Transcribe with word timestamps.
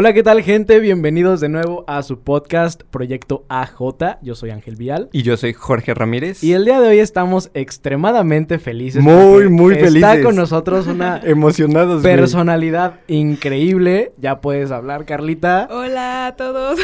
Hola, 0.00 0.12
¿qué 0.12 0.22
tal 0.22 0.42
gente? 0.42 0.78
Bienvenidos 0.78 1.40
de 1.40 1.48
nuevo 1.48 1.82
a 1.88 2.04
su 2.04 2.20
podcast 2.20 2.84
Proyecto 2.84 3.44
AJ. 3.48 4.20
Yo 4.22 4.36
soy 4.36 4.50
Ángel 4.50 4.76
Vial. 4.76 5.08
Y 5.10 5.22
yo 5.24 5.36
soy 5.36 5.54
Jorge 5.54 5.92
Ramírez. 5.92 6.44
Y 6.44 6.52
el 6.52 6.64
día 6.64 6.80
de 6.80 6.86
hoy 6.86 7.00
estamos 7.00 7.50
extremadamente 7.52 8.60
felices. 8.60 9.02
Muy, 9.02 9.48
muy 9.48 9.74
Está 9.74 9.86
felices. 9.86 10.24
con 10.24 10.36
nosotros 10.36 10.86
una 10.86 11.20
Emocionados, 11.24 12.02
güey. 12.02 12.14
personalidad 12.14 13.00
increíble. 13.08 14.12
Ya 14.18 14.40
puedes 14.40 14.70
hablar, 14.70 15.04
Carlita. 15.04 15.66
Hola 15.68 16.28
a 16.28 16.36
todos. 16.36 16.78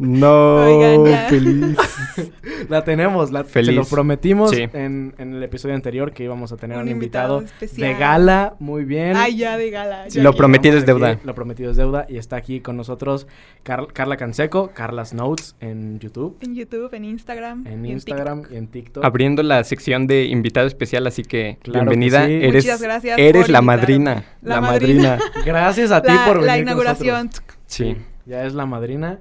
No, 0.00 0.56
Oigan, 1.04 1.28
feliz. 1.28 1.76
La 2.68 2.84
tenemos, 2.84 3.30
la, 3.32 3.44
Feliz. 3.44 3.68
se 3.68 3.72
lo 3.72 3.84
prometimos 3.84 4.50
Sí. 4.50 4.62
en, 4.72 5.14
en 5.18 5.34
el 5.34 5.42
episodio 5.42 5.74
anterior 5.74 6.12
que 6.12 6.24
íbamos 6.24 6.52
a 6.52 6.56
tener 6.56 6.76
un, 6.76 6.84
Un 6.84 6.88
invitado, 6.88 7.38
invitado 7.38 7.64
especial. 7.64 7.88
de 7.92 7.98
gala. 7.98 8.54
Muy 8.58 8.84
bien. 8.84 9.16
Ay, 9.16 9.36
ya 9.36 9.56
de 9.56 9.70
gala. 9.70 10.08
ya 10.08 10.22
Lo 10.22 10.32
prometido 10.34 10.76
es 10.78 10.86
deuda. 10.86 11.10
aquí, 11.10 11.26
Lo 11.26 11.34
prometido 11.34 11.70
es 11.70 11.76
deuda. 11.76 12.06
Y 12.08 12.16
está 12.18 12.36
aquí 12.36 12.60
con 12.60 12.76
nosotros 12.76 13.26
Car- 13.62 13.88
Carla 13.92 14.16
Canseco, 14.16 14.70
Carlas 14.74 15.14
Notes 15.14 15.54
en 15.60 15.98
YouTube, 15.98 16.36
En 16.40 16.54
YouTube, 16.54 16.92
en 16.94 17.04
Instagram. 17.04 17.66
en 17.66 17.84
y 17.86 17.92
Instagram 17.92 18.38
TikTok. 18.40 18.52
y 18.52 18.56
en 18.56 18.66
TikTok. 18.68 19.04
Abriendo 19.04 19.42
la 19.42 19.62
sección 19.64 20.06
de 20.06 20.24
invitado 20.24 20.66
especial, 20.66 21.06
así 21.06 21.22
que 21.22 21.58
Claro 21.62 21.80
bienvenida. 21.90 22.26
que 22.26 22.40
sí. 22.40 22.46
Eres, 22.46 22.64
Muchas 22.64 22.82
gracias 22.82 23.18
eres 23.18 23.42
por 23.42 23.50
la 23.50 23.62
madrina. 23.62 24.24
La, 24.42 24.56
La 24.56 24.60
madrina. 24.60 25.16
madrina. 25.18 25.18
Gracias 25.44 25.90
a 25.90 26.02
ti 26.02 26.12
La, 26.12 26.24
por 26.26 26.34
venir 26.36 26.46
la 26.46 26.52
con 26.54 26.62
inauguración. 26.62 27.26
nosotros. 27.26 27.58
Sí. 27.66 27.96
Ya 28.26 28.44
es 28.44 28.54
la 28.54 28.66
madrina. 28.66 29.18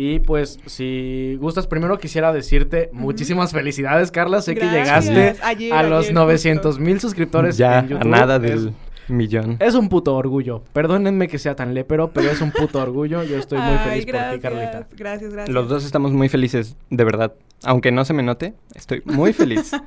Y 0.00 0.20
pues, 0.20 0.60
si 0.66 1.36
gustas, 1.40 1.66
primero 1.66 1.98
quisiera 1.98 2.32
decirte 2.32 2.88
muchísimas 2.92 3.50
felicidades, 3.50 4.12
Carla. 4.12 4.40
Sé 4.42 4.54
que 4.54 4.60
llegaste 4.70 5.34
Ayer, 5.42 5.72
a 5.72 5.82
los 5.82 6.04
ayer, 6.04 6.14
900 6.14 6.78
mil 6.78 7.00
suscriptores 7.00 7.56
Ya, 7.56 7.80
en 7.80 7.94
a 7.96 8.04
nada 8.04 8.36
Es- 8.36 8.42
del 8.42 8.74
millón. 9.08 9.56
Es 9.58 9.74
un 9.74 9.88
puto 9.88 10.14
orgullo. 10.14 10.62
Perdónenme 10.72 11.26
que 11.26 11.40
sea 11.40 11.56
tan 11.56 11.74
lépero, 11.74 12.12
pero 12.12 12.30
es 12.30 12.40
un 12.40 12.52
puto 12.52 12.80
orgullo. 12.80 13.24
Yo 13.24 13.38
estoy 13.38 13.58
muy 13.58 13.72
Ay, 13.72 13.88
feliz 13.88 14.06
gracias, 14.06 14.28
por 14.28 14.36
ti, 14.36 14.40
Carlita. 14.42 14.86
Gracias, 14.96 15.32
gracias. 15.32 15.52
Los 15.52 15.68
dos 15.68 15.84
estamos 15.84 16.12
muy 16.12 16.28
felices, 16.28 16.76
de 16.90 17.02
verdad. 17.04 17.34
Aunque 17.64 17.90
no 17.90 18.04
se 18.04 18.12
me 18.14 18.22
note, 18.22 18.54
estoy 18.76 19.02
muy 19.04 19.32
feliz. 19.32 19.72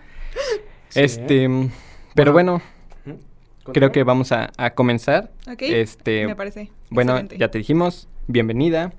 Sí, 0.90 1.00
este, 1.00 1.48
pero 2.16 2.34
bueno, 2.34 2.62
creo 3.72 3.94
que 3.94 4.04
vamos 4.04 4.34
a, 4.34 4.52
a 4.58 4.72
comenzar. 4.72 5.32
Ok, 5.50 5.62
Este, 5.62 6.28
me 6.28 6.36
parece. 6.36 6.70
bueno, 6.90 7.14
excelente. 7.14 7.38
ya 7.38 7.50
te 7.50 7.60
dijimos, 7.60 8.10
bienvenida. 8.28 8.92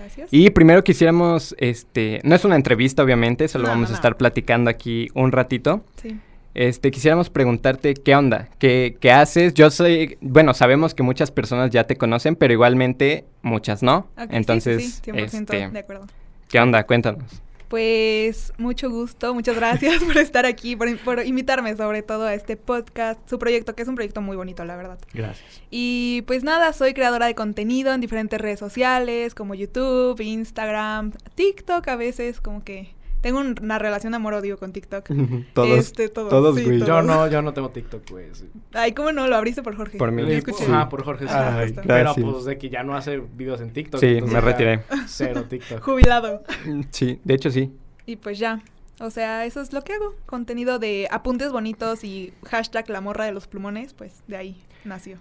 Gracias. 0.00 0.28
Y 0.32 0.50
primero 0.50 0.82
quisiéramos, 0.84 1.54
este, 1.58 2.20
no 2.24 2.34
es 2.34 2.44
una 2.44 2.56
entrevista 2.56 3.02
obviamente, 3.02 3.48
solo 3.48 3.64
No, 3.64 3.70
vamos 3.70 3.88
no, 3.88 3.94
a 3.94 3.96
no. 3.96 3.96
estar 3.96 4.16
platicando 4.16 4.70
aquí 4.70 5.08
un 5.14 5.32
ratito. 5.32 5.84
Sí. 6.02 6.18
Este, 6.54 6.90
quisiéramos 6.90 7.30
preguntarte 7.30 7.94
qué 7.94 8.14
onda, 8.16 8.48
qué, 8.58 8.96
qué 9.00 9.12
haces. 9.12 9.54
Yo 9.54 9.70
soy, 9.70 10.18
bueno, 10.20 10.52
sabemos 10.52 10.94
que 10.94 11.02
muchas 11.04 11.30
personas 11.30 11.70
ya 11.70 11.84
te 11.84 11.96
conocen, 11.96 12.34
pero 12.34 12.52
igualmente 12.52 13.24
muchas 13.42 13.82
no. 13.82 13.98
Ok, 13.98 14.06
sí, 14.18 14.26
sí, 14.30 14.36
Entonces, 14.36 15.00
sí, 15.04 15.10
100% 15.12 15.24
este, 15.24 15.68
de 15.70 15.78
acuerdo. 15.78 16.06
¿qué 16.48 16.58
onda? 16.58 16.84
Cuéntanos. 16.84 17.40
Pues 17.70 18.52
mucho 18.58 18.90
gusto, 18.90 19.32
muchas 19.32 19.54
gracias 19.54 20.02
por 20.04 20.18
estar 20.18 20.44
aquí, 20.44 20.74
por, 20.74 20.98
por 20.98 21.24
invitarme 21.24 21.76
sobre 21.76 22.02
todo 22.02 22.24
a 22.24 22.34
este 22.34 22.56
podcast, 22.56 23.20
su 23.30 23.38
proyecto, 23.38 23.76
que 23.76 23.82
es 23.82 23.88
un 23.88 23.94
proyecto 23.94 24.20
muy 24.20 24.36
bonito, 24.36 24.64
la 24.64 24.74
verdad. 24.74 24.98
Gracias. 25.14 25.62
Y 25.70 26.24
pues 26.26 26.42
nada, 26.42 26.72
soy 26.72 26.94
creadora 26.94 27.26
de 27.26 27.36
contenido 27.36 27.94
en 27.94 28.00
diferentes 28.00 28.40
redes 28.40 28.58
sociales 28.58 29.36
como 29.36 29.54
YouTube, 29.54 30.20
Instagram, 30.20 31.12
TikTok 31.36 31.86
a 31.86 31.94
veces, 31.94 32.40
como 32.40 32.64
que 32.64 32.92
tengo 33.20 33.38
un- 33.40 33.54
una 33.62 33.78
relación 33.78 34.14
amor-odio 34.14 34.58
con 34.58 34.72
TikTok. 34.72 35.08
todos, 35.54 35.78
Este, 35.78 36.08
todos, 36.08 36.30
todos, 36.30 36.56
sí, 36.56 36.64
güey. 36.64 36.78
todos. 36.78 36.88
Yo 36.88 37.02
no, 37.02 37.26
yo 37.28 37.42
no 37.42 37.52
tengo 37.54 37.70
TikTok, 37.70 38.10
güey. 38.10 38.26
sí. 38.34 38.48
Ay, 38.72 38.92
¿cómo 38.92 39.12
no? 39.12 39.26
Lo 39.28 39.36
abriste 39.36 39.62
por 39.62 39.76
Jorge. 39.76 39.98
Por 39.98 40.10
mí. 40.12 40.22
Sí. 40.40 40.64
Ajá, 40.68 40.88
por 40.88 41.04
Jorge. 41.04 41.26
sí. 41.26 41.30
Ajá, 41.32 41.58
Ay. 41.58 41.74
Pero 41.86 42.14
pues 42.14 42.44
de 42.44 42.58
que 42.58 42.70
ya 42.70 42.82
no 42.82 42.96
hace 42.96 43.18
videos 43.18 43.60
en 43.60 43.72
TikTok. 43.72 44.00
Sí, 44.00 44.20
me 44.22 44.40
retiré. 44.40 44.82
Cero 45.06 45.44
TikTok. 45.48 45.82
Jubilado. 45.82 46.42
Sí, 46.90 47.20
de 47.24 47.34
hecho 47.34 47.50
sí. 47.50 47.72
Y 48.06 48.16
pues 48.16 48.38
ya. 48.38 48.60
O 49.00 49.08
sea, 49.10 49.46
eso 49.46 49.60
es 49.62 49.72
lo 49.72 49.82
que 49.82 49.94
hago. 49.94 50.14
Contenido 50.26 50.78
de 50.78 51.08
apuntes 51.10 51.52
bonitos 51.52 52.04
y 52.04 52.32
hashtag 52.46 52.88
la 52.90 53.00
morra 53.00 53.24
de 53.24 53.32
los 53.32 53.46
plumones, 53.46 53.94
pues 53.94 54.22
de 54.26 54.36
ahí 54.36 54.62
nació. 54.84 55.16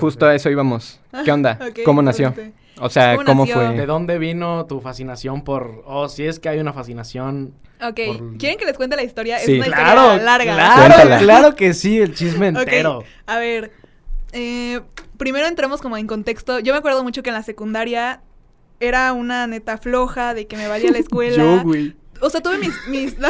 Justo 0.00 0.26
a 0.26 0.34
eso 0.34 0.50
íbamos. 0.50 1.00
¿Qué 1.24 1.30
onda? 1.32 1.58
¿Cómo 1.84 2.02
nació? 2.02 2.34
O 2.80 2.90
sea, 2.90 3.16
¿Cómo 3.24 3.46
fue? 3.46 3.68
¿De 3.74 3.86
dónde 3.86 4.18
vino 4.18 4.66
tu 4.66 4.80
fascinación 4.80 5.42
por... 5.44 5.82
Oh, 5.86 6.08
si 6.08 6.26
es 6.26 6.38
que 6.38 6.48
hay 6.50 6.58
una 6.58 6.72
fascinación... 6.72 7.54
Ok, 7.80 8.00
Por- 8.06 8.38
¿quieren 8.38 8.58
que 8.58 8.64
les 8.66 8.76
cuente 8.76 8.96
la 8.96 9.02
historia? 9.02 9.38
Sí. 9.38 9.58
Es 9.58 9.66
una 9.66 9.76
Claro, 9.76 10.02
historia 10.02 10.24
larga. 10.24 10.54
claro, 10.54 10.94
Cuéntala. 10.94 11.18
claro 11.18 11.54
que 11.56 11.72
sí, 11.74 11.98
el 12.00 12.14
chisme 12.14 12.48
entero. 12.48 13.02
A 13.26 13.38
ver, 13.38 13.72
eh, 14.32 14.80
primero 15.16 15.46
entremos 15.46 15.80
como 15.80 15.96
en 15.96 16.06
contexto. 16.06 16.58
Yo 16.58 16.72
me 16.72 16.78
acuerdo 16.78 17.02
mucho 17.02 17.22
que 17.22 17.30
en 17.30 17.34
la 17.34 17.42
secundaria 17.42 18.20
era 18.80 19.12
una 19.14 19.46
neta 19.46 19.78
floja 19.78 20.34
de 20.34 20.46
que 20.46 20.56
me 20.56 20.68
valía 20.68 20.90
la 20.90 20.98
escuela. 21.06 21.36
Yo, 21.36 21.62
güey. 21.62 21.94
O 22.20 22.30
sea, 22.30 22.40
tuve 22.42 22.58
mis... 22.58 22.74
mis 22.88 23.16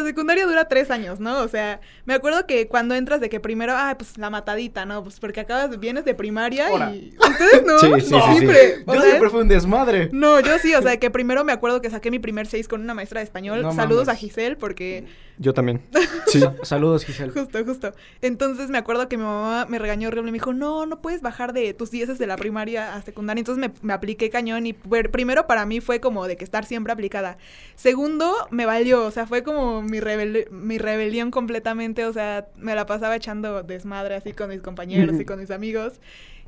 la, 0.00 0.04
secundaria 0.06 0.46
dura 0.46 0.66
tres 0.66 0.90
años, 0.90 1.20
¿no? 1.20 1.40
O 1.40 1.48
sea, 1.48 1.80
me 2.04 2.14
acuerdo 2.14 2.46
que 2.46 2.68
cuando 2.68 2.94
entras 2.94 3.20
de 3.20 3.28
que 3.28 3.40
primero, 3.40 3.72
ah, 3.76 3.94
pues 3.96 4.18
la 4.18 4.30
matadita, 4.30 4.84
¿no? 4.84 5.02
Pues 5.02 5.20
porque 5.20 5.40
acabas, 5.40 5.78
vienes 5.78 6.04
de 6.04 6.14
primaria 6.14 6.68
Ahora. 6.68 6.94
y... 6.94 7.14
¿Ustedes 7.18 7.64
no? 7.64 7.78
Sí, 7.84 7.86
sí, 7.86 8.10
No, 8.10 8.20
sí, 8.20 8.26
sí. 8.26 8.32
siempre. 8.36 8.84
Yo 8.86 8.92
sea, 8.92 9.02
siempre 9.02 9.30
fui 9.30 9.40
un 9.40 9.48
desmadre. 9.48 10.08
No, 10.12 10.40
yo 10.40 10.58
sí, 10.58 10.74
o 10.74 10.82
sea, 10.82 10.98
que 10.98 11.10
primero 11.10 11.44
me 11.44 11.52
acuerdo 11.52 11.80
que 11.80 11.90
saqué 11.90 12.10
mi 12.10 12.18
primer 12.18 12.46
seis 12.46 12.68
con 12.68 12.80
una 12.80 12.94
maestra 12.94 13.20
de 13.20 13.24
español. 13.24 13.62
No 13.62 13.72
Saludos 13.72 14.06
mames. 14.06 14.18
a 14.18 14.20
Giselle 14.20 14.56
porque... 14.56 15.04
Yo 15.38 15.52
también. 15.54 15.82
Sí. 16.26 16.40
Sa- 16.40 16.54
Saludos, 16.64 17.04
Giselle. 17.04 17.30
Justo, 17.32 17.64
justo. 17.64 17.92
Entonces 18.20 18.68
me 18.68 18.78
acuerdo 18.78 19.08
que 19.08 19.16
mi 19.16 19.22
mamá 19.22 19.66
me 19.68 19.78
regañó 19.78 20.08
horrible 20.08 20.30
y 20.30 20.32
me 20.32 20.36
dijo, 20.36 20.52
no, 20.52 20.84
no 20.84 21.00
puedes 21.00 21.20
bajar 21.22 21.52
de 21.52 21.74
tus 21.74 21.92
dieces 21.92 22.18
de 22.18 22.26
la 22.26 22.36
primaria 22.36 22.94
a 22.96 23.02
secundaria. 23.02 23.38
Entonces 23.40 23.60
me, 23.60 23.72
me 23.86 23.92
apliqué 23.92 24.30
cañón 24.30 24.66
y 24.66 24.74
ver- 24.84 25.12
primero 25.12 25.46
para 25.46 25.64
mí 25.64 25.80
fue 25.80 26.00
como 26.00 26.26
de 26.26 26.36
que 26.36 26.42
estar 26.42 26.64
siempre 26.64 26.92
aplicada. 26.92 27.36
Segundo, 27.76 28.34
me 28.50 28.66
valió, 28.66 29.04
o 29.04 29.10
sea, 29.12 29.26
fue 29.26 29.42
como 29.44 29.82
mi, 29.82 30.00
rebel- 30.00 30.48
mi 30.50 30.78
rebelión 30.78 31.30
completamente, 31.30 32.04
o 32.06 32.12
sea, 32.12 32.48
me 32.56 32.74
la 32.74 32.86
pasaba 32.86 33.14
echando 33.14 33.62
desmadre 33.62 34.16
así 34.16 34.32
con 34.32 34.48
mis 34.48 34.60
compañeros 34.62 35.20
y 35.20 35.24
con 35.24 35.38
mis 35.38 35.50
amigos. 35.52 36.00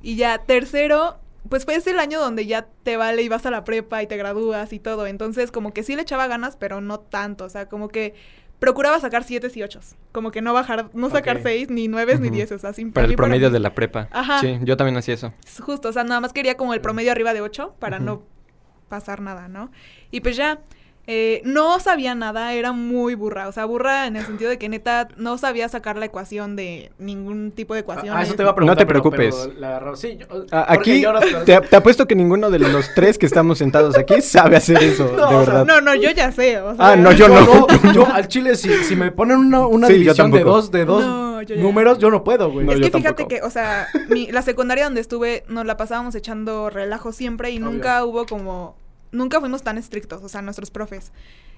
Y 0.03 0.16
ya, 0.16 0.38
tercero, 0.38 1.18
pues 1.48 1.64
fue 1.64 1.76
ese 1.76 1.91
el 1.91 1.98
año 2.00 2.18
donde 2.20 2.47
ya 2.47 2.66
te 2.82 2.97
vale 2.97 3.22
y 3.22 3.28
vas 3.28 3.47
a 3.47 3.50
la 3.50 3.62
prepa 3.64 4.03
y 4.03 4.06
te 4.06 4.16
gradúas 4.16 4.72
y 4.72 4.78
todo. 4.80 5.06
Entonces, 5.06 5.53
como 5.53 5.72
que 5.72 5.82
sí 5.82 5.94
le 5.94 6.03
echaba 6.03 6.26
ganas, 6.26 6.56
pero 6.56 6.80
no 6.80 6.98
tanto. 7.00 7.44
O 7.44 7.48
sea, 7.48 7.66
como 7.68 7.88
que 7.88 8.14
procuraba 8.58 8.98
sacar 9.00 9.24
siete 9.24 9.50
y 9.54 9.62
ocho. 9.62 9.80
Como 10.12 10.30
que 10.30 10.40
no 10.42 10.52
bajar, 10.52 10.90
no 10.94 11.10
sacar 11.10 11.36
Ok. 11.36 11.42
seis, 11.42 11.70
ni 11.70 11.88
nueve, 11.88 12.16
ni 12.18 12.28
Ujú. 12.28 12.36
diez. 12.36 12.52
O 12.52 12.58
sea, 12.58 12.72
sin 12.72 12.92
Para 12.92 13.06
el 13.06 13.14
para 13.14 13.26
promedio 13.28 13.48
mí, 13.48 13.52
de 13.52 13.60
la 13.60 13.74
prepa. 13.74 14.08
Ajá. 14.12 14.40
Sí, 14.40 14.58
yo 14.62 14.76
también 14.76 14.96
hacía 14.96 15.14
eso. 15.14 15.32
Justo, 15.62 15.88
o 15.88 15.92
sea, 15.92 16.04
nada 16.04 16.20
más 16.20 16.32
quería 16.32 16.56
como 16.56 16.74
el 16.74 16.80
promedio 16.80 17.12
arriba 17.12 17.34
de 17.34 17.40
ocho 17.40 17.74
para 17.78 17.96
Ujú. 17.98 18.04
no 18.06 18.22
pasar 18.88 19.20
nada, 19.20 19.48
¿no? 19.48 19.70
Y 20.10 20.20
pues 20.20 20.36
ya, 20.36 20.60
eh, 21.08 21.40
no 21.44 21.78
sabía 21.78 22.14
nada, 22.16 22.52
era 22.54 22.72
muy 22.72 23.14
burra. 23.14 23.46
O 23.48 23.52
sea, 23.52 23.64
burra 23.64 24.06
en 24.08 24.16
el 24.16 24.26
sentido 24.26 24.50
de 24.50 24.58
que 24.58 24.68
neta 24.68 25.06
no 25.16 25.38
sabía 25.38 25.68
sacar 25.68 25.96
la 25.96 26.06
ecuación 26.06 26.56
de 26.56 26.90
ningún 26.98 27.52
tipo 27.52 27.74
de 27.74 27.80
ecuación. 27.80 28.16
Ah, 28.16 28.22
eso 28.22 28.34
te 28.34 28.42
va 28.42 28.50
a 28.50 28.54
preguntar. 28.54 28.76
No 28.76 28.78
te 28.78 28.86
preocupes. 28.86 29.34
pero 29.34 29.60
la 29.60 29.76
agarró- 29.78 29.96
sí, 29.96 30.18
yo- 30.18 30.26
A- 30.50 30.64
Jorge, 30.66 30.72
Aquí 30.80 31.00
yo 31.00 31.12
no- 31.12 31.20
te, 31.20 31.60
te 31.60 31.76
apuesto 31.76 32.06
que 32.06 32.16
ninguno 32.16 32.50
de 32.50 32.58
los 32.58 32.92
tres 32.94 33.18
que 33.18 33.26
estamos 33.26 33.58
sentados 33.58 33.96
aquí 33.96 34.20
sabe 34.20 34.56
hacer 34.56 34.82
eso, 34.82 35.04
No, 35.16 35.28
de 35.30 35.36
o 35.36 35.44
sea, 35.44 35.54
verdad. 35.54 35.64
No, 35.66 35.80
no, 35.80 35.94
yo 35.94 36.10
ya 36.10 36.32
sé. 36.32 36.58
O 36.60 36.74
sea, 36.74 36.90
Ah, 36.92 36.96
no, 36.96 37.12
yo 37.12 37.28
no. 37.28 37.66
Yo 37.92 38.06
al 38.06 38.26
chile, 38.26 38.56
si, 38.56 38.68
si 38.84 38.96
me 38.96 39.12
ponen 39.12 39.36
una, 39.38 39.66
una 39.66 39.86
Sí, 39.86 39.92
división 39.94 40.30
de 40.32 40.42
dos, 40.42 40.70
de 40.72 40.84
dos 40.84 41.04
No, 41.04 41.42
yo 41.42 41.54
ya. 41.54 41.62
números, 41.62 41.98
yo 41.98 42.10
no 42.10 42.24
puedo, 42.24 42.50
güey. 42.50 42.66
No, 42.66 42.72
es 42.72 42.78
que 42.80 42.86
fíjate 42.90 43.02
tampoco. 43.24 43.28
que, 43.28 43.42
o 43.42 43.50
sea, 43.50 43.86
mi- 44.08 44.32
la 44.32 44.42
secundaria 44.42 44.84
donde 44.84 45.00
estuve 45.02 45.44
nos 45.48 45.64
la 45.66 45.76
pasábamos 45.76 46.14
echando 46.16 46.68
relajo 46.68 47.12
siempre 47.12 47.50
y 47.50 47.59
Obvio. 47.59 47.70
nunca 47.70 48.04
hubo 48.04 48.26
como, 48.26 48.76
nunca 49.16 49.41
fuimos 49.41 49.63
tan 49.63 49.78
estrictos, 49.78 50.22
o 50.22 50.28
sea, 50.28 50.42
nuestros 50.42 50.71
profes. 50.71 51.13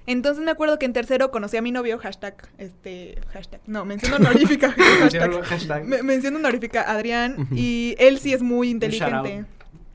Entonces 0.06 0.42
me 0.42 0.50
acuerdo 0.50 0.78
que 0.78 0.86
en 0.86 0.92
tercero 0.94 1.30
conocí 1.30 1.56
a 1.58 1.62
mi 1.62 1.70
novio, 1.70 1.98
hashtag, 1.98 2.48
este, 2.56 3.20
hashtag, 3.32 3.60
no, 3.66 3.84
mención 3.84 4.14
honorífica, 4.20 4.72
hashtag, 4.72 5.42
Hashtag. 5.44 5.84
me- 5.84 6.02
mención 6.02 6.34
honorífica, 6.36 6.82
Adrián, 6.90 7.48
y 7.52 7.94
él 7.98 8.18
sí 8.18 8.32
es 8.32 8.42
muy 8.42 8.72
Un 8.72 8.78
shout 8.80 9.02
out. 9.02 9.26
inteligente, 9.26 9.44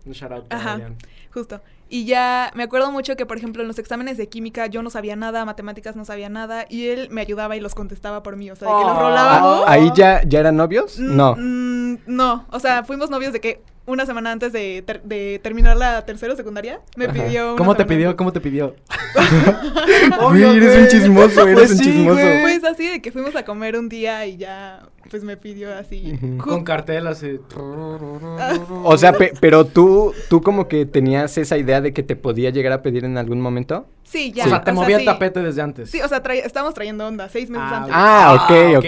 Un 0.05 0.11
shout 0.13 0.31
out 0.31 0.45
Ajá. 0.53 0.73
Adrián. 0.73 0.95
justo. 1.33 1.61
Y 1.89 2.05
ya 2.05 2.51
me 2.55 2.63
acuerdo 2.63 2.91
mucho 2.91 3.15
que, 3.15 3.25
por 3.27 3.37
ejemplo, 3.37 3.61
en 3.61 3.67
los 3.67 3.77
exámenes 3.77 4.17
de 4.17 4.27
química 4.27 4.65
yo 4.65 4.81
no 4.81 4.89
sabía 4.89 5.15
nada, 5.15 5.45
matemáticas 5.45 5.95
no 5.95 6.05
sabía 6.05 6.27
nada, 6.27 6.65
y 6.69 6.87
él 6.87 7.07
me 7.11 7.21
ayudaba 7.21 7.55
y 7.55 7.59
los 7.59 7.75
contestaba 7.75 8.23
por 8.23 8.35
mí, 8.35 8.49
o 8.49 8.55
sea, 8.55 8.67
de 8.67 8.73
que 8.79 8.83
los 8.87 8.97
Oh. 8.97 8.99
rolábamos. 8.99 9.63
Ah, 9.67 9.71
¿Ahí 9.73 9.91
ya, 9.95 10.21
ya 10.25 10.39
eran 10.39 10.55
novios? 10.55 10.97
Mm, 10.99 11.15
No. 11.15 11.35
mm, 11.37 11.97
no, 12.07 12.45
o 12.49 12.59
sea, 12.59 12.83
fuimos 12.83 13.09
novios 13.11 13.31
de 13.33 13.41
que 13.41 13.61
una 13.85 14.05
semana 14.05 14.31
antes 14.31 14.53
de, 14.53 14.81
ter- 14.85 15.01
de 15.03 15.39
terminar 15.43 15.75
la 15.77 16.05
tercera 16.05 16.35
secundaria 16.35 16.79
me 16.95 17.05
Ajá. 17.05 17.13
pidió. 17.13 17.55
¿Cómo 17.57 17.75
te 17.75 17.85
pidió? 17.85 18.07
antes. 18.09 18.17
¿Cómo 18.17 18.31
te 18.31 18.39
pidió? 18.41 18.75
Obvio, 20.19 20.51
eres 20.53 20.77
un 20.77 20.87
chismoso, 20.87 21.41
eres 21.43 21.55
Pues 21.55 21.71
un 21.71 21.77
sí, 21.77 21.83
chismoso. 21.85 22.13
güey. 22.13 22.41
Pues 22.41 22.63
así 22.63 22.87
de 22.87 23.01
que 23.01 23.11
fuimos 23.11 23.35
a 23.35 23.43
comer 23.43 23.75
un 23.77 23.89
día 23.89 24.25
y 24.25 24.37
ya, 24.37 24.83
pues 25.09 25.23
me 25.23 25.37
pidió 25.37 25.73
así. 25.75 26.17
Con 26.37 26.63
cartel 26.63 27.07
así. 27.07 27.39
O 28.83 28.97
sea, 28.97 29.13
pe- 29.13 29.33
pero 29.39 29.65
tú, 29.65 30.13
tú 30.29 30.41
como 30.41 30.67
que 30.67 30.85
tenías 30.85 31.37
esa 31.37 31.57
idea 31.57 31.81
de 31.81 31.93
que 31.93 32.03
te 32.03 32.15
podía 32.15 32.49
llegar 32.49 32.73
a 32.73 32.81
pedir 32.81 33.05
en 33.05 33.17
algún 33.17 33.41
momento. 33.41 33.87
Sí, 34.13 34.31
ya. 34.31 34.45
o 34.45 34.49
sea, 34.49 34.63
te 34.63 34.71
movía 34.71 34.97
el 34.97 35.01
sí. 35.01 35.05
tapete 35.07 35.41
desde 35.41 35.61
antes. 35.63 35.89
Sí, 35.89 35.99
o 35.99 36.07
sea, 36.07 36.21
traía- 36.21 36.43
estábamos 36.45 36.75
trayendo 36.75 37.07
onda 37.07 37.27
seis 37.29 37.49
meses 37.49 37.67
Ah, 37.67 37.77
antes. 37.77 37.93
Ah, 37.95 38.33
ok, 38.35 38.51
Ah, 38.51 38.77
ok, 38.77 38.85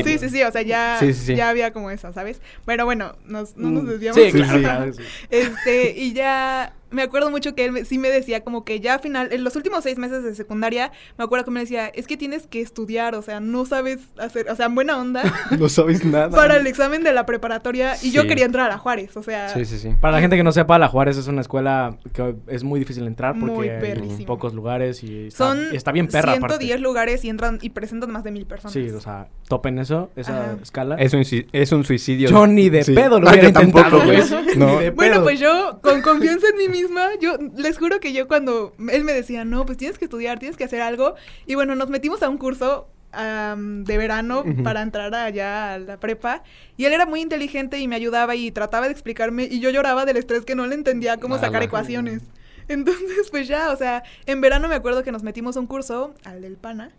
ok. 0.00 0.04
Sí, 0.04 0.18
sí, 0.18 0.28
sí, 0.30 0.42
o 0.42 0.50
sea, 0.50 0.62
ya, 0.62 0.96
Sí, 0.98 1.14
sí, 1.14 1.26
sí. 1.26 1.36
ya 1.36 1.48
había 1.48 1.72
como 1.72 1.92
eso, 1.92 2.12
¿sabes? 2.12 2.40
Pero 2.66 2.84
bueno, 2.84 3.14
nos, 3.24 3.56
no 3.56 3.70
nos 3.70 3.84
Mm. 3.84 3.86
desviamos. 3.86 4.20
Sí, 4.20 4.32
claro, 4.32 4.52
sí. 4.56 4.60
claro, 4.64 4.92
sí. 4.92 5.02
Este, 5.30 5.90
y 5.96 6.12
ya 6.12 6.72
me 6.90 7.02
acuerdo 7.02 7.30
mucho 7.30 7.54
que 7.54 7.64
él 7.64 7.72
me- 7.72 7.84
sí 7.84 7.98
me 7.98 8.08
decía 8.10 8.42
como 8.44 8.64
que 8.64 8.80
ya 8.80 8.94
al 8.94 9.00
final, 9.00 9.32
en 9.32 9.42
los 9.44 9.56
últimos 9.56 9.82
seis 9.84 9.98
meses 9.98 10.22
de 10.22 10.34
secundaria, 10.34 10.92
me 11.18 11.24
acuerdo 11.24 11.44
que 11.44 11.50
me 11.50 11.60
decía, 11.60 11.86
es 11.88 12.06
que 12.06 12.16
tienes 12.16 12.46
que 12.46 12.60
estudiar, 12.60 13.14
o 13.14 13.22
sea, 13.22 13.40
no 13.40 13.66
sabes 13.66 14.00
hacer, 14.18 14.48
o 14.50 14.56
sea, 14.56 14.66
en 14.66 14.74
buena 14.74 14.98
onda, 15.00 15.22
No 15.58 15.68
sabes 15.68 16.04
nada. 16.04 16.30
para 16.30 16.56
el 16.56 16.66
examen 16.66 17.02
de 17.02 17.12
la 17.12 17.26
preparatoria. 17.26 17.94
Y 18.02 18.10
yo 18.12 18.26
quería 18.26 18.44
entrar 18.44 18.66
a 18.66 18.68
la 18.68 18.78
Juárez, 18.78 19.16
o 19.16 19.22
sea, 19.22 19.48
Sí, 19.50 19.64
sí, 19.64 19.78
sí. 19.78 19.90
Para 20.00 20.16
la 20.16 20.20
gente 20.20 20.36
que 20.36 20.42
no 20.44 20.52
sepa, 20.52 20.78
la 20.78 20.88
Juárez 20.88 21.16
es 21.16 21.26
una 21.26 21.40
escuela 21.40 21.96
que 22.12 22.34
es 22.48 22.62
muy 22.64 22.78
difícil 22.80 23.06
entrar 23.06 23.34
porque 23.38 23.54
Muy 23.54 23.68
hay 23.68 24.24
pocos 24.26 24.54
lugares 24.54 25.02
y 25.02 25.26
está, 25.28 25.48
son 25.48 25.58
y 25.72 25.76
está 25.76 25.92
bien 25.92 26.06
perra 26.08 26.32
110 26.34 26.70
aparte. 26.72 26.78
lugares 26.82 27.24
y 27.24 27.28
entran 27.28 27.58
y 27.62 27.70
presentan 27.70 28.10
más 28.10 28.24
de 28.24 28.30
mil 28.30 28.46
personas. 28.46 28.72
Sí, 28.72 28.88
o 28.90 29.00
sea, 29.00 29.28
topen 29.48 29.78
eso, 29.78 30.10
esa 30.16 30.44
Ajá. 30.44 30.56
escala. 30.62 30.96
Es 30.96 31.12
un, 31.14 31.22
es 31.52 31.72
un 31.72 31.84
suicidio. 31.84 32.28
Yo 32.30 32.46
ni 32.46 32.68
de 32.70 32.84
Sí. 32.84 32.92
pedo 32.94 33.20
lo 33.20 33.28
hubiera 33.28 33.48
yo 33.48 33.52
tampoco, 33.52 33.84
intentado, 33.96 34.04
güey. 34.04 34.56
No. 34.56 34.76
Ni 34.78 34.84
de 34.84 34.90
Bueno, 34.90 35.22
pues 35.22 35.40
yo, 35.40 35.80
con 35.82 36.00
confianza 36.02 36.46
en 36.48 36.56
mí 36.58 36.68
misma, 36.84 37.08
yo 37.20 37.36
les 37.56 37.78
juro 37.78 38.00
que 38.00 38.12
yo 38.12 38.28
cuando 38.28 38.74
él 38.90 39.04
me 39.04 39.12
decía, 39.12 39.44
no, 39.44 39.66
pues 39.66 39.78
tienes 39.78 39.98
que 39.98 40.04
estudiar, 40.06 40.38
tienes 40.38 40.56
que 40.56 40.64
hacer 40.64 40.80
algo. 40.80 41.14
Y 41.46 41.54
bueno, 41.54 41.74
nos 41.74 41.88
metimos 41.90 42.22
a 42.22 42.28
un 42.28 42.38
curso 42.38 42.88
de 43.16 43.96
verano 43.96 44.44
para 44.64 44.82
entrar 44.82 45.14
allá 45.14 45.74
a 45.74 45.78
la 45.78 46.00
prepa. 46.00 46.42
Y 46.76 46.84
él 46.86 46.92
era 46.92 47.06
muy 47.06 47.20
inteligente 47.20 47.78
y 47.78 47.86
me 47.86 47.94
ayudaba 47.96 48.34
y 48.34 48.50
trataba 48.50 48.86
de 48.86 48.92
explicarme. 48.92 49.44
Y 49.44 49.60
yo 49.60 49.70
lloraba 49.70 50.04
del 50.04 50.16
estrés 50.16 50.44
que 50.44 50.54
no 50.56 50.66
le 50.66 50.74
entendía 50.74 51.16
cómo 51.18 51.36
Nada. 51.36 51.46
sacar 51.46 51.62
ecuaciones. 51.62 52.22
Entonces, 52.66 53.28
pues 53.30 53.46
ya, 53.46 53.70
o 53.70 53.76
sea, 53.76 54.02
en 54.26 54.40
verano 54.40 54.66
me 54.68 54.74
acuerdo 54.74 55.02
que 55.04 55.12
nos 55.12 55.22
metimos 55.22 55.56
a 55.56 55.60
un 55.60 55.66
curso, 55.66 56.14
al 56.24 56.40
del 56.42 56.56
PANA. 56.56 56.90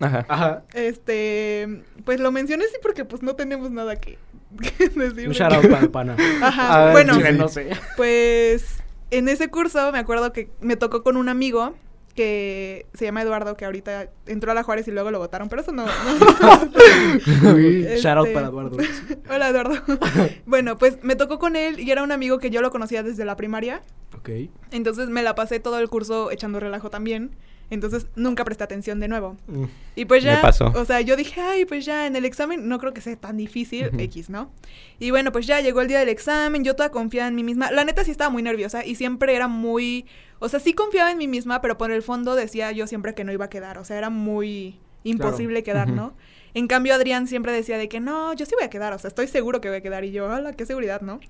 Ajá. 0.00 0.24
Ajá. 0.28 0.62
Este, 0.72 1.82
pues 2.04 2.20
lo 2.20 2.32
mencioné 2.32 2.64
sí 2.64 2.76
porque 2.82 3.04
pues 3.04 3.22
no 3.22 3.34
tenemos 3.36 3.70
nada 3.70 3.96
que, 3.96 4.18
que 4.78 4.88
decir. 4.88 5.28
Un 5.28 5.34
shout 5.34 5.52
out 5.52 5.66
para 5.68 5.80
el 5.82 5.90
pana. 5.90 6.16
Ajá, 6.42 6.88
Ah, 6.88 6.92
bueno, 6.92 7.14
sí, 7.14 7.18
Chile, 7.20 7.32
sí. 7.32 7.38
no 7.38 7.48
sé. 7.48 7.70
pues 7.96 8.76
en 9.18 9.28
ese 9.28 9.48
curso 9.48 9.92
me 9.92 9.98
acuerdo 9.98 10.32
que 10.32 10.50
me 10.60 10.76
tocó 10.76 11.02
con 11.02 11.16
un 11.16 11.28
amigo 11.28 11.74
que 12.14 12.86
se 12.94 13.04
llama 13.04 13.22
Eduardo, 13.22 13.56
que 13.56 13.64
ahorita 13.64 14.08
entró 14.26 14.52
a 14.52 14.54
la 14.54 14.62
Juárez 14.62 14.86
y 14.86 14.92
luego 14.92 15.10
lo 15.10 15.18
votaron, 15.18 15.48
pero 15.48 15.62
eso 15.62 15.72
no. 15.72 15.84
no. 15.84 15.90
Este- 17.58 17.98
Shout 17.98 18.18
out 18.18 18.32
para 18.32 18.48
Eduardo. 18.48 18.76
Hola 19.30 19.48
Eduardo. 19.48 19.82
bueno, 20.46 20.78
pues 20.78 21.02
me 21.02 21.16
tocó 21.16 21.38
con 21.38 21.56
él 21.56 21.80
y 21.80 21.90
era 21.90 22.02
un 22.02 22.12
amigo 22.12 22.38
que 22.38 22.50
yo 22.50 22.62
lo 22.62 22.70
conocía 22.70 23.02
desde 23.02 23.24
la 23.24 23.36
primaria. 23.36 23.82
Ok. 24.16 24.30
Entonces 24.70 25.08
me 25.08 25.22
la 25.22 25.34
pasé 25.34 25.58
todo 25.58 25.78
el 25.80 25.88
curso 25.88 26.30
echando 26.30 26.60
relajo 26.60 26.88
también. 26.88 27.34
Entonces 27.70 28.06
nunca 28.14 28.44
presté 28.44 28.64
atención 28.64 29.00
de 29.00 29.08
nuevo. 29.08 29.36
Mm. 29.46 29.64
Y 29.96 30.04
pues 30.04 30.24
Me 30.24 30.30
ya, 30.32 30.42
pasó. 30.42 30.72
o 30.74 30.84
sea, 30.84 31.00
yo 31.00 31.16
dije, 31.16 31.40
ay, 31.40 31.64
pues 31.64 31.84
ya 31.84 32.06
en 32.06 32.16
el 32.16 32.24
examen 32.24 32.68
no 32.68 32.78
creo 32.78 32.92
que 32.92 33.00
sea 33.00 33.16
tan 33.16 33.36
difícil. 33.36 33.90
X, 33.98 34.30
¿no? 34.30 34.50
Y 34.98 35.10
bueno, 35.10 35.32
pues 35.32 35.46
ya 35.46 35.60
llegó 35.60 35.80
el 35.80 35.88
día 35.88 35.98
del 35.98 36.08
examen, 36.08 36.64
yo 36.64 36.76
toda 36.76 36.90
confiada 36.90 37.28
en 37.28 37.34
mí 37.34 37.42
misma. 37.42 37.70
La 37.70 37.84
neta 37.84 38.04
sí 38.04 38.10
estaba 38.10 38.30
muy 38.30 38.42
nerviosa 38.42 38.84
y 38.84 38.94
siempre 38.94 39.34
era 39.34 39.48
muy, 39.48 40.06
o 40.38 40.48
sea, 40.48 40.60
sí 40.60 40.72
confiaba 40.74 41.10
en 41.10 41.18
mí 41.18 41.28
misma, 41.28 41.60
pero 41.60 41.78
por 41.78 41.90
el 41.90 42.02
fondo 42.02 42.34
decía 42.34 42.72
yo 42.72 42.86
siempre 42.86 43.14
que 43.14 43.24
no 43.24 43.32
iba 43.32 43.46
a 43.46 43.50
quedar, 43.50 43.78
o 43.78 43.84
sea, 43.84 43.98
era 43.98 44.10
muy 44.10 44.78
imposible 45.04 45.62
quedar. 45.62 45.88
¿no? 45.88 46.14
En 46.54 46.68
cambio, 46.68 46.94
Adrián 46.94 47.26
siempre 47.26 47.52
decía 47.52 47.78
de 47.78 47.88
que 47.88 48.00
no, 48.00 48.32
yo 48.34 48.46
sí 48.46 48.52
voy 48.54 48.64
a 48.64 48.70
quedar, 48.70 48.92
o 48.92 48.98
sea, 48.98 49.08
estoy 49.08 49.26
seguro 49.26 49.60
que 49.60 49.68
voy 49.68 49.78
a 49.78 49.80
quedar. 49.80 50.04
Y 50.04 50.12
yo, 50.12 50.26
hola, 50.26 50.52
qué 50.52 50.66
seguridad, 50.66 51.00
¿no? 51.00 51.20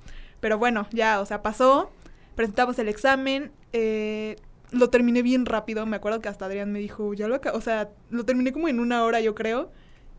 Pero 0.40 0.58
bueno, 0.58 0.86
ya, 0.92 1.20
o 1.20 1.26
sea, 1.26 1.42
pasó, 1.42 1.90
presentamos 2.34 2.78
el 2.78 2.88
examen, 2.88 3.50
eh, 3.72 4.36
lo 4.74 4.90
terminé 4.90 5.22
bien 5.22 5.46
rápido. 5.46 5.86
Me 5.86 5.96
acuerdo 5.96 6.20
que 6.20 6.28
hasta 6.28 6.46
Adrián 6.46 6.72
me 6.72 6.78
dijo, 6.78 7.14
ya 7.14 7.28
lo 7.28 7.34
acabo, 7.36 7.56
o 7.56 7.60
sea, 7.60 7.88
lo 8.10 8.24
terminé 8.24 8.52
como 8.52 8.68
en 8.68 8.80
una 8.80 9.02
hora, 9.04 9.20
yo 9.20 9.34
creo. 9.34 9.70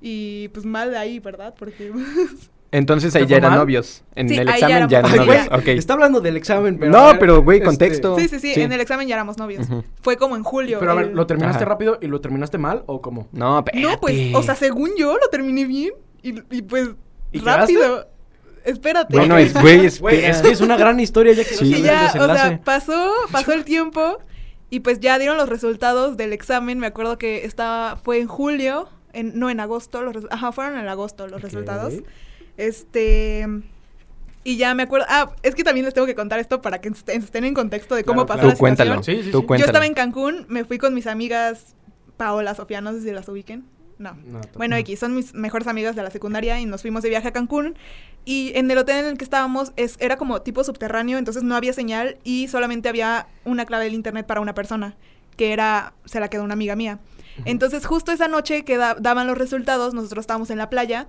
Y 0.01 0.49
pues 0.49 0.65
mal 0.65 0.95
ahí, 0.95 1.19
¿verdad? 1.19 1.53
Porque. 1.57 1.91
Entonces 2.71 3.13
¿Te 3.13 3.19
ahí 3.19 3.25
ya 3.25 3.37
eran 3.37 3.51
mal? 3.51 3.59
novios. 3.59 4.03
En 4.15 4.27
Sí, 4.27 4.35
el 4.35 4.47
ya 4.47 4.53
examen 4.55 4.89
ya 4.89 4.97
éramos 4.99 5.13
eran 5.13 5.47
novios. 5.47 5.67
Está 5.79 5.93
hablando 5.93 6.19
del 6.19 6.35
examen, 6.35 6.77
pero. 6.77 6.91
No, 6.91 7.05
ver, 7.07 7.19
pero, 7.19 7.41
güey, 7.41 7.59
este, 7.59 7.65
contexto. 7.67 8.17
sí, 8.19 8.27
sí, 8.27 8.39
sí, 8.39 8.53
Sí. 8.53 8.61
en 8.61 8.71
el 8.73 8.81
examen 8.81 9.07
ya 9.07 9.15
éramos 9.15 9.37
novios. 9.37 9.67
Fue 10.01 10.17
como 10.17 10.35
en 10.35 10.43
julio. 10.43 10.79
Pero 10.79 10.91
a 10.91 10.95
ver, 10.95 11.05
el- 11.07 11.13
¿lo 11.15 11.25
terminaste 11.25 11.63
Ajá. 11.63 11.69
rápido 11.69 11.97
y 12.01 12.07
lo 12.07 12.19
terminaste 12.19 12.57
mal 12.57 12.83
o 12.87 13.01
cómo? 13.01 13.27
No, 13.31 13.59
espérate. 13.59 13.81
No, 13.81 13.99
pues, 14.01 14.35
o 14.35 14.43
sea, 14.43 14.55
según 14.55 14.91
yo 14.97 15.13
lo 15.17 15.29
terminé 15.29 15.65
bien. 15.65 15.93
Y, 16.21 16.35
y 16.53 16.61
pues, 16.63 16.89
¿Y 17.31 17.39
rápido. 17.39 18.07
Espérate. 18.65 19.15
Bueno, 19.15 19.37
es, 19.37 19.53
güey, 19.53 19.63
Güey, 19.77 19.85
espera. 19.85 20.27
es 20.29 20.41
que 20.41 20.49
es 20.49 20.59
una 20.61 20.75
gran 20.75 20.99
historia 20.99 21.33
ya 21.33 21.43
que 21.43 21.53
Sí. 21.55 21.69
no 21.71 21.77
ya, 21.77 22.11
o 22.19 22.25
sea, 22.25 22.59
pasó, 22.63 23.11
pasó 23.31 23.53
el 23.53 23.63
tiempo 23.63 24.17
y 24.69 24.79
pues 24.81 24.99
ya 24.99 25.17
dieron 25.19 25.37
los 25.37 25.49
resultados 25.49 26.17
del 26.17 26.33
examen. 26.33 26.79
Me 26.79 26.87
acuerdo 26.87 27.17
que 27.17 27.45
estaba, 27.45 27.97
fue 27.97 28.19
en 28.19 28.27
julio, 28.27 28.89
en, 29.13 29.37
no 29.39 29.49
en 29.49 29.59
agosto, 29.59 30.01
los 30.01 30.25
ajá, 30.29 30.51
fueron 30.51 30.77
en 30.77 30.87
agosto 30.87 31.27
los 31.27 31.41
resultados. 31.41 31.93
Este, 32.57 33.47
y 34.43 34.57
ya 34.57 34.73
me 34.75 34.83
acuerdo, 34.83 35.05
ah, 35.09 35.31
es 35.43 35.55
que 35.55 35.63
también 35.63 35.85
les 35.85 35.93
tengo 35.93 36.07
que 36.07 36.15
contar 36.15 36.39
esto 36.39 36.61
para 36.61 36.79
que 36.79 36.89
est- 36.89 37.09
estén 37.09 37.43
en 37.45 37.53
contexto 37.53 37.95
de 37.95 38.03
cómo 38.03 38.25
Claro, 38.25 38.27
pasó 38.27 38.37
claro. 38.39 38.47
la 38.49 38.53
Tú 38.55 38.59
cuéntalo. 38.59 38.91
situación. 38.91 39.17
Sí, 39.17 39.23
sí, 39.25 39.31
Tú 39.31 39.37
sí. 39.39 39.41
Yo 39.43 39.47
cuéntalo. 39.47 39.69
estaba 39.69 39.85
en 39.85 39.93
Cancún, 39.93 40.45
me 40.49 40.63
fui 40.65 40.77
con 40.77 40.93
mis 40.93 41.07
amigas 41.07 41.75
Paola, 42.17 42.55
Sofía, 42.55 42.81
no 42.81 42.93
sé 42.93 43.01
si 43.01 43.11
las 43.11 43.27
ubiquen. 43.27 43.65
No. 43.97 44.13
No, 44.25 44.41
Bueno, 44.55 44.75
X, 44.75 44.99
son 44.99 45.15
mis 45.15 45.33
mejores 45.33 45.67
amigas 45.67 45.95
de 45.95 46.03
la 46.03 46.09
secundaria 46.11 46.59
y 46.59 46.65
nos 46.65 46.81
fuimos 46.81 47.01
de 47.03 47.09
viaje 47.09 47.27
a 47.29 47.31
Cancún. 47.33 47.75
Y 48.25 48.51
en 48.55 48.69
el 48.71 48.77
hotel 48.77 48.97
en 48.97 49.05
el 49.05 49.17
que 49.17 49.23
estábamos 49.23 49.71
es, 49.75 49.97
era 49.99 50.17
como 50.17 50.41
tipo 50.41 50.63
subterráneo, 50.63 51.17
entonces 51.17 51.43
no 51.43 51.55
había 51.55 51.73
señal 51.73 52.17
y 52.23 52.47
solamente 52.47 52.89
había 52.89 53.27
una 53.45 53.65
clave 53.65 53.85
del 53.85 53.93
internet 53.93 54.25
para 54.25 54.41
una 54.41 54.53
persona, 54.55 54.95
que 55.37 55.53
era, 55.53 55.93
se 56.05 56.19
la 56.19 56.27
quedó 56.29 56.43
una 56.43 56.53
amiga 56.53 56.75
mía. 56.75 56.99
Entonces 57.45 57.85
justo 57.85 58.11
esa 58.11 58.27
noche 58.27 58.63
que 58.65 58.77
da- 58.77 58.95
daban 58.99 59.27
los 59.27 59.37
resultados, 59.37 59.93
nosotros 59.93 60.23
estábamos 60.23 60.49
en 60.49 60.57
la 60.57 60.69
playa 60.69 61.07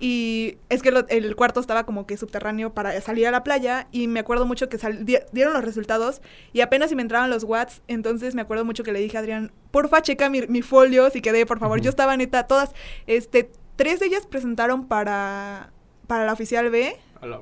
y 0.00 0.56
es 0.70 0.82
que 0.82 0.90
lo- 0.90 1.06
el 1.08 1.36
cuarto 1.36 1.60
estaba 1.60 1.84
como 1.84 2.06
que 2.06 2.16
subterráneo 2.16 2.72
para 2.72 2.98
salir 3.02 3.26
a 3.26 3.30
la 3.30 3.44
playa 3.44 3.86
y 3.92 4.08
me 4.08 4.20
acuerdo 4.20 4.46
mucho 4.46 4.68
que 4.70 4.78
sal- 4.78 5.04
di- 5.04 5.18
dieron 5.32 5.52
los 5.52 5.62
resultados 5.64 6.22
y 6.54 6.62
apenas 6.62 6.88
si 6.88 6.96
me 6.96 7.02
entraban 7.02 7.28
los 7.30 7.44
watts, 7.44 7.82
entonces 7.86 8.34
me 8.34 8.40
acuerdo 8.42 8.64
mucho 8.64 8.82
que 8.82 8.92
le 8.92 8.98
dije 9.00 9.16
a 9.18 9.20
Adrián, 9.20 9.52
porfa, 9.70 10.00
checa 10.02 10.30
mi, 10.30 10.42
mi 10.48 10.62
folio 10.62 11.10
si 11.10 11.20
quedé, 11.20 11.44
por 11.46 11.58
favor. 11.58 11.80
Yo 11.80 11.90
estaba 11.90 12.16
neta, 12.16 12.46
todas, 12.46 12.70
este, 13.06 13.50
tres 13.76 14.00
de 14.00 14.06
ellas 14.06 14.26
presentaron 14.26 14.86
para, 14.88 15.70
para 16.06 16.24
la 16.24 16.32
oficial 16.32 16.70
B, 16.70 16.96
A 17.20 17.26
la 17.26 17.40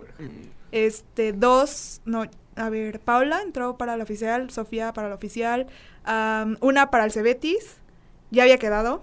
este, 0.72 1.32
dos, 1.32 2.00
no, 2.05 2.25
a 2.56 2.69
ver, 2.70 2.99
Paula 3.00 3.40
entró 3.43 3.78
para 3.78 3.96
la 3.96 4.02
oficial, 4.02 4.50
Sofía 4.50 4.93
para 4.93 5.08
la 5.08 5.15
oficial, 5.15 5.69
una 6.60 6.91
para 6.91 7.05
el 7.05 7.12
Cebetis, 7.12 7.77
ya 8.32 8.43
había 8.43 8.58
quedado. 8.58 9.03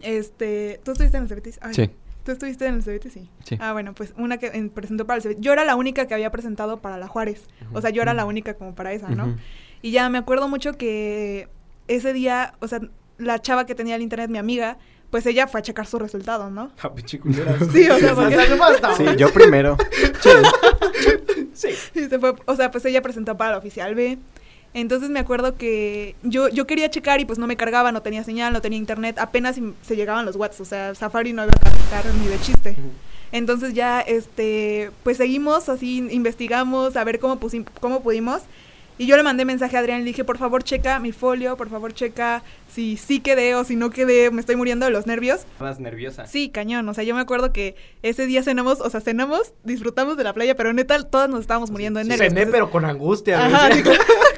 Este, 0.00 0.80
¿tú 0.84 0.92
estuviste 0.92 1.16
en 1.16 1.24
el 1.24 1.28
Cebetis? 1.28 1.58
Ay, 1.62 1.74
Sí. 1.74 1.90
¿Tú 2.24 2.32
estuviste 2.32 2.66
en 2.66 2.74
el 2.74 2.82
Cebetis? 2.82 3.12
Sí. 3.14 3.28
Sí. 3.44 3.56
Ah, 3.60 3.72
bueno, 3.72 3.94
pues 3.94 4.12
una 4.16 4.36
que 4.38 4.46
en- 4.48 4.70
presentó 4.70 5.06
para 5.06 5.16
el 5.16 5.22
Cebetis. 5.22 5.42
Yo 5.44 5.52
era 5.52 5.64
la 5.64 5.74
única 5.76 6.06
que 6.06 6.14
había 6.14 6.30
presentado 6.30 6.80
para 6.80 6.98
la 6.98 7.06
Juárez. 7.08 7.46
O 7.72 7.80
sea, 7.80 7.90
yo 7.90 8.02
era 8.02 8.14
la 8.14 8.24
única 8.26 8.54
como 8.54 8.74
para 8.74 8.92
esa, 8.92 9.08
¿no? 9.10 9.36
Y 9.82 9.90
ya 9.92 10.08
me 10.10 10.18
acuerdo 10.18 10.48
mucho 10.48 10.74
que 10.74 11.48
ese 11.88 12.12
día, 12.12 12.54
o 12.60 12.68
sea, 12.68 12.80
la 13.18 13.38
chava 13.40 13.64
que 13.66 13.74
tenía 13.74 13.96
el 13.96 14.02
internet, 14.02 14.30
mi 14.30 14.38
amiga, 14.38 14.76
pues 15.10 15.26
ella 15.26 15.46
fue 15.48 15.60
a 15.60 15.62
checar 15.62 15.86
su 15.86 15.98
resultado, 15.98 16.50
¿no? 16.50 16.70
Ah. 16.82 16.90
Sí, 17.72 17.88
o 17.88 17.98
sea, 17.98 18.14
porque-. 18.14 18.36
Sí, 18.96 19.04
yo 19.18 19.32
primero. 19.32 19.76
Sí. 21.52 21.68
Y 21.94 22.04
se 22.08 22.18
fue, 22.18 22.34
o 22.46 22.56
sea, 22.56 22.70
pues 22.70 22.84
ella 22.84 23.02
presentó 23.02 23.36
para 23.36 23.52
la 23.52 23.58
oficial 23.58 23.94
B. 23.94 24.18
Entonces 24.72 25.10
me 25.10 25.18
acuerdo 25.18 25.56
que 25.56 26.14
yo, 26.22 26.48
yo 26.48 26.66
quería 26.66 26.88
checar 26.90 27.20
y 27.20 27.24
pues 27.24 27.38
no 27.38 27.46
me 27.48 27.56
cargaba, 27.56 27.90
no 27.90 28.02
tenía 28.02 28.22
señal, 28.22 28.52
no 28.52 28.60
tenía 28.60 28.78
internet, 28.78 29.18
apenas 29.18 29.56
se 29.82 29.96
llegaban 29.96 30.24
los 30.26 30.36
watts, 30.36 30.60
o 30.60 30.64
sea, 30.64 30.94
Safari 30.94 31.32
no 31.32 31.42
iba 31.42 31.52
a 31.52 31.90
cargar 31.90 32.14
ni 32.14 32.28
de 32.28 32.40
chiste. 32.40 32.76
Entonces 33.32 33.74
ya, 33.74 34.00
este, 34.00 34.90
pues 35.02 35.16
seguimos 35.16 35.68
así, 35.68 35.98
investigamos 36.10 36.96
a 36.96 37.04
ver 37.04 37.18
cómo, 37.18 37.38
cómo 37.80 38.00
pudimos. 38.02 38.42
Y 38.98 39.06
yo 39.06 39.16
le 39.16 39.22
mandé 39.22 39.46
mensaje 39.46 39.76
a 39.78 39.80
Adrián 39.80 40.00
y 40.00 40.04
le 40.04 40.08
dije, 40.08 40.24
por 40.24 40.36
favor 40.36 40.62
checa 40.62 40.98
mi 40.98 41.10
folio, 41.10 41.56
por 41.56 41.70
favor 41.70 41.94
checa 41.94 42.42
si 42.70 42.98
sí 42.98 43.20
quedé 43.20 43.54
o 43.54 43.64
si 43.64 43.74
no 43.74 43.88
quedé, 43.88 44.30
me 44.30 44.40
estoy 44.40 44.56
muriendo 44.56 44.84
de 44.84 44.92
los 44.92 45.06
nervios. 45.06 45.40
Estabas 45.52 45.80
nerviosa. 45.80 46.26
Sí, 46.26 46.50
cañón. 46.50 46.86
O 46.86 46.92
sea, 46.92 47.02
yo 47.02 47.14
me 47.14 47.22
acuerdo 47.22 47.50
que 47.50 47.76
ese 48.02 48.26
día 48.26 48.42
cenamos, 48.42 48.82
o 48.82 48.90
sea, 48.90 49.00
cenamos, 49.00 49.54
disfrutamos 49.64 50.18
de 50.18 50.24
la 50.24 50.34
playa, 50.34 50.54
pero 50.54 50.74
neta, 50.74 51.02
todas 51.04 51.30
nos 51.30 51.40
estábamos 51.40 51.70
muriendo 51.70 51.98
de 51.98 52.04
nervios. 52.04 52.28
Cené, 52.28 52.42
Entonces- 52.42 52.52
pero 52.52 52.70
con 52.70 52.84
angustia. 52.84 53.42
Ajá, 53.46 53.70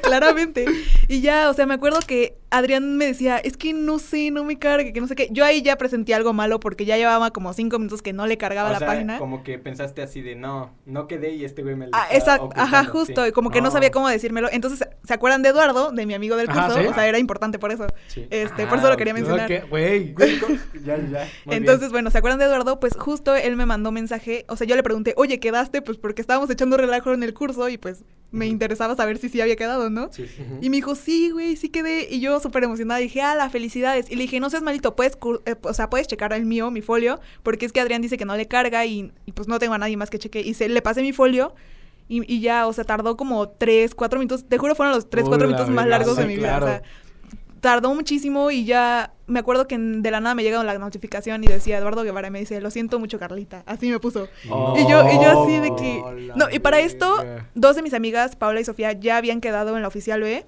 claramente. 0.03 0.65
Y 1.07 1.21
ya, 1.21 1.49
o 1.49 1.53
sea, 1.53 1.65
me 1.65 1.73
acuerdo 1.73 1.99
que 2.05 2.35
Adrián 2.51 2.97
me 2.97 3.05
decía, 3.05 3.37
es 3.37 3.57
que 3.57 3.73
no 3.73 3.97
sé, 3.99 4.29
no 4.29 4.43
me 4.43 4.59
cargue, 4.59 4.93
que 4.93 5.01
no 5.01 5.07
sé 5.07 5.15
qué. 5.15 5.27
Yo 5.31 5.43
ahí 5.43 5.61
ya 5.63 5.75
presentí 5.77 6.13
algo 6.13 6.33
malo 6.33 6.59
porque 6.59 6.85
ya 6.85 6.97
llevaba 6.97 7.31
como 7.31 7.51
cinco 7.53 7.79
minutos 7.79 8.01
que 8.03 8.13
no 8.13 8.27
le 8.27 8.37
cargaba 8.37 8.69
O 8.69 8.73
la 8.73 8.79
sea, 8.79 8.87
página. 8.87 9.17
Como 9.17 9.43
que 9.43 9.57
pensaste 9.57 10.01
así 10.03 10.21
de 10.21 10.35
no, 10.35 10.71
no 10.85 11.07
quedé 11.07 11.33
y 11.33 11.45
este 11.45 11.63
güey 11.63 11.75
me 11.75 11.87
lo 11.87 11.91
Ah, 11.95 12.07
exacto, 12.11 12.49
ajá, 12.55 12.81
ocultando", 12.81 12.91
justo, 12.91 13.23
sí. 13.23 13.29
y 13.29 13.31
como 13.31 13.49
que 13.49 13.61
no 13.61 13.69
Ah. 13.69 13.71
sabía 13.71 13.89
cómo 13.91 14.07
decírmelo. 14.07 14.49
Entonces, 14.51 14.87
¿se 15.03 15.13
acuerdan 15.13 15.41
de 15.41 15.49
Eduardo, 15.49 15.91
de 15.91 16.05
mi 16.05 16.13
amigo 16.13 16.35
del 16.35 16.49
Ajá, 16.49 16.65
curso? 16.67 16.81
¿sí? 16.81 16.87
O 16.87 16.93
sea, 16.93 17.07
era 17.07 17.17
importante 17.17 17.57
por 17.57 17.71
eso. 17.71 17.87
Sí. 18.07 18.27
Este, 18.29 18.63
Ah, 18.63 18.69
por 18.69 18.77
eso 18.77 18.89
lo 18.89 18.97
quería 18.97 19.13
mencionar. 19.13 19.51
ok, 19.51 19.69
Güey, 19.69 20.13
güey, 20.13 20.39
co- 20.39 20.47
ya, 20.85 20.97
ya. 20.97 21.27
muy 21.45 21.55
Entonces, 21.55 21.79
bien. 21.81 21.91
bueno, 21.93 22.11
¿se 22.11 22.17
acuerdan 22.19 22.39
de 22.39 22.45
Eduardo? 22.45 22.79
Pues 22.79 22.95
justo 22.97 23.35
él 23.35 23.55
me 23.55 23.65
mandó 23.65 23.91
mensaje, 23.91 24.45
o 24.47 24.55
sea, 24.57 24.67
yo 24.67 24.75
le 24.75 24.83
pregunté, 24.83 25.13
oye, 25.17 25.39
¿quedaste? 25.39 25.81
Pues 25.81 25.97
porque 25.97 26.21
estábamos 26.21 26.49
echando 26.49 26.77
relajo 26.77 27.13
en 27.13 27.23
el 27.23 27.33
curso 27.33 27.67
y 27.69 27.77
pues 27.77 28.03
me 28.31 28.45
interesaba 28.47 28.95
saber 28.95 29.17
si 29.17 29.29
sí 29.29 29.41
había 29.41 29.55
quedado, 29.55 29.89
¿no? 29.89 29.92
Sí. 30.11 30.25
Y 30.61 30.69
me 30.69 30.77
dijo, 30.77 30.95
sí, 30.95 31.29
güey, 31.31 31.55
sí 31.55 31.69
quedé. 31.69 32.07
Y 32.09 32.19
yo 32.19 32.39
súper 32.39 32.63
emocionada 32.63 32.99
dije, 32.99 33.21
ah, 33.21 33.35
la 33.35 33.49
felicidades. 33.49 34.09
Y 34.09 34.15
le 34.15 34.23
dije, 34.23 34.39
no 34.39 34.49
seas 34.49 34.63
malito, 34.63 34.95
puedes, 34.95 35.17
eh, 35.45 35.55
o 35.61 35.73
sea, 35.73 35.89
puedes 35.89 36.07
checar 36.07 36.33
el 36.33 36.45
mío, 36.45 36.71
mi 36.71 36.81
folio, 36.81 37.19
porque 37.43 37.65
es 37.65 37.71
que 37.71 37.79
Adrián 37.79 38.01
dice 38.01 38.17
que 38.17 38.25
no 38.25 38.35
le 38.35 38.47
carga 38.47 38.85
y, 38.85 39.11
y, 39.25 39.31
pues 39.31 39.47
no 39.47 39.59
tengo 39.59 39.73
a 39.73 39.77
nadie 39.77 39.97
más 39.97 40.09
que 40.09 40.19
cheque. 40.19 40.41
Y 40.41 40.53
se, 40.53 40.69
le 40.69 40.81
pasé 40.81 41.01
mi 41.01 41.13
folio 41.13 41.53
y, 42.07 42.31
y 42.31 42.41
ya, 42.41 42.67
o 42.67 42.73
sea, 42.73 42.83
tardó 42.83 43.17
como 43.17 43.49
tres, 43.49 43.95
cuatro 43.95 44.19
minutos. 44.19 44.45
Te 44.47 44.57
juro, 44.57 44.75
fueron 44.75 44.93
los 44.93 45.09
tres, 45.09 45.23
Uy, 45.23 45.29
cuatro 45.29 45.47
minutos 45.47 45.69
más 45.69 45.87
largos 45.87 46.17
de 46.17 46.25
mi 46.25 46.35
vida. 46.35 46.57
claro. 46.57 46.65
O 46.65 46.69
sea, 46.69 46.83
tardó 47.63 47.95
muchísimo 47.95 48.51
y 48.51 48.65
ya 48.65 49.13
me 49.25 49.39
acuerdo 49.39 49.69
que 49.69 49.77
de 49.77 50.11
la 50.11 50.19
nada 50.19 50.35
me 50.35 50.43
llega 50.43 50.61
la 50.65 50.77
notificación 50.77 51.45
y 51.45 51.47
decía 51.47 51.77
Eduardo 51.77 52.03
Guevara 52.03 52.27
y 52.27 52.31
me 52.31 52.39
dice, 52.39 52.59
lo 52.59 52.69
siento 52.69 52.99
mucho, 52.99 53.17
Carlita. 53.19 53.63
Así 53.65 53.89
me 53.89 54.01
puso. 54.01 54.27
Oh, 54.49 54.75
Y 54.77 54.81
yo, 54.81 55.01
y 55.09 55.13
yo 55.13 55.43
así 55.43 55.59
de 55.59 55.73
que... 55.73 56.27
la 56.27 56.35
No, 56.35 56.49
y 56.51 56.59
para 56.59 56.81
esto, 56.81 57.23
dos 57.55 57.77
de 57.77 57.81
mis 57.81 57.93
amigas, 57.93 58.35
Paula 58.35 58.59
y 58.59 58.65
Sofía, 58.65 58.91
ya 58.91 59.15
habían 59.15 59.39
quedado 59.39 59.77
en 59.77 59.81
la 59.81 59.87
oficial 59.87 60.19
B 60.19 60.45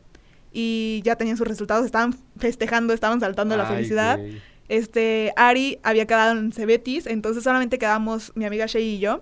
y 0.52 1.02
ya 1.06 1.16
tenían 1.16 1.38
sus 1.38 1.48
resultados, 1.48 1.86
estaban 1.86 2.18
festejando, 2.38 2.94
estaban 2.94 3.22
saltando 3.22 3.56
la 3.56 3.66
felicidad. 3.66 4.20
Este, 4.68 5.32
Ari 5.38 5.80
había 5.84 6.06
quedado 6.08 6.38
en 6.38 6.52
Cebetis, 6.52 7.08
entonces 7.08 7.46
solamente 7.46 7.80
quedamos 7.80 8.34
mi 8.36 8.44
amiga 8.44 8.66
Shay 8.66 8.96
y 8.96 9.00
yo. 9.00 9.22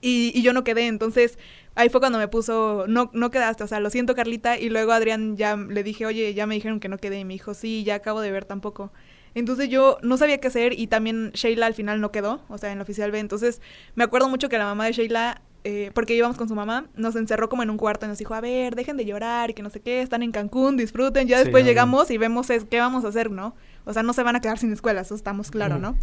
Y, 0.00 0.32
y 0.34 0.40
yo 0.40 0.54
no 0.54 0.64
quedé, 0.64 0.86
entonces 0.86 1.38
ahí 1.80 1.88
fue 1.88 2.00
cuando 2.00 2.18
me 2.18 2.28
puso, 2.28 2.84
no, 2.88 3.10
no 3.14 3.30
quedaste, 3.30 3.64
o 3.64 3.66
sea, 3.66 3.80
lo 3.80 3.90
siento 3.90 4.14
Carlita. 4.14 4.58
Y 4.58 4.68
luego 4.68 4.92
Adrián 4.92 5.36
ya 5.36 5.56
le 5.56 5.82
dije, 5.82 6.06
oye, 6.06 6.34
ya 6.34 6.46
me 6.46 6.54
dijeron 6.54 6.78
que 6.78 6.88
no 6.88 6.98
quedé. 6.98 7.20
Y 7.20 7.24
me 7.24 7.34
dijo, 7.34 7.54
sí, 7.54 7.84
ya 7.84 7.96
acabo 7.96 8.20
de 8.20 8.30
ver 8.30 8.44
tampoco. 8.44 8.92
Entonces 9.34 9.68
yo 9.68 9.98
no 10.02 10.16
sabía 10.16 10.38
qué 10.38 10.48
hacer 10.48 10.78
y 10.78 10.88
también 10.88 11.30
Sheila 11.34 11.66
al 11.66 11.74
final 11.74 12.00
no 12.00 12.10
quedó, 12.10 12.42
o 12.48 12.58
sea, 12.58 12.72
en 12.72 12.78
la 12.78 12.82
oficial 12.82 13.10
B. 13.10 13.18
Entonces 13.18 13.60
me 13.94 14.04
acuerdo 14.04 14.28
mucho 14.28 14.48
que 14.48 14.58
la 14.58 14.64
mamá 14.64 14.86
de 14.86 14.92
Sheila, 14.92 15.42
eh, 15.62 15.90
porque 15.94 16.14
íbamos 16.14 16.36
con 16.36 16.48
su 16.48 16.54
mamá, 16.54 16.88
nos 16.96 17.14
encerró 17.14 17.48
como 17.48 17.62
en 17.62 17.70
un 17.70 17.76
cuarto 17.76 18.06
y 18.06 18.08
nos 18.08 18.18
dijo, 18.18 18.34
a 18.34 18.40
ver, 18.40 18.74
dejen 18.74 18.96
de 18.96 19.04
llorar 19.04 19.50
y 19.50 19.54
que 19.54 19.62
no 19.62 19.70
sé 19.70 19.80
qué, 19.80 20.02
están 20.02 20.22
en 20.22 20.32
Cancún, 20.32 20.76
disfruten. 20.76 21.28
Ya 21.28 21.38
después 21.38 21.64
llegamos 21.64 22.10
y 22.10 22.18
vemos 22.18 22.50
es, 22.50 22.64
qué 22.64 22.80
vamos 22.80 23.04
a 23.04 23.08
hacer, 23.08 23.30
¿no? 23.30 23.54
O 23.84 23.92
sea, 23.92 24.02
no 24.02 24.12
se 24.12 24.22
van 24.22 24.36
a 24.36 24.40
quedar 24.40 24.58
sin 24.58 24.72
escuela, 24.72 25.02
eso 25.02 25.14
estamos 25.14 25.50
claro. 25.50 25.78
¿no? 25.78 25.96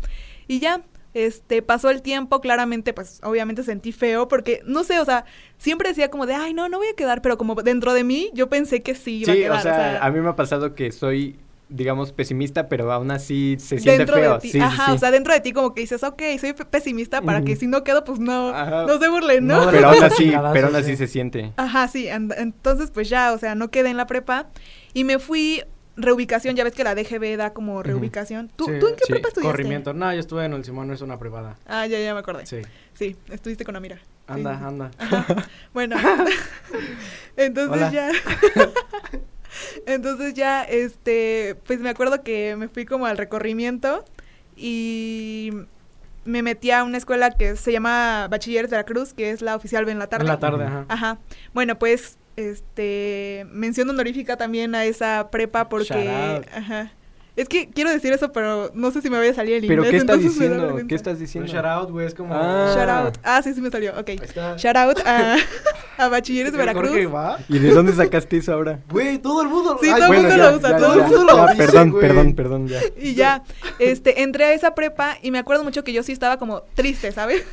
Y 0.48 0.60
ya, 0.60 0.84
este, 1.26 1.62
pasó 1.62 1.90
el 1.90 2.02
tiempo, 2.02 2.42
claramente, 2.42 2.94
pues, 2.94 3.20
obviamente 3.24 3.64
sentí 3.64 3.92
feo, 3.92 4.28
porque, 4.28 4.62
no 4.66 4.84
sé, 4.84 5.00
o 5.00 5.06
sea, 5.06 5.26
siempre 5.58 5.90
decía 5.90 6.10
como 6.10 6.26
de, 6.26 6.36
ay, 6.36 6.54
no, 6.54 6.70
no 6.70 6.78
voy 6.78 6.88
a 6.88 6.96
quedar, 6.96 7.22
pero 7.22 7.38
como 7.38 7.56
dentro 7.56 7.94
de 7.94 8.04
mí, 8.04 8.30
yo 8.34 8.50
pensé 8.50 8.82
que 8.84 8.96
sí 8.96 9.18
iba 9.20 9.34
Sí, 9.34 9.40
a 9.40 9.44
quedar, 9.44 9.58
o 9.60 9.62
sea, 9.62 10.06
a 10.06 10.12
mí 10.12 10.20
me 10.20 10.30
ha 10.30 10.36
pasado 10.36 10.76
que 10.76 10.92
soy, 10.92 11.40
digamos, 11.70 12.12
pesimista, 12.14 12.70
pero 12.70 12.92
aún 12.92 13.12
así 13.12 13.58
se 13.60 13.80
siente 13.80 13.92
dentro 13.92 14.16
feo. 14.16 14.34
de 14.36 14.40
ti, 14.40 14.52
Sí, 14.52 14.60
ajá, 14.62 14.86
sí. 14.86 14.92
o 14.94 14.98
sea, 14.98 15.12
dentro 15.12 15.34
de 15.34 15.42
ti 15.42 15.54
como 15.54 15.74
que 15.74 15.82
dices, 15.82 16.04
ok, 16.04 16.22
soy 16.40 16.54
pe- 16.54 16.66
pesimista 16.66 17.22
para 17.22 17.44
que 17.44 17.56
si 17.56 17.68
no 17.68 17.84
quedo, 17.84 18.04
pues 18.04 18.20
no, 18.20 18.50
Ajá. 18.50 18.86
no 18.86 19.00
se 19.00 19.10
burlen, 19.10 19.48
¿no? 19.48 19.66
No, 19.66 19.72
pero 19.72 19.90
aún 19.90 20.04
así, 20.04 20.32
pero 20.54 20.68
aún 20.68 20.76
así 20.76 20.92
sí. 20.92 20.98
se 20.98 21.08
siente. 21.08 21.52
Ajá, 21.58 21.88
sí, 21.88 22.08
entonces 22.08 22.92
pues 22.92 23.10
ya, 23.10 23.34
o 23.34 23.38
sea, 23.38 23.56
no 23.56 23.70
quedé 23.70 23.90
en 23.90 23.98
la 23.98 24.08
prepa 24.08 24.50
y 24.94 25.04
me 25.04 25.20
fui 25.20 25.64
reubicación, 25.98 26.56
ya 26.56 26.63
ves 26.63 26.74
que 26.74 26.84
la 26.84 26.96
DGB 26.96 27.36
da 27.38 27.54
como 27.54 27.82
reubicación. 27.84 28.50
¿Tú, 28.56 28.66
Sí, 28.66 28.72
¿tú 28.80 28.88
en 28.88 28.96
qué 28.96 29.04
sí. 29.06 29.12
prepa 29.13 29.27
estudiaste? 29.30 29.51
Corrimiento. 29.51 29.94
No, 29.94 30.13
yo 30.13 30.20
estuve 30.20 30.46
en 30.46 30.54
el 30.54 30.63
Simón, 30.63 30.88
no 30.88 30.94
es 30.94 31.01
una 31.01 31.18
privada. 31.20 31.58
Ah, 31.66 31.86
ya, 31.88 32.00
ya 32.00 32.13
me 32.13 32.20
acordé. 32.20 32.46
Sí, 32.46 32.62
Sí. 32.94 33.16
estuviste 33.32 33.66
con 33.66 33.75
Amira. 33.75 34.00
Anda, 34.27 34.58
sí, 34.58 34.63
anda. 34.66 34.92
Ajá. 35.00 35.25
Bueno, 35.74 35.96
entonces 37.38 37.92
ya. 37.92 38.12
entonces 39.86 40.34
ya, 40.34 40.63
este, 40.63 41.56
pues 41.66 41.80
me 41.80 41.89
acuerdo 41.89 42.24
que 42.24 42.56
me 42.56 42.68
fui 42.68 42.86
como 42.86 43.06
al 43.06 43.18
recorrimiento 43.18 44.06
y 44.56 45.51
me 46.25 46.42
metí 46.44 46.72
a 46.72 46.84
una 46.84 46.98
escuela 46.98 47.32
que 47.32 47.56
se 47.56 47.72
llama 47.72 48.27
Bachilleres 48.30 48.70
Veracruz, 48.70 49.13
que 49.13 49.32
es 49.32 49.42
la 49.42 49.56
oficial 49.56 49.88
en 49.89 50.00
la 50.00 50.08
tarde. 50.08 50.25
En 50.25 50.30
la 50.30 50.39
tarde, 50.39 50.66
ajá. 50.66 50.86
Ajá. 50.89 51.18
Bueno, 51.54 51.80
pues, 51.80 52.18
este, 52.38 53.46
mención 53.51 53.89
honorífica 53.89 54.38
también 54.38 54.74
a 54.75 54.86
esa 54.86 55.29
prepa 55.29 55.67
porque, 55.67 56.44
ajá. 56.53 56.94
Es 57.36 57.48
que 57.48 57.70
quiero 57.70 57.91
decir 57.91 58.12
eso, 58.13 58.32
pero 58.32 58.72
no 58.74 58.89
sé 58.89 59.00
si 59.00 59.12
me 59.12 59.17
vaya 59.20 59.29
a 59.29 59.36
salir 59.36 59.58
el 59.58 59.67
¿Pero 59.67 59.84
inglés. 59.86 59.91
qué 59.91 59.98
estás 59.98 60.20
diciendo? 60.20 60.75
¿Qué 60.88 60.96
estás 60.96 61.13
Un 61.13 61.20
diciendo? 61.20 61.51
shout 61.51 61.65
out, 61.65 61.91
güey, 61.91 62.08
es 62.08 62.15
como... 62.15 62.34
Ah. 62.34 62.74
Shout 62.75 62.89
out. 62.89 63.17
Ah, 63.24 63.41
sí, 63.44 63.53
sí 63.53 63.62
me 63.62 63.70
salió. 63.70 63.91
Ok. 63.91 64.10
Ahí 64.10 64.20
está. 64.24 64.56
Shout 64.58 64.75
out 64.75 65.00
a, 65.06 65.36
a 65.98 66.08
Bachilleres 66.10 66.53
Veracruz. 66.53 66.91
Va. 67.13 67.38
¿Y 67.48 67.60
de 67.60 67.70
dónde 67.70 67.94
sacaste 67.94 68.38
eso 68.38 68.53
ahora? 68.53 68.79
Güey, 68.89 69.20
todo 69.20 69.44
el 69.44 69.50
mundo... 69.50 69.77
Sí, 69.79 69.88
Ay, 69.88 70.01
todo 70.01 70.03
el 70.06 70.08
bueno, 70.08 70.22
mundo 70.29 70.36
ya, 70.44 70.51
lo 70.51 70.58
usa, 70.58 70.70
ya, 70.72 70.77
todo 70.77 70.96
ya, 70.96 71.06
el 71.06 71.12
mundo 71.12 71.24
lo 71.25 71.44
dice, 71.44 71.58
Perdón, 71.58 72.00
perdón, 72.00 72.34
perdón, 72.36 72.67
ya. 72.70 72.79
Y 73.00 73.13
ya, 73.13 73.44
este, 73.77 74.24
entré 74.24 74.46
a 74.46 74.53
esa 74.53 74.74
prepa 74.74 75.20
y 75.22 75.29
me 75.29 75.38
acuerdo 75.38 75.63
mucho 75.63 75.84
que 75.84 75.94
yo 75.94 76.01
sí 76.01 76.13
estaba 76.13 76.38
como 76.38 76.63
triste, 76.74 77.12
¿sabes? 77.12 77.46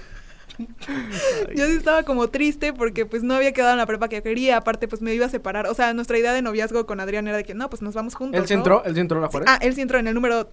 Yo 1.54 1.66
sí 1.66 1.72
estaba 1.76 2.02
como 2.04 2.28
triste 2.28 2.72
porque 2.72 3.06
pues 3.06 3.22
no 3.22 3.34
había 3.34 3.52
quedado 3.52 3.72
en 3.72 3.78
la 3.78 3.86
prepa 3.86 4.08
que 4.08 4.22
quería, 4.22 4.56
aparte 4.58 4.86
pues 4.88 5.02
me 5.02 5.12
iba 5.14 5.26
a 5.26 5.28
separar, 5.28 5.66
o 5.66 5.74
sea, 5.74 5.92
nuestra 5.94 6.18
idea 6.18 6.32
de 6.32 6.42
noviazgo 6.42 6.86
con 6.86 7.00
Adrián 7.00 7.26
era 7.28 7.36
de 7.36 7.44
que 7.44 7.54
no, 7.54 7.68
pues 7.70 7.82
nos 7.82 7.94
vamos 7.94 8.14
juntos. 8.14 8.40
Él 8.40 8.46
se 8.46 8.54
¿no? 8.54 8.60
se 8.94 9.00
entró 9.00 9.18
a 9.18 9.22
la 9.22 9.28
Sí, 9.28 9.32
Juárez. 9.32 9.48
ah, 9.50 9.58
él 9.60 9.74
sí 9.74 9.80
entró 9.80 9.98
en 9.98 10.06
el 10.08 10.14
número 10.14 10.48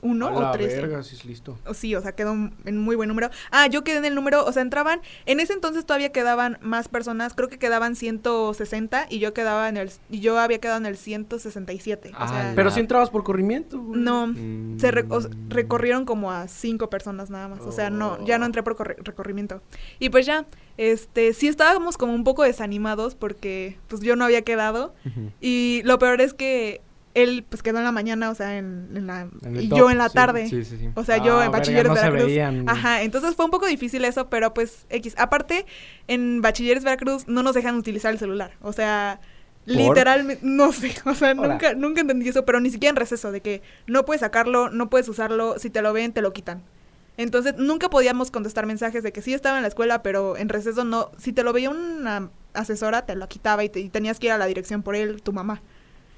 31 0.00 0.26
A 0.26 0.30
o 0.32 0.40
la 0.42 0.52
13. 0.52 0.80
verga, 0.80 1.02
sí 1.02 1.14
es 1.16 1.24
listo. 1.24 1.58
O 1.66 1.74
Sí, 1.74 1.94
o 1.94 2.00
sea, 2.00 2.12
quedó 2.12 2.32
en 2.32 2.78
muy 2.78 2.96
buen 2.96 3.08
número. 3.08 3.30
Ah, 3.50 3.66
yo 3.66 3.84
quedé 3.84 3.98
en 3.98 4.04
el 4.04 4.14
número, 4.14 4.44
o 4.44 4.52
sea, 4.52 4.62
entraban, 4.62 5.00
en 5.26 5.40
ese 5.40 5.52
entonces 5.52 5.84
todavía 5.86 6.10
quedaban 6.12 6.58
más 6.60 6.88
personas, 6.88 7.34
creo 7.34 7.48
que 7.48 7.58
quedaban 7.58 7.96
160 7.96 9.06
y 9.08 9.18
yo 9.18 9.32
quedaba 9.34 9.68
en 9.68 9.76
el, 9.76 9.90
y 10.10 10.20
yo 10.20 10.38
había 10.38 10.58
quedado 10.58 10.78
en 10.78 10.86
el 10.86 10.96
167. 10.96 12.10
O 12.10 12.16
Ah, 12.16 12.28
sea, 12.28 12.52
Pero 12.54 12.68
Ah. 12.68 12.72
si 12.72 12.80
entrabas 12.80 13.10
por 13.10 13.24
corrimiento, 13.24 13.78
güey. 13.80 14.00
no, 14.00 14.28
Mm. 14.28 14.78
se 14.78 14.90
re- 14.90 15.06
o 15.08 15.20
recorrieron 15.48 16.04
como 16.04 16.30
a 16.32 16.48
cinco 16.48 16.90
personas 16.90 17.30
nada 17.30 17.48
más. 17.48 17.60
O 17.62 17.72
sea, 17.72 17.90
no, 17.90 18.24
ya 18.24 18.38
no 18.38 18.46
entré 18.46 18.62
por 18.62 18.76
corre- 18.76 18.96
recorrimiento. 19.02 19.62
Y 19.98 20.10
pues 20.10 20.26
ya, 20.26 20.46
este, 20.76 21.32
sí 21.34 21.48
estábamos 21.48 21.96
como 21.96 22.14
un 22.14 22.24
poco 22.24 22.42
desanimados 22.42 23.14
porque 23.14 23.78
pues 23.88 24.00
yo 24.02 24.16
no 24.16 24.24
había 24.24 24.42
quedado. 24.42 24.94
Ujú. 25.06 25.30
Y 25.40 25.82
lo 25.84 25.98
peor 25.98 26.20
es 26.20 26.34
que 26.34 26.80
él 27.14 27.44
pues 27.48 27.62
quedó 27.62 27.78
en 27.78 27.84
la 27.84 27.92
mañana, 27.92 28.30
o 28.30 28.34
sea, 28.34 28.56
en, 28.58 28.88
en 28.94 29.06
la, 29.06 29.28
En 29.42 29.60
y 29.60 29.68
top, 29.68 29.78
yo 29.78 29.90
en 29.90 29.98
la 29.98 30.08
sí, 30.08 30.14
tarde. 30.14 30.48
Sí, 30.48 30.64
sí, 30.64 30.76
sí. 30.78 30.88
O 30.94 31.04
sea, 31.04 31.18
yo 31.18 31.38
Ah, 31.40 31.46
en 31.46 31.50
verga, 31.50 31.58
bachilleres 31.58 31.88
no 31.90 31.96
se 31.96 32.02
Veracruz. 32.02 32.26
veían. 32.26 32.68
Ajá, 32.68 33.02
entonces 33.02 33.34
fue 33.34 33.44
un 33.46 33.50
poco 33.50 33.66
difícil 33.66 34.04
eso, 34.04 34.28
pero 34.30 34.54
pues 34.54 34.86
X. 34.90 35.14
Aparte, 35.18 35.66
en 36.08 36.40
bachilleres 36.40 36.84
Veracruz 36.84 37.26
no 37.28 37.42
nos 37.42 37.54
dejan 37.54 37.74
utilizar 37.76 38.12
el 38.12 38.18
celular. 38.18 38.52
O 38.62 38.72
sea, 38.72 39.20
¿Por? 39.66 39.74
literalmente, 39.76 40.40
no 40.46 40.72
sé, 40.72 40.94
o 41.04 41.14
sea, 41.14 41.32
Hola. 41.32 41.48
nunca, 41.48 41.74
nunca 41.74 42.00
entendí 42.00 42.28
eso, 42.28 42.44
pero 42.44 42.60
ni 42.60 42.70
siquiera 42.70 42.90
en 42.90 42.96
receso, 42.96 43.32
de 43.32 43.40
que 43.40 43.62
no 43.86 44.04
puedes 44.04 44.20
sacarlo, 44.20 44.70
no 44.70 44.88
puedes 44.88 45.08
usarlo, 45.08 45.58
si 45.58 45.68
te 45.70 45.82
lo 45.82 45.92
ven, 45.92 46.12
te 46.12 46.22
lo 46.22 46.32
quitan. 46.32 46.62
Entonces, 47.16 47.56
nunca 47.58 47.90
podíamos 47.90 48.30
contestar 48.30 48.64
mensajes 48.66 49.02
de 49.02 49.12
que 49.12 49.20
sí 49.20 49.34
estaba 49.34 49.56
en 49.58 49.62
la 49.62 49.68
escuela, 49.68 50.02
pero 50.02 50.36
en 50.38 50.48
receso 50.48 50.84
no. 50.84 51.10
Si 51.18 51.32
te 51.34 51.42
lo 51.42 51.52
veía 51.52 51.68
una 51.68 52.30
asesora, 52.54 53.04
te 53.04 53.14
lo 53.16 53.28
quitaba 53.28 53.62
y, 53.64 53.68
te- 53.68 53.80
y 53.80 53.90
tenías 53.90 54.18
que 54.18 54.28
ir 54.28 54.32
a 54.32 54.38
la 54.38 54.46
dirección 54.46 54.82
por 54.82 54.94
él, 54.96 55.20
tu 55.20 55.32
mamá. 55.34 55.60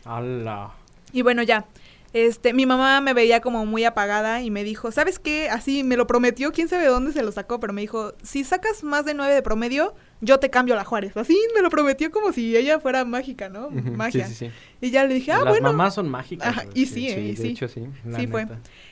Ala. 0.04 0.70
Y 1.12 1.22
bueno, 1.22 1.42
ya. 1.42 1.66
Este, 2.12 2.52
mi 2.52 2.66
mamá 2.66 3.00
me 3.00 3.14
veía 3.14 3.40
como 3.40 3.64
muy 3.64 3.84
apagada 3.84 4.42
y 4.42 4.50
me 4.50 4.64
dijo, 4.64 4.92
¿sabes 4.92 5.18
qué? 5.18 5.48
Así 5.48 5.82
me 5.82 5.96
lo 5.96 6.06
prometió, 6.06 6.52
quién 6.52 6.68
sabe 6.68 6.82
de 6.82 6.90
dónde 6.90 7.12
se 7.12 7.22
lo 7.22 7.32
sacó, 7.32 7.58
pero 7.58 7.72
me 7.72 7.80
dijo, 7.80 8.12
si 8.22 8.44
sacas 8.44 8.84
más 8.84 9.06
de 9.06 9.14
nueve 9.14 9.32
de 9.32 9.40
promedio, 9.40 9.94
yo 10.20 10.38
te 10.38 10.50
cambio 10.50 10.74
a 10.74 10.76
la 10.76 10.84
Juárez. 10.84 11.16
Así 11.16 11.38
me 11.54 11.62
lo 11.62 11.70
prometió 11.70 12.10
como 12.10 12.32
si 12.32 12.54
ella 12.54 12.80
fuera 12.80 13.06
mágica, 13.06 13.48
¿no? 13.48 13.70
Magia. 13.70 14.26
Sí, 14.26 14.34
sí, 14.34 14.46
sí. 14.46 14.52
Y 14.82 14.90
ya 14.90 15.06
le 15.06 15.14
dije, 15.14 15.32
ah, 15.32 15.38
Las 15.38 15.48
bueno. 15.48 15.68
mamás 15.72 15.94
son 15.94 16.10
mágicas. 16.10 16.48
Ajá, 16.48 16.64
y 16.74 16.84
sí, 16.84 17.08
eh, 17.08 17.18
y 17.18 17.34
de 17.34 17.36
sí. 17.36 17.48
hecho 17.48 17.66
sí. 17.66 17.86
la 18.04 18.18
sí 18.18 18.26
fue. 18.26 18.46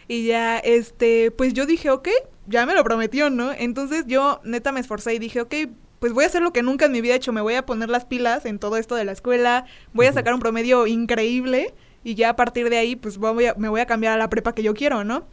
Y 0.09 0.27
ya, 0.27 0.59
este, 0.59 1.31
pues 1.31 1.53
yo 1.53 1.67
dije, 1.67 1.91
ok, 1.91 2.09
ya 2.47 2.65
me 2.65 2.75
lo 2.75 2.83
prometió, 2.85 3.29
¿no? 3.29 3.53
Entonces 3.53 4.05
yo 4.07 4.41
neta 4.45 4.73
me 4.73 4.81
esforcé 4.81 5.15
y 5.15 5.19
dije, 5.19 5.43
ok, 5.43 5.55
pues 5.99 6.15
voy 6.15 6.25
a 6.25 6.29
hacer 6.29 6.41
lo 6.41 6.55
que 6.55 6.62
nunca 6.62 6.87
en 6.87 6.93
mi 6.93 7.03
vida 7.03 7.12
he 7.12 7.17
hecho, 7.19 7.33
me 7.33 7.43
voy 7.43 7.55
a 7.55 7.67
poner 7.67 7.91
las 7.91 8.07
pilas 8.07 8.47
en 8.47 8.59
todo 8.59 8.79
esto 8.79 8.95
de 8.95 9.05
la 9.05 9.12
escuela, 9.12 9.67
voy 9.93 10.07
a 10.07 10.12
sacar 10.15 10.33
un 10.33 10.41
promedio 10.41 10.87
increíble 10.87 11.75
y 12.02 12.14
ya 12.14 12.30
a 12.30 12.37
partir 12.37 12.71
de 12.71 12.78
ahí, 12.78 12.97
pues 12.97 13.19
voy 13.19 13.47
a- 13.47 13.54
me 13.54 13.69
voy 13.69 13.80
a 13.80 13.87
cambiar 13.87 14.14
a 14.14 14.16
la 14.16 14.30
prepa 14.30 14.54
que 14.54 14.62
yo 14.62 14.73
quiero, 14.75 15.04
¿no? 15.04 15.25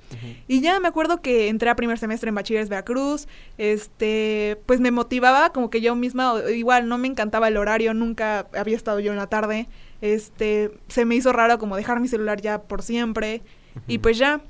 Y 0.47 0.61
ya 0.61 0.79
me 0.79 0.87
acuerdo 0.89 1.21
que 1.21 1.47
entré 1.47 1.69
a 1.69 1.75
primer 1.75 1.97
semestre 1.97 2.29
en 2.29 2.35
Bachilleres 2.35 2.67
Veracruz, 2.69 3.27
este, 3.57 4.59
pues 4.65 4.79
me 4.79 4.91
motivaba 4.91 5.51
como 5.51 5.69
que 5.69 5.81
yo 5.81 5.95
misma, 5.95 6.33
igual 6.53 6.87
no 6.89 6.97
me 6.97 7.07
encantaba 7.07 7.47
el 7.47 7.57
horario, 7.57 7.93
nunca 7.93 8.47
había 8.57 8.75
estado 8.75 8.99
yo 8.99 9.11
en 9.11 9.17
la 9.17 9.27
tarde, 9.27 9.67
este, 10.01 10.71
se 10.87 11.05
me 11.05 11.15
hizo 11.15 11.31
raro 11.33 11.57
como 11.59 11.75
dejar 11.75 11.99
mi 11.99 12.07
celular 12.07 12.41
ya 12.41 12.61
por 12.63 12.81
siempre, 12.81 13.41
y 13.87 13.99
pues 13.99 14.17
ya, 14.17 14.41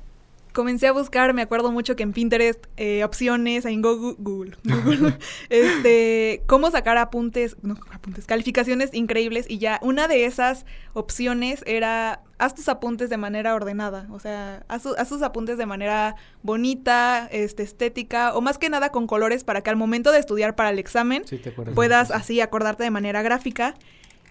comencé 0.58 0.88
a 0.88 0.92
buscar, 0.92 1.32
me 1.34 1.42
acuerdo 1.42 1.70
mucho 1.70 1.94
que 1.94 2.02
en 2.02 2.12
Pinterest, 2.12 2.64
eh, 2.76 3.04
opciones, 3.04 3.64
en 3.64 3.80
Google, 3.80 4.16
Google, 4.18 4.56
Google, 4.64 5.16
este, 5.50 6.42
cómo 6.46 6.70
sacar 6.72 6.98
apuntes, 6.98 7.56
no, 7.62 7.76
apuntes, 7.92 8.26
calificaciones 8.26 8.92
increíbles 8.92 9.46
y 9.48 9.58
ya 9.58 9.78
una 9.82 10.08
de 10.08 10.24
esas 10.24 10.66
opciones 10.94 11.62
era, 11.64 12.22
haz 12.38 12.54
tus 12.56 12.68
apuntes 12.68 13.08
de 13.08 13.16
manera 13.16 13.54
ordenada, 13.54 14.08
o 14.10 14.18
sea, 14.18 14.64
haz, 14.68 14.82
tu- 14.82 14.94
haz 14.98 15.08
tus 15.08 15.22
apuntes 15.22 15.58
de 15.58 15.66
manera 15.66 16.16
bonita, 16.42 17.28
este, 17.30 17.62
estética, 17.62 18.34
o 18.34 18.40
más 18.40 18.58
que 18.58 18.68
nada 18.68 18.90
con 18.90 19.06
colores 19.06 19.44
para 19.44 19.60
que 19.62 19.70
al 19.70 19.76
momento 19.76 20.10
de 20.10 20.18
estudiar 20.18 20.56
para 20.56 20.70
el 20.70 20.78
examen 20.80 21.22
Sí, 21.26 21.40
puedas 21.74 22.10
así 22.10 22.40
acordarte 22.40 22.82
de 22.82 22.90
manera 22.90 23.22
gráfica. 23.22 23.74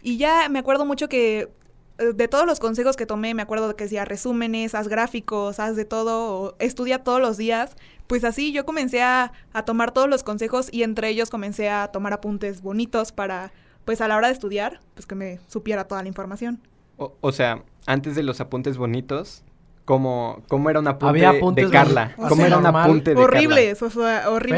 Y 0.02 0.18
ya 0.18 0.50
me 0.50 0.60
acuerdo 0.60 0.86
mucho 0.86 1.08
que 1.10 1.50
de 1.98 2.28
todos 2.28 2.46
los 2.46 2.60
consejos 2.60 2.96
que 2.96 3.06
tomé, 3.06 3.34
me 3.34 3.42
acuerdo 3.42 3.76
que 3.76 3.86
decía 3.86 4.06
resúmenes, 4.06 4.76
haz 4.76 4.88
gráficos, 4.88 5.60
haz 5.60 5.76
de 5.76 5.86
todo, 5.86 6.42
o 6.42 6.56
estudia 6.60 7.04
todos 7.04 7.20
los 7.20 7.38
días. 7.38 7.76
Pues 8.08 8.24
así 8.24 8.52
yo 8.54 8.66
comencé 8.66 9.02
a, 9.02 9.34
a 9.54 9.66
tomar 9.66 9.92
todos 9.92 10.08
los 10.10 10.24
consejos 10.24 10.70
y 10.72 10.84
entre 10.84 11.10
ellos 11.10 11.30
comencé 11.30 11.70
a 11.70 11.88
tomar 11.90 12.14
apuntes 12.14 12.62
bonitos 12.62 13.12
para, 13.12 13.52
pues 13.86 14.00
a 14.02 14.08
la 14.08 14.16
hora 14.18 14.28
de 14.28 14.34
estudiar, 14.34 14.80
pues 14.94 15.06
que 15.06 15.16
me 15.16 15.40
supiera 15.48 15.86
toda 15.88 16.02
la 16.04 16.08
información. 16.08 16.62
O, 16.98 17.14
o 17.20 17.32
sea, 17.32 17.64
antes 17.86 18.16
de 18.16 18.24
los 18.24 18.40
apuntes 18.42 18.78
bonitos, 18.78 19.44
¿cómo, 19.86 20.42
cómo 20.48 20.70
era 20.70 20.80
un 20.80 20.88
apunte 20.88 21.10
Había 21.10 21.32
de- 21.32 21.38
apuntes 21.38 21.66
de 21.66 21.72
Carla? 21.72 22.14
¿Cómo 22.16 22.36
sea, 22.36 22.48
era 22.48 22.58
un 22.58 22.66
apunte 22.66 23.14
de. 23.14 23.22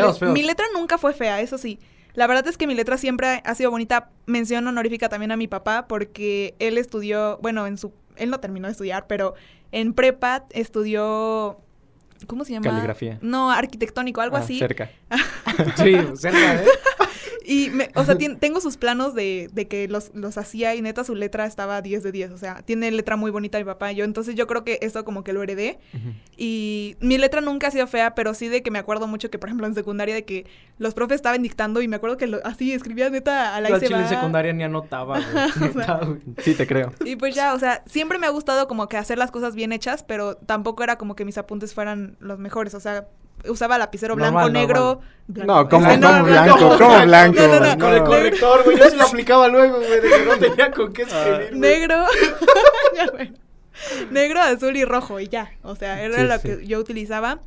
Feos, 0.05 0.19
feos. 0.19 0.34
Mi 0.34 0.43
letra 0.43 0.65
nunca 0.74 0.98
fue 0.98 1.13
fea, 1.13 1.41
eso 1.41 1.58
sí. 1.58 1.79
La 2.19 2.27
verdad 2.27 2.45
es 2.49 2.57
que 2.57 2.67
mi 2.67 2.75
letra 2.75 2.97
siempre 2.97 3.41
ha 3.45 3.55
sido 3.55 3.71
bonita. 3.71 4.09
Mención 4.25 4.67
honorífica 4.67 5.07
también 5.07 5.31
a 5.31 5.38
mi 5.38 5.47
papá 5.47 5.88
porque 5.88 6.53
él 6.59 6.77
estudió, 6.77 7.39
bueno, 7.41 7.65
en 7.65 7.77
su 7.77 7.93
él 8.17 8.29
no 8.29 8.41
terminó 8.41 8.67
de 8.67 8.73
estudiar, 8.73 9.07
pero 9.07 9.35
en 9.71 9.93
prepa 9.93 10.43
estudió 10.49 11.61
¿cómo 12.27 12.43
se 12.43 12.51
llama? 12.51 12.71
Caligrafía. 12.71 13.19
No, 13.21 13.49
arquitectónico, 13.51 14.19
algo 14.19 14.35
Ah, 14.35 14.41
así. 14.41 14.59
Cerca. 14.59 14.89
Sí, 15.77 15.95
cerca, 16.15 16.55
¿eh? 16.55 16.65
Y, 17.46 17.69
me- 17.69 17.89
o 17.96 18.03
sea, 18.05 18.15
tengo 18.17 18.60
sus 18.62 18.77
planos 18.77 19.15
de, 19.15 19.50
de 19.53 19.67
que 19.67 19.88
los, 19.88 20.12
los 20.13 20.38
hacía 20.38 20.75
y 20.75 20.81
neta 20.81 21.03
su 21.03 21.15
letra 21.15 21.46
estaba 21.46 21.81
10 21.81 22.03
de 22.03 22.12
10. 22.12 22.31
O 22.31 22.38
sea, 22.38 22.62
tiene 22.63 22.91
letra 22.91 23.15
muy 23.15 23.31
bonita 23.31 23.58
mi 23.58 23.63
papá. 23.63 23.91
Yo, 23.91 24.03
entonces 24.05 24.36
yo 24.36 24.46
creo 24.48 24.63
que 24.63 24.79
eso 24.81 25.05
como 25.05 25.24
que 25.24 25.34
lo 25.34 25.41
heredé. 25.43 25.79
Y 26.38 26.96
mi 27.00 27.17
letra 27.17 27.41
nunca 27.41 27.67
ha 27.67 27.72
sido 27.72 27.88
fea, 27.88 28.15
pero 28.15 28.34
sí 28.34 28.48
de 28.48 28.62
que 28.63 28.72
me 28.72 28.79
acuerdo 28.79 29.08
mucho 29.08 29.29
que, 29.29 29.39
por 29.39 29.50
ejemplo, 29.50 29.67
en 29.67 29.75
secundaria 29.75 30.15
de 30.15 30.25
que 30.25 30.46
los 30.77 30.93
profes 30.93 31.15
estaban 31.15 31.41
dictando 31.41 31.81
y 31.81 31.88
me 31.88 31.96
acuerdo 31.98 32.17
que 32.17 32.27
lo- 32.27 32.46
así 32.46 32.72
escribía 32.74 33.10
neta 33.10 33.55
a 33.55 33.62
la 33.62 33.69
Yo 33.69 33.75
y 33.75 33.93
en 33.93 34.08
secundaria 34.10 34.53
ni 34.53 34.63
anotaba, 34.63 35.19
güey. 35.19 35.74
Neta, 35.75 36.00
güey. 36.05 36.19
Sí, 36.39 36.53
te 36.55 36.65
creo. 36.67 36.93
Y 37.03 37.15
pues 37.15 37.36
ya, 37.36 37.53
o 37.53 37.60
sea, 37.60 37.84
siempre 37.86 38.17
me 38.19 38.27
ha 38.27 38.29
gustado 38.29 38.67
como 38.67 38.88
que 38.88 38.98
hacer 38.98 39.17
las 39.17 39.31
cosas 39.31 39.55
bien 39.55 39.72
hechas, 39.74 40.03
pero 40.03 40.36
tampoco 40.36 40.84
era 40.84 40.98
como 40.98 41.15
que 41.15 41.25
mis 41.25 41.38
apuntes 41.38 41.74
fueran 41.74 42.15
los 42.19 42.39
mejores. 42.39 42.74
O 42.74 42.79
sea, 42.79 43.08
usaba 43.48 43.77
lapicero 43.77 44.15
blanco, 44.15 44.34
Normal, 44.41 44.53
negro. 44.53 45.01
blanco. 45.27 45.53
No, 45.53 45.69
¿cómo- 45.69 45.88
Este, 45.91 46.05
cómo 46.05 46.24
blanco? 46.24 46.58
no, 46.60 46.77
¿Cómo 46.77 47.00
blanco? 47.05 47.41
No, 47.41 47.48
no, 47.48 47.60
no. 47.60 47.77
Con 47.77 47.93
el 47.93 48.00
No. 48.00 48.05
corrector, 48.05 48.63
güey. 48.65 48.77
Yo 48.77 48.89
sí 48.89 48.96
lo 48.98 49.03
aplicaba 49.03 49.48
luego, 49.48 49.77
güey, 49.77 50.01
de 50.01 50.10
que 50.10 50.25
no 50.25 50.38
tenía 50.38 50.72
con 50.72 50.91
qué 50.93 51.03
escribir. 51.03 51.48
güey. 51.50 51.60
Negro. 51.60 52.05
Negro, 54.12 54.41
azul 54.41 54.75
y 54.75 54.84
rojo 54.86 55.19
y 55.19 55.27
ya. 55.29 55.51
O 55.63 55.75
sea, 55.75 56.01
era 56.01 56.15
Sí, 56.17 56.24
lo 56.24 56.38
sí. 56.39 56.48
que 56.60 56.67
yo 56.67 56.79
utilizaba. 56.79 57.39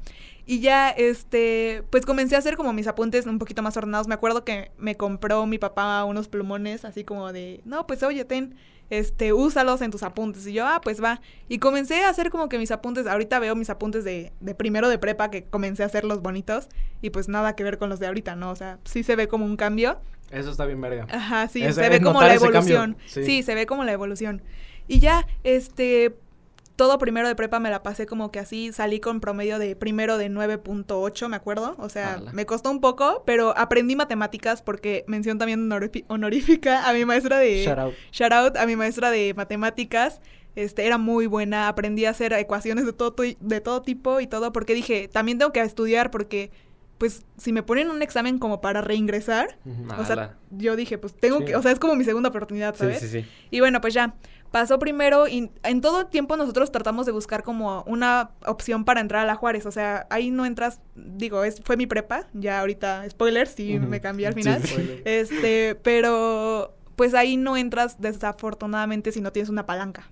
Y 0.46 0.60
ya, 0.60 0.90
este, 0.90 1.84
pues 1.90 2.04
comencé 2.04 2.34
a 2.34 2.38
hacer 2.38 2.56
como 2.56 2.72
mis 2.72 2.88
apuntes 2.88 3.26
un 3.26 3.38
poquito 3.38 3.62
más 3.62 3.76
ordenados. 3.76 4.08
Me 4.08 4.14
acuerdo 4.14 4.44
que 4.44 4.70
me 4.78 4.96
compró 4.96 5.46
mi 5.46 5.58
papá 5.58 6.04
unos 6.04 6.28
plumones 6.28 6.84
así 6.84 7.04
como 7.04 7.32
de, 7.32 7.60
no, 7.64 7.86
pues 7.86 8.02
oye, 8.02 8.24
ten, 8.24 8.56
este, 8.90 9.32
úsalos 9.32 9.80
en 9.82 9.90
tus 9.90 10.02
apuntes. 10.02 10.46
Y 10.46 10.52
yo, 10.52 10.66
ah, 10.66 10.80
pues 10.82 11.02
va. 11.02 11.20
Y 11.48 11.58
comencé 11.58 12.04
a 12.04 12.08
hacer 12.10 12.30
como 12.30 12.48
que 12.48 12.58
mis 12.58 12.70
apuntes, 12.70 13.06
ahorita 13.06 13.38
veo 13.38 13.54
mis 13.56 13.70
apuntes 13.70 14.04
de, 14.04 14.32
de 14.40 14.54
primero 14.54 14.88
de 14.88 14.98
prepa 14.98 15.30
que 15.30 15.44
comencé 15.44 15.82
a 15.82 15.86
hacerlos 15.86 16.20
bonitos. 16.22 16.68
Y 17.00 17.10
pues 17.10 17.28
nada 17.28 17.56
que 17.56 17.64
ver 17.64 17.78
con 17.78 17.88
los 17.88 18.00
de 18.00 18.06
ahorita, 18.06 18.36
¿no? 18.36 18.50
O 18.50 18.56
sea, 18.56 18.78
sí 18.84 19.02
se 19.02 19.16
ve 19.16 19.28
como 19.28 19.44
un 19.46 19.56
cambio. 19.56 19.98
Eso 20.30 20.50
está 20.50 20.64
bien 20.66 20.80
verga. 20.80 21.06
Ajá, 21.10 21.48
sí, 21.48 21.62
Es- 21.62 21.74
se 21.74 21.84
es 21.84 21.90
ve 21.90 22.00
como 22.00 22.20
la 22.22 22.34
evolución. 22.34 22.96
sí. 23.06 23.24
Sí. 23.24 23.42
se 23.42 23.54
ve 23.54 23.66
como 23.66 23.84
la 23.84 23.92
evolución. 23.92 24.42
Y 24.88 24.98
ya, 24.98 25.26
este, 25.44 26.14
todo 26.76 26.98
primero 26.98 27.28
de 27.28 27.34
prepa 27.34 27.60
me 27.60 27.70
la 27.70 27.82
pasé 27.82 28.06
como 28.06 28.30
que 28.32 28.38
así, 28.38 28.72
salí 28.72 28.98
con 29.00 29.20
promedio 29.20 29.58
de 29.58 29.76
primero 29.76 30.16
de 30.18 30.30
9.8, 30.30 31.28
me 31.28 31.36
acuerdo. 31.36 31.74
O 31.78 31.88
sea, 31.88 32.14
Ala. 32.14 32.32
me 32.32 32.46
costó 32.46 32.70
un 32.70 32.80
poco, 32.80 33.22
pero 33.26 33.56
aprendí 33.56 33.94
matemáticas 33.96 34.62
porque 34.62 35.04
mención 35.06 35.38
también 35.38 35.70
honorífica 36.08 36.88
a 36.88 36.92
mi 36.92 37.04
maestra 37.04 37.38
de... 37.38 37.64
Shout 37.64 37.78
out. 37.78 37.94
Shout 38.12 38.32
out 38.32 38.56
a 38.56 38.66
mi 38.66 38.76
maestra 38.76 39.10
de 39.10 39.34
matemáticas. 39.34 40.20
Este, 40.54 40.86
era 40.86 40.98
muy 40.98 41.26
buena, 41.26 41.68
aprendí 41.68 42.04
a 42.04 42.10
hacer 42.10 42.32
ecuaciones 42.34 42.84
de 42.84 42.92
todo, 42.92 43.14
de 43.40 43.60
todo 43.60 43.80
tipo 43.82 44.20
y 44.20 44.26
todo, 44.26 44.52
porque 44.52 44.74
dije, 44.74 45.08
también 45.08 45.38
tengo 45.38 45.50
que 45.50 45.60
estudiar 45.60 46.10
porque, 46.10 46.50
pues, 46.98 47.22
si 47.38 47.52
me 47.54 47.62
ponen 47.62 47.90
un 47.90 48.02
examen 48.02 48.38
como 48.38 48.60
para 48.60 48.82
reingresar, 48.82 49.56
o 49.98 50.04
sea, 50.04 50.36
yo 50.50 50.76
dije, 50.76 50.98
pues 50.98 51.14
tengo 51.14 51.38
Sí. 51.38 51.46
que, 51.46 51.56
o 51.56 51.62
sea, 51.62 51.72
es 51.72 51.78
como 51.78 51.96
mi 51.96 52.04
segunda 52.04 52.28
oportunidad, 52.28 52.74
¿sabes? 52.74 53.00
sí, 53.00 53.08
sí. 53.08 53.26
Y 53.50 53.60
bueno, 53.60 53.80
pues 53.80 53.94
ya, 53.94 54.14
pasó 54.52 54.78
primero 54.78 55.26
y 55.26 55.50
en 55.64 55.80
todo 55.80 56.06
tiempo 56.06 56.36
nosotros 56.36 56.70
tratamos 56.70 57.06
de 57.06 57.12
buscar 57.12 57.42
como 57.42 57.82
una 57.88 58.30
opción 58.46 58.84
para 58.84 59.00
entrar 59.00 59.22
a 59.22 59.26
la 59.26 59.34
Juárez, 59.34 59.66
o 59.66 59.72
sea, 59.72 60.06
ahí 60.10 60.30
no 60.30 60.46
entras, 60.46 60.80
digo, 60.94 61.42
es, 61.42 61.60
fue 61.64 61.76
mi 61.76 61.86
prepa, 61.86 62.28
ya 62.34 62.60
ahorita, 62.60 63.08
spoiler, 63.10 63.48
sí 63.48 63.78
Ujú. 63.78 63.88
me 63.88 64.00
cambié 64.00 64.28
al 64.28 64.34
final, 64.34 64.62
sí. 64.62 65.00
este, 65.04 65.74
pero 65.82 66.76
pues 66.94 67.14
ahí 67.14 67.36
no 67.36 67.56
entras 67.56 68.00
desafortunadamente 68.00 69.10
si 69.10 69.20
no 69.20 69.32
tienes 69.32 69.48
una 69.48 69.66
palanca. 69.66 70.10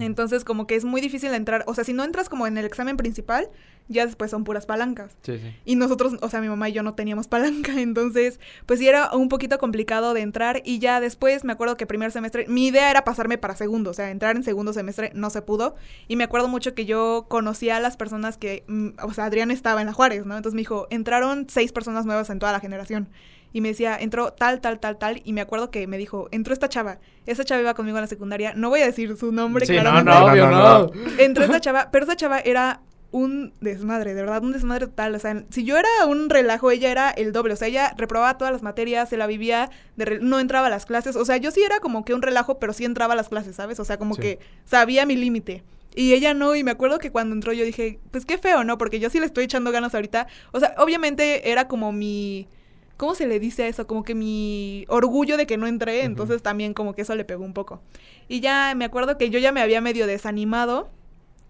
Entonces 0.00 0.44
como 0.44 0.66
que 0.66 0.74
es 0.74 0.84
muy 0.84 1.00
difícil 1.00 1.32
entrar, 1.34 1.64
o 1.66 1.74
sea, 1.74 1.84
si 1.84 1.92
no 1.92 2.02
entras 2.04 2.28
como 2.28 2.46
en 2.46 2.56
el 2.56 2.64
examen 2.64 2.96
principal, 2.96 3.50
ya 3.88 4.06
después 4.06 4.30
son 4.30 4.44
puras 4.44 4.64
palancas. 4.64 5.16
Sí, 5.22 5.38
sí. 5.38 5.54
Y 5.64 5.76
nosotros, 5.76 6.14
o 6.22 6.28
sea, 6.30 6.40
mi 6.40 6.48
mamá 6.48 6.70
y 6.70 6.72
yo 6.72 6.82
no 6.82 6.94
teníamos 6.94 7.28
palanca, 7.28 7.72
entonces, 7.80 8.40
pues 8.66 8.78
sí 8.78 8.88
era 8.88 9.10
un 9.12 9.28
poquito 9.28 9.58
complicado 9.58 10.14
de 10.14 10.22
entrar 10.22 10.62
y 10.64 10.78
ya 10.78 11.00
después 11.00 11.44
me 11.44 11.52
acuerdo 11.52 11.76
que 11.76 11.86
primer 11.86 12.10
semestre, 12.10 12.46
mi 12.48 12.68
idea 12.68 12.90
era 12.90 13.04
pasarme 13.04 13.36
para 13.36 13.54
segundo, 13.56 13.90
o 13.90 13.94
sea, 13.94 14.10
entrar 14.10 14.36
en 14.36 14.42
segundo 14.42 14.72
semestre 14.72 15.12
no 15.14 15.28
se 15.28 15.42
pudo 15.42 15.76
y 16.08 16.16
me 16.16 16.24
acuerdo 16.24 16.48
mucho 16.48 16.74
que 16.74 16.86
yo 16.86 17.26
conocía 17.28 17.76
a 17.76 17.80
las 17.80 17.96
personas 17.96 18.38
que, 18.38 18.64
mm, 18.66 18.90
o 19.02 19.12
sea, 19.12 19.26
Adrián 19.26 19.50
estaba 19.50 19.80
en 19.80 19.86
la 19.88 19.92
Juárez, 19.92 20.24
¿no? 20.24 20.36
Entonces 20.36 20.54
me 20.54 20.62
dijo, 20.62 20.86
entraron 20.90 21.46
seis 21.48 21.72
personas 21.72 22.06
nuevas 22.06 22.30
en 22.30 22.38
toda 22.38 22.52
la 22.52 22.60
generación. 22.60 23.08
Y 23.54 23.60
me 23.62 23.68
decía, 23.68 23.96
entró 23.98 24.32
tal, 24.32 24.60
tal, 24.60 24.80
tal, 24.80 24.98
tal. 24.98 25.22
Y 25.24 25.32
me 25.32 25.40
acuerdo 25.40 25.70
que 25.70 25.86
me 25.86 25.96
dijo, 25.96 26.28
entró 26.32 26.52
esta 26.52 26.68
chava. 26.68 26.98
Esa 27.24 27.44
chava 27.44 27.60
iba 27.62 27.72
conmigo 27.74 27.96
a 27.96 28.00
la 28.02 28.06
secundaria. 28.08 28.52
No 28.54 28.68
voy 28.68 28.80
a 28.80 28.86
decir 28.86 29.16
su 29.16 29.30
nombre, 29.32 29.64
Sí, 29.64 29.74
no, 29.74 29.80
claramente. 29.82 30.10
no, 30.20 30.26
obvio, 30.26 30.46
No, 30.50 30.50
no. 30.50 30.78
no, 30.92 30.92
Entró 31.18 31.44
esta 31.44 31.60
chava, 31.62 31.88
pero 31.92 32.04
esa 32.04 32.16
chava 32.16 32.40
era 32.40 32.80
un 33.12 33.52
desmadre, 33.60 34.12
de 34.12 34.22
verdad, 34.22 34.42
un 34.42 34.50
desmadre 34.50 34.88
total. 34.88 35.14
O 35.14 35.18
sea, 35.20 35.44
si 35.50 35.62
yo 35.64 35.78
era 35.78 35.88
un 36.08 36.28
relajo, 36.30 36.72
ella 36.72 36.90
era 36.90 37.10
el 37.10 37.32
doble. 37.32 37.54
O 37.54 37.56
sea, 37.56 37.68
ella 37.68 37.94
reprobaba 37.96 38.36
todas 38.38 38.52
las 38.52 38.64
materias, 38.64 39.08
se 39.08 39.16
la 39.16 39.28
vivía, 39.28 39.70
de 39.94 40.04
re- 40.04 40.18
no 40.20 40.40
entraba 40.40 40.66
a 40.66 40.70
las 40.70 40.84
clases. 40.84 41.14
O 41.14 41.24
sea, 41.24 41.36
yo 41.36 41.52
sí 41.52 41.62
era 41.62 41.78
como 41.78 42.04
que 42.04 42.12
un 42.12 42.22
relajo, 42.22 42.58
pero 42.58 42.72
sí 42.72 42.84
entraba 42.84 43.12
a 43.12 43.16
las 43.16 43.28
clases, 43.28 43.54
¿sabes? 43.54 43.78
O 43.78 43.84
sea, 43.84 43.98
como 43.98 44.16
Sí. 44.16 44.20
que 44.22 44.38
sabía 44.64 45.06
mi 45.06 45.14
límite. 45.14 45.62
Y 45.94 46.12
ella 46.12 46.34
no, 46.34 46.56
y 46.56 46.64
me 46.64 46.72
acuerdo 46.72 46.98
que 46.98 47.12
cuando 47.12 47.36
entró 47.36 47.52
yo 47.52 47.64
dije, 47.64 48.00
pues 48.10 48.26
qué 48.26 48.36
feo, 48.36 48.64
¿no? 48.64 48.78
Porque 48.78 48.98
yo 48.98 49.10
sí 49.10 49.20
le 49.20 49.26
estoy 49.26 49.44
echando 49.44 49.70
ganas 49.70 49.94
ahorita. 49.94 50.26
O 50.50 50.58
sea, 50.58 50.74
obviamente 50.78 51.52
era 51.52 51.68
como 51.68 51.92
mi... 51.92 52.48
¿Cómo 52.96 53.14
se 53.14 53.26
le 53.26 53.40
dice 53.40 53.64
a 53.64 53.68
eso? 53.68 53.86
Como 53.86 54.04
que 54.04 54.14
mi 54.14 54.84
orgullo 54.88 55.36
de 55.36 55.46
que 55.46 55.56
no 55.56 55.66
entré, 55.66 56.04
entonces 56.04 56.42
también 56.42 56.74
como 56.74 56.94
que 56.94 57.02
eso 57.02 57.14
le 57.14 57.24
pegó 57.24 57.44
un 57.44 57.52
poco. 57.52 57.80
Y 58.28 58.40
ya 58.40 58.74
me 58.76 58.84
acuerdo 58.84 59.18
que 59.18 59.30
yo 59.30 59.38
ya 59.38 59.52
me 59.52 59.60
había 59.60 59.80
medio 59.80 60.06
desanimado 60.06 60.88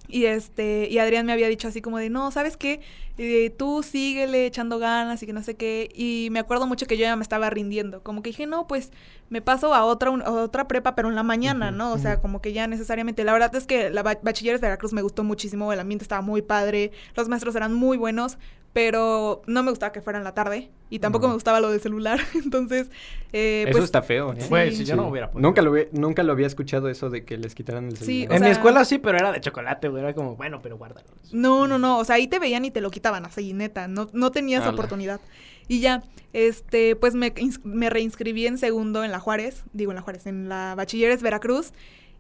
y 0.08 0.26
este, 0.26 0.88
y 0.90 0.98
Adrián 0.98 1.26
me 1.26 1.32
había 1.32 1.48
dicho 1.48 1.68
así 1.68 1.80
como 1.80 1.98
de, 1.98 2.10
no, 2.10 2.30
¿sabes 2.30 2.56
qué? 2.56 2.80
Eh, 3.16 3.50
tú 3.56 3.82
síguele 3.84 4.44
echando 4.46 4.78
ganas 4.80 5.22
y 5.22 5.26
que 5.26 5.32
no 5.32 5.42
sé 5.42 5.54
qué. 5.54 5.88
Y 5.94 6.28
me 6.32 6.40
acuerdo 6.40 6.66
mucho 6.66 6.86
que 6.86 6.96
yo 6.96 7.02
ya 7.02 7.14
me 7.14 7.22
estaba 7.22 7.48
rindiendo. 7.48 8.02
Como 8.02 8.22
que 8.22 8.30
dije, 8.30 8.46
no, 8.46 8.66
pues 8.66 8.90
me 9.28 9.40
paso 9.40 9.72
a 9.74 9.84
otra, 9.84 10.10
un- 10.10 10.22
a 10.22 10.30
otra 10.32 10.66
prepa, 10.66 10.94
pero 10.96 11.08
en 11.08 11.14
la 11.14 11.22
mañana, 11.22 11.70
¿no? 11.70 11.92
O 11.92 11.98
sea, 11.98 12.20
como 12.20 12.40
que 12.42 12.52
ya 12.52 12.66
necesariamente. 12.66 13.22
La 13.22 13.32
verdad 13.32 13.54
es 13.54 13.66
que 13.66 13.90
la 13.90 14.02
ba- 14.02 14.18
bachilleres 14.22 14.60
de 14.60 14.66
Veracruz 14.66 14.92
me 14.92 15.02
gustó 15.02 15.22
muchísimo, 15.22 15.72
el 15.72 15.78
ambiente 15.80 16.02
estaba 16.02 16.22
muy 16.22 16.42
padre, 16.42 16.90
los 17.16 17.28
maestros 17.28 17.54
eran 17.54 17.72
muy 17.72 17.96
buenos, 17.96 18.36
pero 18.72 19.42
no 19.46 19.62
me 19.62 19.70
gustaba 19.70 19.92
que 19.92 20.00
fuera 20.02 20.18
en 20.18 20.24
la 20.24 20.34
tarde 20.34 20.68
y 20.90 20.98
tampoco 20.98 21.28
me 21.28 21.34
gustaba 21.34 21.60
lo 21.60 21.70
de 21.70 21.78
celular. 21.78 22.18
Entonces, 22.34 22.90
eh, 23.32 23.62
Eso 23.68 23.72
pues 23.72 23.84
está 23.84 24.02
feo, 24.02 24.32
¿eh? 24.32 24.70
Sí. 24.70 24.76
si 24.78 24.84
yo 24.84 24.96
no 24.96 25.06
hubiera 25.08 25.30
podido. 25.30 25.48
Nunca 25.48 25.62
lo, 25.62 25.70
vi- 25.70 25.86
nunca 25.92 26.24
lo 26.24 26.32
había 26.32 26.48
escuchado 26.48 26.88
eso 26.88 27.08
de 27.08 27.24
que 27.24 27.36
les 27.38 27.54
quitaran 27.54 27.86
el 27.86 27.96
Sí, 27.96 28.04
celular. 28.22 28.30
o 28.32 28.34
En 28.34 28.40
mi 28.40 28.46
sea- 28.46 28.52
escuela 28.52 28.84
sí, 28.84 28.98
pero 28.98 29.16
era 29.18 29.30
de 29.30 29.40
chocolate, 29.40 29.88
güey. 29.88 30.02
Era 30.02 30.12
como, 30.12 30.34
bueno, 30.34 30.58
pero 30.60 30.76
guárdalo. 30.76 31.06
No, 31.32 31.68
no, 31.68 31.78
no. 31.78 31.98
O 31.98 32.04
sea, 32.04 32.16
ahí 32.16 32.26
te 32.26 32.40
veían 32.40 32.64
y 32.64 32.72
te 32.72 32.80
lo 32.80 32.90
quitaban 32.90 33.03
así, 33.24 33.52
neta. 33.52 33.88
No, 33.88 34.08
no 34.12 34.30
tenías 34.30 34.62
Ala. 34.62 34.72
oportunidad. 34.72 35.20
Y 35.68 35.80
ya, 35.80 36.02
este, 36.32 36.96
pues 36.96 37.14
me, 37.14 37.32
me 37.64 37.90
reinscribí 37.90 38.46
en 38.46 38.58
segundo 38.58 39.04
en 39.04 39.10
la 39.10 39.20
Juárez, 39.20 39.64
digo 39.72 39.92
en 39.92 39.96
la 39.96 40.02
Juárez, 40.02 40.26
en 40.26 40.48
la 40.48 40.74
Bachilleres 40.76 41.22
Veracruz. 41.22 41.72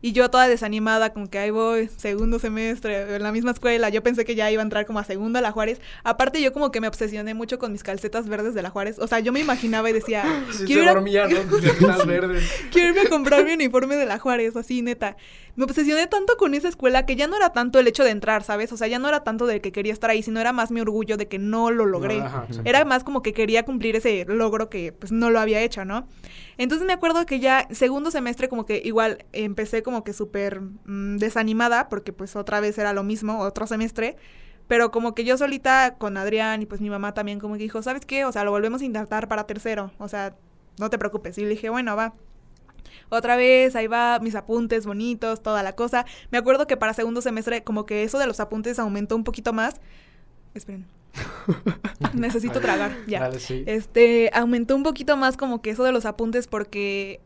Y 0.06 0.12
yo 0.12 0.28
toda 0.28 0.48
desanimada, 0.48 1.14
como 1.14 1.30
que 1.30 1.38
ahí 1.38 1.48
voy, 1.48 1.88
segundo 1.96 2.38
semestre, 2.38 3.16
en 3.16 3.22
la 3.22 3.32
misma 3.32 3.52
escuela. 3.52 3.88
Yo 3.88 4.02
pensé 4.02 4.26
que 4.26 4.34
ya 4.34 4.50
iba 4.50 4.60
a 4.60 4.62
entrar 4.62 4.84
como 4.84 4.98
a 4.98 5.04
segundo 5.04 5.38
a 5.38 5.42
la 5.42 5.50
Juárez. 5.50 5.80
Aparte, 6.02 6.42
yo 6.42 6.52
como 6.52 6.70
que 6.70 6.82
me 6.82 6.88
obsesioné 6.88 7.32
mucho 7.32 7.58
con 7.58 7.72
mis 7.72 7.82
calcetas 7.82 8.28
verdes 8.28 8.52
de 8.52 8.60
la 8.60 8.68
Juárez. 8.68 8.98
O 8.98 9.06
sea, 9.06 9.20
yo 9.20 9.32
me 9.32 9.40
imaginaba 9.40 9.88
y 9.88 9.94
decía, 9.94 10.22
Sí, 10.52 10.64
quiero 10.66 10.82
se 10.82 10.84
ir 10.84 10.88
a- 10.90 10.92
dormía, 10.94 11.26
¿no? 11.26 11.38
Tus 11.48 12.06
verdes. 12.06 12.44
quiero 12.70 12.90
irme 12.90 13.00
a 13.00 13.08
comprar 13.08 13.46
mi 13.46 13.52
uniforme 13.54 13.96
de 13.96 14.04
la 14.04 14.18
Juárez, 14.18 14.54
así, 14.56 14.82
neta. 14.82 15.16
me 15.56 15.64
obsesioné 15.64 16.06
tanto 16.06 16.36
con 16.36 16.52
esa 16.52 16.68
escuela 16.68 17.06
que 17.06 17.16
ya 17.16 17.26
no 17.26 17.36
era 17.36 17.54
tanto 17.54 17.78
el 17.78 17.86
hecho 17.88 18.04
de 18.04 18.10
entrar, 18.10 18.42
¿sabes? 18.42 18.72
O 18.72 18.76
sea, 18.76 18.88
ya 18.88 18.98
no 18.98 19.08
era 19.08 19.24
tanto 19.24 19.46
de 19.46 19.62
que 19.62 19.72
quería 19.72 19.94
estar 19.94 20.10
ahí, 20.10 20.22
sino 20.22 20.38
era 20.38 20.52
más 20.52 20.70
mi 20.70 20.82
orgullo 20.82 21.16
de 21.16 21.28
que 21.28 21.38
no 21.38 21.70
lo 21.70 21.86
logré. 21.86 22.20
Ajá. 22.20 22.46
Era 22.66 22.84
más 22.84 23.04
como 23.04 23.22
que 23.22 23.32
quería 23.32 23.64
cumplir 23.64 23.96
ese 23.96 24.26
logro 24.28 24.68
que 24.68 24.92
pues 24.92 25.12
no 25.12 25.30
lo 25.30 25.40
había 25.40 25.62
hecho, 25.62 25.86
¿no? 25.86 26.06
Entonces 26.56 26.86
me 26.86 26.92
acuerdo 26.92 27.26
que 27.26 27.40
ya 27.40 27.66
segundo 27.70 28.10
semestre 28.10 28.48
como 28.48 28.66
que 28.66 28.80
igual 28.84 29.24
empecé 29.32 29.82
como 29.82 30.04
que 30.04 30.12
súper 30.12 30.60
mm, 30.60 31.16
desanimada 31.18 31.88
porque 31.88 32.12
pues 32.12 32.36
otra 32.36 32.60
vez 32.60 32.78
era 32.78 32.92
lo 32.92 33.02
mismo, 33.02 33.40
otro 33.40 33.66
semestre. 33.66 34.16
Pero 34.66 34.90
como 34.90 35.14
que 35.14 35.24
yo 35.24 35.36
solita 35.36 35.96
con 35.98 36.16
Adrián 36.16 36.62
y 36.62 36.66
pues 36.66 36.80
mi 36.80 36.88
mamá 36.90 37.12
también 37.12 37.38
como 37.38 37.54
que 37.54 37.64
dijo, 37.64 37.82
¿sabes 37.82 38.06
qué? 38.06 38.24
O 38.24 38.32
sea, 38.32 38.44
lo 38.44 38.50
volvemos 38.50 38.80
a 38.80 38.84
intentar 38.84 39.28
para 39.28 39.44
tercero. 39.46 39.92
O 39.98 40.08
sea, 40.08 40.36
no 40.78 40.90
te 40.90 40.98
preocupes. 40.98 41.36
Y 41.38 41.42
le 41.42 41.50
dije, 41.50 41.68
bueno, 41.68 41.94
va. 41.96 42.14
Otra 43.10 43.36
vez, 43.36 43.76
ahí 43.76 43.86
va, 43.86 44.18
mis 44.20 44.34
apuntes 44.34 44.86
bonitos, 44.86 45.42
toda 45.42 45.62
la 45.62 45.74
cosa. 45.74 46.06
Me 46.30 46.38
acuerdo 46.38 46.66
que 46.66 46.76
para 46.76 46.94
segundo 46.94 47.20
semestre 47.20 47.62
como 47.62 47.84
que 47.86 48.04
eso 48.04 48.18
de 48.18 48.26
los 48.26 48.40
apuntes 48.40 48.78
aumentó 48.78 49.16
un 49.16 49.24
poquito 49.24 49.52
más. 49.52 49.80
Esperen. 50.54 50.86
Necesito 52.14 52.60
tragar, 52.60 52.92
ya. 53.06 53.20
Dale, 53.20 53.38
sí. 53.40 53.64
Este, 53.66 54.30
aumentó 54.34 54.76
un 54.76 54.82
poquito 54.82 55.16
más 55.16 55.36
como 55.36 55.62
que 55.62 55.70
eso 55.70 55.84
de 55.84 55.92
los 55.92 56.04
apuntes 56.06 56.46
porque 56.46 57.20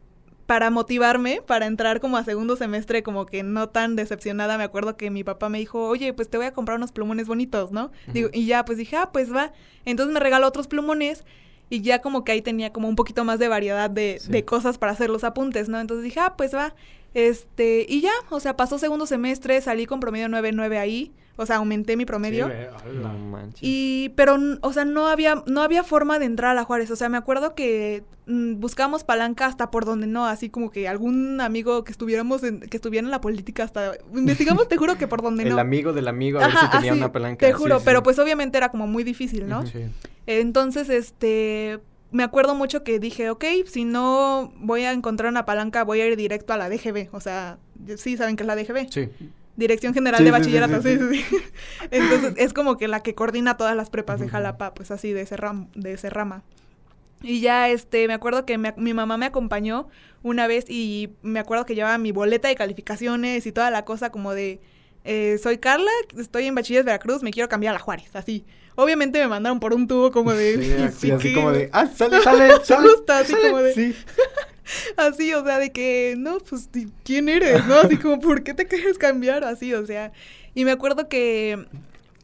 para 0.46 0.70
motivarme, 0.70 1.42
para 1.46 1.66
entrar 1.66 2.00
como 2.00 2.16
a 2.16 2.24
segundo 2.24 2.56
semestre 2.56 3.02
como 3.02 3.26
que 3.26 3.42
no 3.42 3.68
tan 3.68 3.96
decepcionada, 3.96 4.56
me 4.56 4.64
acuerdo 4.64 4.96
que 4.96 5.10
mi 5.10 5.22
papá 5.22 5.50
me 5.50 5.58
dijo, 5.58 5.86
oye, 5.88 6.14
pues 6.14 6.30
te 6.30 6.38
voy 6.38 6.46
a 6.46 6.52
comprar 6.52 6.78
unos 6.78 6.90
plumones 6.92 7.26
bonitos, 7.26 7.70
¿no? 7.70 7.90
Digo, 8.14 8.30
y 8.32 8.46
ya, 8.46 8.64
pues 8.64 8.78
dije, 8.78 8.96
ah, 8.96 9.10
pues 9.12 9.32
va. 9.34 9.52
Entonces 9.84 10.12
me 10.14 10.20
regaló 10.20 10.46
otros 10.46 10.66
plumones 10.66 11.24
y 11.68 11.82
ya 11.82 12.00
como 12.00 12.24
que 12.24 12.32
ahí 12.32 12.40
tenía 12.40 12.72
como 12.72 12.88
un 12.88 12.96
poquito 12.96 13.24
más 13.26 13.38
de 13.38 13.48
variedad 13.48 13.90
de, 13.90 14.16
Sí. 14.20 14.32
de 14.32 14.44
cosas 14.46 14.78
para 14.78 14.92
hacer 14.92 15.10
los 15.10 15.22
apuntes, 15.22 15.68
¿no? 15.68 15.78
Entonces 15.80 16.02
dije, 16.04 16.18
ah, 16.20 16.34
pues 16.38 16.54
va. 16.54 16.74
Este, 17.14 17.86
y 17.88 18.00
ya, 18.00 18.12
o 18.30 18.40
sea, 18.40 18.56
pasó 18.56 18.78
segundo 18.78 19.06
semestre, 19.06 19.60
salí 19.60 19.86
con 19.86 20.00
promedio 20.00 20.28
9.9 20.28 20.78
ahí, 20.78 21.12
o 21.40 21.46
sea, 21.46 21.56
aumenté 21.56 21.96
mi 21.96 22.04
promedio. 22.04 22.46
Sí, 22.46 22.52
ve, 22.52 22.68
ala. 22.68 23.12
No 23.12 23.18
manches. 23.18 23.60
Y, 23.62 24.08
pero, 24.16 24.36
o 24.60 24.72
sea, 24.72 24.84
no 24.84 25.06
había, 25.06 25.44
no 25.46 25.62
había 25.62 25.84
forma 25.84 26.18
de 26.18 26.24
entrar 26.24 26.50
a 26.50 26.54
la 26.54 26.64
Juárez. 26.64 26.90
O 26.90 26.96
sea, 26.96 27.08
me 27.08 27.16
acuerdo 27.16 27.54
que 27.54 28.02
mm, 28.26 28.58
buscábamos 28.58 29.04
palanca 29.04 29.46
hasta 29.46 29.70
por 29.70 29.84
donde 29.84 30.08
no, 30.08 30.26
así 30.26 30.50
como 30.50 30.72
que 30.72 30.88
algún 30.88 31.40
amigo 31.40 31.84
que 31.84 31.92
estuviéramos 31.92 32.42
en, 32.42 32.58
que 32.58 32.76
estuviera 32.76 33.06
en 33.06 33.12
la 33.12 33.20
política 33.20 33.62
hasta 33.62 33.92
investigamos, 34.12 34.66
te 34.66 34.76
juro 34.76 34.98
que 34.98 35.06
por 35.06 35.22
donde 35.22 35.44
El 35.44 35.50
no. 35.50 35.58
amigo 35.60 35.92
del 35.92 36.08
amigo, 36.08 36.40
a 36.40 36.48
ver 36.48 36.56
si 36.56 36.70
tenía 36.70 36.90
así, 36.90 36.98
una 36.98 37.12
palanca. 37.12 37.46
Te 37.46 37.52
juro, 37.52 37.78
sí, 37.78 37.84
pero 37.84 38.02
pues 38.02 38.18
obviamente 38.18 38.58
era 38.58 38.70
como 38.70 38.88
muy 38.88 39.04
difícil, 39.04 39.48
¿no? 39.48 39.64
Sí. 39.64 39.84
Entonces, 40.26 40.88
este, 40.88 41.78
me 42.10 42.22
acuerdo 42.22 42.54
mucho 42.54 42.82
que 42.84 42.98
dije, 42.98 43.30
ok, 43.30 43.44
si 43.66 43.84
no 43.84 44.52
voy 44.56 44.82
a 44.84 44.92
encontrar 44.92 45.30
una 45.30 45.44
palanca, 45.44 45.84
voy 45.84 46.00
a 46.00 46.06
ir 46.06 46.16
directo 46.16 46.52
a 46.52 46.56
la 46.56 46.68
DGB. 46.70 47.08
O 47.12 47.20
sea, 47.20 47.58
sí 47.96 48.16
saben 48.16 48.36
que 48.36 48.42
es 48.42 48.46
la 48.46 48.56
DGB. 48.56 48.88
Sí. 48.90 49.08
Dirección 49.56 49.92
General 49.92 50.18
Sí, 50.18 50.24
de 50.24 50.30
Bachillerato, 50.30 50.80
sí, 50.82 50.98
sí. 50.98 51.24
Entonces 51.90 52.34
es 52.36 52.52
como 52.52 52.76
que 52.78 52.86
la 52.88 53.00
que 53.00 53.14
coordina 53.14 53.56
todas 53.56 53.74
las 53.76 53.90
prepas 53.90 54.20
de. 54.20 54.28
Jalapa, 54.28 54.72
pues 54.72 54.90
así 54.90 55.12
de 55.12 55.22
ese, 55.22 55.36
ram- 55.36 55.68
de 55.74 55.92
ese 55.94 56.10
rama. 56.10 56.44
Y 57.22 57.40
ya, 57.40 57.68
este, 57.68 58.06
me 58.06 58.14
acuerdo 58.14 58.46
que 58.46 58.56
me- 58.58 58.74
mi 58.76 58.94
mamá 58.94 59.16
me 59.18 59.26
acompañó 59.26 59.88
una 60.22 60.46
vez 60.46 60.64
y 60.68 61.10
me 61.22 61.40
acuerdo 61.40 61.66
que 61.66 61.74
llevaba 61.74 61.98
mi 61.98 62.12
boleta 62.12 62.46
de 62.48 62.54
calificaciones 62.54 63.44
y 63.46 63.52
toda 63.52 63.70
la 63.72 63.84
cosa 63.84 64.10
como 64.10 64.32
de, 64.32 64.60
eh, 65.04 65.38
soy 65.42 65.58
Carla, 65.58 65.90
estoy 66.16 66.46
en 66.46 66.54
Bachilleres 66.54 66.86
Veracruz, 66.86 67.22
me 67.24 67.32
quiero 67.32 67.48
cambiar 67.48 67.72
a 67.72 67.78
la 67.78 67.80
Juárez, 67.80 68.14
así. 68.14 68.44
Obviamente 68.80 69.18
me 69.20 69.26
mandaron 69.28 69.58
por 69.58 69.74
un 69.74 69.88
tubo 69.88 70.12
como 70.12 70.32
de... 70.32 70.54
Sí, 70.92 70.96
Sí, 70.98 71.10
así 71.10 71.28
¿qué? 71.30 71.34
como 71.34 71.50
de, 71.52 71.68
ah, 71.72 71.86
sale, 71.88 72.20
sale, 72.22 72.52
sale. 72.64 72.88
Justo 72.88 73.12
así 73.12 73.32
sale". 73.32 73.48
como 73.50 73.58
de- 73.62 73.74
Sí. 73.74 73.94
Así, 74.96 75.32
o 75.32 75.42
sea, 75.44 75.58
de 75.58 75.72
que, 75.72 76.14
no, 76.18 76.38
pues, 76.40 76.68
¿quién 77.02 77.28
eres? 77.30 77.66
¿No? 77.66 77.74
Así 77.76 77.96
como, 77.96 78.20
¿por 78.20 78.42
qué 78.42 78.52
te 78.52 78.66
quieres 78.66 78.98
cambiar? 78.98 79.42
Así, 79.42 79.72
o 79.72 79.86
sea. 79.86 80.12
Y 80.54 80.64
me 80.66 80.70
acuerdo 80.72 81.08
que, 81.08 81.66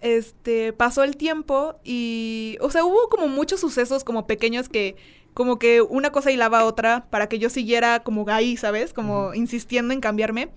este, 0.03 0.73
pasó 0.75 1.03
el 1.05 1.17
tiempo 1.17 1.77
y, 1.85 2.59
o 2.61 2.71
sea, 2.71 2.85
hubo 2.85 3.09
como 3.09 3.29
muchos 3.29 3.61
sucesos 3.61 4.05
como 4.05 4.27
pequeños 4.27 4.69
que, 4.69 4.95
como 5.33 5.59
que 5.59 5.81
una 5.81 6.11
cosa 6.13 6.31
hilaba 6.33 6.61
a 6.61 6.65
otra 6.67 7.07
para 7.11 7.29
que 7.31 7.39
yo 7.39 7.49
siguiera 7.49 8.01
como 8.03 8.29
ahí, 8.29 8.57
¿sabes? 8.59 8.93
Como 8.93 9.33
insistiendo 9.35 9.95
en 9.95 10.01
cambiarme. 10.01 10.51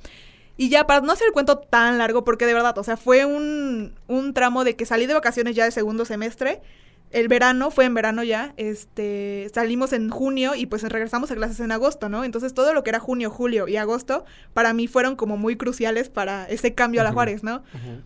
Y 0.57 0.69
ya, 0.69 0.87
para 0.87 1.01
no 1.01 1.11
hacer 1.11 1.27
el 1.27 1.33
cuento 1.33 1.59
tan 1.59 1.97
largo, 1.97 2.23
porque 2.23 2.45
de 2.45 2.53
verdad, 2.53 2.77
o 2.77 2.83
sea, 2.83 2.97
fue 2.97 3.25
un, 3.25 3.93
un 4.07 4.33
tramo 4.33 4.63
de 4.63 4.75
que 4.75 4.85
salí 4.85 5.05
de 5.05 5.13
vacaciones 5.13 5.55
ya 5.55 5.65
de 5.65 5.71
segundo 5.71 6.03
semestre. 6.03 6.61
El 7.09 7.29
verano, 7.29 7.71
fue 7.71 7.85
en 7.85 7.93
verano 7.93 8.21
ya, 8.21 8.53
este, 8.57 9.49
salimos 9.53 9.93
en 9.93 10.09
junio 10.09 10.55
y 10.55 10.65
pues 10.65 10.83
regresamos 10.83 11.31
a 11.31 11.35
clases 11.35 11.61
en 11.61 11.71
agosto, 11.71 12.09
¿no? 12.09 12.25
Entonces 12.25 12.53
todo 12.53 12.73
lo 12.73 12.83
que 12.83 12.89
era 12.89 12.99
junio, 12.99 13.29
julio 13.29 13.69
y 13.69 13.77
agosto, 13.77 14.25
para 14.53 14.73
mí 14.73 14.87
fueron 14.87 15.15
como 15.15 15.37
muy 15.37 15.55
cruciales 15.55 16.09
para 16.09 16.43
ese 16.49 16.73
cambio 16.73 16.99
a 16.99 17.05
la. 17.05 17.13
Juárez, 17.13 17.43
¿no? 17.43 17.63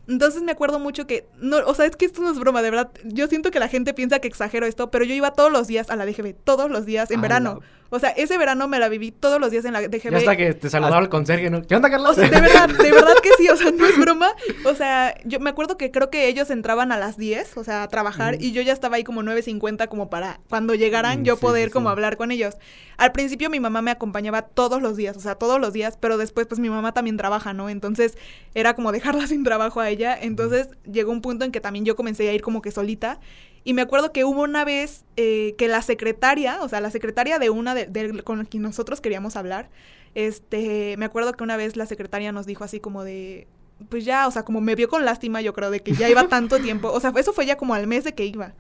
Entonces 0.07 0.43
me 0.43 0.51
acuerdo 0.51 0.77
mucho 0.77 1.07
que, 1.07 1.25
no, 1.39 1.57
o 1.65 1.73
sea, 1.73 1.87
es 1.87 1.95
que 1.95 2.05
esto 2.05 2.21
no 2.21 2.31
es 2.31 2.37
broma, 2.37 2.61
de 2.61 2.69
verdad. 2.69 2.91
Yo 3.03 3.25
siento 3.27 3.49
que 3.49 3.59
la 3.59 3.69
gente 3.69 3.95
piensa 3.95 4.19
que 4.19 4.27
exagero 4.27 4.67
esto, 4.67 4.91
pero 4.91 5.03
yo 5.03 5.15
iba 5.15 5.33
todos 5.33 5.51
los 5.51 5.65
días 5.67 5.89
a 5.89 5.95
la 5.95 6.05
DGB, 6.05 6.35
todos 6.43 6.69
los 6.69 6.85
días 6.85 7.09
en 7.09 7.19
Ah, 7.19 7.21
verano. 7.23 7.61
O 7.93 7.99
sea, 7.99 8.09
ese 8.09 8.37
verano 8.37 8.67
me 8.67 8.79
la 8.79 8.89
viví 8.89 9.11
todos 9.11 9.39
los 9.39 9.51
días 9.51 9.65
en 9.65 9.73
la 9.73 9.81
DGB. 9.81 10.11
Ya 10.11 10.17
hasta 10.17 10.37
que 10.37 10.53
te 10.53 10.69
saludaba 10.69 10.99
el 10.99 11.09
conserje, 11.09 11.49
¿no? 11.49 11.61
¿Qué 11.61 11.75
onda, 11.75 11.89
Carlos? 11.89 12.11
O 12.11 12.13
sea, 12.15 12.29
de 12.29 12.41
verdad, 12.41 12.69
de 12.69 12.91
verdad 12.91 13.15
que 13.21 13.29
sí, 13.37 13.47
o 13.49 13.55
sea, 13.57 13.71
no 13.71 13.85
es 13.85 13.99
broma. 13.99 14.33
O 14.65 14.73
sea, 14.73 15.13
yo 15.25 15.39
me 15.39 15.49
acuerdo 15.49 15.77
que 15.77 15.91
creo 15.91 16.09
que 16.09 16.27
ellos 16.27 16.49
entraban 16.49 16.91
a 16.91 16.97
las 16.97 17.17
10, 17.17 17.57
o 17.57 17.63
sea, 17.63 17.83
a 17.83 17.87
trabajar, 17.89 18.41
y 18.41 18.53
yo 18.53 18.61
ya 18.61 18.73
estaba 18.73 18.95
ahí 18.95 19.03
como 19.03 19.21
9.50 19.21 19.87
como 19.87 20.09
para 20.09 20.39
cuando 20.49 20.73
llegaran 20.73 21.21
Mm, 21.21 21.23
yo 21.23 21.35
sí, 21.35 21.41
poder 21.41 21.67
sí, 21.69 21.73
como 21.73 21.89
sí. 21.89 21.91
hablar 21.91 22.17
con 22.17 22.31
ellos. 22.31 22.55
Al 22.97 23.11
principio 23.11 23.49
mi 23.49 23.59
mamá 23.59 23.81
me 23.81 23.91
acompañaba 23.91 24.43
todos 24.43 24.81
los 24.81 24.95
días, 24.95 25.17
o 25.17 25.19
sea, 25.19 25.35
todos 25.35 25.59
los 25.59 25.73
días, 25.73 25.97
pero 25.99 26.17
después 26.17 26.47
pues 26.47 26.59
mi 26.59 26.69
mamá 26.69 26.93
también 26.93 27.17
trabaja, 27.17 27.53
¿no? 27.53 27.69
Entonces 27.69 28.17
era 28.53 28.73
como 28.73 28.91
dejarla 28.91 29.27
sin 29.27 29.43
trabajo 29.43 29.79
a 29.79 29.89
ella. 29.89 30.17
Entonces 30.19 30.69
llegó 30.89 31.11
un 31.11 31.21
punto 31.21 31.45
en 31.45 31.51
que 31.51 31.61
también 31.61 31.85
yo 31.85 31.95
comencé 31.95 32.29
a 32.29 32.33
ir 32.33 32.41
como 32.41 32.61
que 32.61 32.71
solita. 32.71 33.19
Y 33.63 33.73
me 33.73 33.81
acuerdo 33.83 34.11
que 34.11 34.23
hubo 34.25 34.41
una 34.41 34.65
vez 34.65 35.05
eh, 35.17 35.53
que 35.57 35.67
la 35.67 35.81
secretaria, 35.81 36.61
o 36.61 36.69
sea, 36.69 36.81
la 36.81 36.89
secretaria 36.91 37.37
de 37.39 37.49
una 37.49 37.75
de, 37.75 37.85
de- 37.85 38.23
con 38.23 38.43
quien 38.45 38.63
nosotros 38.63 39.01
queríamos 39.01 39.35
hablar, 39.35 39.69
este, 40.15 40.95
me 40.97 41.05
acuerdo 41.05 41.33
que 41.33 41.43
una 41.43 41.57
vez 41.57 41.75
la 41.77 41.85
secretaria 41.85 42.31
nos 42.31 42.45
dijo 42.45 42.63
así 42.63 42.79
como 42.79 43.03
de, 43.03 43.47
pues 43.89 44.03
ya, 44.05 44.27
o 44.27 44.31
sea, 44.31 44.43
como 44.43 44.61
me 44.61 44.75
vio 44.75 44.89
con 44.89 45.05
lástima, 45.05 45.41
yo 45.41 45.53
creo, 45.53 45.71
de 45.71 45.81
que 45.81 45.93
ya 45.93 46.09
iba 46.09 46.27
tanto 46.27 46.59
tiempo, 46.59 46.91
o 46.91 46.99
sea, 46.99 47.13
eso 47.15 47.33
fue 47.33 47.45
ya 47.45 47.55
como 47.57 47.73
al 47.73 47.87
mes 47.87 48.03
de 48.03 48.13
que 48.13 48.25
iba. 48.25 48.53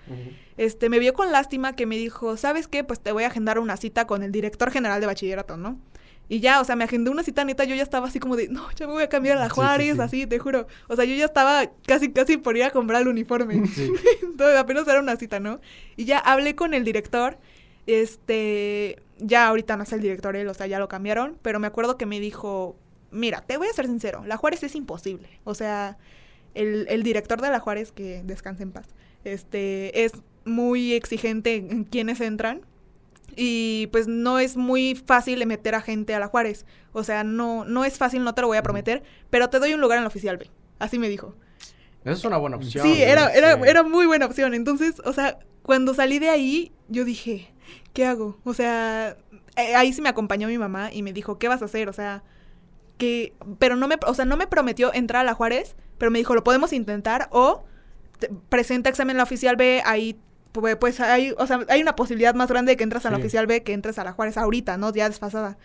Este, 0.57 0.89
me 0.89 0.99
vio 0.99 1.13
con 1.13 1.31
lástima 1.31 1.75
que 1.75 1.85
me 1.85 1.97
dijo, 1.97 2.37
¿sabes 2.37 2.67
qué? 2.67 2.83
Pues 2.83 2.99
te 2.99 3.11
voy 3.11 3.23
a 3.23 3.27
agendar 3.27 3.59
una 3.59 3.77
cita 3.77 4.05
con 4.07 4.23
el 4.23 4.31
director 4.31 4.71
general 4.71 5.01
de 5.01 5.07
bachillerato, 5.07 5.57
¿no? 5.57 5.77
Y 6.29 6.39
ya, 6.39 6.61
o 6.61 6.63
sea, 6.63 6.75
me 6.77 6.85
agendé 6.85 7.09
una 7.11 7.23
cita 7.23 7.43
neta, 7.43 7.65
yo 7.65 7.75
ya 7.75 7.83
estaba 7.83 8.07
así 8.07 8.19
como 8.19 8.37
de, 8.37 8.47
no, 8.47 8.71
ya 8.71 8.87
me 8.87 8.93
voy 8.93 9.03
a 9.03 9.09
cambiar 9.09 9.37
a 9.37 9.41
la 9.41 9.49
Sí, 9.49 9.65
sí, 9.67 9.79
Juárez, 9.79 9.95
sí. 9.95 10.01
así, 10.01 10.27
te 10.27 10.39
juro. 10.39 10.67
O 10.87 10.95
sea, 10.95 11.03
yo 11.05 11.13
ya 11.15 11.25
estaba 11.25 11.69
casi, 11.85 12.11
casi 12.11 12.37
por 12.37 12.55
ir 12.55 12.63
a 12.63 12.71
comprar 12.71 13.01
el 13.01 13.09
uniforme. 13.09 13.55
Entonces, 14.23 14.57
apenas 14.57 14.87
era 14.87 15.01
una 15.01 15.17
cita, 15.17 15.39
¿no? 15.39 15.59
Y 15.97 16.05
ya 16.05 16.19
hablé 16.19 16.55
con 16.55 16.73
el 16.73 16.85
director, 16.85 17.37
este, 17.87 19.01
ya 19.17 19.47
ahorita 19.47 19.75
no 19.77 19.83
es 19.83 19.91
el 19.93 20.01
director 20.01 20.35
él, 20.35 20.47
o 20.47 20.53
sea, 20.53 20.67
ya 20.67 20.79
lo 20.79 20.87
cambiaron, 20.87 21.37
pero 21.41 21.59
me 21.59 21.67
acuerdo 21.67 21.97
que 21.97 22.05
me 22.05 22.19
dijo, 22.19 22.77
mira, 23.11 23.41
te 23.41 23.57
voy 23.57 23.67
a 23.67 23.73
ser 23.73 23.87
sincero, 23.87 24.23
la 24.25 24.37
Juárez 24.37 24.63
es 24.63 24.75
imposible. 24.75 25.27
O 25.43 25.53
sea, 25.55 25.97
el, 26.53 26.85
el 26.89 27.03
director 27.03 27.41
de 27.41 27.49
la 27.49 27.59
Juárez, 27.59 27.91
que 27.91 28.23
descanse 28.23 28.63
en 28.63 28.71
paz, 28.71 28.87
este, 29.23 30.05
es 30.05 30.13
muy 30.45 30.93
exigente 30.93 31.55
en, 31.55 31.71
en 31.71 31.83
quienes 31.83 32.21
entran. 32.21 32.61
Y 33.35 33.87
pues 33.91 34.07
no 34.07 34.39
es 34.39 34.57
muy 34.57 34.95
fácil 34.95 35.45
meter 35.45 35.75
a 35.75 35.81
gente 35.81 36.13
a 36.15 36.19
la 36.19 36.27
Juárez. 36.27 36.65
O 36.93 37.03
sea, 37.03 37.23
no, 37.23 37.65
no 37.65 37.85
es 37.85 37.97
fácil, 37.97 38.23
no 38.23 38.33
te 38.33 38.41
lo 38.41 38.47
voy 38.47 38.57
a 38.57 38.63
prometer, 38.63 39.03
pero 39.29 39.49
te 39.49 39.59
doy 39.59 39.73
un 39.73 39.81
lugar 39.81 39.97
en 39.97 40.03
la 40.03 40.07
oficial 40.09 40.37
B. 40.37 40.49
Así 40.79 40.99
me 40.99 41.09
dijo. 41.09 41.35
Esa 42.03 42.11
es 42.13 42.25
una 42.25 42.37
buena 42.37 42.57
opción. 42.57 42.85
Sí, 42.85 43.01
era, 43.01 43.31
era, 43.33 43.55
Sí. 43.55 43.61
era 43.67 43.83
muy 43.83 44.05
buena 44.07 44.25
opción. 44.25 44.53
Entonces, 44.53 44.95
o 45.05 45.13
sea, 45.13 45.39
cuando 45.61 45.93
salí 45.93 46.17
de 46.19 46.29
ahí, 46.29 46.71
yo 46.87 47.05
dije, 47.05 47.53
¿qué 47.93 48.05
hago? 48.05 48.39
O 48.43 48.53
sea, 48.53 49.17
eh, 49.55 49.75
ahí 49.75 49.93
sí 49.93 50.01
me 50.01 50.09
acompañó 50.09 50.47
mi 50.47 50.57
mamá 50.57 50.91
y 50.91 51.03
me 51.03 51.13
dijo, 51.13 51.37
¿qué 51.37 51.47
vas 51.47 51.61
a 51.61 51.65
hacer? 51.65 51.89
O 51.89 51.93
sea, 51.93 52.23
que, 52.97 53.33
pero 53.59 53.75
no 53.75 53.87
me, 53.87 53.97
o 54.05 54.13
sea, 54.13 54.25
no 54.25 54.35
me 54.37 54.47
prometió 54.47 54.93
entrar 54.93 55.21
a 55.21 55.23
la 55.25 55.33
Juárez, 55.35 55.75
pero 55.97 56.11
me 56.11 56.19
dijo, 56.19 56.33
lo 56.35 56.43
podemos 56.43 56.73
intentar 56.73 57.27
o 57.31 57.63
te- 58.19 58.29
presenta 58.49 58.89
examen 58.89 59.11
en 59.11 59.17
la 59.17 59.23
oficial 59.23 59.55
B, 59.55 59.81
ahí 59.85 60.19
pues, 60.51 60.75
pues 60.77 60.99
hay, 60.99 61.33
o 61.37 61.47
sea, 61.47 61.65
hay 61.69 61.81
una 61.81 61.95
posibilidad 61.95 62.33
más 62.35 62.49
grande 62.49 62.73
de 62.73 62.77
que 62.77 62.83
entres 62.83 63.05
a 63.05 63.11
la 63.11 63.17
oficial 63.17 63.47
B 63.47 63.63
que 63.63 63.73
entres 63.73 63.97
a 63.99 64.03
la 64.03 64.11
Juárez 64.11 64.37
ahorita, 64.37 64.77
¿no? 64.77 64.93
Ya 64.93 65.07
desfasada. 65.07 65.57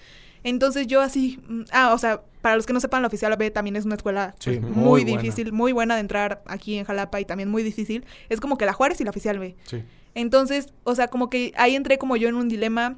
Entonces 0.44 0.86
yo 0.86 1.00
así, 1.00 1.40
mm, 1.48 1.62
ah, 1.72 1.92
o 1.92 1.98
sea, 1.98 2.22
para 2.40 2.54
los 2.54 2.66
que 2.66 2.72
no 2.72 2.80
sepan, 2.80 3.02
la 3.02 3.08
oficial 3.08 3.34
B 3.36 3.50
también 3.50 3.74
es 3.74 3.84
una 3.84 3.96
escuela 3.96 4.34
Sí, 4.38 4.58
pues, 4.60 4.76
muy 4.76 5.02
difícil, 5.04 5.52
muy 5.52 5.72
buena 5.72 5.94
de 5.94 6.00
entrar 6.00 6.42
aquí 6.46 6.78
en 6.78 6.84
Jalapa 6.84 7.20
y 7.20 7.24
también 7.24 7.50
muy 7.50 7.62
difícil. 7.62 8.04
Es 8.28 8.40
como 8.40 8.56
que 8.56 8.64
la 8.64 8.72
Juárez 8.72 9.00
y 9.00 9.04
la 9.04 9.10
oficial 9.10 9.38
B. 9.38 9.56
Sí. 9.64 9.82
Entonces, 10.14 10.72
o 10.84 10.94
sea, 10.94 11.08
como 11.08 11.28
que 11.30 11.52
ahí 11.56 11.74
entré 11.74 11.98
como 11.98 12.16
yo 12.16 12.28
en 12.28 12.36
un 12.36 12.48
dilema. 12.48 12.96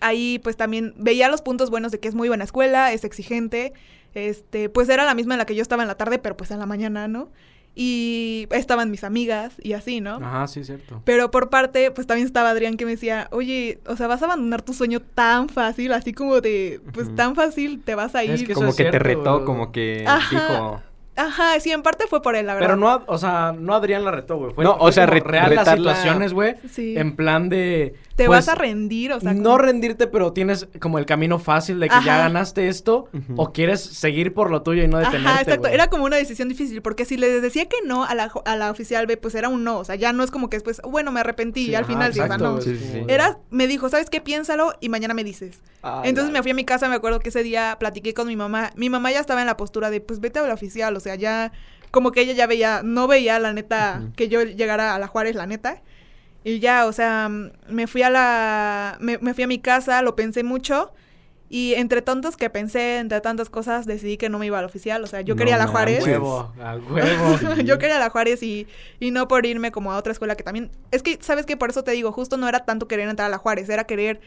Ahí 0.00 0.38
pues 0.38 0.56
también 0.56 0.94
veía 0.96 1.28
los 1.28 1.42
puntos 1.42 1.68
buenos 1.68 1.92
de 1.92 2.00
que 2.00 2.08
es 2.08 2.14
muy 2.14 2.28
buena 2.28 2.44
escuela, 2.44 2.92
es 2.92 3.04
exigente. 3.04 3.74
Este, 4.14 4.70
pues 4.70 4.88
era 4.88 5.04
la 5.04 5.14
misma 5.14 5.34
en 5.34 5.38
la 5.38 5.44
que 5.44 5.54
yo 5.54 5.60
estaba 5.62 5.82
en 5.82 5.88
la 5.88 5.96
tarde, 5.96 6.18
pero 6.18 6.36
pues 6.36 6.50
en 6.50 6.58
la 6.58 6.66
mañana, 6.66 7.06
¿no? 7.06 7.30
Y 7.74 8.46
estaban 8.50 8.90
mis 8.90 9.04
amigas 9.04 9.54
y 9.62 9.72
así, 9.74 10.00
¿no? 10.00 10.16
Ajá, 10.16 10.46
sí, 10.48 10.64
cierto. 10.64 11.02
Pero 11.04 11.30
por 11.30 11.50
parte, 11.50 11.90
pues 11.90 12.06
también 12.06 12.26
estaba 12.26 12.50
Adrián 12.50 12.76
que 12.76 12.84
me 12.84 12.92
decía, 12.92 13.28
oye, 13.30 13.78
o 13.86 13.96
sea, 13.96 14.06
vas 14.06 14.22
a 14.22 14.26
abandonar 14.26 14.62
tu 14.62 14.74
sueño 14.74 15.00
tan 15.00 15.48
fácil, 15.48 15.92
así 15.92 16.12
como 16.12 16.40
de, 16.40 16.80
pues 16.92 17.14
tan 17.14 17.34
fácil 17.36 17.80
te 17.82 17.94
vas 17.94 18.14
a 18.14 18.24
ir. 18.24 18.32
Es 18.32 18.42
que 18.44 18.52
eso 18.52 18.60
como 18.60 18.70
es 18.70 18.76
que 18.76 18.84
te 18.90 18.98
retó, 18.98 19.44
como 19.44 19.72
que 19.72 20.04
Ajá. 20.06 20.30
dijo... 20.30 20.82
Ajá, 21.16 21.60
sí, 21.60 21.70
en 21.70 21.82
parte 21.82 22.06
fue 22.06 22.22
por 22.22 22.34
él, 22.34 22.46
la 22.46 22.54
verdad. 22.54 22.68
Pero 22.68 22.76
no, 22.78 23.02
o 23.06 23.18
sea, 23.18 23.52
no 23.58 23.74
Adrián 23.74 24.04
la 24.04 24.10
retó, 24.10 24.38
güey. 24.38 24.54
Fue, 24.54 24.64
No, 24.64 24.76
o 24.78 24.90
sea, 24.90 25.04
re- 25.04 25.20
real 25.20 25.54
las 25.54 25.68
situaciones, 25.68 26.32
güey. 26.32 26.54
Sí. 26.70 26.96
En 26.96 27.14
plan 27.14 27.50
de. 27.50 27.94
Te 28.20 28.26
pues, 28.26 28.46
vas 28.46 28.48
a 28.48 28.54
rendir, 28.58 29.12
o 29.12 29.20
sea. 29.20 29.32
no 29.32 29.56
rendirte, 29.56 30.06
pero 30.06 30.32
tienes 30.32 30.68
como 30.78 30.98
el 30.98 31.06
camino 31.06 31.38
fácil 31.38 31.80
de 31.80 31.88
que 31.88 31.96
ya 32.04 32.18
ganaste 32.18 32.68
esto. 32.68 33.08
O 33.36 33.52
quieres 33.52 33.80
seguir 33.80 34.34
por 34.34 34.50
lo 34.50 34.62
tuyo 34.62 34.82
y 34.82 34.88
no 34.88 34.98
detenerte. 34.98 35.28
Ajá, 35.28 35.40
exacto. 35.40 35.68
Era 35.68 35.88
como 35.88 36.04
una 36.04 36.16
decisión 36.16 36.48
difícil, 36.48 36.82
porque 36.82 37.04
si 37.04 37.16
les 37.16 37.40
decía 37.40 37.66
que 37.66 37.76
no 37.86 38.04
a 38.04 38.14
la, 38.14 38.30
a 38.44 38.56
la 38.56 38.70
oficial 38.70 39.06
B, 39.06 39.16
pues 39.16 39.34
era 39.34 39.48
un 39.48 39.64
no. 39.64 39.78
O 39.78 39.84
sea, 39.84 39.94
ya 39.94 40.12
no 40.12 40.22
es 40.22 40.30
como 40.30 40.50
que 40.50 40.56
después, 40.56 40.80
bueno, 40.84 41.12
me 41.12 41.20
arrepentí 41.20 41.64
Sí, 41.64 41.70
y 41.70 41.74
al 41.74 41.84
ajá, 41.84 41.92
final 41.92 42.12
sí, 42.12 42.20
o 42.20 42.26
sea, 42.26 42.36
exacto, 42.36 42.54
no. 42.56 42.60
Sí, 42.60 42.76
sí, 42.76 43.04
Era, 43.08 43.38
me 43.50 43.66
dijo, 43.66 43.88
¿sabes 43.88 44.10
qué? 44.10 44.20
Piénsalo 44.20 44.74
y 44.80 44.88
mañana 44.90 45.14
me 45.14 45.24
dices. 45.24 45.60
Ah, 45.82 46.02
Entonces 46.04 46.32
la- 46.32 46.38
me 46.38 46.42
fui 46.42 46.50
a 46.52 46.54
mi 46.54 46.64
casa, 46.64 46.88
me 46.88 46.94
acuerdo 46.96 47.20
que 47.20 47.30
ese 47.30 47.42
día 47.42 47.76
platiqué 47.80 48.12
con 48.14 48.28
mi 48.28 48.36
mamá. 48.36 48.70
Mi 48.76 48.90
mamá 48.90 49.10
ya 49.12 49.20
estaba 49.20 49.40
en 49.40 49.46
la 49.46 49.56
postura 49.56 49.90
de, 49.90 50.00
pues 50.00 50.20
vete 50.20 50.38
a 50.40 50.46
la 50.46 50.54
oficial, 50.54 50.94
o 50.96 51.00
sea, 51.00 51.14
ya, 51.14 51.52
como 51.90 52.12
que 52.12 52.20
ella 52.20 52.34
ya 52.34 52.46
veía, 52.46 52.82
no 52.84 53.06
veía 53.08 53.38
la 53.38 53.52
neta 53.52 54.02
que 54.14 54.28
yo 54.28 54.42
llegara 54.42 54.94
a 54.94 54.98
la 54.98 55.06
Juárez, 55.06 55.34
la 55.34 55.46
neta. 55.46 55.80
Y 56.44 56.58
ya, 56.60 56.86
o 56.86 56.92
sea, 56.92 57.28
me 57.68 57.86
fui 57.86 58.02
a 58.02 58.10
la, 58.10 58.96
me, 59.00 59.18
me 59.18 59.34
fui 59.34 59.44
a 59.44 59.46
mi 59.46 59.58
casa, 59.58 60.02
lo 60.02 60.16
pensé 60.16 60.42
mucho. 60.44 60.92
Y 61.52 61.74
entre 61.74 62.00
tantos 62.00 62.36
que 62.36 62.48
pensé, 62.48 62.98
entre 62.98 63.20
tantas 63.20 63.50
cosas, 63.50 63.84
decidí 63.84 64.16
que 64.16 64.28
no 64.28 64.38
me 64.38 64.46
iba 64.46 64.58
a 64.58 64.60
la 64.62 64.68
oficial. 64.68 65.02
O 65.02 65.06
sea, 65.08 65.20
yo 65.22 65.34
No 65.34 65.38
quería 65.38 65.56
la 65.58 65.64
A 65.64 65.66
Juárez. 65.66 66.04
huevo, 66.04 66.52
a 66.60 66.76
huevo. 66.76 67.38
Sí. 67.38 67.46
yo 67.64 67.78
quería 67.78 67.98
la 67.98 68.08
Juárez 68.10 68.42
y, 68.44 68.68
y 69.00 69.10
no 69.10 69.26
por 69.28 69.44
irme 69.46 69.72
como 69.72 69.92
a 69.92 69.96
otra 69.98 70.12
escuela 70.12 70.36
que 70.36 70.44
también... 70.44 70.70
Es 70.92 71.02
que, 71.02 71.18
¿sabes 71.20 71.46
qué? 71.46 71.56
Por 71.56 71.70
eso 71.70 71.82
te 71.82 71.90
digo, 71.90 72.12
justo 72.12 72.36
no 72.36 72.48
era 72.48 72.60
tanto 72.64 72.86
querer 72.86 73.08
entrar 73.08 73.26
a 73.26 73.30
la 73.30 73.38
Juárez, 73.38 73.68
era 73.68 73.84
querer 73.84 74.20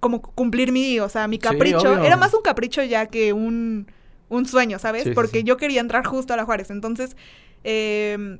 como 0.00 0.22
cumplir 0.22 0.70
mi, 0.70 1.00
o 1.00 1.08
sea, 1.08 1.26
mi 1.26 1.38
capricho. 1.38 2.02
era 2.04 2.16
más 2.16 2.32
un 2.32 2.42
capricho 2.42 2.82
ya 2.84 3.06
que 3.06 3.32
un, 3.32 3.90
un 4.28 4.46
sueño, 4.46 4.78
¿sabes? 4.78 5.02
Sí, 5.02 5.08
sí, 5.10 5.14
Porque 5.16 5.38
sí. 5.38 5.44
yo 5.44 5.56
quería 5.56 5.80
entrar 5.80 6.06
justo 6.06 6.32
a 6.32 6.36
la 6.36 6.44
Juárez. 6.44 6.70
Entonces, 6.70 7.16
eh, 7.64 8.38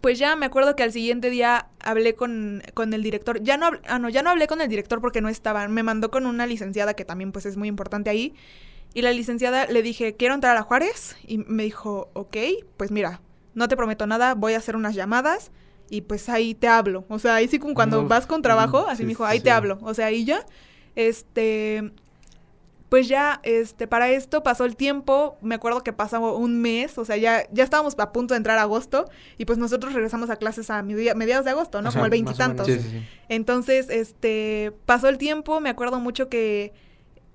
pues 0.00 0.18
ya 0.18 0.36
me 0.36 0.46
acuerdo 0.46 0.76
que 0.76 0.82
al 0.82 0.92
siguiente 0.92 1.30
día 1.30 1.68
hablé 1.80 2.14
con, 2.14 2.62
con 2.74 2.92
el 2.92 3.02
director. 3.02 3.42
Ya 3.42 3.56
no, 3.56 3.70
ah, 3.86 3.98
no, 3.98 4.08
ya 4.08 4.22
no 4.22 4.30
hablé 4.30 4.46
con 4.46 4.60
el 4.60 4.68
director 4.68 5.00
porque 5.00 5.20
no 5.20 5.28
estaba. 5.28 5.66
Me 5.68 5.82
mandó 5.82 6.10
con 6.10 6.26
una 6.26 6.46
licenciada 6.46 6.94
que 6.94 7.04
también 7.04 7.32
pues 7.32 7.46
es 7.46 7.56
muy 7.56 7.68
importante 7.68 8.10
ahí. 8.10 8.34
Y 8.94 9.02
la 9.02 9.12
licenciada 9.12 9.66
le 9.66 9.82
dije, 9.82 10.16
quiero 10.16 10.34
entrar 10.34 10.56
a 10.56 10.62
Juárez. 10.62 11.16
Y 11.26 11.38
me 11.38 11.64
dijo, 11.64 12.10
ok, 12.14 12.36
pues 12.76 12.90
mira, 12.90 13.20
no 13.54 13.68
te 13.68 13.76
prometo 13.76 14.06
nada, 14.06 14.34
voy 14.34 14.54
a 14.54 14.58
hacer 14.58 14.76
unas 14.76 14.94
llamadas 14.94 15.50
y 15.88 16.02
pues 16.02 16.28
ahí 16.28 16.54
te 16.54 16.68
hablo. 16.68 17.04
O 17.08 17.18
sea, 17.18 17.36
ahí 17.36 17.48
sí 17.48 17.58
como 17.58 17.74
cuando 17.74 18.06
vas 18.06 18.26
con 18.26 18.42
trabajo, 18.42 18.86
así 18.88 18.98
sí, 18.98 19.02
me 19.04 19.08
dijo, 19.10 19.24
ahí 19.24 19.38
sí. 19.38 19.44
te 19.44 19.50
hablo. 19.50 19.78
O 19.82 19.94
sea, 19.94 20.06
ahí 20.06 20.24
ya, 20.24 20.44
este, 20.94 21.92
pues 22.88 23.08
ya, 23.08 23.40
este, 23.42 23.86
para 23.88 24.08
esto 24.10 24.42
pasó 24.44 24.64
el 24.64 24.76
tiempo, 24.76 25.36
me 25.42 25.56
acuerdo 25.56 25.82
que 25.82 25.92
pasó 25.92 26.36
un 26.36 26.60
mes, 26.60 26.96
o 26.98 27.04
sea, 27.04 27.16
ya, 27.16 27.42
ya 27.50 27.64
estábamos 27.64 27.98
a 27.98 28.12
punto 28.12 28.34
de 28.34 28.38
entrar 28.38 28.58
a 28.58 28.62
agosto 28.62 29.06
y 29.38 29.44
pues 29.44 29.58
nosotros 29.58 29.92
regresamos 29.92 30.30
a 30.30 30.36
clases 30.36 30.70
a 30.70 30.82
media- 30.82 31.14
mediados 31.14 31.44
de 31.44 31.50
agosto, 31.50 31.82
¿no? 31.82 31.88
O 31.88 31.92
sea, 31.92 31.98
Como 32.00 32.04
el 32.06 32.10
veintitantos. 32.12 32.68
menos, 32.68 32.82
Sí, 32.84 32.88
sí, 32.90 32.98
sí. 33.00 33.06
Entonces, 33.28 33.90
este, 33.90 34.72
pasó 34.86 35.08
el 35.08 35.18
tiempo, 35.18 35.60
me 35.60 35.68
acuerdo 35.68 35.98
mucho 35.98 36.28
que 36.28 36.72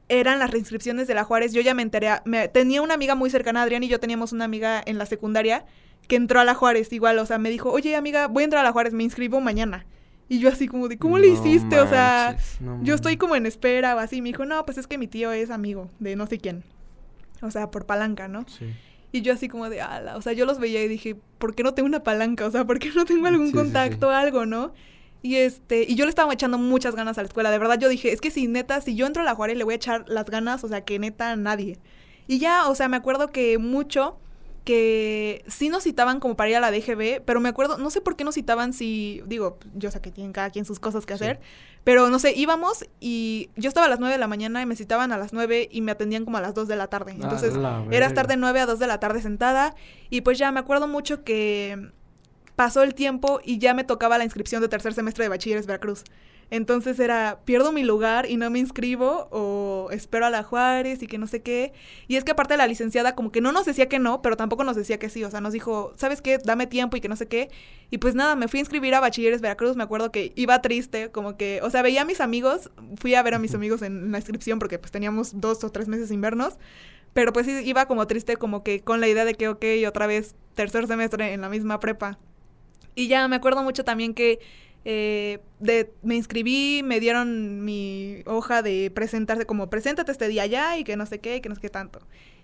eran 0.08 0.40
las 0.40 0.52
reinscripciones 0.52 1.08
de 1.08 1.14
la 1.16 1.24
Juárez, 1.24 1.54
yo 1.54 1.62
ya 1.62 1.74
me 1.74 1.82
enteré, 1.84 2.10
me- 2.26 2.48
tenía 2.48 2.82
una 2.82 2.94
amiga 2.94 3.16
muy 3.16 3.30
cercana, 3.30 3.62
Adrián 3.62 3.84
y 3.84 3.88
yo 3.90 4.00
teníamos 4.00 4.32
una 4.34 4.46
amiga 4.46 4.82
en 4.86 4.98
la 4.98 5.06
secundaria 5.06 5.66
que 6.08 6.16
entró 6.16 6.40
a 6.40 6.46
la 6.46 6.54
Juárez 6.54 6.92
igual, 6.94 7.20
o 7.20 7.26
sea, 7.26 7.38
me 7.38 7.50
dijo, 7.50 7.72
oye 7.72 7.96
amiga, 7.96 8.28
voy 8.28 8.44
a 8.44 8.46
entrar 8.46 8.62
a 8.62 8.68
la 8.68 8.72
Juárez, 8.74 8.94
me 8.94 9.04
inscribo 9.04 9.40
mañana. 9.42 9.86
Y 10.32 10.40
yo 10.40 10.48
así 10.48 10.70
como 10.70 10.88
de, 10.88 10.98
¿cómo 10.98 11.18
le 11.20 11.28
hiciste? 11.28 11.78
O 11.82 11.90
sea. 11.90 12.38
No, 12.62 12.82
yo 12.84 12.96
estoy 12.96 13.18
como 13.18 13.36
en 13.36 13.46
espera 13.46 13.98
o 13.98 14.00
así. 14.00 14.22
Me 14.22 14.30
dijo, 14.30 14.46
no, 14.46 14.66
pues 14.66 14.78
es 14.78 14.88
que 14.88 14.98
mi 14.98 15.06
tío 15.06 15.34
es 15.34 15.50
amigo 15.50 15.90
de 16.00 16.16
no 16.16 16.26
sé 16.26 16.38
quién. 16.38 16.64
O 17.42 17.52
sea, 17.52 17.70
por 17.70 17.86
palanca, 17.86 18.30
¿no? 18.30 18.46
Sí. 18.48 18.74
Y 19.12 19.24
yo 19.24 19.34
así 19.34 19.50
como 19.50 19.70
de, 19.70 19.82
ala, 19.82 20.16
o 20.16 20.22
sea, 20.22 20.32
yo 20.32 20.46
los 20.46 20.58
veía 20.58 20.82
y 20.82 20.88
dije, 20.88 21.18
¿por 21.38 21.54
qué 21.54 21.64
no 21.64 21.74
tengo 21.74 21.86
una 21.86 22.04
palanca? 22.04 22.46
O 22.46 22.52
sea, 22.52 22.64
¿por 22.64 22.80
qué 22.80 22.92
no 22.96 23.04
tengo 23.04 23.28
algún 23.28 23.48
Sí, 23.48 23.52
sí, 23.52 23.58
contacto, 23.58 24.10
algo, 24.10 24.46
no? 24.46 24.72
Y 25.22 25.36
este, 25.36 25.84
y 25.86 25.96
yo 25.96 26.06
le 26.06 26.10
estaba 26.10 26.32
echando 26.32 26.58
muchas 26.58 26.96
ganas 26.96 27.18
a 27.18 27.24
la 27.24 27.28
escuela, 27.28 27.52
de 27.52 27.60
verdad 27.60 27.78
yo 27.78 27.90
dije, 27.90 28.14
es 28.14 28.22
que 28.22 28.32
si 28.32 28.48
neta, 28.48 28.80
si 28.80 28.96
yo 28.96 29.08
entro 29.08 29.24
a 29.24 29.26
la 29.26 29.36
Juárez 29.36 29.58
le 29.58 29.66
voy 29.66 29.74
a 29.74 29.76
echar 29.76 30.06
las 30.08 30.30
ganas, 30.30 30.64
o 30.64 30.70
sea, 30.70 30.86
que 30.86 30.98
neta 30.98 31.36
nadie. 31.36 31.78
Y 32.28 32.40
ya, 32.40 32.70
o 32.70 32.76
sea, 32.76 32.88
me 32.88 32.96
acuerdo 32.96 33.34
que 33.34 33.58
mucho 33.58 34.18
que 34.64 35.44
sí 35.48 35.70
nos 35.70 35.84
citaban 35.84 36.20
como 36.20 36.36
para 36.36 36.50
ir 36.52 36.56
a 36.56 36.60
la 36.60 36.72
DGB, 36.72 37.22
pero 37.26 37.40
me 37.40 37.50
acuerdo, 37.50 37.78
no 37.78 37.90
sé 37.90 38.00
por 38.00 38.16
qué 38.16 38.24
nos 38.24 38.36
citaban 38.36 38.74
si, 38.74 39.24
digo, 39.26 39.58
yo 39.74 39.90
sé 39.90 40.02
que 40.02 40.12
tienen 40.12 40.34
cada 40.34 40.52
quien 40.52 40.66
sus 40.66 40.80
cosas 40.80 41.06
que 41.06 41.18
Sí. 41.18 41.24
hacer, 41.24 41.40
pero 41.84 42.10
no 42.10 42.20
sé, 42.20 42.34
íbamos 42.36 42.86
y 43.00 43.50
yo 43.56 43.70
estaba 43.70 43.88
a 43.88 43.90
las 43.90 44.00
9 44.00 44.14
de 44.14 44.20
la 44.20 44.28
mañana 44.28 44.62
y 44.62 44.68
me 44.68 44.76
citaban 44.76 45.12
a 45.12 45.18
las 45.18 45.34
9 45.34 45.68
y 45.72 45.82
me 45.82 45.92
atendían 45.92 46.26
como 46.26 46.38
a 46.38 46.42
las 46.42 46.54
2 46.54 46.68
de 46.68 46.76
la 46.76 46.88
tarde. 46.88 47.14
Entonces, 47.14 47.56
la 47.56 47.84
era 47.90 48.06
estar 48.06 48.28
de 48.28 48.38
9 48.38 48.60
a 48.60 48.66
2 48.68 48.78
de 48.78 48.86
la 48.88 49.00
tarde 49.00 49.22
sentada 49.22 49.74
y 50.12 50.22
pues 50.22 50.38
ya 50.38 50.52
me 50.52 50.60
acuerdo 50.60 50.88
mucho 50.88 51.24
que 51.24 51.90
pasó 52.56 52.84
el 52.84 52.94
tiempo 52.94 53.40
y 53.44 53.58
ya 53.58 53.74
me 53.74 53.84
tocaba 53.84 54.20
la 54.20 54.26
inscripción 54.26 54.62
de 54.62 54.68
tercer 54.68 54.94
semestre 54.94 55.26
de 55.26 55.30
Bachilleres 55.30 55.66
Veracruz. 55.66 56.04
Entonces 56.52 57.00
era, 57.00 57.40
pierdo 57.46 57.72
mi 57.72 57.82
lugar 57.82 58.30
y 58.30 58.36
no 58.36 58.50
me 58.50 58.60
inscribo 58.60 59.30
o 59.32 59.88
espero 59.92 60.26
a 60.26 60.30
la 60.30 60.44
Juárez 60.44 61.02
y 61.02 61.08
que 61.08 61.18
no 61.18 61.26
sé 61.26 61.42
qué. 61.42 61.72
Y 62.10 62.18
es 62.18 62.26
que 62.26 62.32
aparte 62.32 62.58
la 62.58 62.68
licenciada 62.68 63.16
como 63.16 63.32
que 63.32 63.40
no 63.40 63.54
nos 63.54 63.66
decía 63.66 63.88
que 63.88 64.00
no, 64.00 64.22
pero 64.22 64.36
tampoco 64.36 64.66
nos 64.66 64.76
decía 64.76 65.00
que 65.00 65.10
sí. 65.10 65.24
O 65.24 65.32
sea, 65.32 65.40
nos 65.40 65.54
dijo, 65.54 65.94
¿sabes 65.96 66.22
qué? 66.22 66.40
Dame 66.40 66.68
tiempo 66.68 66.98
y 66.98 67.02
que 67.02 67.08
no 67.08 67.16
sé 67.16 67.30
qué. 67.30 67.50
Y 67.90 68.00
pues 68.00 68.16
nada, 68.16 68.36
me 68.36 68.50
fui 68.50 68.60
a 68.60 68.62
inscribir 68.62 68.94
a 68.94 69.00
Bachilleres 69.00 69.40
Veracruz. 69.40 69.78
Me 69.78 69.84
acuerdo 69.84 70.12
que 70.12 70.34
iba 70.36 70.62
triste, 70.62 71.10
como 71.10 71.38
que, 71.38 71.62
o 71.64 71.70
sea, 71.70 71.84
veía 71.84 72.02
a 72.02 72.06
mis 72.06 72.20
amigos, 72.20 72.70
fui 73.00 73.16
a 73.16 73.24
ver 73.24 73.34
a 73.34 73.40
mis 73.40 73.56
amigos 73.56 73.82
en 73.82 74.12
la 74.12 74.18
inscripción 74.18 74.60
porque 74.60 74.78
pues 74.78 74.92
teníamos 74.92 75.40
dos 75.40 75.64
o 75.64 75.72
tres 75.72 75.88
meses 75.88 76.10
sin 76.10 76.20
vernos. 76.20 76.58
Pero 77.14 77.32
pues 77.32 77.46
sí, 77.46 77.62
iba 77.64 77.86
como 77.86 78.08
triste, 78.08 78.36
como 78.36 78.62
que 78.62 78.82
con 78.82 79.00
la 79.00 79.08
idea 79.08 79.24
de 79.24 79.36
que, 79.36 79.48
ok, 79.48 79.64
otra 79.88 80.06
vez 80.06 80.36
tercer 80.56 80.86
semestre 80.88 81.32
en 81.32 81.40
la 81.40 81.48
misma 81.48 81.80
prepa. 81.80 82.20
Y 82.94 83.08
ya 83.08 83.26
me 83.30 83.38
acuerdo 83.38 83.64
mucho 83.64 83.86
también 83.86 84.14
que 84.14 84.40
eh, 84.86 85.40
de, 85.60 85.92
me 86.02 86.16
inscribí, 86.16 86.82
me 86.84 87.00
dieron 87.00 87.64
mi 87.64 88.24
hoja 88.26 88.62
de 88.62 88.92
presentarse, 88.94 89.46
como 89.46 89.70
preséntate 89.70 90.12
este 90.12 90.28
día 90.28 90.46
ya 90.46 90.78
y 90.78 90.84
que 90.84 90.98
no 90.98 91.06
sé 91.06 91.20
qué, 91.20 91.42
que 91.42 91.50
no 91.50 91.56
sé 91.56 91.62
qué 91.62 91.70
tanto. 91.70 92.00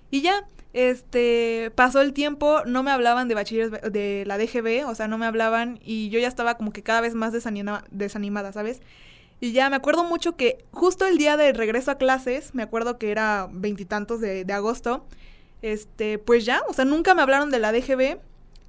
Y 0.09 0.21
ya, 0.21 0.47
este, 0.73 1.71
pasó 1.75 2.01
el 2.01 2.13
tiempo, 2.13 2.61
no 2.65 2.83
me 2.83 2.91
hablaban 2.91 3.27
de 3.27 3.35
bachilleres 3.35 3.71
de 3.91 4.23
la 4.25 4.37
DGB, 4.37 4.87
o 4.87 4.95
sea, 4.95 5.07
no 5.07 5.17
me 5.17 5.25
hablaban 5.25 5.79
y 5.83 6.09
yo 6.09 6.19
ya 6.19 6.27
estaba 6.27 6.55
como 6.55 6.71
que 6.71 6.83
cada 6.83 7.01
vez 7.01 7.13
más 7.15 7.33
desanima- 7.33 7.83
desanimada, 7.91 8.53
¿sabes? 8.53 8.81
Y 9.39 9.51
ya 9.51 9.69
me 9.69 9.75
acuerdo 9.75 10.03
mucho 10.03 10.35
que 10.35 10.65
justo 10.71 11.05
el 11.05 11.17
día 11.17 11.37
de 11.37 11.53
regreso 11.53 11.91
a 11.91 11.97
clases, 11.97 12.55
me 12.55 12.63
acuerdo 12.63 12.97
que 12.97 13.11
era 13.11 13.49
veintitantos 13.51 14.21
de, 14.21 14.45
de 14.45 14.53
agosto, 14.53 15.05
este, 15.61 16.19
pues 16.19 16.45
ya, 16.45 16.61
o 16.69 16.73
sea, 16.73 16.85
nunca 16.85 17.13
me 17.13 17.21
hablaron 17.21 17.49
de 17.51 17.59
la 17.59 17.71
DGB 17.71 18.19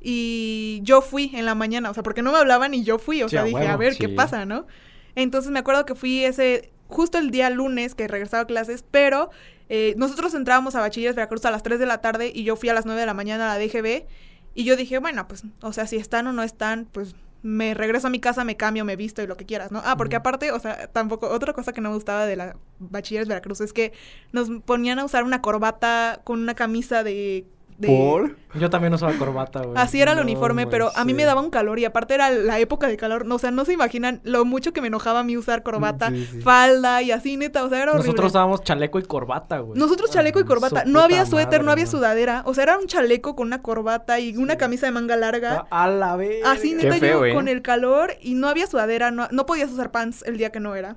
y 0.00 0.80
yo 0.82 1.02
fui 1.02 1.30
en 1.34 1.44
la 1.44 1.54
mañana, 1.54 1.90
o 1.90 1.94
sea, 1.94 2.02
porque 2.02 2.22
no 2.22 2.32
me 2.32 2.38
hablaban 2.38 2.74
y 2.74 2.84
yo 2.84 2.98
fui, 2.98 3.22
o 3.22 3.28
Sí, 3.28 3.36
sea, 3.36 3.44
dije, 3.44 3.66
a 3.66 3.76
ver 3.76 3.96
qué 3.96 4.08
pasa, 4.08 4.44
¿no? 4.44 4.66
Entonces 5.14 5.50
me 5.50 5.58
acuerdo 5.58 5.84
que 5.84 5.94
fui 5.94 6.24
ese, 6.24 6.70
justo 6.86 7.18
el 7.18 7.30
día 7.30 7.50
lunes 7.50 7.94
que 7.94 8.06
regresaba 8.06 8.44
a 8.44 8.46
clases, 8.46 8.84
pero 8.90 9.30
eh, 9.68 9.94
nosotros 9.96 10.34
entrábamos 10.34 10.74
a 10.74 10.80
Bachilleres 10.80 11.16
Veracruz 11.16 11.44
a 11.44 11.50
las 11.50 11.62
3 11.62 11.78
de 11.78 11.86
la 11.86 12.00
tarde 12.00 12.30
y 12.34 12.44
yo 12.44 12.56
fui 12.56 12.68
a 12.68 12.74
las 12.74 12.86
9 12.86 13.00
de 13.00 13.06
la 13.06 13.14
mañana 13.14 13.52
a 13.52 13.58
la 13.58 13.64
DGB 13.64 14.06
y 14.54 14.64
yo 14.64 14.76
dije, 14.76 14.98
bueno, 14.98 15.26
pues, 15.28 15.44
o 15.62 15.72
sea, 15.72 15.86
si 15.86 15.96
están 15.96 16.26
o 16.26 16.32
no 16.32 16.42
están, 16.42 16.88
pues 16.92 17.14
me 17.42 17.74
regreso 17.74 18.08
a 18.08 18.10
mi 18.10 18.18
casa, 18.18 18.44
me 18.44 18.56
cambio, 18.56 18.84
me 18.84 18.96
visto 18.96 19.22
y 19.22 19.26
lo 19.26 19.36
que 19.36 19.46
quieras, 19.46 19.70
¿no? 19.70 19.80
Ah, 19.84 19.96
porque 19.96 20.16
aparte, 20.16 20.50
o 20.52 20.58
sea, 20.58 20.88
tampoco, 20.88 21.28
otra 21.28 21.52
cosa 21.52 21.72
que 21.72 21.80
no 21.80 21.90
me 21.90 21.94
gustaba 21.94 22.26
de 22.26 22.36
la 22.36 22.56
Bachilleres 22.78 23.28
Veracruz 23.28 23.60
es 23.60 23.72
que 23.72 23.92
nos 24.32 24.48
ponían 24.64 24.98
a 24.98 25.04
usar 25.04 25.24
una 25.24 25.40
corbata 25.42 26.20
con 26.24 26.40
una 26.40 26.54
camisa 26.54 27.04
de... 27.04 27.46
de 27.78 27.86
¿Por? 27.88 28.36
Yo 28.54 28.70
también 28.70 28.92
usaba 28.92 29.12
corbata, 29.12 29.60
güey. 29.60 29.74
Así 29.76 30.00
era 30.00 30.12
el 30.12 30.16
No, 30.16 30.22
uniforme, 30.24 30.66
pero 30.66 30.90
a 30.96 31.04
mí 31.04 31.14
me 31.14 31.24
daba 31.24 31.40
un 31.40 31.50
calor 31.50 31.78
y 31.78 31.84
aparte 31.84 32.14
era 32.14 32.30
la 32.30 32.58
época 32.58 32.88
de 32.88 32.96
calor. 32.96 33.24
No, 33.24 33.36
o 33.36 33.38
sea, 33.38 33.50
no 33.52 33.64
se 33.64 33.72
imaginan 33.72 34.20
lo 34.24 34.44
mucho 34.44 34.72
que 34.72 34.80
me 34.80 34.88
enojaba 34.88 35.20
a 35.20 35.22
mí 35.22 35.36
usar 35.36 35.62
corbata, 35.62 36.08
Sí, 36.10 36.26
sí. 36.30 36.40
falda 36.40 37.00
y 37.02 37.12
así, 37.12 37.36
neta. 37.36 37.62
O 37.64 37.68
sea, 37.68 37.82
era 37.82 37.92
horrible. 37.92 38.08
Nosotros 38.08 38.32
usábamos 38.32 38.62
chaleco 38.64 38.98
y 38.98 39.02
corbata, 39.04 39.58
güey. 39.60 39.78
Nosotros 39.78 40.10
chaleco 40.10 40.40
y 40.40 40.42
Ah, 40.42 40.46
corbata. 40.46 40.84
No 40.86 41.00
había 41.00 41.24
suéter, 41.24 41.62
no 41.62 41.70
había 41.70 41.86
sudadera. 41.86 42.42
O 42.46 42.54
sea, 42.54 42.64
era 42.64 42.78
un 42.78 42.86
chaleco 42.86 43.36
con 43.36 43.46
una 43.46 43.62
corbata 43.62 44.18
y 44.18 44.36
una 44.36 44.56
camisa 44.56 44.86
de 44.86 44.92
manga 44.92 45.14
larga. 45.16 45.66
A 45.70 45.84
a 45.84 45.88
la 45.88 46.16
vez. 46.16 46.44
Así, 46.44 46.70
Qué 46.76 46.84
neta, 46.84 46.96
feo, 46.98 47.20
yo 47.20 47.26
¿eh? 47.26 47.34
con 47.34 47.46
el 47.48 47.62
calor 47.62 48.14
y 48.20 48.34
no 48.34 48.48
había 48.48 48.66
sudadera, 48.66 49.10
no, 49.12 49.28
no 49.30 49.46
podías 49.46 49.70
usar 49.70 49.92
pants 49.92 50.22
el 50.24 50.36
día 50.36 50.50
que 50.50 50.58
no 50.58 50.74
era. 50.74 50.96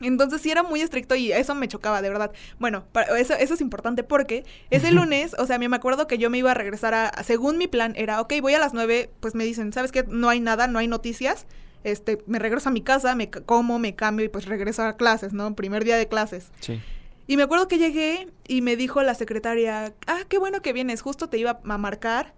Entonces 0.00 0.42
sí 0.42 0.50
era 0.50 0.62
muy 0.62 0.80
estricto 0.82 1.14
y 1.14 1.32
eso 1.32 1.54
me 1.54 1.68
chocaba, 1.68 2.02
de 2.02 2.10
verdad. 2.10 2.30
Bueno, 2.58 2.84
para- 2.92 3.18
eso, 3.18 3.34
eso 3.34 3.54
es 3.54 3.60
importante 3.60 4.02
porque 4.02 4.44
ese 4.70 4.88
lunes, 4.92 5.34
o 5.38 5.46
sea, 5.46 5.56
a 5.56 5.58
mí 5.58 5.68
me 5.68 5.76
acuerdo 5.76 6.06
que 6.06 6.18
yo 6.18 6.28
me 6.28 6.36
iba 6.38 6.50
a 6.50 6.54
regresar 6.54 6.92
a, 6.94 7.08
a- 7.08 7.22
según 7.22 7.56
mi 7.58 7.66
plan 7.66 7.94
era, 7.96 8.20
ok, 8.20 8.34
voy 8.42 8.54
a 8.54 8.58
las 8.58 8.74
nueve, 8.74 9.10
pues 9.20 9.34
me 9.34 9.44
dicen, 9.44 9.72
¿sabes 9.72 9.92
qué? 9.92 10.04
No 10.08 10.28
hay 10.28 10.40
nada, 10.40 10.66
no 10.66 10.78
hay 10.78 10.86
noticias. 10.88 11.46
Este, 11.84 12.18
me 12.26 12.38
regreso 12.38 12.68
a 12.68 12.72
mi 12.72 12.82
casa, 12.82 13.14
me 13.14 13.30
como, 13.30 13.78
me 13.78 13.94
cambio 13.94 14.26
y 14.26 14.28
pues 14.28 14.44
regreso 14.46 14.82
a 14.82 14.96
clases, 14.96 15.32
¿no? 15.32 15.54
Primer 15.54 15.84
día 15.84 15.96
de 15.96 16.08
clases. 16.08 16.50
Sí. 16.60 16.80
Y 17.28 17.36
me 17.36 17.44
acuerdo 17.44 17.66
que 17.68 17.78
llegué 17.78 18.28
y 18.46 18.60
me 18.60 18.76
dijo 18.76 19.02
la 19.02 19.14
secretaria, 19.14 19.94
ah, 20.06 20.18
qué 20.28 20.38
bueno 20.38 20.60
que 20.62 20.72
vienes, 20.72 21.00
justo 21.00 21.28
te 21.28 21.38
iba 21.38 21.60
a 21.64 21.78
marcar. 21.78 22.34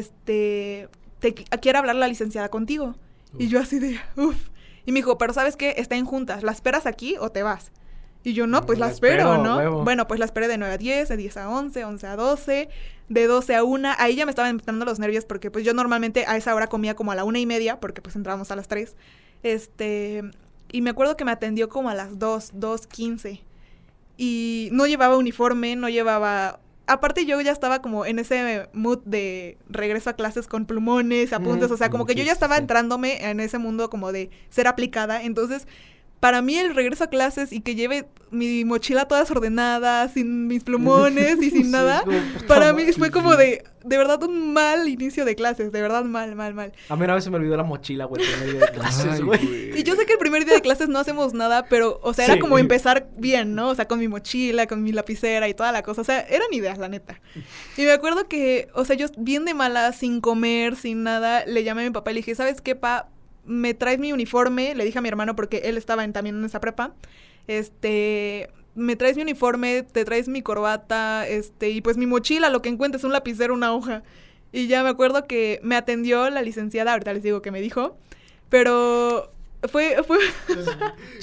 este, 0.00 0.88
te 1.20 1.34
qui- 1.34 1.60
quiere 1.60 1.78
hablar 1.78 1.96
la 1.96 2.08
licenciada 2.08 2.48
contigo. 2.48 2.96
Y 3.38 3.48
yo 3.48 3.60
así 3.60 3.78
de, 3.78 3.98
uff. 4.16 4.36
Y 4.86 4.92
me 4.92 5.00
dijo, 5.00 5.18
pero 5.18 5.32
¿sabes 5.32 5.56
qué? 5.56 5.74
Está 5.76 5.96
en 5.96 6.06
juntas, 6.06 6.42
¿la 6.42 6.52
esperas 6.52 6.86
aquí 6.86 7.16
o 7.20 7.30
te 7.30 7.42
vas? 7.42 7.72
Y 8.22 8.32
yo, 8.32 8.48
no, 8.48 8.66
pues 8.66 8.80
La 8.80 8.86
la 8.86 8.92
espero, 8.92 9.34
espero, 9.34 9.42
¿no? 9.44 9.56
huevo. 9.58 9.84
Bueno, 9.84 10.08
pues 10.08 10.18
la 10.18 10.26
esperé 10.26 10.48
de 10.48 10.58
9 10.58 10.74
a 10.74 10.78
10, 10.78 11.08
de 11.10 11.16
10 11.16 11.36
a 11.36 11.48
11, 11.48 11.84
11 11.84 12.06
a 12.08 12.16
12, 12.16 12.68
de 13.08 13.26
12 13.26 13.54
a 13.54 13.62
1. 13.62 13.88
Ahí 13.98 14.16
ya 14.16 14.24
me 14.24 14.30
estaban 14.30 14.50
entrando 14.50 14.84
los 14.84 14.98
nervios 14.98 15.24
porque 15.24 15.50
pues 15.50 15.64
yo 15.64 15.74
normalmente 15.74 16.24
a 16.26 16.36
esa 16.36 16.52
hora 16.54 16.66
comía 16.66 16.96
como 16.96 17.12
a 17.12 17.14
la 17.14 17.22
una 17.22 17.38
y 17.38 17.46
media, 17.46 17.78
porque 17.78 18.02
pues 18.02 18.16
entrábamos 18.16 18.50
a 18.50 18.56
las 18.56 18.66
3. 18.66 18.96
Este, 19.44 20.22
y 20.72 20.80
me 20.82 20.90
acuerdo 20.90 21.16
que 21.16 21.24
me 21.24 21.30
atendió 21.30 21.68
como 21.68 21.88
a 21.88 21.94
las 21.94 22.18
2, 22.18 22.54
2.15. 22.54 23.42
Y 24.16 24.70
no 24.72 24.86
llevaba 24.86 25.16
uniforme, 25.16 25.76
no 25.76 25.88
llevaba... 25.88 26.58
Aparte 26.86 27.26
yo 27.26 27.40
ya 27.40 27.50
estaba 27.52 27.82
como 27.82 28.06
en 28.06 28.18
ese 28.18 28.68
mood 28.72 29.00
de 29.04 29.58
regreso 29.68 30.10
a 30.10 30.12
clases 30.12 30.46
con 30.46 30.66
plumones, 30.66 31.32
apuntes, 31.32 31.70
Mm, 31.70 31.74
o 31.74 31.76
sea, 31.76 31.90
como 31.90 32.06
que 32.06 32.14
yo 32.14 32.22
ya 32.22 32.32
estaba 32.32 32.56
entrándome 32.58 33.28
en 33.28 33.40
ese 33.40 33.58
mundo 33.58 33.90
como 33.90 34.12
de 34.12 34.30
ser 34.50 34.68
aplicada, 34.68 35.22
entonces 35.22 35.66
para 36.20 36.42
mí 36.42 36.56
el 36.56 36.74
regreso 36.74 37.04
a 37.04 37.06
clases 37.08 37.52
y 37.52 37.60
que 37.60 37.74
lleve 37.74 38.06
mi 38.30 38.64
mochila 38.64 39.06
toda 39.06 39.20
desordenada, 39.20 40.08
sin 40.08 40.46
mis 40.48 40.64
plumones 40.64 41.40
y 41.40 41.50
sin 41.50 41.64
Sí, 41.66 41.70
nada, 41.70 42.04
para 42.48 42.72
mí 42.72 42.84
fue 42.92 43.10
como 43.10 43.36
de, 43.36 43.62
de 43.84 43.96
verdad 43.96 44.22
un 44.24 44.52
mal 44.52 44.88
inicio 44.88 45.24
de 45.24 45.36
clases, 45.36 45.70
de 45.72 45.80
verdad 45.80 46.04
mal, 46.04 46.34
mal, 46.34 46.52
mal. 46.54 46.72
A 46.88 46.96
mí 46.96 47.04
una 47.04 47.14
vez 47.14 47.22
se 47.24 47.30
me 47.30 47.36
olvidó 47.36 47.56
la 47.56 47.62
mochila, 47.62 48.04
güey, 48.06 48.24
por 48.24 48.46
medio 48.46 48.60
de 48.60 48.68
clases, 48.72 49.20
güey. 49.22 49.78
Y 49.78 49.82
yo 49.84 49.94
sé 49.94 50.06
que 50.06 50.14
el 50.14 50.18
primer 50.18 50.44
día 50.44 50.54
de 50.54 50.60
clases 50.60 50.88
no 50.88 50.98
hacemos 50.98 51.34
nada, 51.34 51.66
pero, 51.68 52.00
o 52.02 52.12
sea, 52.14 52.24
era 52.24 52.34
Sí. 52.34 52.40
como 52.40 52.58
empezar 52.58 53.08
bien, 53.16 53.54
¿no? 53.54 53.68
O 53.68 53.74
sea, 53.74 53.86
con 53.86 53.98
mi 54.00 54.08
mochila, 54.08 54.66
con 54.66 54.82
mi 54.82 54.90
lapicera 54.92 55.48
y 55.48 55.54
toda 55.54 55.70
la 55.70 55.82
cosa. 55.82 56.00
O 56.00 56.04
sea, 56.04 56.20
eran 56.20 56.48
ideas, 56.52 56.78
la 56.78 56.88
neta. 56.88 57.20
Y 57.76 57.82
me 57.82 57.92
acuerdo 57.92 58.26
que, 58.26 58.68
o 58.74 58.84
sea, 58.84 58.96
yo 58.96 59.06
bien 59.18 59.44
de 59.44 59.54
mala, 59.54 59.92
sin 59.92 60.20
comer, 60.20 60.74
sin 60.76 61.04
nada, 61.04 61.44
le 61.46 61.62
llamé 61.62 61.82
a 61.82 61.84
mi 61.84 61.90
papá 61.90 62.10
y 62.10 62.14
le 62.14 62.18
dije, 62.20 62.34
¿sabes 62.34 62.60
qué, 62.60 62.74
pa? 62.74 63.08
Me 63.46 63.74
traes 63.74 63.98
mi 63.98 64.12
uniforme, 64.12 64.74
le 64.74 64.84
dije 64.84 64.98
a 64.98 65.02
mi 65.02 65.08
hermano 65.08 65.34
porque 65.36 65.58
él 65.64 65.76
estaba 65.78 66.04
en- 66.04 66.12
también 66.12 66.36
en 66.36 66.44
esa 66.44 66.60
prepa. 66.60 66.94
Este, 67.46 68.50
me 68.74 68.96
traes 68.96 69.16
mi 69.16 69.22
uniforme, 69.22 69.82
te 69.82 70.04
traes 70.04 70.28
mi 70.28 70.42
corbata, 70.42 71.26
este, 71.26 71.70
y 71.70 71.80
pues 71.80 71.96
mi 71.96 72.06
mochila, 72.06 72.50
lo 72.50 72.60
que 72.62 72.68
encuentres, 72.68 73.04
un 73.04 73.12
lapicero, 73.12 73.54
una 73.54 73.72
hoja. 73.74 74.02
Y 74.52 74.66
ya 74.68 74.82
me 74.82 74.88
acuerdo 74.90 75.26
que 75.26 75.60
me 75.62 75.76
atendió 75.76 76.28
la 76.30 76.42
licenciada, 76.42 76.92
ahorita 76.92 77.12
les 77.14 77.22
digo 77.22 77.40
que 77.42 77.50
me 77.50 77.60
dijo, 77.60 77.96
pero 78.48 79.32
fue, 79.70 79.96
fue, 80.06 80.18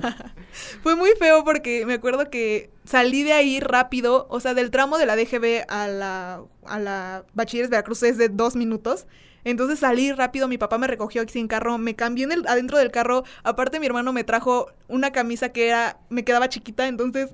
fue 0.82 0.96
muy 0.96 1.10
feo 1.18 1.44
porque 1.44 1.86
me 1.86 1.94
acuerdo 1.94 2.30
que 2.30 2.70
salí 2.84 3.22
de 3.22 3.32
ahí 3.32 3.60
rápido, 3.60 4.26
o 4.30 4.40
sea, 4.40 4.54
del 4.54 4.70
tramo 4.70 4.98
de 4.98 5.06
la 5.06 5.16
DGB 5.16 5.64
a 5.68 5.88
la, 5.88 6.42
a 6.66 6.78
la 6.78 7.24
Bachilleres 7.34 7.70
Veracruz 7.70 8.02
es 8.02 8.18
de 8.18 8.28
dos 8.28 8.54
minutos. 8.56 9.06
Entonces 9.44 9.80
salí 9.80 10.12
rápido, 10.12 10.48
mi 10.48 10.58
papá 10.58 10.78
me 10.78 10.86
recogió 10.86 11.22
aquí 11.22 11.32
sin 11.32 11.48
carro, 11.48 11.78
me 11.78 11.94
cambié 11.94 12.24
en 12.24 12.32
el, 12.32 12.46
adentro 12.46 12.78
del 12.78 12.90
carro, 12.90 13.24
aparte 13.42 13.80
mi 13.80 13.86
hermano 13.86 14.12
me 14.12 14.24
trajo 14.24 14.70
una 14.88 15.10
camisa 15.10 15.50
que 15.50 15.68
era, 15.68 15.98
me 16.10 16.24
quedaba 16.24 16.48
chiquita, 16.48 16.86
entonces 16.86 17.30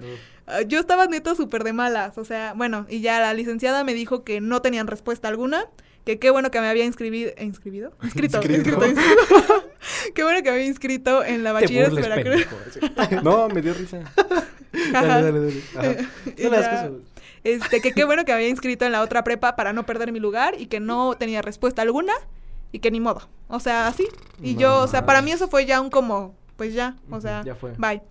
ah, 0.46 0.62
yo 0.62 0.80
estaba 0.80 1.06
neta 1.06 1.34
súper 1.34 1.64
de 1.64 1.72
malas, 1.72 2.16
o 2.16 2.24
sea, 2.24 2.54
bueno, 2.56 2.86
y 2.88 3.00
ya 3.00 3.20
la 3.20 3.34
licenciada 3.34 3.84
me 3.84 3.94
dijo 3.94 4.24
que 4.24 4.40
no 4.40 4.62
tenían 4.62 4.86
respuesta 4.86 5.28
alguna, 5.28 5.66
que 6.04 6.18
qué 6.18 6.30
bueno 6.30 6.50
que 6.50 6.60
me 6.62 6.68
había 6.68 6.86
inscribido, 6.86 7.32
¿inscribido? 7.38 7.92
Inscrito, 8.02 8.38
Inscrito. 8.38 8.70
inscrito, 8.70 8.86
inscrito. 8.86 9.64
qué 10.14 10.22
bueno 10.22 10.38
que 10.38 10.50
me 10.50 10.56
había 10.56 10.66
inscrito 10.66 11.22
en 11.22 11.44
la 11.44 11.52
burles, 11.52 11.94
Veracruz. 11.94 12.46
No, 13.22 13.48
me 13.48 13.60
dio 13.60 13.74
risa. 13.74 14.00
Dale, 14.92 15.08
dale, 15.08 15.40
dale. 15.74 15.98
Ajá. 16.66 16.88
No. 16.88 17.17
Este, 17.44 17.80
que 17.80 17.92
qué 17.92 18.04
bueno 18.04 18.24
que 18.24 18.32
había 18.32 18.48
inscrito 18.48 18.84
en 18.84 18.92
la 18.92 19.02
otra 19.02 19.24
prepa 19.24 19.56
para 19.56 19.72
no 19.72 19.84
perder 19.86 20.12
mi 20.12 20.20
lugar 20.20 20.54
y 20.58 20.66
que 20.66 20.80
no 20.80 21.14
tenía 21.16 21.42
respuesta 21.42 21.82
alguna 21.82 22.12
y 22.72 22.80
que 22.80 22.90
ni 22.90 23.00
modo. 23.00 23.28
O 23.48 23.60
sea, 23.60 23.86
así. 23.86 24.06
Y 24.42 24.54
No 24.54 24.60
yo, 24.60 24.82
o 24.82 24.88
sea, 24.88 25.06
para 25.06 25.22
mí 25.22 25.30
eso 25.32 25.48
fue 25.48 25.64
ya 25.66 25.80
un 25.80 25.90
como, 25.90 26.34
pues 26.56 26.74
ya, 26.74 26.96
o 27.10 27.20
sea, 27.20 27.42
Ya 27.44 27.54
fue. 27.54 27.72
bye. 27.78 28.02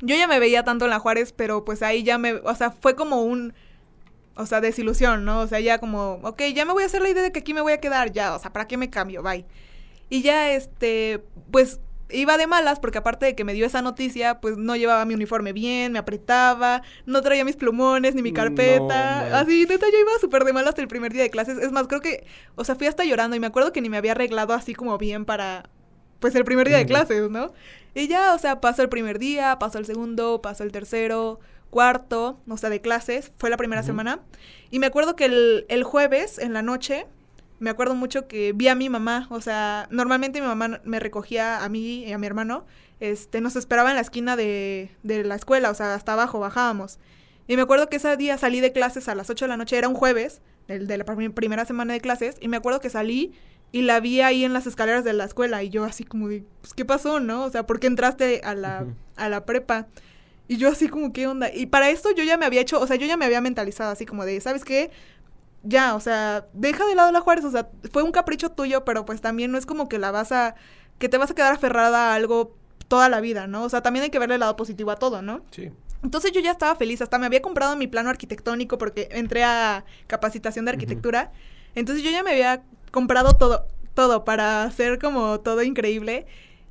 Yo 0.00 0.14
ya 0.14 0.28
me 0.28 0.38
veía 0.38 0.62
tanto 0.62 0.84
en 0.84 0.90
la 0.92 1.00
Juárez, 1.00 1.32
pero 1.32 1.64
pues 1.64 1.82
ahí 1.82 2.04
ya 2.04 2.18
me, 2.18 2.34
o 2.34 2.54
sea, 2.54 2.70
fue 2.70 2.94
como 2.94 3.22
un, 3.22 3.52
o 4.36 4.46
sea, 4.46 4.60
desilusión, 4.60 5.24
¿no? 5.24 5.40
O 5.40 5.46
sea, 5.48 5.58
ya 5.58 5.78
como, 5.78 6.20
ok, 6.22 6.40
ya 6.54 6.64
me 6.64 6.72
voy 6.72 6.84
a 6.84 6.86
hacer 6.86 7.02
la 7.02 7.08
idea 7.08 7.22
de 7.24 7.32
que 7.32 7.40
aquí 7.40 7.52
me 7.52 7.60
voy 7.62 7.72
a 7.72 7.80
quedar, 7.80 8.12
ya, 8.12 8.36
o 8.36 8.38
sea, 8.38 8.52
¿para 8.52 8.68
qué 8.68 8.76
me 8.76 8.90
cambio? 8.90 9.22
Bye. 9.24 9.44
Y 10.08 10.22
ya, 10.22 10.52
este, 10.52 11.24
pues 11.50 11.80
iba 12.10 12.36
de 12.38 12.46
malas 12.46 12.80
porque 12.80 12.98
aparte 12.98 13.26
de 13.26 13.34
que 13.34 13.44
me 13.44 13.52
dio 13.54 13.66
esa 13.66 13.82
noticia, 13.82 14.40
pues 14.40 14.56
no 14.56 14.76
llevaba 14.76 15.04
mi 15.04 15.14
uniforme 15.14 15.52
bien, 15.52 15.92
me 15.92 15.98
apretaba, 15.98 16.82
no 17.06 17.22
traía 17.22 17.44
mis 17.44 17.56
plumones 17.56 18.14
ni 18.14 18.22
mi 18.22 18.32
No 18.32 18.36
carpeta. 18.36 19.38
Así, 19.38 19.66
neta, 19.68 19.86
yo 19.92 19.98
iba 19.98 20.10
súper 20.20 20.44
de 20.44 20.52
malas 20.52 20.70
hasta 20.70 20.82
el 20.82 20.88
primer 20.88 21.12
día 21.12 21.22
de 21.22 21.30
clases. 21.30 21.58
Es 21.58 21.72
más, 21.72 21.86
creo 21.86 22.00
que, 22.00 22.26
o 22.54 22.64
sea, 22.64 22.76
fui 22.76 22.86
hasta 22.86 23.04
llorando 23.04 23.36
y 23.36 23.40
me 23.40 23.46
acuerdo 23.46 23.72
que 23.72 23.80
ni 23.80 23.88
me 23.88 23.96
había 23.96 24.12
arreglado 24.12 24.54
así 24.54 24.74
como 24.74 24.96
bien 24.98 25.24
para, 25.24 25.68
pues, 26.20 26.34
el 26.34 26.44
primer 26.44 26.68
día 26.68 26.78
de 26.78 26.86
clases, 26.86 27.30
¿no? 27.30 27.52
Y 27.94 28.08
ya, 28.08 28.34
o 28.34 28.38
sea, 28.38 28.60
pasó 28.60 28.82
el 28.82 28.88
primer 28.88 29.18
día, 29.18 29.58
pasó 29.58 29.78
el 29.78 29.86
segundo, 29.86 30.40
pasó 30.40 30.64
el 30.64 30.72
tercero, 30.72 31.40
cuarto, 31.70 32.40
o 32.48 32.56
sea, 32.56 32.70
de 32.70 32.80
clases. 32.80 33.32
Fue 33.38 33.50
la 33.50 33.56
primera 33.56 33.82
semana. 33.82 34.20
Y 34.70 34.78
me 34.78 34.86
acuerdo 34.86 35.16
que 35.16 35.26
el, 35.26 35.66
el 35.68 35.84
jueves, 35.84 36.38
en 36.38 36.52
la 36.52 36.62
noche, 36.62 37.06
me 37.58 37.70
acuerdo 37.70 37.94
mucho 37.94 38.28
que 38.28 38.52
vi 38.52 38.68
a 38.68 38.74
mi 38.74 38.88
mamá. 38.88 39.26
O 39.30 39.40
sea, 39.40 39.88
normalmente 39.90 40.40
mi 40.40 40.46
mamá 40.46 40.80
me 40.84 41.00
recogía 41.00 41.64
a 41.64 41.68
mí 41.68 42.04
y 42.04 42.12
a 42.12 42.18
mi 42.18 42.26
hermano. 42.26 42.66
Este, 43.00 43.40
nos 43.40 43.56
esperaba 43.56 43.90
en 43.90 43.96
la 43.96 44.02
esquina 44.02 44.36
de, 44.36 44.90
de 45.02 45.24
la 45.24 45.34
escuela, 45.36 45.70
o 45.70 45.74
sea, 45.74 45.94
hasta 45.94 46.12
abajo 46.14 46.38
bajábamos. 46.40 46.98
Y 47.46 47.56
me 47.56 47.62
acuerdo 47.62 47.88
que 47.88 47.96
ese 47.96 48.16
día 48.16 48.36
salí 48.38 48.60
de 48.60 48.72
clases 48.72 49.08
a 49.08 49.14
las 49.14 49.30
8 49.30 49.44
de 49.44 49.48
la 49.48 49.56
noche, 49.56 49.78
era 49.78 49.88
un 49.88 49.94
jueves, 49.94 50.40
el 50.66 50.86
de 50.86 50.98
la 50.98 51.04
prim- 51.04 51.32
primera 51.32 51.64
semana 51.64 51.92
de 51.94 52.00
clases, 52.00 52.36
y 52.40 52.48
me 52.48 52.56
acuerdo 52.58 52.80
que 52.80 52.90
salí 52.90 53.32
y 53.72 53.82
la 53.82 54.00
vi 54.00 54.20
ahí 54.20 54.44
en 54.44 54.52
las 54.52 54.66
escaleras 54.66 55.04
de 55.04 55.12
la 55.12 55.24
escuela, 55.24 55.62
y 55.62 55.70
yo 55.70 55.84
así 55.84 56.04
como 56.04 56.28
de, 56.28 56.44
pues, 56.60 56.74
¿qué 56.74 56.84
pasó, 56.84 57.20
no? 57.20 57.44
O 57.44 57.50
sea, 57.50 57.64
¿por 57.66 57.80
qué 57.80 57.86
entraste 57.86 58.40
a 58.44 58.54
la, 58.54 58.86
a 59.16 59.28
la 59.28 59.44
prepa? 59.46 59.86
Y 60.46 60.56
yo 60.56 60.68
así 60.68 60.88
como, 60.88 61.12
¿qué 61.12 61.26
onda? 61.26 61.54
Y 61.54 61.66
para 61.66 61.90
esto 61.90 62.08
yo 62.14 62.24
ya 62.24 62.36
me 62.36 62.46
había 62.46 62.60
hecho, 62.62 62.80
o 62.80 62.86
sea, 62.86 62.96
yo 62.96 63.06
ya 63.06 63.16
me 63.16 63.26
había 63.26 63.40
mentalizado 63.40 63.90
así 63.92 64.04
como 64.06 64.24
de, 64.24 64.40
¿sabes 64.40 64.64
qué? 64.64 64.90
Ya, 65.62 65.94
o 65.94 66.00
sea, 66.00 66.46
deja 66.52 66.86
de 66.86 66.94
lado 66.94 67.10
la 67.10 67.20
Juárez, 67.20 67.44
o 67.44 67.50
sea, 67.50 67.68
fue 67.92 68.02
un 68.02 68.12
capricho 68.12 68.50
tuyo, 68.50 68.84
pero 68.84 69.04
pues 69.04 69.20
también 69.20 69.50
no 69.50 69.58
es 69.58 69.66
como 69.66 69.88
que 69.88 69.98
la 69.98 70.10
vas 70.10 70.32
a, 70.32 70.54
que 70.98 71.08
te 71.08 71.18
vas 71.18 71.30
a 71.30 71.34
quedar 71.34 71.52
aferrada 71.52 72.12
a 72.12 72.14
algo 72.14 72.56
toda 72.86 73.08
la 73.08 73.20
vida, 73.20 73.46
¿no? 73.46 73.64
O 73.64 73.68
sea, 73.68 73.82
también 73.82 74.04
hay 74.04 74.10
que 74.10 74.18
verle 74.18 74.36
el 74.36 74.40
lado 74.40 74.56
positivo 74.56 74.90
a 74.90 74.96
todo, 74.96 75.20
¿no? 75.20 75.42
Sí. 75.50 75.70
Entonces 76.02 76.32
yo 76.32 76.40
ya 76.40 76.52
estaba 76.52 76.76
feliz, 76.76 77.02
hasta 77.02 77.18
me 77.18 77.26
había 77.26 77.42
comprado 77.42 77.76
mi 77.76 77.86
plano 77.86 78.08
arquitectónico 78.08 78.78
porque 78.78 79.08
entré 79.10 79.42
a 79.44 79.84
capacitación 80.06 80.64
de 80.64 80.72
arquitectura. 80.72 81.32
Entonces 81.74 82.04
yo 82.04 82.10
ya 82.10 82.22
me 82.22 82.30
había 82.30 82.62
comprado 82.92 83.36
todo, 83.36 83.66
todo 83.94 84.24
para 84.24 84.62
hacer 84.62 84.98
como 84.98 85.40
todo 85.40 85.62
increíble. 85.62 86.26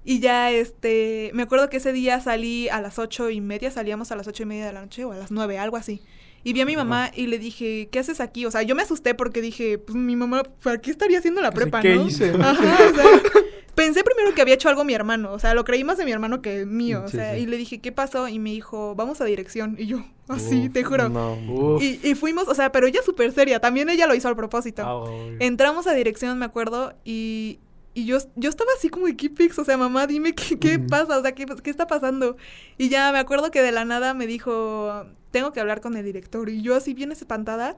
Y 0.05 0.21
ya, 0.21 0.51
este, 0.51 1.31
me 1.33 1.43
acuerdo 1.43 1.69
que 1.69 1.77
ese 1.77 1.91
día 1.91 2.21
salí 2.21 2.69
a 2.69 2.79
las 2.79 2.97
ocho 2.97 3.29
y 3.29 3.41
media, 3.41 3.69
salíamos 3.69 4.11
a 4.13 4.15
las 4.15 4.27
ocho 4.27 4.43
y 4.43 4.45
media 4.45 4.65
de 4.65 4.71
la 4.71 4.81
noche 4.81 5.03
o 5.03 5.11
a 5.11 5.17
las 5.17 5.31
nueve, 5.31 5.59
algo 5.59 5.75
así. 5.75 6.01
Y 6.47 6.53
vi 6.53 6.61
a 6.61 6.65
mi 6.65 6.77
mamá 6.77 7.11
y 7.13 7.27
le 7.27 7.39
dije, 7.39 7.89
¿qué 7.91 7.99
haces 7.99 8.21
aquí? 8.21 8.45
O 8.45 8.51
sea, 8.51 8.61
yo 8.61 8.73
me 8.73 8.81
asusté 8.81 9.13
porque 9.13 9.41
dije, 9.41 9.79
pues 9.79 9.97
mi 9.97 10.15
mamá, 10.15 10.43
¿para 10.63 10.77
qué 10.77 10.91
estaría 10.91 11.19
haciendo 11.19 11.41
la 11.41 11.51
Pues, 11.51 11.63
prepa, 11.63 11.81
¿qué 11.81 11.95
no? 11.95 12.07
hice? 12.07 12.29
Ajá, 12.39 12.77
o 12.89 12.95
sea, 12.95 13.21
pensé 13.75 14.01
primero 14.01 14.33
que 14.33 14.41
había 14.43 14.53
hecho 14.53 14.69
algo 14.69 14.85
mi 14.85 14.93
hermano, 14.93 15.33
o 15.33 15.39
sea, 15.39 15.53
lo 15.53 15.65
creí 15.65 15.83
más 15.83 15.97
de 15.97 16.05
mi 16.05 16.13
hermano 16.13 16.41
que 16.41 16.65
mío, 16.65 17.03
o 17.03 17.09
sea, 17.09 17.35
sí. 17.35 17.41
y 17.41 17.47
le 17.47 17.57
dije, 17.57 17.81
¿qué 17.81 17.91
pasó? 17.91 18.29
Y 18.29 18.39
me 18.39 18.51
dijo, 18.51 18.95
vamos 18.95 19.19
a 19.19 19.25
dirección. 19.25 19.75
Y 19.77 19.87
yo, 19.87 20.05
así, 20.29 20.67
Uf, 20.67 20.71
te 20.71 20.85
juro. 20.85 21.09
No. 21.09 21.37
Y, 21.81 21.99
y 22.01 22.15
fuimos, 22.15 22.47
o 22.47 22.55
sea, 22.55 22.71
pero 22.71 22.87
ella 22.87 23.01
súper 23.03 23.33
seria, 23.33 23.59
también 23.59 23.89
ella 23.89 24.07
lo 24.07 24.15
hizo 24.15 24.29
al 24.29 24.37
propósito. 24.37 24.83
Ah. 24.85 25.35
Entramos 25.39 25.85
a 25.85 25.93
dirección, 25.93 26.39
me 26.39 26.45
acuerdo, 26.45 26.93
y, 27.03 27.59
y 27.93 28.05
yo, 28.05 28.19
yo 28.37 28.49
estaba 28.49 28.69
así 28.77 28.87
como, 28.87 29.07
¿qué 29.17 29.29
pics? 29.29 29.59
O 29.59 29.65
sea, 29.65 29.75
mamá, 29.75 30.07
dime 30.07 30.33
qué, 30.33 30.57
qué 30.57 30.79
pasa, 30.79 31.17
o 31.17 31.21
sea, 31.21 31.33
¿qué, 31.33 31.45
¿qué 31.45 31.69
está 31.69 31.87
pasando? 31.87 32.37
Y 32.77 32.87
ya 32.87 33.11
me 33.11 33.19
acuerdo 33.19 33.51
que 33.51 33.61
de 33.61 33.73
la 33.73 33.83
nada 33.83 34.13
me 34.13 34.27
dijo, 34.27 35.07
tengo 35.37 35.53
que 35.53 35.59
hablar 35.59 35.81
con 35.81 35.95
el 35.95 36.03
director. 36.05 36.49
Y 36.49 36.61
yo 36.61 36.75
así 36.75 36.93
bien 36.93 37.11
espantada. 37.11 37.77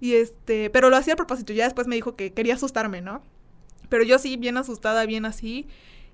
Y 0.00 0.14
este, 0.14 0.70
pero 0.70 0.90
lo 0.90 0.96
hacía 0.96 1.14
a 1.14 1.16
propósito. 1.16 1.52
Ya 1.52 1.64
después 1.64 1.86
me 1.86 1.94
dijo 1.94 2.14
que 2.16 2.32
quería 2.32 2.54
asustarme, 2.54 3.00
¿no? 3.00 3.22
Pero 3.88 4.02
yo 4.04 4.18
sí, 4.18 4.36
bien 4.36 4.56
asustada, 4.56 5.04
bien 5.06 5.24
así. 5.24 5.66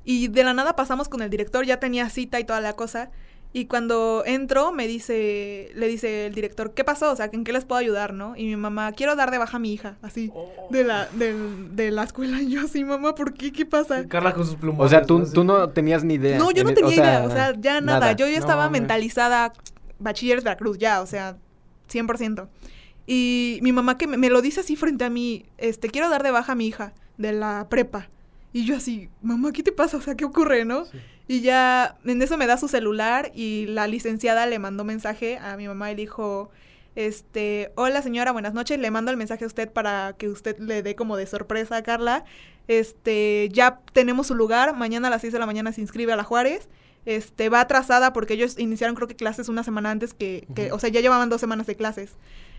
Y 0.05 0.29
de 0.29 0.44
la 0.44 0.55
nada 0.55 0.77
pasamos 0.77 1.09
con 1.09 1.20
el 1.22 1.31
director, 1.31 1.64
ya 1.66 1.79
tenía 1.81 2.09
cita 2.11 2.38
y 2.40 2.44
toda 2.44 2.61
la 2.61 2.75
cosa. 2.75 3.11
Y 3.53 3.66
cuando 3.66 4.22
entro, 4.27 4.70
me 4.72 4.87
dice, 4.87 5.70
le 5.75 5.88
dice 5.88 6.27
el 6.27 6.35
director, 6.35 6.75
¿qué 6.75 6.85
pasó? 6.85 7.11
O 7.12 7.16
sea, 7.16 7.31
¿en 7.33 7.42
qué 7.42 7.53
les 7.53 7.64
puedo 7.64 7.79
ayudar, 7.79 8.12
no? 8.12 8.37
Y 8.37 8.44
mi 8.44 8.57
mamá, 8.57 8.92
quiero 8.92 9.16
dar 9.16 9.31
de 9.31 9.38
baja 9.38 9.57
a 9.57 9.61
mi 9.61 9.72
hija, 9.72 9.96
así, 10.03 10.31
Oh. 10.35 10.49
de 10.70 10.85
la, 10.85 11.07
del- 11.12 11.75
de 11.75 11.90
la 11.90 12.03
escuela. 12.05 12.38
Y 12.42 12.51
yo 12.51 12.61
así, 12.62 12.85
mamá, 12.85 13.14
¿por 13.14 13.33
qué? 13.35 13.53
¿Qué 13.53 13.64
pasa? 13.64 14.07
Carla 14.09 14.35
con 14.35 14.44
sus 14.44 14.57
plumones. 14.57 14.87
O 14.87 14.88
sea, 14.90 15.03
tú, 15.07 15.22
Así. 15.22 15.33
tú 15.33 15.42
no 15.44 15.70
tenías 15.70 16.05
ni 16.05 16.14
idea. 16.14 16.38
No, 16.38 16.51
yo 16.51 16.64
no 16.64 16.75
tenía 16.75 16.94
idea, 16.94 17.22
o 17.25 17.31
sea, 17.31 17.55
ya 17.59 17.81
nada. 17.81 18.12
Yo 18.12 18.27
ya 18.27 18.33
No, 18.33 18.38
estaba 18.40 18.68
mentalizada, 18.68 19.53
bachilleres 19.98 20.44
Veracruz, 20.44 20.78
ya, 20.78 21.00
o 21.00 21.06
sea, 21.06 21.37
100%. 21.90 22.48
Y 23.06 23.61
mi 23.62 23.72
mamá 23.72 23.98
que 23.98 24.06
me, 24.06 24.16
me 24.16 24.30
lo 24.30 24.42
dice 24.42 24.61
así 24.61 24.76
frente 24.76 25.04
a 25.04 25.11
mí, 25.11 25.44
este, 25.59 25.88
quiero 25.88 26.09
dar 26.09 26.22
de 26.22 26.30
baja 26.30 26.52
a 26.52 26.54
mi 26.56 26.66
hija 26.66 26.92
de 27.18 27.32
la 27.32 27.66
prepa. 27.68 28.09
Y 28.52 28.64
yo 28.64 28.76
así, 28.76 29.09
mamá, 29.22 29.52
¿qué 29.52 29.62
te 29.62 29.72
pasa? 29.72 29.96
O 29.96 30.00
sea, 30.00 30.16
¿qué 30.16 30.24
ocurre, 30.24 30.64
no? 30.64 30.87
Sí. 30.87 30.98
Y 31.28 31.40
ya 31.40 31.98
en 32.04 32.22
eso 32.22 32.37
me 32.37 32.46
da 32.46 32.56
su 32.56 32.68
celular 32.68 33.32
y 33.35 33.66
la 33.66 33.88
licenciada 33.88 34.46
le 34.46 34.59
mandó 34.59 34.85
mensaje 34.85 35.38
a 35.38 35.56
mi 35.56 35.66
mamá 35.66 35.90
y 35.90 35.96
le 35.96 36.02
dijo, 36.02 36.50
Este, 36.94 37.72
hola 37.74 38.00
señora, 38.02 38.32
buenas 38.32 38.54
noches. 38.54 38.78
Le 38.78 38.90
mando 38.90 39.11
el 39.11 39.16
mensaje 39.16 39.44
a 39.44 39.46
usted 39.48 39.70
para 39.70 40.14
que 40.16 40.28
usted 40.28 40.59
le 40.59 40.82
dé 40.82 40.94
como 40.94 41.16
de 41.16 41.26
sorpresa 41.26 41.76
a 41.76 41.82
Carla. 41.82 42.24
Este, 42.68 43.49
ya 43.53 43.80
tenemos 43.92 44.28
su 44.28 44.34
lugar. 44.34 44.76
Mañana 44.76 45.09
a 45.09 45.11
las 45.11 45.22
6 45.22 45.32
de 45.32 45.38
la 45.40 45.47
mañana 45.47 45.72
se 45.72 45.80
inscribe 45.80 46.12
a 46.12 46.16
la 46.16 46.24
Juárez. 46.24 46.68
Este, 47.07 47.48
va 47.48 47.61
atrasada 47.61 48.12
porque 48.12 48.34
ellos 48.34 48.59
iniciaron 48.59 48.96
creo 48.96 49.09
que 49.09 49.16
clases 49.16 49.48
una 49.48 49.62
semana 49.62 49.90
antes 49.90 50.12
que, 50.12 50.46
que 50.54 50.72
o 50.72 50.78
sea, 50.78 50.90
ya 50.90 51.00
llevaban 51.00 51.28
dos 51.28 51.40
semanas 51.40 51.66
de 51.66 51.76
clases. 51.76 52.16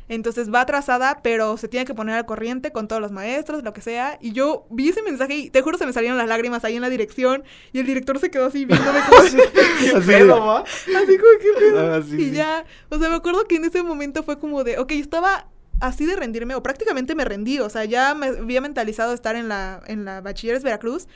Entonces 0.09 0.53
va 0.53 0.61
atrasada, 0.61 1.19
pero 1.21 1.57
se 1.57 1.67
tiene 1.67 1.85
que 1.85 1.93
poner 1.93 2.15
al 2.15 2.25
corriente 2.25 2.71
con 2.71 2.87
todos 2.87 3.01
los 3.01 3.11
maestros, 3.11 3.63
lo 3.63 3.73
que 3.73 3.81
sea. 3.81 4.17
Y 4.21 4.31
yo 4.31 4.65
vi 4.69 4.89
ese 4.89 5.01
mensaje 5.01 5.35
y 5.35 5.49
te 5.49 5.61
juro 5.61 5.77
se 5.77 5.85
me 5.85 5.91
salieron 5.91 6.17
las 6.17 6.29
lágrimas 6.29 6.63
ahí 6.63 6.75
en 6.75 6.81
la 6.81 6.89
dirección. 6.89 7.43
Y 7.73 7.79
el 7.79 7.85
director 7.85 8.17
se 8.19 8.31
quedó 8.31 8.45
así 8.45 8.63
viéndome 8.65 8.99
como 9.09 9.21
así. 9.21 9.37
así, 9.37 9.93
así 9.93 11.17
como 11.17 11.31
que 11.41 11.59
pedo. 11.59 11.93
Ah, 11.93 12.01
y 12.09 12.31
ya, 12.31 12.65
o 12.89 12.97
sea, 12.97 13.09
me 13.09 13.15
acuerdo 13.15 13.45
que 13.45 13.57
en 13.57 13.65
ese 13.65 13.83
momento 13.83 14.23
fue 14.23 14.39
como 14.39 14.63
de, 14.63 14.79
ok, 14.79 14.91
estaba 14.93 15.49
así 15.81 16.05
de 16.05 16.15
rendirme, 16.15 16.55
o 16.55 16.63
prácticamente 16.63 17.13
me 17.13 17.25
rendí. 17.25 17.59
O 17.59 17.69
sea, 17.69 17.83
ya 17.83 18.13
me 18.13 18.27
había 18.27 18.61
mentalizado 18.61 19.13
estar 19.13 19.35
en 19.35 19.49
la, 19.49 19.81
en 19.87 20.05
la 20.05 20.21
Bachilleres 20.21 20.63
Veracruz. 20.63 21.07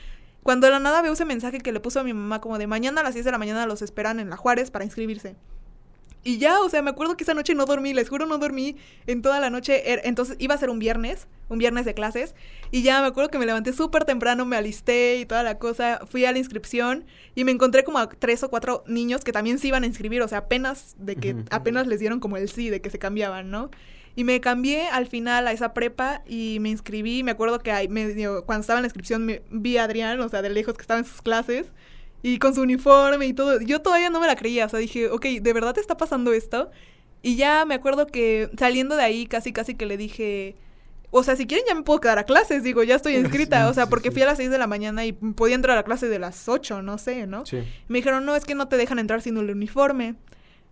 Cuando 0.42 0.66
de 0.66 0.72
la 0.72 0.80
nada 0.80 1.02
veo 1.02 1.12
ese 1.12 1.24
mensaje 1.24 1.58
que 1.58 1.72
le 1.72 1.80
puso 1.80 2.00
a 2.00 2.04
mi 2.04 2.12
mamá 2.12 2.40
como 2.40 2.58
de 2.58 2.66
mañana 2.66 3.00
a 3.00 3.04
las 3.04 3.14
10 3.14 3.24
de 3.24 3.32
la 3.32 3.38
mañana 3.38 3.66
los 3.66 3.82
esperan 3.82 4.20
en 4.20 4.30
la 4.30 4.36
Juárez 4.36 4.70
para 4.70 4.84
inscribirse. 4.84 5.36
Y 6.24 6.38
ya, 6.38 6.60
o 6.60 6.68
sea, 6.68 6.82
me 6.82 6.90
acuerdo 6.90 7.16
que 7.16 7.24
esa 7.24 7.34
noche 7.34 7.54
no 7.54 7.66
dormí, 7.66 7.94
les 7.94 8.08
juro 8.08 8.26
no 8.26 8.38
dormí 8.38 8.76
en 9.08 9.22
toda 9.22 9.40
la 9.40 9.50
noche. 9.50 9.92
Er, 9.92 10.02
entonces 10.04 10.36
iba 10.38 10.54
a 10.54 10.58
ser 10.58 10.70
un 10.70 10.78
viernes, 10.78 11.26
un 11.48 11.58
viernes 11.58 11.84
de 11.84 11.94
clases. 11.94 12.36
Y 12.70 12.82
ya 12.82 13.00
me 13.00 13.08
acuerdo 13.08 13.28
que 13.28 13.38
me 13.38 13.46
levanté 13.46 13.72
súper 13.72 14.04
temprano, 14.04 14.46
me 14.46 14.56
alisté 14.56 15.18
y 15.18 15.26
toda 15.26 15.42
la 15.42 15.58
cosa. 15.58 16.00
Fui 16.08 16.24
a 16.24 16.30
la 16.30 16.38
inscripción 16.38 17.04
y 17.34 17.42
me 17.42 17.50
encontré 17.50 17.82
como 17.82 17.98
a 17.98 18.08
tres 18.08 18.42
o 18.44 18.50
cuatro 18.50 18.84
niños 18.86 19.24
que 19.24 19.32
también 19.32 19.58
se 19.58 19.66
iban 19.66 19.82
a 19.82 19.86
inscribir. 19.86 20.22
O 20.22 20.28
sea, 20.28 20.38
apenas 20.38 20.94
de 20.98 21.16
que 21.16 21.36
apenas 21.50 21.88
les 21.88 21.98
dieron 21.98 22.20
como 22.20 22.36
el 22.36 22.48
sí, 22.48 22.70
de 22.70 22.80
que 22.80 22.90
se 22.90 23.00
cambiaban, 23.00 23.50
¿no? 23.50 23.70
Y 24.14 24.24
me 24.24 24.40
cambié 24.40 24.88
al 24.88 25.06
final 25.06 25.46
a 25.46 25.52
esa 25.52 25.72
prepa 25.72 26.22
y 26.26 26.58
me 26.60 26.68
inscribí. 26.68 27.22
Me 27.22 27.30
acuerdo 27.30 27.60
que 27.60 27.72
ahí 27.72 27.88
cuando 27.88 28.60
estaba 28.60 28.78
en 28.78 28.82
la 28.82 28.86
inscripción 28.88 29.24
me, 29.24 29.42
vi 29.50 29.78
a 29.78 29.84
Adrián, 29.84 30.20
o 30.20 30.28
sea, 30.28 30.42
de 30.42 30.50
lejos 30.50 30.74
que 30.74 30.82
estaba 30.82 30.98
en 30.98 31.06
sus 31.06 31.22
clases 31.22 31.72
y 32.22 32.38
con 32.38 32.54
su 32.54 32.62
uniforme 32.62 33.26
y 33.26 33.32
todo. 33.32 33.60
Yo 33.60 33.80
todavía 33.80 34.10
no 34.10 34.20
me 34.20 34.26
la 34.26 34.36
creía, 34.36 34.66
o 34.66 34.68
sea, 34.68 34.78
dije, 34.78 35.08
ok, 35.08 35.24
¿de 35.40 35.52
verdad 35.52 35.74
te 35.74 35.80
está 35.80 35.96
pasando 35.96 36.32
esto? 36.32 36.70
Y 37.22 37.36
ya 37.36 37.64
me 37.64 37.74
acuerdo 37.74 38.06
que 38.06 38.50
saliendo 38.58 38.96
de 38.96 39.02
ahí 39.02 39.26
casi 39.26 39.52
casi 39.52 39.74
que 39.74 39.86
le 39.86 39.96
dije, 39.96 40.56
o 41.10 41.22
sea, 41.22 41.36
si 41.36 41.46
quieren 41.46 41.66
ya 41.68 41.74
me 41.74 41.82
puedo 41.82 42.00
quedar 42.00 42.18
a 42.18 42.24
clases, 42.24 42.62
digo, 42.62 42.82
ya 42.82 42.96
estoy 42.96 43.14
inscrita, 43.16 43.68
o 43.68 43.74
sea, 43.74 43.88
porque 43.88 44.10
fui 44.10 44.22
a 44.22 44.26
las 44.26 44.38
6 44.38 44.50
de 44.50 44.58
la 44.58 44.66
mañana 44.66 45.04
y 45.04 45.12
podía 45.12 45.54
entrar 45.54 45.76
a 45.76 45.80
la 45.80 45.84
clase 45.84 46.08
de 46.08 46.18
las 46.18 46.48
8, 46.48 46.82
no 46.82 46.98
sé, 46.98 47.26
¿no? 47.26 47.46
Sí. 47.46 47.62
Me 47.88 47.98
dijeron, 47.98 48.24
no, 48.24 48.34
es 48.34 48.44
que 48.44 48.54
no 48.54 48.68
te 48.68 48.76
dejan 48.76 48.98
entrar 48.98 49.22
sin 49.22 49.36
el 49.36 49.50
uniforme. 49.50 50.16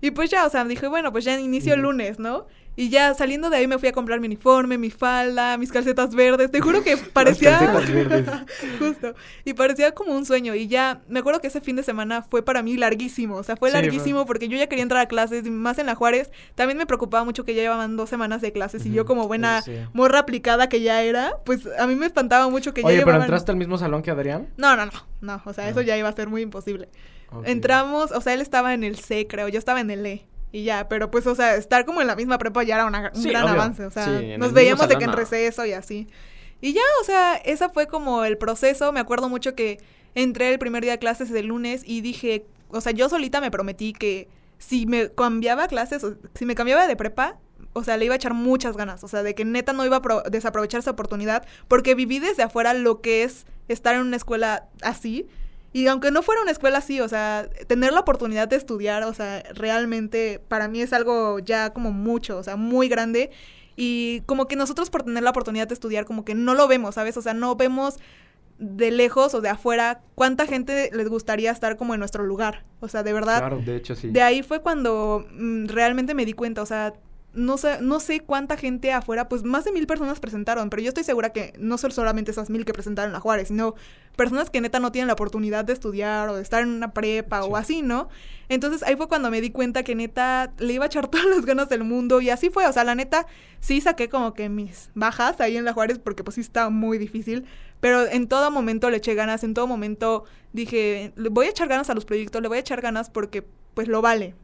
Y 0.01 0.13
pues 0.13 0.31
ya, 0.31 0.47
o 0.47 0.51
sea, 0.51 0.65
dije, 0.65 0.89
bueno, 0.89 1.13
pues 1.13 1.25
ya 1.25 1.39
inicio 1.39 1.75
el 1.75 1.81
lunes, 1.81 2.19
¿no? 2.19 2.47
Y 2.77 2.89
ya 2.89 3.13
saliendo 3.15 3.51
de 3.51 3.57
ahí 3.57 3.67
me 3.67 3.79
fui 3.79 3.89
a 3.89 3.93
comprar 3.93 4.21
mi 4.21 4.27
uniforme, 4.27 4.79
mi 4.79 4.91
falda, 4.91 5.59
mis 5.59 5.71
calcetas 5.71 6.15
verdes. 6.15 6.51
Te 6.51 6.61
juro 6.61 6.83
que 6.83 6.97
parecía. 7.13 7.59
calcetas 7.59 7.93
verdes. 7.93 8.27
Justo. 8.79 9.15
Y 9.45 9.55
parecía 9.55 9.93
como 9.93 10.15
un 10.15 10.25
sueño. 10.25 10.55
Y 10.55 10.69
ya, 10.69 11.01
me 11.09 11.21
acuerdo 11.21 11.41
que 11.41 11.49
ese 11.49 11.61
fin 11.61 11.77
de 11.77 11.83
semana 11.83 12.23
fue 12.23 12.43
para 12.43 12.63
mí 12.63 12.77
larguísimo. 12.77 13.37
O 13.37 13.43
sea, 13.43 13.57
fue 13.57 13.71
larguísimo 13.71 14.25
porque 14.27 14.49
yo 14.49 14.57
ya 14.57 14.67
quería 14.69 14.83
entrar 14.83 15.03
a 15.03 15.07
clases, 15.07 15.45
más 15.51 15.79
en 15.79 15.87
la 15.87 15.95
Juárez. 15.95 16.31
También 16.55 16.79
me 16.79 16.87
preocupaba 16.87 17.25
mucho 17.25 17.45
que 17.45 17.55
ya 17.55 17.63
llevaban 17.63 17.97
dos 17.97 18.09
semanas 18.09 18.41
de 18.41 18.53
clases. 18.53 18.87
Y 18.87 18.93
yo, 18.93 19.05
como 19.05 19.29
buena 19.29 19.63
morra 19.93 20.21
aplicada 20.21 20.69
que 20.69 20.81
ya 20.81 21.03
era, 21.03 21.39
pues 21.45 21.69
a 21.79 21.87
mí 21.87 21.97
me 21.97 22.07
espantaba 22.07 22.49
mucho 22.49 22.73
que 22.73 22.83
ya 22.83 22.89
Oye, 22.89 23.05
¿pero 23.05 23.21
entraste 23.21 23.51
al 23.51 23.59
mismo 23.59 23.79
salón 23.79 24.03
que 24.03 24.11
Adrián? 24.11 24.49
No, 24.57 24.77
no, 24.77 24.87
no. 24.87 24.93
No, 25.21 25.43
o 25.45 25.53
sea, 25.53 25.69
eso 25.69 25.83
ya 25.83 25.97
iba 25.97 26.09
a 26.09 26.13
ser 26.13 26.29
muy 26.29 26.43
imposible. 26.43 26.89
Entramos, 27.45 28.11
o 28.11 28.21
sea, 28.21 28.35
él 28.35 28.41
estaba 28.41 28.75
en 28.75 28.85
el 28.85 28.97
C, 28.97 29.27
creo. 29.27 29.49
Yo 29.49 29.59
estaba 29.59 29.81
en 29.81 29.91
el 29.91 30.05
E. 30.05 30.27
Y 30.53 30.65
ya, 30.65 30.89
pero 30.89 31.11
pues, 31.11 31.27
o 31.27 31.35
sea, 31.35 31.55
estar 31.55 31.85
como 31.85 32.01
en 32.01 32.07
la 32.07 32.17
misma 32.17 32.39
prepa 32.39 32.63
ya 32.63 32.75
era 32.75 32.87
un 32.87 32.93
gran 32.93 33.49
avance. 33.49 33.85
O 33.87 33.91
sea, 33.91 34.07
nos 34.39 34.53
veíamos 34.53 34.89
de 34.89 34.97
que 34.97 35.05
en 35.05 35.13
receso 35.13 35.65
y 35.65 35.73
así. 35.73 36.09
Y 36.61 36.73
ya, 36.73 36.83
o 37.01 37.05
sea, 37.05 37.37
ese 37.37 37.69
fue 37.69 37.87
como 37.87 38.25
el 38.25 38.37
proceso. 38.37 38.93
Me 38.93 39.01
acuerdo 39.01 39.29
mucho 39.29 39.55
que 39.55 39.79
entré 40.15 40.51
el 40.51 40.59
primer 40.59 40.83
día 40.83 40.93
de 40.93 40.99
clases 40.99 41.31
el 41.31 41.47
lunes 41.47 41.83
y 41.87 42.01
dije, 42.01 42.47
o 42.69 42.81
sea, 42.81 42.93
yo 42.93 43.09
solita 43.09 43.41
me 43.41 43.51
prometí 43.51 43.93
que 43.93 44.29
si 44.59 44.87
me 44.87 45.11
cambiaba 45.11 45.69
clases, 45.69 46.05
si 46.35 46.45
me 46.45 46.55
cambiaba 46.55 46.87
de 46.87 46.97
prepa, 46.97 47.39
o 47.73 47.85
sea, 47.85 47.97
le 47.97 48.05
iba 48.05 48.15
a 48.15 48.17
echar 48.17 48.35
muchas 48.35 48.77
ganas. 48.77 49.05
O 49.05 49.09
sea, 49.09 49.23
de 49.23 49.35
que 49.35 49.45
neta 49.45 49.73
no 49.73 49.87
iba 49.87 49.99
a 49.99 50.31
desaprovechar 50.31 50.81
esa 50.81 50.91
oportunidad. 50.91 51.47
Porque 51.69 51.95
viví 51.95 52.19
desde 52.19 52.43
afuera 52.43 52.75
lo 52.75 53.01
que 53.01 53.23
es 53.23 53.47
estar 53.69 53.95
en 53.95 54.03
una 54.03 54.17
escuela 54.17 54.69
así. 54.83 55.29
Y 55.73 55.87
aunque 55.87 56.11
no 56.11 56.23
fuera 56.23 56.43
una 56.43 56.51
escuela 56.51 56.79
así, 56.79 57.01
o 57.01 57.09
sea, 57.09 57.49
tener 57.69 57.93
la 57.93 58.01
oportunidad 58.01 58.49
de 58.49 58.57
estudiar, 58.57 59.05
o 59.05 59.15
sea, 59.15 59.45
realmente 59.55 60.41
para 60.49 60.67
mí 60.67 60.83
es 60.83 60.93
algo 60.93 61.39
ya 61.39 61.73
como 61.73 61.93
mucho, 61.93 62.39
o 62.39 62.43
sea, 62.43 62.57
muy 62.57 62.89
grande. 62.89 63.31
Y 63.77 64.23
como 64.27 64.49
que 64.49 64.57
nosotros 64.57 64.91
por 64.91 65.05
tener 65.05 65.23
la 65.23 65.31
oportunidad 65.31 65.69
de 65.69 65.75
estudiar, 65.75 66.05
como 66.05 66.25
que 66.25 66.35
no 66.35 66.55
lo 66.55 66.67
vemos, 66.67 66.97
¿sabes? 66.97 67.17
O 67.17 67.23
sea, 67.23 67.35
no 67.35 67.55
vemos 67.55 67.99
de 68.59 68.91
lejos 68.91 69.33
o 69.33 69.41
de 69.41 69.49
afuera 69.49 70.03
cuánta 70.15 70.47
gente 70.47 70.91
les 70.93 71.09
gustaría 71.09 71.51
estar 71.51 71.77
como 71.77 71.95
en 71.95 72.01
nuestro 72.01 72.25
lugar. 72.25 72.65
O 72.81 72.89
sea, 72.89 73.03
de 73.03 73.13
verdad. 73.13 73.39
Claro, 73.39 73.59
de 73.65 73.77
hecho 73.77 73.95
sí. 73.95 74.11
De 74.11 74.23
ahí 74.23 74.43
fue 74.43 74.61
cuando 74.61 75.27
mm, 75.33 75.67
realmente 75.69 76.15
me 76.15 76.27
di 76.27 76.35
cuenta, 76.35 76.63
o 76.63 76.67
sea, 76.67 76.93
no 77.33 77.57
sé, 77.57 77.81
no 77.81 78.01
sé 78.01 78.21
cuánta 78.21 78.57
gente 78.57 78.93
afuera, 78.93 79.29
pues 79.29 79.45
más 79.45 79.65
de 79.65 79.73
mil 79.73 79.87
personas 79.87 80.21
presentaron, 80.21 80.69
pero 80.69 80.83
yo 80.83 80.89
estoy 80.89 81.05
segura 81.05 81.33
que 81.33 81.53
no 81.59 81.79
son 81.79 81.93
solamente 81.93 82.33
esas 82.33 82.51
mil 82.51 82.65
que 82.65 82.73
presentaron 82.73 83.15
a 83.15 83.21
Juárez, 83.21 83.49
sino 83.49 83.75
personas 84.21 84.51
que 84.51 84.61
neta 84.61 84.81
no 84.81 84.93
tienen 84.93 85.07
la 85.07 85.15
oportunidad 85.15 85.65
de 85.65 85.73
estudiar 85.73 86.29
o 86.29 86.37
de 86.37 86.43
estar 86.43 86.61
en 86.63 86.69
una 86.69 86.93
prepa 86.93 87.43
o 87.43 87.57
así, 87.57 87.81
¿no? 87.81 88.11
Entonces 88.51 88.83
ahí 88.83 88.95
fue 88.95 89.09
cuando 89.09 89.31
me 89.31 89.41
di 89.41 89.49
cuenta 89.49 89.83
que 89.83 89.95
neta 89.95 90.53
le 90.59 90.75
iba 90.75 90.85
a 90.85 90.89
echar 90.89 91.09
todas 91.11 91.25
las 91.25 91.47
ganas 91.47 91.71
del 91.71 91.85
mundo 91.85 92.21
y 92.21 92.29
así 92.29 92.51
fue, 92.51 92.67
o 92.67 92.73
sea, 92.75 92.85
la 92.85 92.95
neta 92.95 93.27
sí 93.61 93.81
saqué 93.81 94.11
como 94.11 94.35
que 94.35 94.51
mis 94.51 94.91
bajas 94.95 95.41
ahí 95.41 95.57
en 95.57 95.65
la 95.65 95.73
Juárez 95.73 95.99
porque 95.99 96.23
pues 96.23 96.35
sí 96.35 96.43
está 96.43 96.69
muy 96.69 96.99
difícil, 96.99 97.47
pero 97.81 98.07
en 98.07 98.29
todo 98.29 98.51
momento 98.51 98.91
le 98.91 98.99
eché 98.99 99.15
ganas, 99.15 99.43
en 99.43 99.55
todo 99.55 99.67
momento 99.67 100.25
dije, 100.53 101.15
le 101.17 101.31
voy 101.31 101.47
a 101.47 101.49
echar 101.49 101.69
ganas 101.69 101.89
a 101.89 101.95
los 101.95 102.05
proyectos, 102.05 102.43
le 102.43 102.49
voy 102.49 102.59
a 102.59 102.61
echar 102.61 102.83
ganas 102.83 103.09
porque 103.09 103.43
pues 103.73 103.89
lo 103.89 104.03
vale, 104.03 104.35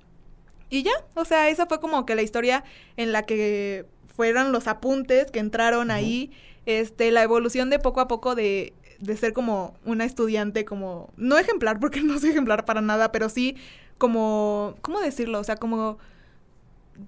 y 0.70 0.84
ya, 0.84 0.92
o 1.12 1.26
sea, 1.26 1.50
esa 1.50 1.66
fue 1.66 1.80
como 1.80 2.06
que 2.06 2.14
la 2.14 2.22
historia 2.22 2.64
en 2.96 3.12
la 3.12 3.24
que 3.26 3.84
fueron 4.08 4.52
los 4.52 4.68
apuntes 4.68 5.30
que 5.30 5.38
entraron 5.38 5.90
ahí, 5.90 6.30
este, 6.64 7.10
la 7.10 7.22
evolución 7.22 7.68
de 7.68 7.78
poco 7.78 8.00
a 8.00 8.08
poco 8.08 8.34
de, 8.34 8.72
de 8.99 9.16
ser 9.16 9.32
como 9.32 9.74
una 9.84 10.05
estudiante 10.05 10.64
como, 10.64 11.11
no 11.16 11.38
ejemplar, 11.38 11.80
porque 11.80 12.01
no 12.03 12.18
soy 12.18 12.30
ejemplar 12.30 12.64
para 12.64 12.80
nada, 12.80 13.12
pero 13.12 13.28
sí 13.28 13.57
como, 13.99 14.76
¿cómo 14.82 15.01
decirlo? 15.01 15.40
O 15.40 15.44
sea, 15.44 15.57
como 15.57 15.99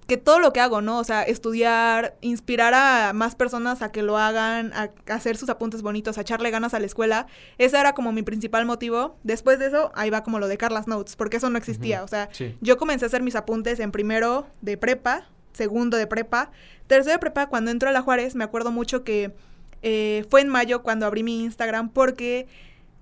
que 0.07 0.17
todo 0.17 0.39
lo 0.39 0.53
que 0.53 0.59
hago, 0.59 0.81
¿no? 0.81 0.99
O 0.99 1.03
sea, 1.03 1.23
estudiar, 1.23 2.15
inspirar 2.21 2.73
a 2.73 3.13
más 3.13 3.35
personas 3.35 3.81
a 3.81 3.91
que 3.91 4.03
lo 4.03 4.17
hagan, 4.17 4.71
a, 4.73 4.91
hacer 5.07 5.37
sus 5.37 5.49
apuntes 5.49 5.81
bonitos, 5.81 6.17
a 6.17 6.21
echarle 6.21 6.51
ganas 6.51 6.73
a 6.73 6.79
la 6.79 6.85
escuela. 6.85 7.27
Ese 7.57 7.79
era 7.79 7.93
como 7.93 8.11
mi 8.11 8.21
principal 8.21 8.65
motivo. 8.65 9.15
Después 9.23 9.59
de 9.59 9.67
eso, 9.67 9.91
ahí 9.95 10.09
va 10.09 10.23
como 10.23 10.39
lo 10.39 10.47
de 10.47 10.57
Carlas 10.57 10.87
Notes, 10.87 11.15
porque 11.15 11.37
eso 11.37 11.49
no 11.49 11.57
existía. 11.57 12.03
O 12.03 12.07
sea, 12.07 12.29
yo 12.61 12.77
comencé 12.77 13.05
a 13.05 13.07
hacer 13.07 13.23
mis 13.23 13.35
apuntes 13.35 13.79
en 13.79 13.91
primero 13.91 14.47
de 14.61 14.77
prepa, 14.77 15.27
segundo 15.53 15.97
de 15.97 16.07
prepa, 16.07 16.51
tercero 16.87 17.13
de 17.13 17.19
prepa, 17.19 17.47
cuando 17.47 17.71
entro 17.71 17.89
a 17.89 17.91
la 17.91 18.01
Juárez, 18.01 18.35
me 18.35 18.43
acuerdo 18.43 18.71
mucho 18.71 19.03
que 19.03 19.33
eh, 19.81 20.25
fue 20.29 20.41
en 20.41 20.49
mayo 20.49 20.83
cuando 20.83 21.05
abrí 21.05 21.23
mi 21.23 21.43
Instagram, 21.43 21.89
porque 21.89 22.47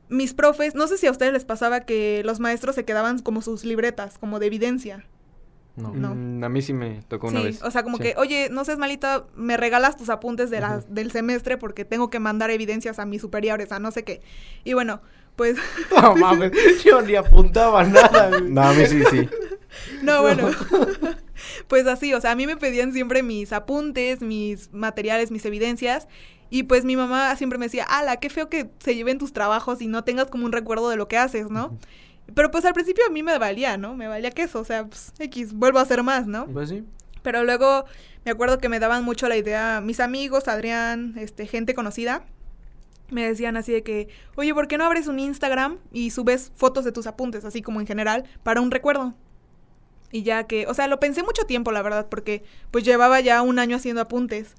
mis 0.10 0.34
profes, 0.34 0.76
no 0.76 0.88
sé 0.88 0.98
si 0.98 1.08
a 1.08 1.12
ustedes 1.12 1.34
les 1.34 1.46
pasaba 1.46 1.82
que 1.82 2.22
los 2.24 2.40
maestros 2.40 2.76
se 2.76 2.86
quedaban 2.86 3.20
como 3.20 3.42
sus 3.42 3.66
libretas, 3.66 4.18
como 4.18 4.40
de 4.40 4.48
evidencia. 4.48 5.06
No. 5.78 6.16
Mm, 6.16 6.44
a 6.44 6.50
mí 6.50 6.62
sí 6.64 6.74
me 6.74 7.04
tocó 7.08 7.28
una 7.28 7.44
vez. 7.44 7.62
O 7.62 7.70
sea, 7.70 7.84
como 7.84 8.00
que, 8.00 8.16
oye, 8.18 8.50
no 8.52 8.66
seas 8.66 8.80
malita, 8.80 9.26
me 9.36 9.58
regalas 9.58 9.96
tus 9.96 10.10
apuntes 10.10 10.50
de 10.50 10.60
del 10.90 11.12
semestre 11.12 11.58
porque 11.58 11.86
tengo 11.86 12.10
que 12.10 12.20
mandar 12.20 12.50
evidencias 12.50 12.98
a 12.98 13.06
mis 13.06 13.22
superiores, 13.22 13.72
a 13.72 13.78
no 13.78 13.92
sé 13.92 14.04
qué. 14.04 14.22
Y 14.64 14.74
bueno, 14.74 15.02
pues. 15.36 15.58
No 16.02 16.16
mames, 16.16 16.52
yo 16.84 17.02
ni 17.04 17.16
apuntaba 17.16 17.84
nada. 17.84 18.42
no, 18.42 18.62
a 18.62 18.74
mí 18.74 18.86
sí, 18.88 19.04
sí. 19.12 19.30
No, 20.02 20.24
bueno. 20.24 20.50
pues 21.68 21.86
así, 21.86 22.12
o 22.14 22.22
sea, 22.22 22.32
a 22.32 22.36
mí 22.36 22.48
me 22.48 22.58
pedían 22.58 22.94
siempre 22.94 23.22
mis 23.22 23.54
apuntes, 23.54 24.22
mis 24.22 24.74
materiales, 24.74 25.30
mis 25.30 25.46
evidencias. 25.46 26.08
Y 26.50 26.64
pues 26.64 26.86
mi 26.86 26.96
mamá 26.96 27.36
siempre 27.36 27.60
me 27.60 27.66
decía, 27.66 27.84
ala, 27.84 28.18
qué 28.18 28.30
feo 28.30 28.50
que 28.50 28.70
se 28.80 28.96
lleven 28.96 29.18
tus 29.18 29.34
trabajos 29.34 29.82
y 29.82 29.88
no 29.88 30.04
tengas 30.04 30.30
como 30.30 30.46
un 30.46 30.52
recuerdo 30.52 30.90
de 30.90 30.96
lo 30.96 31.08
que 31.08 31.18
haces, 31.18 31.50
¿no? 31.50 31.78
Pero 32.34 32.52
pues 32.52 32.66
al 32.66 32.74
principio 32.74 33.06
a 33.06 33.10
mí 33.10 33.24
me 33.24 33.38
valía, 33.38 33.78
¿no? 33.78 33.96
Me 33.96 34.08
valía 34.08 34.32
queso, 34.32 34.60
o 34.60 34.66
sea, 34.66 34.86
pues, 34.86 35.14
X, 35.20 35.54
vuelvo 35.54 35.80
a 35.80 35.84
hacer 35.84 36.04
más, 36.04 36.28
¿no? 36.28 36.46
Pues 36.48 36.70
sí. 36.70 36.84
Pero 37.22 37.44
luego 37.44 37.86
me 38.26 38.32
acuerdo 38.32 38.60
que 38.60 38.70
me 38.70 38.80
daban 38.80 39.04
mucho 39.04 39.28
la 39.28 39.38
idea, 39.38 39.82
mis 39.82 40.00
amigos, 40.00 40.48
Adrián, 40.48 41.16
este, 41.18 41.48
gente 41.48 41.74
conocida, 41.74 42.26
me 43.10 43.26
decían 43.26 43.56
así 43.58 43.72
de 43.72 43.84
que, 43.84 44.10
oye, 44.36 44.54
¿por 44.54 44.68
qué 44.68 44.78
no 44.78 44.86
abres 44.86 45.08
un 45.08 45.20
Instagram 45.20 45.78
y 45.92 46.12
subes 46.12 46.52
fotos 46.56 46.84
de 46.84 46.92
tus 46.92 47.08
apuntes, 47.08 47.46
así 47.46 47.62
como 47.62 47.80
en 47.80 47.88
general, 47.88 48.26
para 48.44 48.62
un 48.62 48.72
recuerdo? 48.72 49.14
Y 50.12 50.24
ya 50.24 50.46
que, 50.46 50.68
o 50.68 50.74
sea, 50.74 50.88
lo 50.88 51.00
pensé 51.00 51.24
mucho 51.24 51.44
tiempo, 51.44 51.72
la 51.72 51.82
verdad, 51.82 52.08
porque 52.10 52.44
pues 52.72 52.84
llevaba 52.84 53.20
ya 53.20 53.42
un 53.42 53.60
año 53.60 53.76
haciendo 53.76 54.02
apuntes. 54.02 54.56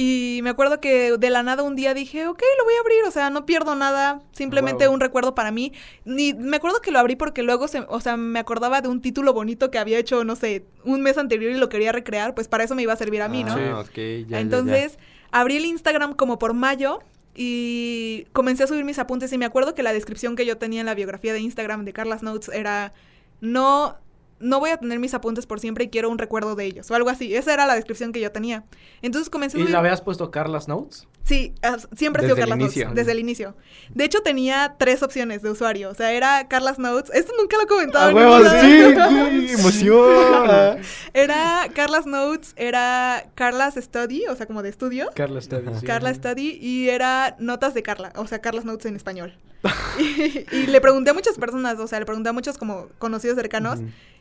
Y 0.00 0.38
me 0.44 0.50
acuerdo 0.50 0.80
que 0.80 1.16
de 1.18 1.28
la 1.28 1.42
nada 1.42 1.64
un 1.64 1.74
día 1.74 1.92
dije, 1.92 2.28
ok, 2.28 2.40
lo 2.56 2.64
voy 2.64 2.74
a 2.74 2.80
abrir, 2.82 3.02
o 3.04 3.10
sea, 3.10 3.30
no 3.30 3.44
pierdo 3.44 3.74
nada, 3.74 4.22
simplemente 4.30 4.86
Wow. 4.86 4.94
un 4.94 5.00
recuerdo 5.00 5.34
para 5.34 5.50
mí. 5.50 5.72
Ni, 6.04 6.34
me 6.34 6.58
acuerdo 6.58 6.80
que 6.80 6.92
lo 6.92 7.00
abrí 7.00 7.16
porque 7.16 7.42
luego, 7.42 7.66
se, 7.66 7.80
o 7.80 7.98
sea, 7.98 8.16
me 8.16 8.38
acordaba 8.38 8.80
de 8.80 8.86
un 8.86 9.02
título 9.02 9.32
bonito 9.32 9.72
que 9.72 9.78
había 9.78 9.98
hecho, 9.98 10.22
no 10.22 10.36
sé, 10.36 10.64
un 10.84 11.02
mes 11.02 11.18
anterior 11.18 11.50
y 11.50 11.58
lo 11.58 11.68
quería 11.68 11.90
recrear, 11.90 12.32
pues 12.36 12.46
para 12.46 12.62
eso 12.62 12.76
me 12.76 12.82
iba 12.82 12.92
a 12.92 12.96
servir 12.96 13.22
a 13.22 13.28
mí, 13.28 13.42
¿no? 13.42 13.56
Sí. 13.56 13.60
Ah, 13.64 13.80
ok, 13.80 13.96
ya, 13.96 14.02
ya, 14.02 14.26
ya. 14.28 14.40
Entonces, 14.40 15.00
abrí 15.32 15.56
el 15.56 15.64
Instagram 15.64 16.14
como 16.14 16.38
por 16.38 16.54
mayo 16.54 17.00
y 17.34 18.28
comencé 18.32 18.62
a 18.62 18.66
subir 18.68 18.84
mis 18.84 19.00
apuntes 19.00 19.32
y 19.32 19.38
me 19.38 19.46
acuerdo 19.46 19.74
que 19.74 19.82
la 19.82 19.92
descripción 19.92 20.36
que 20.36 20.46
yo 20.46 20.58
tenía 20.58 20.78
en 20.78 20.86
la 20.86 20.94
biografía 20.94 21.32
de 21.32 21.40
Instagram 21.40 21.84
de 21.84 21.92
Carlas 21.92 22.22
Notes 22.22 22.50
era 22.54 22.92
no 23.40 23.96
no 24.40 24.60
voy 24.60 24.70
a 24.70 24.76
tener 24.76 24.98
mis 24.98 25.14
apuntes 25.14 25.46
por 25.46 25.60
siempre 25.60 25.84
y 25.84 25.88
quiero 25.88 26.10
un 26.10 26.18
recuerdo 26.18 26.54
de 26.54 26.64
ellos 26.64 26.90
o 26.90 26.94
algo 26.94 27.10
así. 27.10 27.34
Esa 27.34 27.54
era 27.54 27.66
la 27.66 27.74
descripción 27.74 28.12
que 28.12 28.20
yo 28.20 28.32
tenía. 28.32 28.64
Entonces 29.02 29.30
comencé 29.30 29.58
a 29.58 29.60
¿Y 29.60 29.64
le 29.64 29.76
habías 29.76 30.00
puesto 30.00 30.30
Carlas 30.30 30.68
Notes? 30.68 31.06
Sí, 31.24 31.54
ah, 31.62 31.76
siempre 31.94 32.22
ha 32.22 32.24
sido 32.24 32.36
Desde 32.36 32.44
el 32.44 32.48
Carlas 32.48 32.58
Notes, 32.58 32.76
inicio. 32.76 32.94
desde 32.94 33.12
el 33.12 33.18
inicio. 33.18 33.56
De 33.94 34.04
hecho, 34.04 34.22
tenía 34.22 34.76
tres 34.78 35.02
opciones 35.02 35.42
de 35.42 35.50
usuario. 35.50 35.90
O 35.90 35.94
sea, 35.94 36.12
era 36.12 36.48
Carlas 36.48 36.78
Notes. 36.78 37.10
Esto 37.14 37.32
nunca 37.38 37.58
lo 37.58 37.64
he 37.64 37.66
comentado. 37.66 38.06
¡A 38.06 38.10
en 38.10 38.16
huevo, 38.16 38.38
ningún 38.38 38.44
lado. 38.44 38.60
sí, 38.62 38.94
güey! 38.94 39.52
¡Emoción! 39.52 40.78
Era 41.12 41.68
Carlas 41.74 42.06
Notes, 42.06 42.54
era 42.56 43.30
Carlas 43.34 43.74
Study, 43.74 44.26
o 44.26 44.36
sea, 44.36 44.46
como 44.46 44.62
de 44.62 44.68
estudio. 44.70 45.10
Carla 45.14 45.40
Study, 45.40 45.66
sí. 45.80 45.86
Carla 45.86 46.14
Study 46.14 46.58
y 46.60 46.88
era 46.88 47.36
Notas 47.38 47.74
de 47.74 47.82
Carla, 47.82 48.12
o 48.16 48.26
sea, 48.26 48.40
Carlas 48.40 48.64
Notes 48.64 48.86
en 48.86 48.96
español. 48.96 49.36
y, 49.98 50.46
y 50.54 50.66
le 50.66 50.80
pregunté 50.80 51.10
a 51.10 51.14
muchas 51.14 51.36
personas, 51.36 51.78
o 51.78 51.86
sea, 51.86 51.98
le 51.98 52.06
pregunté 52.06 52.28
a 52.28 52.32
muchos 52.32 52.58
como 52.58 52.88
conocidos 52.98 53.36
cercanos. 53.36 53.80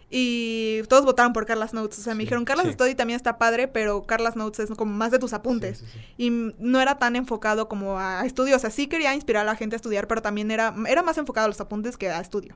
Y 0.09 0.83
todos 0.87 1.03
votaron 1.03 1.33
por 1.33 1.45
Carlas 1.45 1.73
Notes. 1.73 1.99
O 1.99 2.01
sea, 2.01 2.15
me 2.15 2.23
dijeron, 2.23 2.45
Carlas. 2.45 2.71
Study 2.71 2.95
también 2.95 3.17
está 3.17 3.37
padre, 3.37 3.67
pero 3.67 4.03
Carlas 4.03 4.35
Notes 4.35 4.69
es 4.69 4.77
como 4.77 4.93
más 4.93 5.11
de 5.11 5.19
tus 5.19 5.33
apuntes. 5.33 5.83
Y 6.17 6.29
no 6.29 6.79
era 6.79 6.97
tan 6.97 7.15
enfocado 7.15 7.67
como 7.67 7.99
a 7.99 8.25
estudio, 8.25 8.55
o 8.55 8.59
sea, 8.59 8.69
sí 8.69 8.87
quería 8.87 9.13
inspirar 9.13 9.41
a 9.41 9.45
la 9.45 9.55
gente 9.55 9.75
a 9.75 9.77
estudiar, 9.77 10.07
pero 10.07 10.21
también 10.21 10.51
era, 10.51 10.73
era 10.87 11.03
más 11.03 11.17
enfocado 11.17 11.45
a 11.45 11.47
los 11.49 11.59
apuntes 11.59 11.97
que 11.97 12.09
a 12.09 12.21
estudio. 12.21 12.55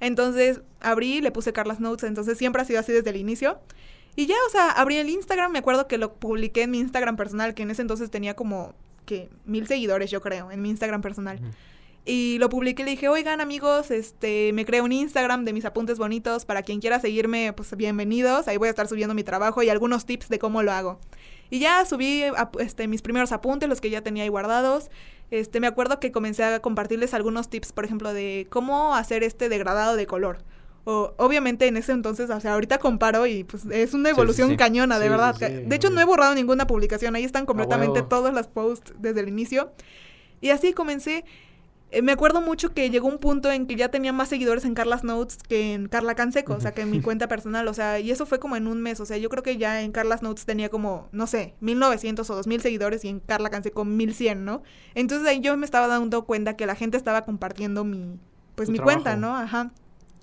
Entonces 0.00 0.60
abrí 0.80 1.20
le 1.20 1.30
puse 1.30 1.52
Carlas 1.52 1.80
Notes, 1.80 2.04
entonces 2.04 2.38
siempre 2.38 2.62
ha 2.62 2.64
sido 2.64 2.80
así 2.80 2.92
desde 2.92 3.10
el 3.10 3.16
inicio. 3.16 3.60
Y 4.16 4.26
ya, 4.26 4.34
o 4.48 4.50
sea, 4.50 4.70
abrí 4.72 4.96
el 4.96 5.08
Instagram, 5.08 5.52
me 5.52 5.60
acuerdo 5.60 5.86
que 5.86 5.98
lo 5.98 6.14
publiqué 6.14 6.62
en 6.62 6.72
mi 6.72 6.78
Instagram 6.80 7.16
personal, 7.16 7.54
que 7.54 7.62
en 7.62 7.70
ese 7.70 7.82
entonces 7.82 8.10
tenía 8.10 8.34
como 8.34 8.74
que 9.06 9.30
mil 9.44 9.66
seguidores, 9.68 10.10
yo 10.10 10.20
creo, 10.20 10.50
en 10.50 10.60
mi 10.60 10.70
Instagram 10.70 11.02
personal. 11.02 11.40
Y 12.10 12.38
lo 12.38 12.48
publiqué 12.48 12.80
y 12.80 12.84
le 12.86 12.90
dije, 12.92 13.06
oigan 13.08 13.42
amigos, 13.42 13.90
este, 13.90 14.54
me 14.54 14.64
creo 14.64 14.82
un 14.82 14.92
Instagram 14.92 15.44
de 15.44 15.52
mis 15.52 15.66
apuntes 15.66 15.98
bonitos, 15.98 16.46
para 16.46 16.62
quien 16.62 16.80
quiera 16.80 16.98
seguirme, 17.00 17.52
pues 17.52 17.76
bienvenidos, 17.76 18.48
ahí 18.48 18.56
voy 18.56 18.68
a 18.68 18.70
estar 18.70 18.88
subiendo 18.88 19.14
mi 19.14 19.24
trabajo 19.24 19.62
y 19.62 19.68
algunos 19.68 20.06
tips 20.06 20.30
de 20.30 20.38
cómo 20.38 20.62
lo 20.62 20.72
hago. 20.72 20.98
Y 21.50 21.58
ya 21.58 21.84
subí 21.84 22.22
este, 22.60 22.88
mis 22.88 23.02
primeros 23.02 23.30
apuntes, 23.30 23.68
los 23.68 23.82
que 23.82 23.90
ya 23.90 24.00
tenía 24.00 24.22
ahí 24.22 24.30
guardados. 24.30 24.90
Este, 25.30 25.60
me 25.60 25.66
acuerdo 25.66 26.00
que 26.00 26.10
comencé 26.10 26.44
a 26.44 26.60
compartirles 26.60 27.12
algunos 27.12 27.50
tips, 27.50 27.74
por 27.74 27.84
ejemplo, 27.84 28.14
de 28.14 28.46
cómo 28.48 28.94
hacer 28.94 29.22
este 29.22 29.50
degradado 29.50 29.94
de 29.94 30.06
color. 30.06 30.38
O, 30.84 31.12
obviamente 31.18 31.66
en 31.66 31.76
ese 31.76 31.92
entonces, 31.92 32.30
o 32.30 32.40
sea, 32.40 32.54
ahorita 32.54 32.78
comparo 32.78 33.26
y 33.26 33.44
pues 33.44 33.66
es 33.70 33.92
una 33.92 34.08
Sí, 34.08 34.14
sí, 34.14 34.18
evolución 34.18 34.48
sí. 34.48 34.56
cañona, 34.56 34.98
de 34.98 35.10
verdad. 35.10 35.34
de 35.36 35.76
hecho, 35.76 35.90
no 35.90 36.00
he 36.00 36.04
borrado 36.06 36.34
ninguna 36.34 36.66
publicación, 36.66 37.16
ahí 37.16 37.24
están 37.24 37.44
completamente 37.44 37.98
huevo. 37.98 38.08
todos 38.08 38.32
los 38.32 38.46
posts 38.46 38.94
desde 38.98 39.20
el 39.20 39.28
inicio. 39.28 39.72
Y 40.40 40.50
así 40.50 40.72
comencé. 40.72 41.26
Eh, 41.90 42.02
me 42.02 42.12
acuerdo 42.12 42.42
mucho 42.42 42.74
que 42.74 42.90
llegó 42.90 43.08
un 43.08 43.18
punto 43.18 43.50
en 43.50 43.66
que 43.66 43.74
ya 43.74 43.88
tenía 43.88 44.12
más 44.12 44.28
seguidores 44.28 44.66
en 44.66 44.74
Carlas 44.74 45.04
Notes 45.04 45.38
que 45.38 45.72
en 45.72 45.88
Carla 45.88 46.14
Canseco, 46.14 46.54
o 46.54 46.60
sea, 46.60 46.72
que 46.72 46.82
en 46.82 46.90
mi 46.90 47.00
cuenta 47.00 47.28
personal, 47.28 47.66
o 47.66 47.72
sea, 47.72 47.98
y 47.98 48.10
eso 48.10 48.26
fue 48.26 48.38
como 48.38 48.56
en 48.56 48.66
un 48.66 48.82
mes, 48.82 49.00
o 49.00 49.06
sea, 49.06 49.16
yo 49.16 49.30
creo 49.30 49.42
que 49.42 49.56
ya 49.56 49.80
en 49.80 49.92
Carlas 49.92 50.20
Notes 50.22 50.44
tenía 50.44 50.68
como, 50.68 51.08
no 51.12 51.26
sé, 51.26 51.54
1900 51.60 52.28
o 52.28 52.34
2000 52.34 52.60
seguidores 52.60 53.04
y 53.04 53.08
en 53.08 53.20
Carla 53.20 53.48
Canseco 53.48 53.86
1100, 53.86 54.44
¿no? 54.44 54.62
Entonces 54.94 55.26
ahí 55.26 55.40
yo 55.40 55.56
me 55.56 55.64
estaba 55.64 55.86
dando 55.86 56.26
cuenta 56.26 56.56
que 56.56 56.66
la 56.66 56.74
gente 56.74 56.98
estaba 56.98 57.22
compartiendo 57.22 57.84
mi, 57.84 58.18
pues 58.54 58.68
mi 58.68 58.76
trabajo. 58.76 59.02
cuenta, 59.02 59.16
¿no? 59.16 59.34
Ajá. 59.34 59.72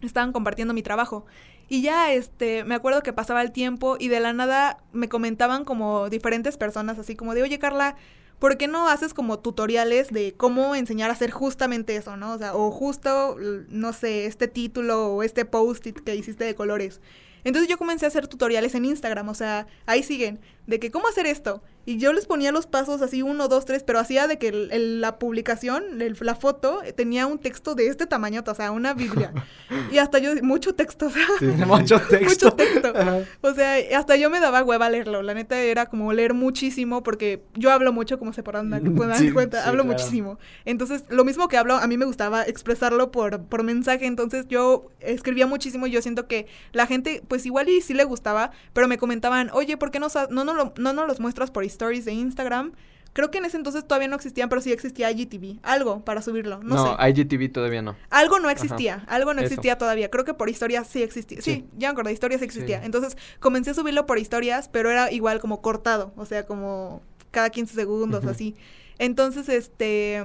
Estaban 0.02 0.34
compartiendo 0.34 0.76
mi 0.76 0.84
trabajo. 0.84 1.26
Y 1.68 1.82
ya, 1.82 2.14
este, 2.14 2.64
me 2.64 2.76
acuerdo 2.76 3.02
que 3.02 3.12
pasaba 3.12 3.42
el 3.42 3.52
tiempo 3.52 3.98
y 4.00 4.08
de 4.08 4.20
la 4.20 4.34
nada 4.34 4.78
me 4.94 5.10
comentaban 5.10 5.66
como 5.66 6.10
diferentes 6.10 6.58
personas, 6.58 7.00
así 7.00 7.16
como 7.16 7.34
de, 7.34 7.42
oye, 7.42 7.58
Carla, 7.58 7.96
¿por 8.40 8.58
qué 8.58 8.68
no 8.68 8.88
haces 8.88 9.14
como 9.14 9.40
tutoriales 9.40 10.10
de 10.12 10.34
cómo 10.36 10.76
enseñar 10.76 11.10
a 11.10 11.14
hacer 11.14 11.32
justamente 11.32 11.96
eso, 11.96 12.18
¿no? 12.18 12.36
O 12.36 12.68
o 12.68 12.72
justo, 12.72 13.38
no 13.70 13.94
sé, 13.94 14.26
este 14.26 14.48
título 14.48 15.08
o 15.14 15.24
este 15.24 15.46
post-it 15.46 16.00
que 16.00 16.16
hiciste 16.16 16.44
de 16.44 16.56
colores. 16.56 17.02
Entonces 17.44 17.70
yo 17.70 17.78
comencé 17.78 18.06
a 18.06 18.08
hacer 18.08 18.28
tutoriales 18.28 18.74
en 18.74 18.86
Instagram, 18.86 19.30
o 19.30 19.36
sea, 19.36 19.68
ahí 19.86 20.02
siguen, 20.02 20.40
de 20.68 20.80
que 20.80 20.92
cómo 20.92 21.08
hacer 21.08 21.26
esto. 21.28 21.62
Y 21.88 21.98
yo 21.98 22.14
les 22.14 22.26
ponía 22.26 22.52
los 22.52 22.66
pasos 22.66 23.04
así, 23.04 23.22
uno, 23.22 23.48
dos, 23.48 23.66
tres, 23.66 23.84
pero 23.84 24.00
hacía 24.00 24.28
de 24.28 24.40
que 24.40 24.48
el- 24.48 24.72
el- 24.72 25.02
la 25.02 25.20
publicación, 25.20 26.02
el- 26.02 26.18
la 26.20 26.34
foto, 26.34 26.82
eh, 26.84 26.94
tenía 26.94 27.28
un 27.28 27.38
texto 27.38 27.76
de 27.76 27.88
este 27.88 28.08
tamaño, 28.08 28.44
o 28.48 28.56
sea, 28.56 28.72
una 28.72 28.96
Biblia. 28.96 29.32
y 29.92 30.00
hasta 30.00 30.18
yo, 30.18 30.32
mucho 30.42 30.74
texto, 30.74 31.06
o 31.08 31.10
sea, 31.12 31.66
Mucho 31.68 32.00
texto. 32.02 32.46
mucho 32.48 32.56
texto. 32.56 32.88
Ajá. 32.96 33.20
O 33.42 33.54
sea, 33.54 33.76
hasta 34.00 34.16
yo 34.16 34.32
me 34.32 34.40
daba 34.40 34.64
hueva 34.64 34.90
leerlo. 34.90 35.22
La 35.22 35.36
neta 35.36 35.60
era 35.60 35.86
como 35.86 36.12
leer 36.12 36.34
muchísimo 36.34 37.04
porque 37.04 37.44
yo 37.54 37.72
hablo 37.72 37.94
mucho, 37.94 38.18
como 38.18 38.34
se 38.34 38.42
podrán 38.42 38.72
dar 38.72 38.82
Sí, 39.20 39.32
cuenta, 39.32 39.62
sí, 39.62 39.70
hablo 39.70 39.84
claro. 39.84 40.00
muchísimo. 40.00 40.40
Entonces, 40.66 41.04
lo 41.10 41.24
mismo 41.24 41.48
que 41.50 41.58
hablo, 41.58 41.76
a 41.76 41.86
mí 41.86 41.98
me 41.98 42.06
gustaba 42.06 42.44
expresarlo 42.44 43.12
por, 43.12 43.44
por 43.44 43.62
mensaje. 43.62 44.08
Entonces, 44.08 44.46
yo 44.48 44.88
escribía 45.02 45.46
muchísimo 45.46 45.86
y 45.86 45.92
yo 45.92 46.02
siento 46.02 46.28
que 46.28 46.48
la 46.74 46.88
gente, 46.88 47.22
pues 47.28 47.46
igual 47.46 47.70
y 47.70 47.82
sí 47.82 47.94
le 47.94 48.06
gustaba, 48.06 48.50
pero 48.74 48.88
me 48.88 48.98
comentaban, 48.98 49.52
oye, 49.54 49.78
¿por 49.78 49.92
qué 49.92 50.00
no, 50.00 50.10
sa- 50.10 50.28
no, 50.32 50.55
no, 50.56 50.74
no 50.78 50.94
nos 50.94 51.08
los 51.08 51.20
muestras 51.20 51.52
por 51.52 51.64
stories 51.64 52.06
de 52.06 52.14
Instagram? 52.14 52.72
Creo 53.14 53.32
que 53.32 53.38
en 53.38 53.46
ese 53.46 53.56
entonces 53.56 53.88
todavía 53.88 54.10
no 54.10 54.18
existían, 54.18 54.50
pero 54.50 54.60
sí 54.62 54.74
existía 54.74 55.10
IGTV. 55.10 55.60
Algo 55.64 56.04
para 56.04 56.22
subirlo, 56.22 56.62
no, 56.62 56.76
No, 56.76 56.98
sé. 56.98 57.10
IGTV 57.10 57.50
todavía 57.50 57.82
no. 57.82 57.96
Algo 58.10 58.40
no 58.40 58.50
existía, 58.50 59.06
algo 59.08 59.34
no 59.34 59.40
eso. 59.40 59.48
existía 59.54 59.78
todavía. 59.78 60.12
Creo 60.12 60.26
que 60.26 60.34
por 60.34 60.50
historias 60.50 60.88
sí 60.88 61.02
existía. 61.02 61.42
Sí, 61.42 61.52
Sí. 61.52 61.66
ya 61.78 61.88
me 61.88 61.94
acordé, 61.94 62.12
historias 62.12 62.40
sí 62.42 62.46
existía. 62.46 62.80
Sí. 62.80 62.86
Entonces 62.86 63.16
comencé 63.40 63.72
a 63.72 63.74
subirlo 63.74 64.06
por 64.06 64.20
historias, 64.20 64.68
pero 64.68 64.92
era 64.92 65.14
igual 65.14 65.40
como 65.40 65.62
cortado, 65.62 66.12
o 66.18 66.26
sea, 66.26 66.46
como 66.46 67.02
cada 67.32 67.50
15 67.52 67.74
segundos, 67.74 68.26
así. 68.26 68.56
Entonces, 69.00 69.48
este, 69.48 70.24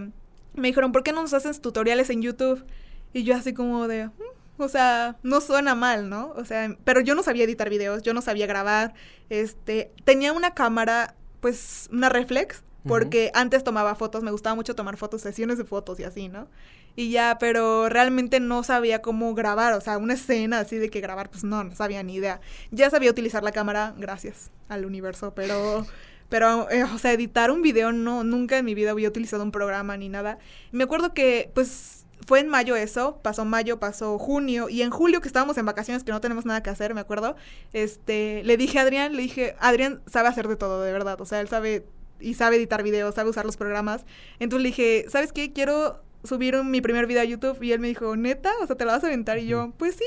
me 0.57 0.69
dijeron, 0.69 0.91
¿por 0.91 1.05
qué 1.05 1.13
no 1.13 1.23
nos 1.23 1.33
haces 1.33 1.61
tutoriales 1.61 2.11
en 2.11 2.23
YouTube? 2.23 2.65
Y 3.13 3.23
yo 3.23 3.37
así 3.37 3.53
como 3.53 3.87
de, 3.87 4.07
"Mm, 4.07 4.11
o 4.65 4.69
sea, 4.69 5.17
no 5.23 5.41
suena 5.41 5.75
mal, 5.75 6.09
¿no? 6.09 6.33
O 6.37 6.45
sea, 6.45 6.77
pero 6.85 7.01
yo 7.01 7.15
no 7.15 7.23
sabía 7.23 7.45
editar 7.45 7.71
videos, 7.71 8.03
yo 8.03 8.15
no 8.15 8.23
sabía 8.23 8.47
grabar, 8.47 8.95
este, 9.29 9.93
tenía 10.05 10.33
una 10.33 10.55
cámara, 10.55 11.15
pues, 11.41 11.89
una 11.93 12.09
reflex, 12.09 12.63
porque 12.87 13.31
antes 13.35 13.63
tomaba 13.63 13.95
fotos, 13.95 14.23
me 14.23 14.31
gustaba 14.31 14.57
mucho 14.57 14.75
tomar 14.75 14.97
fotos, 14.97 15.21
sesiones 15.21 15.59
de 15.59 15.65
fotos 15.65 16.01
y 16.01 16.05
así, 16.05 16.29
¿no? 16.29 16.49
Y 16.97 17.11
ya, 17.11 17.37
pero 17.39 17.89
realmente 17.89 18.41
no 18.41 18.63
sabía 18.63 19.03
cómo 19.03 19.35
grabar, 19.35 19.75
o 19.75 19.81
sea, 19.81 19.99
una 19.99 20.15
escena 20.15 20.61
así 20.61 20.77
de 20.77 20.91
que 20.91 21.01
grabar, 21.01 21.31
pues 21.31 21.45
no, 21.45 21.63
no 21.63 21.75
sabía 21.75 22.03
ni 22.03 22.15
idea. 22.15 22.41
Ya 22.71 22.91
sabía 22.91 23.11
utilizar 23.11 23.43
la 23.43 23.53
cámara, 23.53 23.95
gracias 23.97 24.51
al 24.69 24.85
universo, 24.85 25.35
pero, 25.35 25.87
pero, 26.29 26.71
eh, 26.71 26.85
o 26.85 26.99
sea, 26.99 27.13
editar 27.13 27.51
un 27.51 27.63
video, 27.63 27.93
no, 27.93 28.25
nunca 28.25 28.59
en 28.59 28.65
mi 28.65 28.75
vida 28.75 28.91
había 28.93 29.09
utilizado 29.09 29.43
un 29.43 29.53
programa 29.53 29.97
ni 29.97 30.09
nada. 30.09 30.39
Me 30.73 30.85
acuerdo 30.85 31.15
que, 31.15 31.51
pues, 31.55 32.07
fue 32.27 32.41
en 32.41 32.49
mayo 32.49 32.77
eso, 32.77 33.19
pasó 33.23 33.45
mayo, 33.45 33.79
pasó 33.81 34.19
junio, 34.19 34.69
y 34.69 34.83
en 34.83 34.91
julio 34.91 35.21
que 35.21 35.29
estábamos 35.29 35.57
en 35.59 35.67
vacaciones, 35.67 36.05
que 36.05 36.13
no 36.13 36.21
tenemos 36.21 36.45
nada 36.47 36.63
que 36.63 36.71
hacer, 36.71 36.95
me 36.95 37.01
acuerdo, 37.01 37.37
este, 37.73 38.43
le 38.45 38.57
dije 38.57 38.79
a 38.79 38.83
Adrián, 38.83 39.17
le 39.17 39.23
dije, 39.23 39.57
Adrián 39.59 40.01
sabe 40.07 40.29
hacer 40.29 40.49
de 40.49 40.57
todo, 40.57 40.83
de 40.83 40.93
verdad, 40.93 41.21
o 41.21 41.25
sea, 41.25 41.41
él 41.41 41.49
sabe 41.49 41.85
y 42.21 42.35
sabe 42.35 42.57
editar 42.57 42.83
videos, 42.83 43.15
sabe 43.15 43.31
usar 43.31 43.47
los 43.47 43.57
programas. 43.57 44.05
Entonces 44.39 44.63
le 44.63 44.69
dije, 44.69 45.07
¿sabes 45.09 45.33
qué? 45.33 45.53
Quiero 45.55 46.03
subir 46.23 46.55
un- 46.55 46.71
mi 46.71 46.83
primer 46.83 47.07
video 47.07 47.23
a 47.23 47.25
YouTube. 47.25 47.63
Y 47.63 47.73
él 47.73 47.81
me 47.81 47.89
dijo, 47.89 48.15
¿neta? 48.15 48.51
O 48.63 48.67
sea, 48.67 48.77
¿te 48.77 48.85
lo 48.85 48.91
vas 48.91 49.03
a 49.03 49.07
aventar? 49.07 49.39
Y 49.39 49.47
yo, 49.47 49.73
pues 49.79 49.95
sí. 49.97 50.05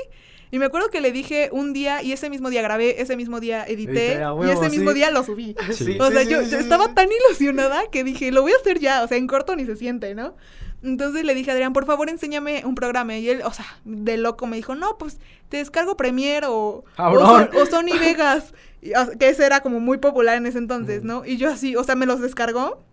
Y 0.52 0.60
me 0.60 0.66
acuerdo 0.66 0.90
que 0.92 1.02
le 1.02 1.12
dije 1.12 1.50
un 1.52 1.74
día, 1.74 2.04
y 2.04 2.12
ese 2.12 2.30
mismo 2.30 2.52
día 2.52 2.62
grabé, 2.62 3.02
ese 3.02 3.18
mismo 3.18 3.40
día 3.40 3.66
edité, 3.66 4.12
y 4.46 4.52
ese 4.52 4.70
mismo 4.70 4.94
día 4.94 5.10
lo 5.10 5.24
subí. 5.24 5.56
Sí, 5.72 5.98
O 6.00 6.12
sea, 6.12 6.22
sí, 6.22 6.30
yo, 6.30 6.42
estaba 6.60 6.94
tan 6.94 7.08
ilusionada 7.12 7.82
que 7.92 8.04
dije, 8.04 8.32
lo 8.32 8.44
voy 8.44 8.52
a 8.52 8.58
hacer 8.58 8.78
ya, 8.78 9.02
o 9.02 9.08
sea, 9.08 9.18
en 9.18 9.26
corto 9.26 9.56
ni 9.56 9.66
se 9.66 9.76
siente, 9.76 10.14
¿no? 10.14 10.36
Entonces 10.84 11.24
le 11.24 11.34
dije 11.34 11.50
a 11.50 11.54
Adrián, 11.54 11.72
por 11.74 11.86
favor, 11.86 12.10
enséñame 12.10 12.64
un 12.66 12.76
programa. 12.76 13.16
Y 13.18 13.30
él, 13.30 13.42
o 13.46 13.54
sea, 13.54 13.66
de 13.86 14.18
loco 14.18 14.48
me 14.48 14.58
dijo, 14.58 14.76
no, 14.76 14.98
pues 14.98 15.18
te 15.50 15.58
descargo 15.58 15.96
Premiere 15.98 16.48
o, 16.48 16.54
o, 16.56 16.84
Cabrón. 16.98 17.26
Son- 17.26 17.62
o 17.62 17.66
Sony 17.66 17.98
Vegas, 18.00 18.54
que 18.82 19.30
ese 19.30 19.46
era 19.46 19.62
como 19.62 19.80
muy 19.80 19.98
popular 19.98 20.38
en 20.38 20.46
ese 20.46 20.58
entonces, 20.58 21.04
¿no? 21.04 21.26
Y 21.26 21.38
yo 21.38 21.50
así, 21.50 21.76
o 21.76 21.84
sea, 21.84 21.96
me 21.96 22.06
los 22.06 22.20
descargó 22.22 22.84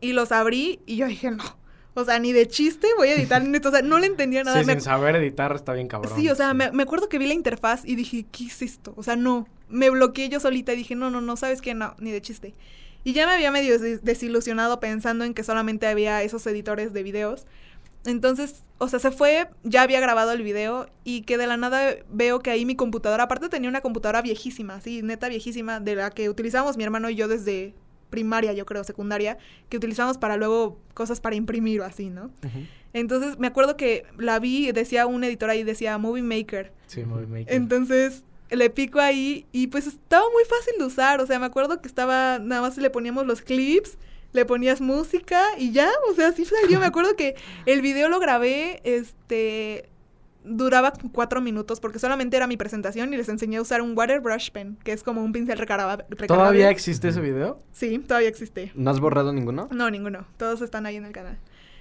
y 0.00 0.12
los 0.12 0.32
abrí 0.32 0.80
y 0.86 0.96
yo 0.96 1.06
dije, 1.06 1.30
no. 1.30 1.44
O 1.94 2.04
sea, 2.04 2.18
ni 2.20 2.32
de 2.32 2.46
chiste 2.46 2.86
voy 2.96 3.08
a 3.08 3.14
editar 3.14 3.42
en 3.42 3.52
esto. 3.54 3.68
O 3.68 3.72
sea, 3.72 3.82
no 3.82 3.98
le 3.98 4.06
entendía 4.06 4.44
nada. 4.44 4.60
Sí, 4.60 4.64
Me- 4.66 4.72
sin 4.74 4.80
saber 4.80 5.16
editar 5.16 5.54
está 5.54 5.72
bien 5.72 5.88
cabrón. 5.88 6.12
Sí, 6.16 6.28
o 6.30 6.34
sea, 6.36 6.54
Me, 6.54 6.70
me 6.72 6.84
acuerdo 6.84 7.08
que 7.08 7.18
vi 7.18 7.26
la 7.26 7.34
interfaz 7.34 7.84
y 7.84 7.96
dije, 7.96 8.24
¿qué 8.30 8.44
es 8.46 8.62
esto? 8.62 8.94
O 8.96 9.02
sea, 9.02 9.16
no. 9.16 9.46
Me 9.68 9.90
bloqueé 9.90 10.28
yo 10.28 10.38
solita 10.40 10.72
y 10.72 10.76
dije, 10.76 10.94
no, 10.94 11.10
no, 11.10 11.20
no, 11.20 11.36
¿sabes 11.36 11.60
qué? 11.60 11.74
No, 11.74 11.94
ni 11.98 12.10
de 12.12 12.22
chiste. 12.22 12.54
Y 13.04 13.12
ya 13.12 13.26
me 13.26 13.32
había 13.32 13.50
medio 13.50 13.78
des- 13.78 14.04
desilusionado 14.04 14.80
pensando 14.80 15.24
en 15.24 15.34
que 15.34 15.42
solamente 15.44 15.86
había 15.86 16.22
esos 16.22 16.46
editores 16.46 16.92
de 16.92 17.02
videos. 17.02 17.46
Entonces, 18.06 18.62
o 18.78 18.88
sea, 18.88 18.98
se 18.98 19.10
fue, 19.10 19.48
ya 19.62 19.82
había 19.82 20.00
grabado 20.00 20.32
el 20.32 20.42
video 20.42 20.88
y 21.04 21.22
que 21.22 21.36
de 21.36 21.46
la 21.46 21.56
nada 21.58 21.96
veo 22.10 22.40
que 22.40 22.50
ahí 22.50 22.64
mi 22.64 22.74
computadora, 22.74 23.24
aparte 23.24 23.48
tenía 23.50 23.68
una 23.68 23.82
computadora 23.82 24.22
viejísima, 24.22 24.80
sí, 24.80 25.02
neta 25.02 25.28
viejísima, 25.28 25.80
de 25.80 25.96
la 25.96 26.10
que 26.10 26.30
utilizábamos 26.30 26.78
mi 26.78 26.84
hermano 26.84 27.10
y 27.10 27.14
yo 27.14 27.28
desde 27.28 27.74
primaria, 28.08 28.54
yo 28.54 28.64
creo, 28.64 28.82
secundaria, 28.84 29.36
que 29.68 29.76
utilizamos 29.76 30.16
para 30.18 30.36
luego 30.38 30.78
cosas 30.94 31.20
para 31.20 31.36
imprimir 31.36 31.80
o 31.82 31.84
así, 31.84 32.08
¿no? 32.08 32.30
Entonces 32.94 33.38
me 33.38 33.46
acuerdo 33.46 33.76
que 33.76 34.04
la 34.18 34.38
vi, 34.40 34.72
decía 34.72 35.06
un 35.06 35.22
editor 35.22 35.50
ahí, 35.50 35.62
decía 35.62 35.96
Movie 35.98 36.22
Maker. 36.22 36.72
Sí, 36.86 37.04
Movie 37.04 37.26
Maker. 37.26 37.54
Entonces 37.54 38.24
le 38.50 38.70
pico 38.70 39.00
ahí 39.00 39.46
y 39.52 39.68
pues 39.68 39.86
estaba 39.86 40.24
muy 40.32 40.44
fácil 40.44 40.74
de 40.78 40.84
usar, 40.84 41.20
o 41.20 41.26
sea, 41.26 41.38
me 41.38 41.46
acuerdo 41.46 41.80
que 41.80 41.88
estaba, 41.88 42.38
nada 42.38 42.62
más 42.62 42.76
le 42.76 42.90
poníamos 42.90 43.26
los 43.26 43.42
clips, 43.42 43.98
le 44.32 44.44
ponías 44.44 44.80
música 44.80 45.42
y 45.58 45.72
ya, 45.72 45.90
o 46.10 46.14
sea, 46.14 46.28
así 46.28 46.44
salió, 46.44 46.80
me 46.80 46.86
acuerdo 46.86 47.16
que 47.16 47.36
el 47.66 47.80
video 47.82 48.08
lo 48.08 48.20
grabé, 48.20 48.80
este, 48.84 49.88
duraba 50.44 50.92
cuatro 51.12 51.40
minutos 51.40 51.80
porque 51.80 51.98
solamente 51.98 52.36
era 52.36 52.46
mi 52.46 52.56
presentación 52.56 53.12
y 53.12 53.16
les 53.16 53.28
enseñé 53.28 53.58
a 53.58 53.62
usar 53.62 53.82
un 53.82 53.96
water 53.96 54.20
brush 54.20 54.50
pen, 54.50 54.78
que 54.84 54.92
es 54.92 55.02
como 55.02 55.22
un 55.22 55.32
pincel 55.32 55.58
recargable. 55.58 56.04
¿Todavía 56.26 56.70
existe 56.70 57.08
ese 57.08 57.20
video? 57.20 57.62
Sí, 57.72 57.98
todavía 57.98 58.28
existe. 58.28 58.72
¿No 58.74 58.90
has 58.90 59.00
borrado 59.00 59.32
ninguno? 59.32 59.68
No, 59.70 59.90
ninguno. 59.90 60.26
Todos 60.36 60.62
están 60.62 60.86
ahí 60.86 60.96
en 60.96 61.04
el 61.04 61.12
canal. 61.12 61.38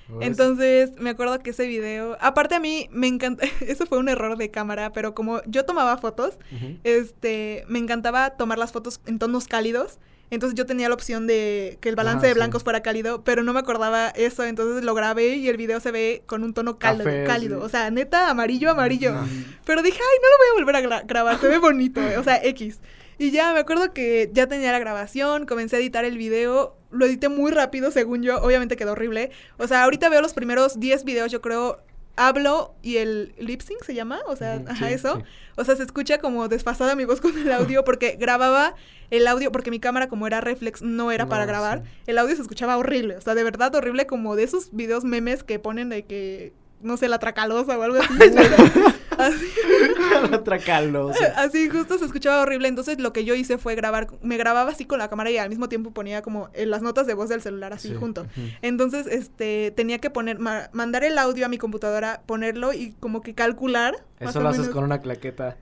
Pues 0.09 0.25
Entonces, 0.27 0.91
me 0.99 1.11
acuerdo 1.11 1.39
que 1.39 1.51
ese 1.51 1.67
video, 1.67 2.17
aparte 2.19 2.55
a 2.55 2.59
mí 2.59 2.89
me 2.91 3.07
encanta, 3.07 3.45
eso 3.61 3.85
fue 3.85 3.97
un 3.99 4.09
error 4.09 4.37
de 4.37 4.49
cámara, 4.51 4.91
pero 4.91 5.13
como 5.13 5.41
yo 5.45 5.65
tomaba 5.65 5.97
fotos, 5.97 6.37
este, 6.83 7.63
me 7.67 7.79
encantaba 7.79 8.31
tomar 8.31 8.57
las 8.57 8.71
fotos 8.71 8.99
en 9.05 9.19
tonos 9.19 9.47
cálidos. 9.47 9.99
Entonces 10.31 10.55
yo 10.55 10.67
tenía 10.67 10.87
la 10.89 10.93
opción 10.93 11.25
de 11.25 11.79
que 11.81 11.89
el 11.89 11.95
balance 11.95 12.25
Ah, 12.25 12.27
de 12.27 12.33
sí. 12.33 12.37
blancos 12.39 12.63
fuera 12.63 12.81
cálido, 12.81 13.23
pero 13.23 13.41
no 13.41 13.51
me 13.51 13.59
acordaba 13.61 14.09
eso, 14.09 14.43
entonces 14.43 14.83
lo 14.83 14.93
grabé 14.93 15.35
y 15.37 15.49
el 15.49 15.57
video 15.57 15.79
se 15.79 15.91
ve 15.91 16.21
con 16.27 16.43
un 16.43 16.53
tono 16.53 16.77
cálido, 16.77 17.05
Café, 17.05 17.23
cálido. 17.25 17.59
sí. 17.59 17.65
o 17.65 17.69
sea, 17.69 17.89
neta, 17.89 18.29
amarillo, 18.29 18.69
amarillo. 18.69 19.11
No. 19.13 19.27
Pero 19.65 19.81
dije, 19.81 19.97
ay, 19.99 20.17
no 20.21 20.29
lo 20.29 20.37
voy 20.37 20.47
a 20.47 20.53
volver 20.65 20.75
a 20.75 20.81
gra- 21.01 21.07
grabar, 21.07 21.39
se 21.39 21.47
ve 21.47 21.57
bonito, 21.57 21.99
eh, 21.99 22.17
o 22.19 22.23
sea, 22.23 22.39
X. 22.43 22.79
Y 23.17 23.31
ya 23.31 23.53
me 23.53 23.59
acuerdo 23.59 23.91
que 23.91 24.29
ya 24.31 24.45
tenía 24.45 24.71
la 24.71 24.77
grabación, 24.77 25.47
comencé 25.47 25.77
a 25.77 25.79
editar 25.79 26.05
el 26.05 26.17
video, 26.19 26.77
lo 26.91 27.05
edité 27.05 27.29
muy 27.29 27.51
rápido, 27.51 27.91
según 27.91 28.23
yo, 28.23 28.41
obviamente 28.41 28.77
quedó 28.77 28.93
horrible. 28.93 29.31
O 29.57 29.67
sea, 29.67 29.83
ahorita 29.83 30.09
veo 30.09 30.21
los 30.21 30.33
primeros 30.33 30.79
10 30.79 31.03
videos, 31.03 31.31
yo 31.31 31.41
creo, 31.41 31.79
hablo 32.15 32.75
y 32.81 32.97
el 32.97 33.33
lip 33.37 33.61
sync 33.61 33.83
se 33.83 33.93
llama, 33.93 34.19
o 34.27 34.35
sea, 34.35 34.61
ajá, 34.67 34.89
eso. 34.91 35.17
sí. 35.17 35.23
O 35.55 35.63
sea, 35.63 35.75
se 35.75 35.83
escucha 35.83 36.19
como 36.19 36.47
desfasada 36.47 36.95
mi 36.95 37.05
voz 37.05 37.21
con 37.21 37.37
el 37.37 37.51
audio 37.51 37.83
porque 37.85 38.17
grababa 38.19 38.75
el 39.09 39.27
audio, 39.27 39.51
porque 39.51 39.71
mi 39.71 39.79
cámara 39.79 40.07
como 40.07 40.27
era 40.27 40.41
reflex 40.41 40.81
no 40.81 41.11
era 41.11 41.27
para 41.27 41.45
grabar, 41.45 41.83
sí. 41.83 41.89
el 42.07 42.17
audio 42.17 42.35
se 42.35 42.41
escuchaba 42.41 42.77
horrible, 42.77 43.17
o 43.17 43.21
sea, 43.21 43.35
de 43.35 43.43
verdad 43.43 43.73
horrible 43.73 44.05
como 44.05 44.35
de 44.35 44.43
esos 44.43 44.69
videos 44.71 45.03
memes 45.03 45.43
que 45.43 45.59
ponen 45.59 45.89
de 45.89 46.05
que, 46.05 46.53
no 46.81 46.97
sé, 46.97 47.07
la 47.09 47.19
tracalosa 47.19 47.77
o 47.77 47.81
algo 47.81 47.97
así. 48.01 48.13
así. 49.17 49.45
La 50.31 50.43
tracalosa. 50.43 51.33
Así 51.37 51.69
justo 51.69 51.97
se 51.97 52.05
escuchaba 52.05 52.41
horrible, 52.41 52.67
entonces 52.67 52.99
lo 52.99 53.13
que 53.13 53.23
yo 53.25 53.35
hice 53.35 53.57
fue 53.57 53.75
grabar, 53.75 54.07
me 54.21 54.37
grababa 54.37 54.71
así 54.71 54.85
con 54.85 54.99
la 54.99 55.07
cámara 55.09 55.29
y 55.31 55.37
al 55.37 55.49
mismo 55.49 55.69
tiempo 55.69 55.91
ponía 55.91 56.21
como 56.21 56.49
las 56.55 56.81
notas 56.81 57.07
de 57.07 57.13
voz 57.13 57.29
del 57.29 57.41
celular 57.41 57.73
así 57.73 57.89
Sí. 57.89 57.95
junto. 57.95 58.25
Entonces, 58.61 59.07
este, 59.07 59.71
tenía 59.75 59.99
que 59.99 60.09
poner, 60.09 60.39
ma- 60.39 60.69
mandar 60.73 61.03
el 61.03 61.17
audio 61.17 61.45
a 61.45 61.49
mi 61.49 61.57
computadora, 61.57 62.21
ponerlo 62.25 62.73
y 62.73 62.93
como 62.99 63.21
que 63.21 63.33
calcular. 63.33 63.95
Eso 64.19 64.39
lo 64.41 64.49
haces 64.49 64.61
menos. 64.61 64.73
con 64.75 64.83
una 64.83 64.99
claqueta. 64.99 65.57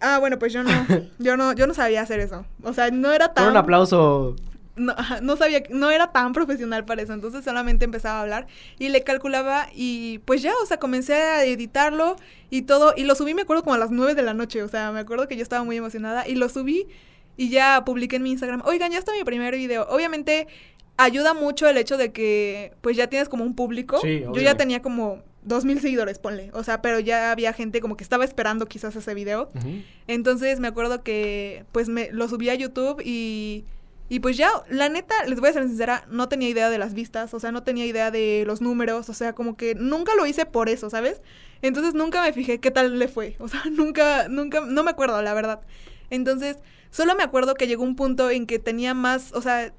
Ah, 0.00 0.18
bueno, 0.18 0.38
pues 0.38 0.52
yo 0.52 0.62
no, 0.64 0.70
yo 1.18 1.36
no, 1.36 1.52
yo 1.52 1.66
no 1.66 1.74
sabía 1.74 2.02
hacer 2.02 2.18
eso. 2.20 2.44
O 2.62 2.72
sea, 2.72 2.90
no 2.90 3.12
era 3.12 3.32
tan. 3.34 3.44
Con 3.44 3.52
un 3.52 3.56
aplauso. 3.58 4.36
No, 4.74 4.94
no 5.20 5.36
sabía, 5.36 5.62
no 5.68 5.90
era 5.90 6.12
tan 6.12 6.32
profesional 6.32 6.86
para 6.86 7.02
eso, 7.02 7.12
entonces 7.12 7.44
solamente 7.44 7.84
empezaba 7.84 8.18
a 8.18 8.22
hablar 8.22 8.46
y 8.78 8.88
le 8.88 9.02
calculaba 9.02 9.68
y 9.74 10.20
pues 10.20 10.40
ya, 10.40 10.52
o 10.62 10.66
sea, 10.66 10.78
comencé 10.78 11.14
a 11.14 11.44
editarlo 11.44 12.16
y 12.48 12.62
todo, 12.62 12.94
y 12.96 13.04
lo 13.04 13.14
subí, 13.14 13.34
me 13.34 13.42
acuerdo, 13.42 13.64
como 13.64 13.74
a 13.74 13.78
las 13.78 13.90
9 13.90 14.14
de 14.14 14.22
la 14.22 14.32
noche, 14.32 14.62
o 14.62 14.68
sea, 14.68 14.90
me 14.90 15.00
acuerdo 15.00 15.28
que 15.28 15.36
yo 15.36 15.42
estaba 15.42 15.62
muy 15.62 15.76
emocionada 15.76 16.26
y 16.26 16.36
lo 16.36 16.48
subí 16.48 16.86
y 17.36 17.50
ya 17.50 17.84
publiqué 17.84 18.16
en 18.16 18.22
mi 18.22 18.30
Instagram, 18.30 18.62
oigan, 18.64 18.92
ya 18.92 18.98
está 18.98 19.12
mi 19.12 19.24
primer 19.24 19.54
video, 19.54 19.86
obviamente 19.90 20.48
ayuda 20.96 21.34
mucho 21.34 21.68
el 21.68 21.76
hecho 21.76 21.98
de 21.98 22.12
que 22.12 22.72
pues 22.80 22.96
ya 22.96 23.08
tienes 23.08 23.28
como 23.28 23.44
un 23.44 23.54
público, 23.54 24.00
Sí, 24.00 24.20
yo 24.20 24.40
ya 24.40 24.56
tenía 24.56 24.80
como 24.80 25.22
dos 25.42 25.66
mil 25.66 25.80
seguidores, 25.82 26.18
ponle, 26.18 26.50
o 26.54 26.64
sea, 26.64 26.80
pero 26.80 26.98
ya 26.98 27.30
había 27.30 27.52
gente 27.52 27.82
como 27.82 27.98
que 27.98 28.04
estaba 28.04 28.24
esperando 28.24 28.64
quizás 28.64 28.96
ese 28.96 29.12
video, 29.12 29.50
entonces 30.06 30.60
me 30.60 30.68
acuerdo 30.68 31.02
que 31.02 31.66
pues 31.72 31.90
me 31.90 32.10
lo 32.10 32.26
subí 32.28 32.48
a 32.48 32.54
YouTube 32.54 33.02
y, 33.04 33.66
y 34.12 34.20
pues 34.20 34.36
ya, 34.36 34.50
la 34.68 34.90
neta, 34.90 35.24
les 35.24 35.40
voy 35.40 35.48
a 35.48 35.54
ser 35.54 35.66
sincera, 35.66 36.04
no 36.10 36.28
tenía 36.28 36.46
idea 36.46 36.68
de 36.68 36.76
las 36.76 36.92
vistas, 36.92 37.32
o 37.32 37.40
sea, 37.40 37.50
no 37.50 37.62
tenía 37.62 37.86
idea 37.86 38.10
de 38.10 38.44
los 38.46 38.60
números, 38.60 39.08
o 39.08 39.14
sea, 39.14 39.32
como 39.32 39.56
que 39.56 39.74
nunca 39.74 40.14
lo 40.14 40.26
hice 40.26 40.44
por 40.44 40.68
eso, 40.68 40.90
¿sabes? 40.90 41.22
Entonces 41.62 41.94
nunca 41.94 42.20
me 42.20 42.34
fijé 42.34 42.60
qué 42.60 42.70
tal 42.70 42.98
le 42.98 43.08
fue, 43.08 43.36
o 43.38 43.48
sea, 43.48 43.62
nunca, 43.72 44.28
nunca, 44.28 44.60
no 44.60 44.84
me 44.84 44.90
acuerdo, 44.90 45.22
la 45.22 45.32
verdad. 45.32 45.62
Entonces, 46.10 46.58
solo 46.90 47.14
me 47.14 47.22
acuerdo 47.22 47.54
que 47.54 47.66
llegó 47.66 47.84
un 47.84 47.96
punto 47.96 48.28
en 48.28 48.46
que 48.46 48.58
tenía 48.58 48.92
más, 48.92 49.32
o 49.32 49.40
sea, 49.40 49.72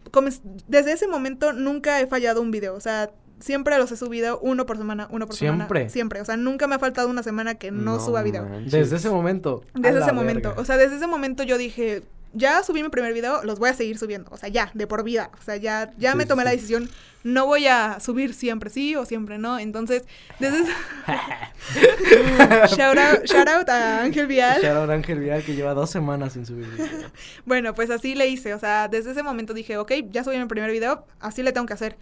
desde 0.67 0.93
ese 0.93 1.07
momento 1.07 1.53
nunca 1.53 2.01
he 2.01 2.07
fallado 2.07 2.41
un 2.41 2.49
video, 2.49 2.73
o 2.73 2.79
sea, 2.79 3.11
siempre 3.39 3.77
los 3.77 3.91
he 3.91 3.97
subido 3.97 4.39
uno 4.39 4.65
por 4.65 4.77
semana, 4.77 5.07
uno 5.11 5.27
por 5.27 5.35
semana. 5.35 5.57
¿Siempre? 5.67 5.89
Siempre, 5.91 6.21
o 6.21 6.25
sea, 6.25 6.37
nunca 6.37 6.65
me 6.65 6.73
ha 6.73 6.79
faltado 6.79 7.07
una 7.07 7.21
semana 7.21 7.53
que 7.53 7.69
no, 7.69 7.99
suba 7.99 8.23
video. 8.23 8.47
manches. 8.47 8.71
Desde 8.71 8.95
ese 8.95 9.11
momento. 9.11 9.61
Desde 9.75 9.99
ese 9.99 10.11
momento. 10.11 10.49
verga. 10.49 10.61
O 10.63 10.65
sea, 10.65 10.77
desde 10.77 10.95
ese 10.95 11.05
momento 11.05 11.43
yo 11.43 11.59
dije, 11.59 12.01
ya 12.33 12.63
subí 12.63 12.83
mi 12.83 12.89
primer 12.89 13.13
video, 13.13 13.43
los 13.43 13.59
voy 13.59 13.69
a 13.69 13.73
seguir 13.73 13.97
subiendo. 13.97 14.29
O 14.31 14.37
sea, 14.37 14.49
ya, 14.49 14.71
de 14.73 14.87
por 14.87 15.03
vida. 15.03 15.29
O 15.39 15.43
sea, 15.43 15.55
ya, 15.57 15.91
ya 15.97 16.11
Sí, 16.11 16.17
me 16.17 16.23
sí, 16.23 16.29
tomé 16.29 16.43
la 16.43 16.51
decisión. 16.51 16.89
No 17.23 17.45
voy 17.45 17.67
a 17.67 17.99
subir 17.99 18.33
siempre 18.33 18.69
sí 18.69 18.95
o 18.95 19.05
siempre 19.05 19.37
no. 19.37 19.59
Entonces, 19.59 20.03
desde 20.39 20.61
ese... 20.61 20.71
shout, 22.75 22.97
out, 22.97 23.23
shout 23.25 23.47
out 23.47 23.69
a 23.69 24.01
Ángel 24.01 24.27
Vial. 24.27 24.61
Shout 24.61 24.75
out 24.75 24.89
a 24.89 24.93
Ángel 24.93 25.19
Vial 25.19 25.43
que 25.43 25.55
lleva 25.55 25.73
dos 25.73 25.89
semanas 25.89 26.33
sin 26.33 26.45
subir 26.45 26.67
video. 26.67 26.87
Bueno, 27.45 27.73
pues 27.73 27.89
así 27.89 28.15
le 28.15 28.27
hice. 28.27 28.53
O 28.53 28.59
sea, 28.59 28.87
desde 28.87 29.11
ese 29.11 29.23
momento 29.23 29.53
dije, 29.53 29.77
ok, 29.77 29.91
ya 30.09 30.23
subí 30.23 30.37
mi 30.37 30.45
primer 30.45 30.71
video, 30.71 31.05
así 31.19 31.43
le 31.43 31.51
tengo 31.51 31.67
que 31.67 31.73
hacer. 31.73 31.97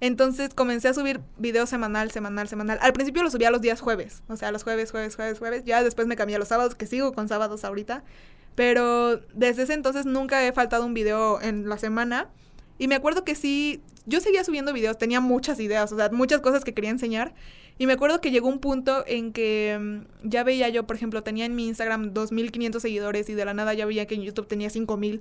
Entonces 0.00 0.52
comencé 0.52 0.88
a 0.88 0.94
subir 0.94 1.20
videos 1.38 1.70
semanal, 1.70 2.10
semanal, 2.10 2.48
semanal. 2.48 2.78
Al 2.82 2.92
principio 2.92 3.22
lo 3.22 3.30
subía 3.30 3.50
los 3.50 3.62
días 3.62 3.80
jueves. 3.80 4.22
O 4.28 4.36
sea, 4.36 4.52
los 4.52 4.62
jueves, 4.62 4.90
jueves, 4.90 5.16
jueves, 5.16 5.38
jueves. 5.38 5.64
Ya 5.64 5.82
después 5.82 6.06
me 6.06 6.16
cambié 6.16 6.36
a 6.36 6.38
los 6.38 6.48
sábados, 6.48 6.74
que 6.74 6.86
sigo 6.86 7.12
con 7.12 7.28
sábados 7.28 7.64
ahorita. 7.64 8.04
Pero 8.56 9.20
desde 9.34 9.62
ese 9.62 9.74
entonces 9.74 10.04
nunca 10.06 10.44
he 10.44 10.52
faltado 10.52 10.84
un 10.84 10.94
video 10.94 11.40
en 11.40 11.68
la 11.68 11.78
semana. 11.78 12.28
Y 12.78 12.88
me 12.88 12.96
acuerdo 12.96 13.22
que 13.24 13.34
sí, 13.36 13.80
yo 14.06 14.20
seguía 14.20 14.42
subiendo 14.42 14.72
videos, 14.72 14.98
tenía 14.98 15.20
muchas 15.20 15.60
ideas, 15.60 15.92
o 15.92 15.96
sea, 15.96 16.10
muchas 16.10 16.40
cosas 16.40 16.64
que 16.64 16.74
quería 16.74 16.90
enseñar. 16.90 17.34
Y 17.78 17.86
me 17.86 17.92
acuerdo 17.92 18.20
que 18.20 18.30
llegó 18.30 18.48
un 18.48 18.58
punto 18.58 19.04
en 19.06 19.32
que 19.32 19.78
mm, 19.80 20.28
ya 20.28 20.42
veía 20.42 20.68
yo, 20.70 20.86
por 20.86 20.96
ejemplo, 20.96 21.22
tenía 21.22 21.44
en 21.44 21.54
mi 21.54 21.68
Instagram 21.68 22.12
2.500 22.14 22.80
seguidores 22.80 23.28
y 23.28 23.34
de 23.34 23.44
la 23.44 23.54
nada 23.54 23.74
ya 23.74 23.84
veía 23.86 24.06
que 24.06 24.14
en 24.16 24.22
YouTube 24.22 24.48
tenía 24.48 24.68
5.000. 24.70 25.20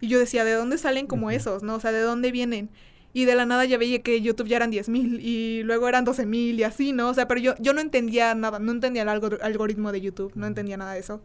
Y 0.00 0.08
yo 0.08 0.18
decía, 0.18 0.44
¿de 0.44 0.52
dónde 0.52 0.78
salen 0.78 1.06
como 1.06 1.30
esos? 1.30 1.62
¿No? 1.62 1.74
O 1.76 1.80
sea, 1.80 1.90
¿de 1.92 2.00
dónde 2.00 2.30
vienen? 2.30 2.70
Y 3.12 3.24
de 3.24 3.34
la 3.34 3.46
nada 3.46 3.64
ya 3.64 3.78
veía 3.78 4.02
que 4.02 4.20
YouTube 4.20 4.46
ya 4.46 4.56
eran 4.56 4.70
10.000 4.70 5.20
y 5.20 5.62
luego 5.64 5.88
eran 5.88 6.04
12.000 6.04 6.58
y 6.58 6.62
así, 6.64 6.92
¿no? 6.92 7.08
O 7.08 7.14
sea, 7.14 7.26
pero 7.26 7.40
yo, 7.40 7.54
yo 7.58 7.72
no 7.72 7.80
entendía 7.80 8.34
nada, 8.34 8.58
no 8.58 8.70
entendía 8.72 9.02
el 9.02 9.08
algor- 9.08 9.40
algoritmo 9.42 9.90
de 9.90 10.02
YouTube, 10.02 10.32
no 10.36 10.46
entendía 10.46 10.76
nada 10.76 10.92
de 10.92 11.00
eso. 11.00 11.22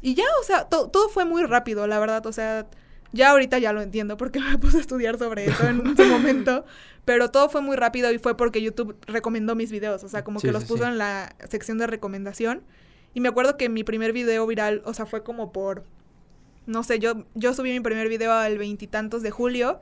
Y 0.00 0.14
ya, 0.14 0.24
o 0.40 0.44
sea, 0.44 0.64
to- 0.68 0.88
todo 0.88 1.08
fue 1.08 1.24
muy 1.24 1.42
rápido, 1.44 1.86
la 1.86 1.98
verdad, 1.98 2.24
o 2.26 2.32
sea, 2.32 2.66
ya 3.12 3.30
ahorita 3.30 3.58
ya 3.58 3.72
lo 3.72 3.80
entiendo 3.80 4.16
porque 4.16 4.38
me 4.40 4.58
puse 4.58 4.76
a 4.78 4.80
estudiar 4.80 5.18
sobre 5.18 5.46
eso 5.46 5.66
en 5.66 5.96
su 5.96 6.04
momento, 6.06 6.64
pero 7.04 7.30
todo 7.30 7.48
fue 7.48 7.60
muy 7.62 7.76
rápido 7.76 8.12
y 8.12 8.18
fue 8.18 8.36
porque 8.36 8.60
YouTube 8.62 8.96
recomendó 9.06 9.54
mis 9.54 9.70
videos, 9.72 10.04
o 10.04 10.08
sea, 10.08 10.22
como 10.24 10.40
Sí, 10.40 10.46
que 10.48 10.52
los 10.52 10.62
sí, 10.64 10.68
puso 10.68 10.84
sí. 10.84 10.90
en 10.90 10.98
la 10.98 11.34
sección 11.48 11.78
de 11.78 11.86
recomendación. 11.86 12.62
Y 13.14 13.20
me 13.20 13.28
acuerdo 13.28 13.56
que 13.56 13.68
mi 13.68 13.82
primer 13.82 14.12
video 14.12 14.46
viral, 14.46 14.82
o 14.84 14.92
sea, 14.94 15.06
fue 15.06 15.22
como 15.24 15.50
por, 15.52 15.82
no 16.66 16.82
sé, 16.82 16.98
yo, 16.98 17.24
yo 17.34 17.54
subí 17.54 17.70
mi 17.72 17.80
primer 17.80 18.08
video 18.08 18.40
el 18.44 18.58
veintitantos 18.58 19.22
de 19.22 19.30
julio 19.30 19.80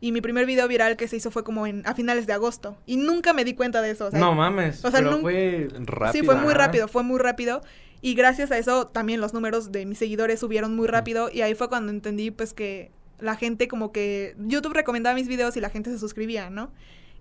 y 0.00 0.10
mi 0.12 0.20
primer 0.20 0.44
video 0.44 0.66
viral 0.68 0.96
que 0.96 1.06
se 1.08 1.16
hizo 1.16 1.30
fue 1.30 1.44
como 1.44 1.66
en, 1.68 1.86
a 1.86 1.94
finales 1.94 2.26
de 2.26 2.32
agosto 2.32 2.76
y 2.84 2.96
nunca 2.96 3.32
me 3.32 3.44
di 3.44 3.54
cuenta 3.54 3.80
de 3.80 3.90
eso. 3.92 4.06
O 4.06 4.10
sea, 4.10 4.18
no 4.18 4.34
mames. 4.34 4.84
o 4.84 4.90
sea, 4.90 4.98
pero 4.98 5.12
nunca- 5.12 5.22
fue. 5.22 5.68
Rápido. 5.86 6.12
Sí, 6.12 6.22
fue 6.26 6.34
muy 6.34 6.52
rápido, 6.52 6.88
fue 6.88 7.02
muy 7.04 7.18
rápido. 7.20 7.62
Y 8.04 8.12
gracias 8.14 8.50
a 8.50 8.58
eso 8.58 8.86
también 8.86 9.22
los 9.22 9.32
números 9.32 9.72
de 9.72 9.86
mis 9.86 9.96
seguidores 9.96 10.38
subieron 10.40 10.76
muy 10.76 10.86
rápido. 10.86 11.30
Y 11.32 11.40
ahí 11.40 11.54
fue 11.54 11.70
cuando 11.70 11.90
entendí 11.90 12.30
pues 12.30 12.52
que 12.52 12.90
la 13.18 13.34
gente 13.34 13.66
como 13.66 13.92
que 13.92 14.36
YouTube 14.38 14.74
recomendaba 14.74 15.14
mis 15.14 15.26
videos 15.26 15.56
y 15.56 15.62
la 15.62 15.70
gente 15.70 15.90
se 15.90 15.98
suscribía, 15.98 16.50
¿no? 16.50 16.70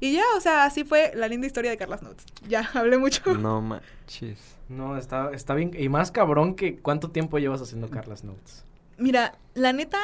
Y 0.01 0.11
ya, 0.11 0.23
o 0.35 0.41
sea, 0.41 0.65
así 0.65 0.83
fue 0.83 1.13
la 1.15 1.29
linda 1.29 1.47
historia 1.47 1.71
de 1.71 1.77
Carlas 1.77 2.01
Notes. 2.01 2.25
Ya, 2.49 2.69
hablé 2.73 2.97
mucho. 2.97 3.33
No 3.33 3.61
manches. 3.61 4.57
No, 4.67 4.97
está, 4.97 5.31
está 5.33 5.53
bien. 5.55 5.71
Y 5.79 5.87
más 5.87 6.11
cabrón 6.11 6.55
que 6.55 6.75
cuánto 6.75 7.11
tiempo 7.11 7.39
llevas 7.39 7.61
haciendo 7.61 7.89
Carlas 7.89 8.25
Notes. 8.25 8.65
Mira, 8.97 9.37
la 9.53 9.71
neta, 9.71 9.99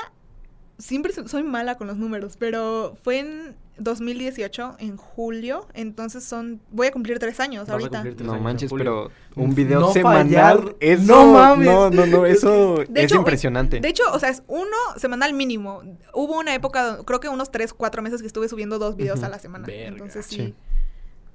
siempre 0.78 1.12
so- 1.12 1.28
soy 1.28 1.44
mala 1.44 1.76
con 1.76 1.88
los 1.88 1.98
números, 1.98 2.38
pero 2.38 2.96
fue 3.04 3.20
en 3.20 3.58
2018, 3.80 4.76
en 4.80 4.98
julio. 4.98 5.68
Entonces 5.74 6.24
son, 6.24 6.62
voy 6.72 6.88
a 6.88 6.92
cumplir 6.92 7.20
tres 7.20 7.40
años 7.40 7.62
Vas 7.64 7.70
a 7.70 7.74
ahorita. 7.74 7.90
cumplir 8.00 8.16
tres 8.16 8.26
No 8.28 8.34
años 8.34 8.44
manches, 8.44 8.72
pero 8.76 9.12
un 9.36 9.56
video 9.56 9.80
No 9.80 9.94
semanal. 9.94 10.24
fallar. 10.28 10.76
Eso, 10.80 11.04
No 11.04 11.34
mames. 11.34 11.66
No, 11.68 11.90
no, 11.90 12.06
no, 12.06 12.26
eso 12.26 12.76
De 12.90 13.00
es 13.02 13.06
hecho, 13.06 13.16
impresionante. 13.16 13.80
De 13.80 13.88
hecho, 13.90 14.04
o 14.14 14.20
sea, 14.20 14.30
es 14.30 14.44
uno 14.48 14.66
semanal 14.98 15.34
mínimo. 15.34 15.82
Hubo 16.14 16.38
una 16.40 16.54
época, 16.54 17.00
creo 17.06 17.20
que 17.20 17.30
unos 17.30 17.52
tres, 17.52 17.74
cuatro 17.74 18.02
meses 18.02 18.22
que 18.22 18.28
estuve 18.28 18.48
subiendo 18.50 18.80
dos 18.80 18.96
videos 18.96 19.24
a 19.24 19.30
la 19.30 19.40
semana. 19.40 19.66
Verga. 19.66 19.88
Entonces 19.90 20.26
sí. 20.26 20.36
Sí. 20.36 20.56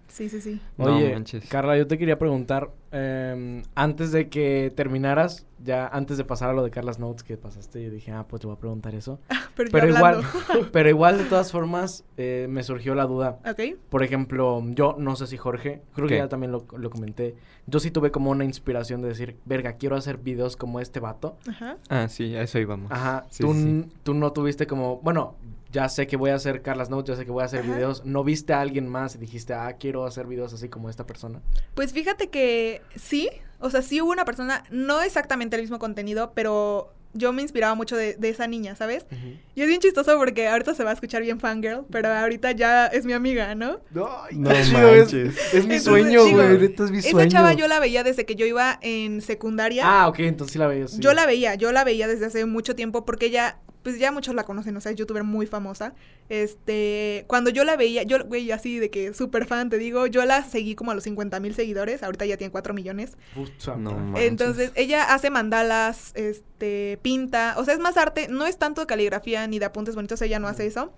Sí, 0.08 0.28
sí, 0.28 0.40
sí. 0.40 0.60
No 0.76 0.96
Oye, 0.96 1.12
manches. 1.12 1.48
Carla, 1.48 1.76
yo 1.76 1.86
te 1.86 1.98
quería 1.98 2.18
preguntar, 2.18 2.70
em, 2.92 3.62
antes 3.74 4.12
de 4.12 4.28
que 4.28 4.72
terminaras, 4.76 5.46
ya 5.62 5.88
antes 5.88 6.18
de 6.18 6.24
pasar 6.24 6.50
a 6.50 6.52
lo 6.52 6.62
de 6.62 6.70
Carlas 6.70 6.98
Notes 6.98 7.24
que 7.24 7.36
pasaste, 7.36 7.82
yo 7.82 7.90
dije, 7.90 8.12
ah, 8.12 8.26
pues 8.28 8.40
te 8.40 8.46
voy 8.46 8.54
a 8.54 8.58
preguntar 8.58 8.94
eso. 8.94 9.18
Pero, 9.56 9.88
igual, 9.88 10.22
pero 10.72 10.88
igual 10.88 11.16
de 11.16 11.24
todas 11.24 11.52
formas, 11.52 12.02
eh, 12.16 12.46
me 12.50 12.64
surgió 12.64 12.96
la 12.96 13.06
duda. 13.06 13.38
ok. 13.48 13.78
Por 13.88 14.02
ejemplo, 14.02 14.60
yo 14.70 14.96
no 14.98 15.14
sé 15.14 15.28
si 15.28 15.36
Jorge, 15.36 15.80
creo 15.94 16.08
que 16.08 16.16
ya 16.16 16.28
también 16.28 16.50
lo, 16.50 16.66
lo 16.76 16.90
comenté. 16.90 17.36
Yo 17.66 17.78
sí 17.78 17.92
tuve 17.92 18.10
como 18.10 18.30
una 18.32 18.44
inspiración 18.44 19.00
de 19.00 19.08
decir, 19.08 19.36
verga, 19.44 19.74
quiero 19.74 19.94
hacer 19.94 20.18
videos 20.18 20.56
como 20.56 20.80
este 20.80 20.98
vato. 20.98 21.36
Ajá. 21.48 21.76
Ah, 21.88 22.08
sí, 22.08 22.34
a 22.34 22.42
eso 22.42 22.58
íbamos. 22.58 22.90
Ajá, 22.90 23.26
Sí, 23.30 23.44
tú, 23.44 23.54
sí, 23.54 23.86
tú 24.02 24.12
no 24.14 24.32
tuviste 24.32 24.66
como, 24.66 24.98
bueno, 24.98 25.36
ya 25.74 25.88
sé 25.88 26.06
que 26.06 26.16
voy 26.16 26.30
a 26.30 26.36
hacer 26.36 26.62
Carlas 26.62 26.88
Notes, 26.88 27.08
ya 27.14 27.16
sé 27.18 27.24
que 27.26 27.32
voy 27.32 27.42
a 27.42 27.46
hacer 27.46 27.60
Ajá. 27.64 27.74
videos. 27.74 28.04
¿No 28.06 28.22
viste 28.24 28.52
a 28.54 28.60
alguien 28.60 28.88
más 28.88 29.16
y 29.16 29.18
dijiste, 29.18 29.52
ah, 29.54 29.76
quiero 29.78 30.06
hacer 30.06 30.26
videos 30.26 30.54
así 30.54 30.68
como 30.68 30.88
esta 30.88 31.04
persona? 31.06 31.42
Pues 31.74 31.92
fíjate 31.92 32.30
que 32.30 32.80
sí, 32.94 33.28
o 33.58 33.68
sea, 33.70 33.82
sí 33.82 34.00
hubo 34.00 34.12
una 34.12 34.24
persona, 34.24 34.62
no 34.70 35.02
exactamente 35.02 35.56
el 35.56 35.62
mismo 35.62 35.78
contenido, 35.80 36.32
pero 36.34 36.92
yo 37.16 37.32
me 37.32 37.42
inspiraba 37.42 37.74
mucho 37.76 37.96
de, 37.96 38.14
de 38.14 38.28
esa 38.28 38.46
niña, 38.48 38.74
¿sabes? 38.74 39.06
Y 39.54 39.62
es 39.62 39.68
bien 39.68 39.78
chistoso 39.80 40.16
porque 40.18 40.48
ahorita 40.48 40.74
se 40.74 40.82
va 40.82 40.90
a 40.90 40.94
escuchar 40.94 41.22
bien 41.22 41.38
fangirl, 41.38 41.84
pero 41.90 42.08
ahorita 42.12 42.50
ya 42.52 42.86
es 42.86 43.04
mi 43.04 43.12
amiga, 43.12 43.54
¿no? 43.54 43.78
No, 43.92 44.08
No 44.32 44.50
es, 44.50 44.72
manches. 44.72 45.36
es 45.54 45.64
mi 45.66 45.76
Entonces, 45.76 45.82
sueño, 45.84 46.28
güey. 46.28 46.58
Neta 46.58 46.84
es 46.84 46.90
mi 46.90 46.98
Esa 46.98 47.10
sueño. 47.10 47.30
chava 47.30 47.52
yo 47.52 47.68
la 47.68 47.78
veía 47.78 48.02
desde 48.02 48.24
que 48.26 48.34
yo 48.34 48.46
iba 48.46 48.80
en 48.82 49.20
secundaria. 49.22 49.84
Ah, 49.86 50.08
ok, 50.08 50.18
entonces 50.20 50.52
sí 50.54 50.58
la 50.58 50.66
veía. 50.66 50.88
sí. 50.88 50.96
Yo 50.98 51.14
la 51.14 51.24
veía, 51.24 51.54
yo 51.54 51.70
la 51.70 51.84
veía 51.84 52.08
desde 52.08 52.26
hace 52.26 52.44
mucho 52.46 52.74
tiempo 52.74 53.04
porque 53.04 53.26
ella, 53.26 53.58
pues 53.84 53.98
ya 53.98 54.10
muchos 54.10 54.34
la 54.34 54.44
conocen, 54.44 54.74
o 54.76 54.80
sea, 54.80 54.92
es 54.92 54.98
youtuber 54.98 55.22
muy 55.22 55.46
famosa. 55.46 55.94
Este, 56.30 57.26
cuando 57.28 57.50
yo 57.50 57.64
la 57.64 57.76
veía, 57.76 58.02
yo, 58.02 58.24
güey, 58.24 58.50
así 58.50 58.78
de 58.78 58.90
que 58.90 59.12
súper 59.12 59.46
fan, 59.46 59.68
te 59.68 59.76
digo, 59.76 60.06
yo 60.06 60.24
la 60.24 60.42
seguí 60.42 60.74
como 60.74 60.90
a 60.90 60.94
los 60.94 61.04
50 61.04 61.38
mil 61.38 61.54
seguidores, 61.54 62.02
ahorita 62.02 62.24
ya 62.24 62.38
tiene 62.38 62.50
4 62.50 62.72
millones. 62.72 63.18
Puta 63.34 63.76
No. 63.76 64.14
Entonces, 64.16 64.72
ella 64.74 65.14
hace 65.14 65.28
mandalas, 65.28 66.12
este, 66.14 66.98
pinta, 67.02 67.54
o 67.58 67.64
sea, 67.66 67.74
es 67.74 67.80
más 67.80 67.98
arte, 67.98 68.26
no 68.28 68.46
es 68.46 68.56
tanto 68.56 68.80
de 68.80 68.86
caligrafía 68.86 69.46
ni 69.46 69.58
de 69.58 69.66
apuntes 69.66 69.94
bonitos, 69.94 70.22
ella 70.22 70.38
no 70.38 70.48
hace 70.48 70.66
eso. 70.66 70.90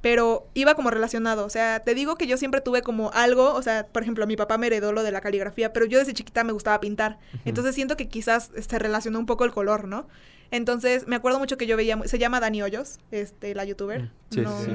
Pero 0.00 0.48
iba 0.54 0.74
como 0.74 0.90
relacionado, 0.90 1.44
o 1.44 1.50
sea, 1.50 1.80
te 1.80 1.94
digo 1.94 2.16
que 2.16 2.26
yo 2.26 2.38
siempre 2.38 2.62
tuve 2.62 2.80
como 2.80 3.10
algo, 3.12 3.52
o 3.52 3.60
sea, 3.60 3.86
por 3.86 4.02
ejemplo, 4.02 4.26
mi 4.26 4.34
papá 4.34 4.56
me 4.56 4.68
heredó 4.68 4.92
lo 4.92 5.02
de 5.02 5.12
la 5.12 5.20
caligrafía, 5.20 5.74
pero 5.74 5.84
yo 5.84 5.98
desde 5.98 6.14
chiquita 6.14 6.42
me 6.42 6.52
gustaba 6.52 6.80
pintar. 6.80 7.18
Entonces 7.44 7.74
siento 7.74 7.98
que 7.98 8.08
quizás 8.08 8.50
se 8.58 8.78
relacionó 8.78 9.18
un 9.18 9.26
poco 9.26 9.44
el 9.44 9.52
color, 9.52 9.86
¿no? 9.86 10.08
Entonces, 10.50 11.06
me 11.06 11.16
acuerdo 11.16 11.38
mucho 11.38 11.56
que 11.56 11.66
yo 11.66 11.76
veía, 11.76 11.98
se 12.04 12.18
llama 12.18 12.40
Dani 12.40 12.62
Hoyos, 12.62 12.98
este, 13.10 13.54
la 13.54 13.64
youtuber. 13.64 14.02
Mm, 14.02 14.10
sí, 14.30 14.40
No- 14.40 14.58
sí, 14.58 14.64
sí. 14.66 14.72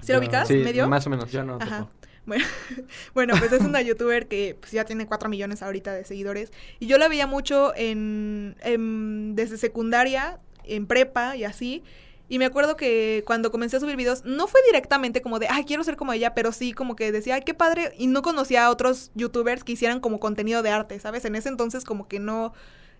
¿Sí 0.00 0.12
lo 0.12 0.18
ubicas? 0.20 0.46
Sí, 0.46 0.54
medio? 0.58 0.88
más 0.88 1.06
o 1.06 1.10
menos. 1.10 1.30
Ya 1.32 1.42
no 1.42 1.58
Ajá. 1.60 1.88
Bueno, 2.24 2.44
bueno, 3.14 3.34
pues 3.38 3.52
es 3.52 3.62
una 3.62 3.80
youtuber 3.82 4.28
que 4.28 4.56
pues, 4.60 4.70
ya 4.72 4.84
tiene 4.84 5.06
4 5.06 5.28
millones 5.28 5.62
ahorita 5.62 5.92
de 5.92 6.04
seguidores. 6.04 6.52
Y 6.78 6.86
yo 6.86 6.98
la 6.98 7.08
veía 7.08 7.26
mucho 7.26 7.72
en, 7.74 8.54
en- 8.60 9.34
desde 9.34 9.56
secundaria, 9.56 10.38
en 10.64 10.86
prepa 10.86 11.34
y 11.36 11.44
así. 11.44 11.82
Y 12.28 12.38
me 12.38 12.44
acuerdo 12.44 12.76
que 12.76 13.24
cuando 13.26 13.50
comencé 13.50 13.78
a 13.78 13.80
subir 13.80 13.96
videos, 13.96 14.24
no 14.26 14.46
fue 14.46 14.60
directamente 14.66 15.22
como 15.22 15.38
de, 15.38 15.48
ay, 15.48 15.64
quiero 15.64 15.82
ser 15.82 15.96
como 15.96 16.12
ella, 16.12 16.34
pero 16.34 16.52
sí 16.52 16.74
como 16.74 16.94
que 16.94 17.10
decía, 17.10 17.36
ay, 17.36 17.42
qué 17.44 17.54
padre. 17.54 17.92
Y 17.96 18.06
no 18.06 18.20
conocía 18.20 18.66
a 18.66 18.70
otros 18.70 19.10
youtubers 19.14 19.64
que 19.64 19.72
hicieran 19.72 19.98
como 20.00 20.20
contenido 20.20 20.62
de 20.62 20.68
arte, 20.70 21.00
¿sabes? 21.00 21.24
En 21.24 21.34
ese 21.34 21.48
entonces 21.48 21.84
como 21.84 22.06
que 22.06 22.20
no... 22.20 22.52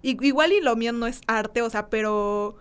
igual 0.03 0.53
y 0.53 0.61
lo 0.61 0.77
mío 0.77 0.93
no 0.93 1.07
es 1.07 1.21
arte, 1.27 1.63
o 1.63 1.71
sea, 1.71 1.89
pero... 1.89 2.57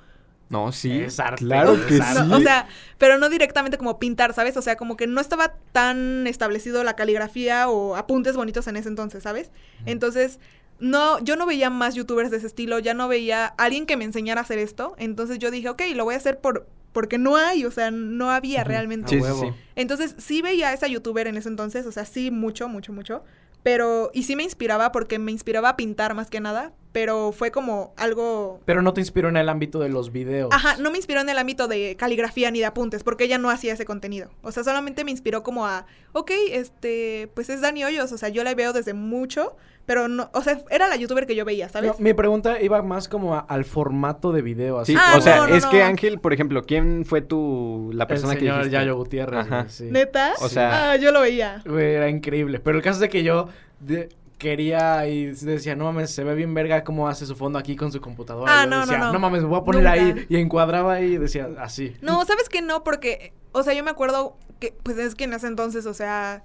No, 0.49 0.71
sí. 0.71 0.91
Es 1.01 1.19
arte, 1.19 1.43
Claro 1.43 1.73
es 1.73 1.81
que 1.81 2.01
arte. 2.01 2.21
sí. 2.21 2.27
No, 2.27 2.37
o 2.37 2.39
sea, 2.39 2.67
pero 2.97 3.17
no 3.17 3.29
directamente 3.29 3.77
como 3.77 3.99
pintar, 3.99 4.33
¿sabes? 4.33 4.55
O 4.55 4.61
sea, 4.61 4.77
como 4.77 4.95
que 4.95 5.05
no 5.05 5.19
estaba 5.19 5.55
tan 5.73 6.25
establecido 6.25 6.83
la 6.85 6.95
caligrafía 6.95 7.67
o 7.67 7.95
apuntes 7.97 8.35
bonitos 8.37 8.67
en 8.67 8.77
ese 8.77 8.87
entonces, 8.87 9.23
¿sabes? 9.23 9.51
Entonces, 9.85 10.39
no, 10.79 11.19
yo 11.19 11.35
no 11.35 11.45
veía 11.45 11.69
más 11.69 11.95
youtubers 11.95 12.31
de 12.31 12.37
ese 12.37 12.47
estilo, 12.47 12.79
ya 12.79 12.93
no 12.93 13.07
veía 13.07 13.45
a 13.45 13.53
alguien 13.57 13.85
que 13.85 13.97
me 13.97 14.05
enseñara 14.05 14.41
a 14.41 14.43
hacer 14.43 14.59
esto. 14.59 14.95
Entonces 14.97 15.39
yo 15.39 15.51
dije, 15.51 15.69
ok, 15.69 15.81
lo 15.95 16.05
voy 16.05 16.13
a 16.15 16.17
hacer 16.17 16.39
por, 16.39 16.67
porque 16.93 17.17
no 17.17 17.35
hay, 17.35 17.65
o 17.65 17.71
sea, 17.71 17.91
no 17.91 18.31
había 18.31 18.63
realmente. 18.63 19.19
Sí. 19.19 19.47
Entonces 19.75 20.15
sí 20.17 20.41
veía 20.41 20.69
a 20.69 20.73
esa 20.73 20.87
youtuber 20.87 21.27
en 21.27 21.37
ese 21.37 21.49
entonces, 21.49 21.85
o 21.85 21.91
sea, 21.91 22.05
sí 22.05 22.31
mucho, 22.31 22.69
mucho, 22.69 22.93
mucho. 22.93 23.23
Pero, 23.63 24.11
y 24.13 24.23
sí 24.23 24.35
me 24.35 24.43
inspiraba 24.43 24.91
porque 24.91 25.19
me 25.19 25.31
inspiraba 25.31 25.69
a 25.69 25.75
pintar 25.75 26.13
más 26.13 26.29
que 26.29 26.39
nada, 26.39 26.71
pero 26.97 27.31
fue 27.31 27.51
como 27.51 27.93
algo 27.95 28.59
Pero 28.65 28.81
no 28.81 28.91
te 28.91 29.01
inspiró 29.01 29.29
en 29.29 29.37
el 29.37 29.49
ámbito 29.49 29.77
de 29.77 29.87
los 29.87 30.11
videos. 30.11 30.49
Ajá, 30.51 30.77
no 30.77 30.89
me 30.89 30.97
inspiró 30.97 31.21
en 31.21 31.29
el 31.29 31.37
ámbito 31.37 31.67
de 31.67 31.95
caligrafía 31.95 32.49
ni 32.49 32.57
de 32.57 32.65
apuntes, 32.65 33.03
porque 33.03 33.25
ella 33.25 33.37
no 33.37 33.51
hacía 33.51 33.73
ese 33.73 33.85
contenido. 33.85 34.31
O 34.41 34.51
sea, 34.51 34.63
solamente 34.63 35.03
me 35.03 35.11
inspiró 35.11 35.43
como 35.43 35.67
a, 35.67 35.85
ok, 36.13 36.31
este, 36.49 37.29
pues 37.35 37.49
es 37.51 37.61
Dani 37.61 37.83
Hoyos, 37.83 38.11
o 38.11 38.17
sea, 38.17 38.29
yo 38.29 38.43
la 38.43 38.55
veo 38.55 38.73
desde 38.73 38.95
mucho, 38.95 39.55
pero 39.85 40.07
no, 40.07 40.31
o 40.33 40.41
sea, 40.41 40.59
era 40.71 40.87
la 40.87 40.95
youtuber 40.95 41.27
que 41.27 41.35
yo 41.35 41.45
veía, 41.45 41.69
¿sabes? 41.69 41.91
No, 41.91 41.95
mi 41.99 42.15
pregunta 42.15 42.59
iba 42.61 42.81
más 42.81 43.07
como 43.07 43.35
a- 43.35 43.41
al 43.41 43.63
formato 43.63 44.31
de 44.31 44.41
video. 44.41 44.79
Así 44.79 44.93
Sí, 44.93 44.97
Ah, 44.99 45.13
o 45.17 45.21
sea, 45.21 45.35
no, 45.37 45.47
no, 45.49 45.55
es 45.55 45.67
que. 45.67 45.83
Ángel, 45.83 46.19
por 46.19 46.33
ejemplo, 46.33 46.63
¿quién 46.63 47.05
fue 47.05 47.21
tu 47.21 47.91
la 47.93 48.05
el 48.05 48.07
persona 48.07 48.33
que 48.33 48.39
señor 48.39 48.55
dijiste? 48.55 48.71
Yayo 48.75 48.95
Gutiérrez. 48.95 49.39
Ajá. 49.39 49.65
sí. 49.69 49.83
¿Neta? 49.91 50.33
O 50.41 50.49
sea- 50.49 50.93
Ah, 50.93 50.95
yo 50.95 51.11
lo 51.11 51.21
veía. 51.21 51.61
Era 51.63 52.09
increíble. 52.09 52.59
Pero 52.59 52.75
el 52.77 52.83
caso 52.83 52.95
es 52.95 53.01
de 53.01 53.09
que 53.09 53.21
yo 53.23 53.49
de- 53.79 54.09
quería 54.37 55.07
y 55.07 55.25
decía, 55.27 55.75
no 55.75 55.85
mames, 55.85 56.11
se 56.11 56.23
ve 56.23 56.35
bien 56.35 56.53
verga 56.53 56.83
cómo 56.83 57.07
hace 57.07 57.25
su 57.25 57.35
fondo 57.35 57.57
aquí 57.59 57.75
con 57.75 57.91
su 57.91 57.99
computadora. 58.01 58.51
Ah, 58.61 58.61
Y 58.61 58.65
yo 58.65 58.69
no, 58.69 58.75
no, 58.85 58.91
decía, 58.91 59.11
no. 59.11 59.19
mames, 59.19 59.41
me 59.41 59.47
voy 59.47 59.59
a 59.59 59.63
poner 59.63 59.83
Nunca. 59.83 59.91
ahí. 59.93 60.25
Y 60.29 60.37
encuadraba 60.37 60.93
ahí 60.93 61.13
y 61.13 61.17
decía, 61.17 61.49
así. 61.59 61.95
No, 62.01 62.23
¿sabes 62.25 62.49
qué? 62.49 62.61
No, 62.61 62.83
porque, 62.83 63.33
o 63.51 63.63
sea, 63.63 63.73
yo 63.73 63.83
me 63.83 63.91
acuerdo 63.91 64.37
que, 64.59 64.73
pues 64.83 64.97
es 64.97 65.15
que 65.15 65.23
en 65.25 65.33
ese 65.33 65.47
entonces, 65.47 65.85
o 65.85 65.93
sea, 65.93 66.43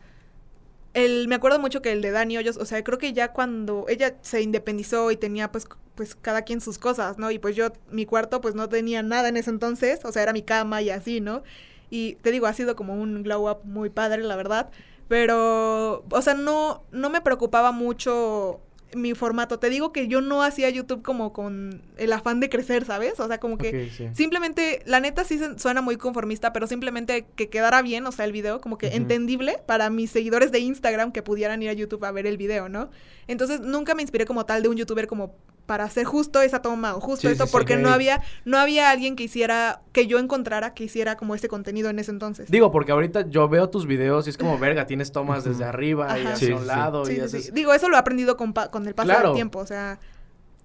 el, 0.95 1.29
me 1.29 1.35
acuerdo 1.35 1.59
mucho 1.59 1.81
que 1.83 1.93
el 1.93 2.03
de 2.03 2.11
Dani 2.11 2.37
Hoyos, 2.39 2.57
o 2.57 2.65
sea, 2.67 2.83
creo 2.85 2.99
que 2.99 3.13
ya 3.13 3.33
cuando 3.33 3.87
ella 3.89 4.15
se 4.23 4.43
independizó 4.43 5.11
y 5.11 5.17
tenía, 5.17 5.51
pues, 5.53 5.67
pues 5.95 6.15
cada 6.15 6.43
quien 6.43 6.61
sus 6.61 6.79
cosas, 6.79 7.19
¿no? 7.19 7.31
Y 7.31 7.39
pues 7.39 7.57
yo, 7.57 7.69
mi 7.91 8.07
cuarto, 8.07 8.41
pues 8.41 8.55
no 8.55 8.69
tenía 8.69 9.03
nada 9.03 9.29
en 9.29 9.37
ese 9.37 9.51
entonces, 9.51 10.01
o 10.05 10.13
sea, 10.13 10.23
era 10.23 10.33
mi 10.33 10.43
cama 10.43 10.83
y 10.83 10.91
así, 10.91 11.21
¿no? 11.21 11.43
Y 11.91 12.15
te 12.23 12.31
digo, 12.31 12.47
ha 12.47 12.53
sido 12.55 12.75
como 12.77 12.95
un 12.95 13.23
glow 13.23 13.51
up 13.51 13.59
muy 13.65 13.91
padre, 13.91 14.23
la 14.23 14.37
verdad. 14.37 14.71
Pero, 15.09 16.05
o 16.11 16.23
sea, 16.23 16.35
no, 16.35 16.85
no 16.91 17.11
me 17.11 17.21
preocupaba 17.21 17.73
mucho 17.73 18.61
mi 18.95 19.15
formato. 19.15 19.59
Te 19.59 19.71
digo 19.71 19.93
que 19.93 20.09
yo 20.09 20.21
no 20.21 20.43
hacía 20.43 20.69
YouTube 20.71 21.03
como 21.03 21.33
con 21.33 21.83
el 21.97 22.13
afán 22.13 22.41
de 22.41 22.49
crecer, 22.49 22.85
¿sabes? 22.85 23.19
O 23.21 23.29
sea, 23.29 23.39
como 23.39 23.59
que 23.59 23.91
sí. 23.91 24.09
Simplemente, 24.15 24.83
la 24.87 25.01
neta 25.01 25.25
sí 25.25 25.41
suena 25.57 25.83
muy 25.83 25.97
conformista, 25.97 26.53
pero 26.53 26.67
simplemente 26.67 27.27
que 27.37 27.49
quedara 27.49 27.83
bien, 27.83 28.07
o 28.07 28.13
sea, 28.13 28.25
el 28.25 28.33
video, 28.33 28.61
como 28.61 28.79
que 28.79 28.89
entendible 28.89 29.59
para 29.67 29.91
mis 29.91 30.11
seguidores 30.11 30.53
de 30.53 30.61
Instagram 30.61 31.13
que 31.13 31.23
pudieran 31.23 31.63
ir 31.63 31.71
a 31.71 31.73
YouTube 31.73 32.05
a 32.05 32.13
ver 32.13 32.27
el 32.27 32.37
video, 32.37 32.69
¿no? 32.69 32.91
Entonces, 33.27 33.61
nunca 33.61 33.95
me 33.95 34.03
inspiré 34.03 34.27
como 34.27 34.47
tal 34.47 34.63
de 34.63 34.69
un 34.69 34.77
youtuber 34.77 35.07
como 35.07 35.35
para 35.73 35.85
hacer 35.85 36.05
justo 36.05 36.43
esa 36.43 36.61
toma 36.61 36.95
o 36.95 37.01
justo 37.01 37.29
Sí, 37.29 37.33
esto, 37.33 37.45
sí, 37.45 37.49
sí. 37.49 37.57
porque 37.57 37.79
no 37.79 37.89
había, 37.89 38.21
no 38.45 38.59
había 38.59 38.91
alguien 38.91 39.17
que 39.17 39.23
hiciera, 39.23 39.81
que 39.93 40.07
yo 40.07 40.19
encontrara 40.19 40.75
que 40.75 40.85
hiciera 40.85 41.17
como 41.17 41.35
ese 41.35 41.49
contenido 41.49 41.89
en 41.89 41.99
ese 41.99 42.11
entonces. 42.11 42.51
Digo, 42.51 42.71
porque 42.71 42.93
ahorita 42.93 43.31
yo 43.31 43.49
veo 43.49 43.71
tus 43.71 43.87
videos 43.87 44.27
y 44.27 44.31
es 44.31 44.37
como, 44.37 44.59
verga, 44.67 44.87
tienes 44.87 45.13
tomas 45.13 45.45
desde 45.45 45.65
arriba 45.65 46.19
y 46.19 46.27
hacia 46.27 46.49
Sí, 46.49 46.53
un 46.53 46.67
lado 46.67 47.07
Sí, 47.07 47.13
y 47.13 47.15
sí, 47.15 47.21
haces... 47.23 47.45
sí. 47.47 47.51
Digo, 47.55 47.73
eso 47.73 47.89
lo 47.89 47.97
he 47.97 47.99
aprendido 47.99 48.37
con, 48.37 48.53
pa- 48.53 48.71
con 48.71 48.87
el 48.87 48.95
paso 48.95 49.07
Claro. 49.09 49.29
del 49.31 49.35
tiempo, 49.37 49.61
o 49.61 49.67
sea, 49.67 49.99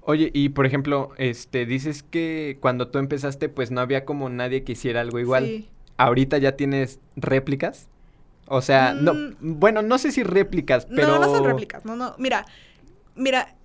Oye, 0.01 0.29
y 0.33 0.49
por 0.49 0.65
ejemplo, 0.65 1.11
este, 1.17 1.65
dices 1.65 2.03
que 2.03 2.57
cuando 2.59 2.89
tú 2.89 2.99
empezaste, 2.99 3.47
pues 3.47 3.71
no 3.71 3.79
había 3.79 4.03
como 4.03 4.27
nadie 4.27 4.65
que 4.65 4.73
hiciera 4.73 4.99
algo 4.99 5.19
igual. 5.19 5.45
sí. 5.45 5.69
¿Ahorita 5.95 6.37
ya 6.37 6.57
tienes 6.57 6.99
réplicas? 7.15 7.87
O 8.47 8.61
sea, 8.61 8.93
no, 8.93 9.13
Mm. 9.13 9.35
bueno, 9.39 9.81
no 9.83 9.97
sé 9.97 10.11
si 10.11 10.23
réplicas, 10.23 10.85
pero... 10.85 11.07
No, 11.07 11.19
no 11.19 11.29
son 11.33 11.45
réplicas, 11.45 11.85
no, 11.85 11.95
no. 11.95 12.13
Mira, 12.17 12.45
mira, 13.15 13.55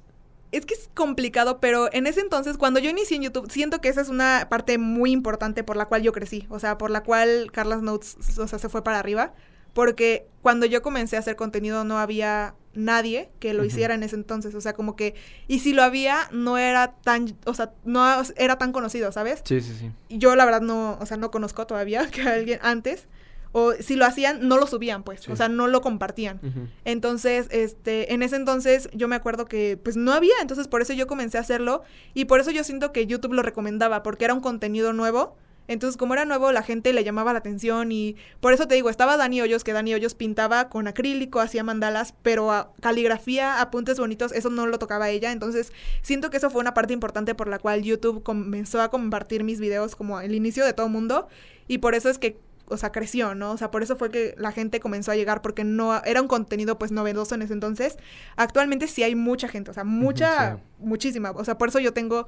es 0.52 0.66
que 0.66 0.74
es 0.74 0.90
complicado, 0.94 1.60
pero 1.60 1.88
en 1.92 2.06
ese 2.06 2.20
entonces, 2.20 2.58
cuando 2.58 2.78
yo 2.78 2.90
inicié 2.90 3.16
en 3.16 3.24
YouTube, 3.24 3.50
siento 3.50 3.80
que 3.80 3.88
esa 3.88 4.02
es 4.02 4.10
una 4.10 4.48
parte 4.50 4.76
muy 4.76 5.10
importante 5.10 5.64
por 5.64 5.76
la 5.76 5.86
cual 5.86 6.02
yo 6.02 6.12
crecí. 6.12 6.46
O 6.50 6.58
sea, 6.58 6.76
por 6.76 6.90
la 6.90 7.02
cual 7.02 7.50
Carlas 7.50 7.80
Notes, 7.80 8.16
o 8.38 8.46
sea, 8.46 8.58
se 8.58 8.68
fue 8.68 8.84
para 8.84 8.98
arriba. 8.98 9.32
Porque 9.72 10.26
cuando 10.42 10.66
yo 10.66 10.82
comencé 10.82 11.16
a 11.16 11.20
hacer 11.20 11.34
contenido 11.34 11.84
no 11.84 11.98
había 11.98 12.54
nadie 12.74 13.30
que 13.38 13.54
lo 13.54 13.64
hiciera 13.64 13.94
en 13.94 14.02
ese 14.02 14.16
entonces. 14.16 14.54
O 14.54 14.60
sea, 14.60 14.74
como 14.74 14.96
que... 14.96 15.14
Y 15.48 15.60
si 15.60 15.72
lo 15.72 15.82
había, 15.82 16.28
no 16.30 16.58
era 16.58 16.92
tan... 17.02 17.34
O 17.46 17.54
sea, 17.54 17.72
no 17.84 18.04
era 18.36 18.58
tan 18.58 18.72
conocido, 18.72 19.10
¿sabes? 19.12 19.40
Sí, 19.44 19.62
sí, 19.62 19.74
sí. 19.74 19.90
Yo 20.10 20.36
la 20.36 20.44
verdad 20.44 20.60
no, 20.60 20.98
o 21.00 21.06
sea, 21.06 21.16
no 21.16 21.30
conozco 21.30 21.66
todavía 21.66 22.06
que 22.10 22.20
alguien 22.22 22.58
antes. 22.62 23.06
O 23.52 23.72
si 23.74 23.96
lo 23.96 24.06
hacían, 24.06 24.48
no 24.48 24.56
lo 24.56 24.66
subían, 24.66 25.02
pues. 25.02 25.20
Sí. 25.20 25.32
O 25.32 25.36
sea, 25.36 25.48
no 25.48 25.66
lo 25.66 25.80
compartían. 25.82 26.40
Entonces, 26.84 27.48
este, 27.50 28.14
en 28.14 28.22
ese 28.22 28.36
entonces 28.36 28.88
yo 28.92 29.08
me 29.08 29.16
acuerdo 29.16 29.44
que 29.44 29.78
pues 29.82 29.96
no 29.96 30.12
había, 30.12 30.34
entonces 30.40 30.68
por 30.68 30.80
eso 30.82 30.92
yo 30.94 31.06
comencé 31.06 31.38
a 31.38 31.42
hacerlo 31.42 31.82
y 32.14 32.24
por 32.24 32.40
eso 32.40 32.50
yo 32.50 32.64
siento 32.64 32.92
que 32.92 33.06
YouTube 33.06 33.34
lo 33.34 33.42
recomendaba, 33.42 34.02
porque 34.02 34.24
era 34.24 34.34
un 34.34 34.40
contenido 34.40 34.92
nuevo. 34.92 35.36
Entonces, 35.68 35.96
como 35.96 36.14
era 36.14 36.24
nuevo, 36.24 36.50
la 36.50 36.62
gente 36.62 36.92
le 36.92 37.04
llamaba 37.04 37.32
la 37.32 37.38
atención 37.38 37.92
y 37.92 38.16
por 38.40 38.52
eso 38.52 38.66
te 38.66 38.74
digo, 38.74 38.90
estaba 38.90 39.16
Dani 39.16 39.42
Hoyos, 39.42 39.62
que 39.62 39.72
Dani 39.72 39.94
Hoyos 39.94 40.14
pintaba 40.14 40.68
con 40.68 40.88
acrílico, 40.88 41.40
hacía 41.40 41.62
mandalas, 41.62 42.14
pero 42.22 42.50
a 42.50 42.72
caligrafía, 42.80 43.60
apuntes 43.60 43.98
bonitos, 43.98 44.32
eso 44.32 44.50
no 44.50 44.66
lo 44.66 44.78
tocaba 44.78 45.08
ella. 45.10 45.30
Entonces, 45.30 45.72
siento 46.02 46.30
que 46.30 46.38
eso 46.38 46.50
fue 46.50 46.60
una 46.60 46.74
parte 46.74 46.92
importante 46.92 47.34
por 47.34 47.46
la 47.46 47.60
cual 47.60 47.82
YouTube 47.82 48.22
comenzó 48.24 48.82
a 48.82 48.90
compartir 48.90 49.44
mis 49.44 49.60
videos 49.60 49.94
como 49.94 50.20
el 50.20 50.34
inicio 50.34 50.64
de 50.64 50.72
todo 50.72 50.88
mundo 50.88 51.28
y 51.68 51.78
por 51.78 51.94
eso 51.94 52.10
es 52.10 52.18
que 52.18 52.38
o 52.72 52.76
sea, 52.76 52.92
creció, 52.92 53.34
¿no? 53.34 53.52
O 53.52 53.56
sea, 53.56 53.70
por 53.70 53.82
eso 53.82 53.96
fue 53.96 54.10
que 54.10 54.34
la 54.38 54.52
gente 54.52 54.80
comenzó 54.80 55.12
a 55.12 55.16
llegar 55.16 55.42
porque 55.42 55.64
no 55.64 56.02
era 56.04 56.20
un 56.20 56.28
contenido 56.28 56.78
pues 56.78 56.92
novedoso 56.92 57.34
en 57.34 57.42
ese 57.42 57.52
entonces. 57.52 57.98
Actualmente 58.36 58.86
sí 58.88 59.02
hay 59.02 59.14
mucha 59.14 59.48
gente, 59.48 59.70
o 59.70 59.74
sea, 59.74 59.84
mucha, 59.84 60.56
sí. 60.56 60.62
muchísima. 60.78 61.30
O 61.32 61.44
sea, 61.44 61.58
por 61.58 61.68
eso 61.68 61.78
yo 61.78 61.92
tengo 61.92 62.26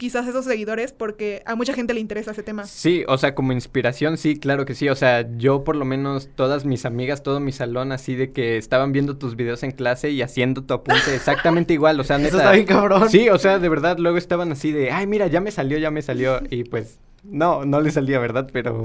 quizás 0.00 0.26
esos 0.26 0.46
seguidores 0.46 0.92
porque 0.92 1.42
a 1.44 1.54
mucha 1.54 1.74
gente 1.74 1.92
le 1.92 2.00
interesa 2.00 2.30
ese 2.30 2.42
tema. 2.42 2.64
Sí, 2.64 3.04
o 3.06 3.18
sea, 3.18 3.34
como 3.34 3.52
inspiración, 3.52 4.16
sí, 4.16 4.38
claro 4.38 4.64
que 4.64 4.74
sí. 4.74 4.88
O 4.88 4.96
sea, 4.96 5.28
yo 5.36 5.62
por 5.62 5.76
lo 5.76 5.84
menos 5.84 6.30
todas 6.34 6.64
mis 6.64 6.86
amigas, 6.86 7.22
todo 7.22 7.38
mi 7.38 7.52
salón, 7.52 7.92
así 7.92 8.14
de 8.14 8.32
que 8.32 8.56
estaban 8.56 8.92
viendo 8.92 9.18
tus 9.18 9.36
videos 9.36 9.62
en 9.62 9.72
clase 9.72 10.10
y 10.10 10.22
haciendo 10.22 10.62
tu 10.64 10.72
apunte 10.72 11.14
exactamente 11.14 11.74
igual. 11.74 12.00
O 12.00 12.04
sea, 12.04 12.16
neta. 12.18 12.28
Eso 12.28 12.38
está 12.38 12.52
bien 12.52 12.66
cabrón. 12.66 13.10
Sí, 13.10 13.28
o 13.28 13.38
sea, 13.38 13.58
de 13.58 13.68
verdad, 13.68 13.98
luego 13.98 14.16
estaban 14.16 14.50
así 14.52 14.72
de, 14.72 14.90
ay, 14.90 15.06
mira, 15.06 15.26
ya 15.26 15.42
me 15.42 15.50
salió, 15.50 15.76
ya 15.76 15.90
me 15.90 16.00
salió. 16.00 16.40
Y 16.48 16.64
pues, 16.64 16.98
no, 17.22 17.64
no 17.64 17.80
le 17.80 17.90
salía, 17.90 18.18
¿verdad? 18.18 18.48
Pero, 18.52 18.84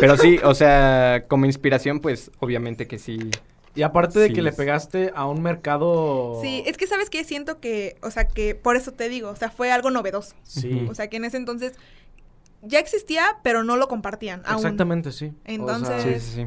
pero 0.00 0.16
sí, 0.16 0.38
o 0.44 0.54
sea, 0.54 1.24
como 1.28 1.46
inspiración, 1.46 2.00
pues, 2.00 2.30
obviamente 2.40 2.86
que 2.86 2.98
sí. 2.98 3.30
Y 3.74 3.82
aparte 3.82 4.18
de 4.18 4.28
Sí, 4.28 4.32
que 4.32 4.42
le 4.42 4.50
es- 4.50 4.56
pegaste 4.56 5.12
a 5.14 5.26
un 5.26 5.40
mercado... 5.42 6.38
Sí, 6.42 6.62
es 6.66 6.76
que 6.76 6.86
sabes 6.86 7.10
que 7.10 7.22
siento 7.24 7.60
que, 7.60 7.96
o 8.02 8.10
sea, 8.10 8.26
que 8.26 8.54
por 8.54 8.76
eso 8.76 8.92
te 8.92 9.08
digo, 9.08 9.30
o 9.30 9.36
sea, 9.36 9.50
fue 9.50 9.70
algo 9.70 9.90
novedoso. 9.90 10.34
Sí. 10.42 10.86
O 10.90 10.94
sea, 10.94 11.08
que 11.08 11.18
en 11.18 11.24
ese 11.26 11.36
entonces 11.36 11.74
ya 12.62 12.80
existía, 12.80 13.36
pero 13.44 13.62
no 13.62 13.76
lo 13.76 13.86
compartían 13.86 14.42
aún. 14.46 14.56
Exactamente, 14.56 15.12
sí. 15.12 15.32
Entonces- 15.44 16.02
Sí, 16.02 16.18
sí, 16.18 16.32
sí. 16.42 16.46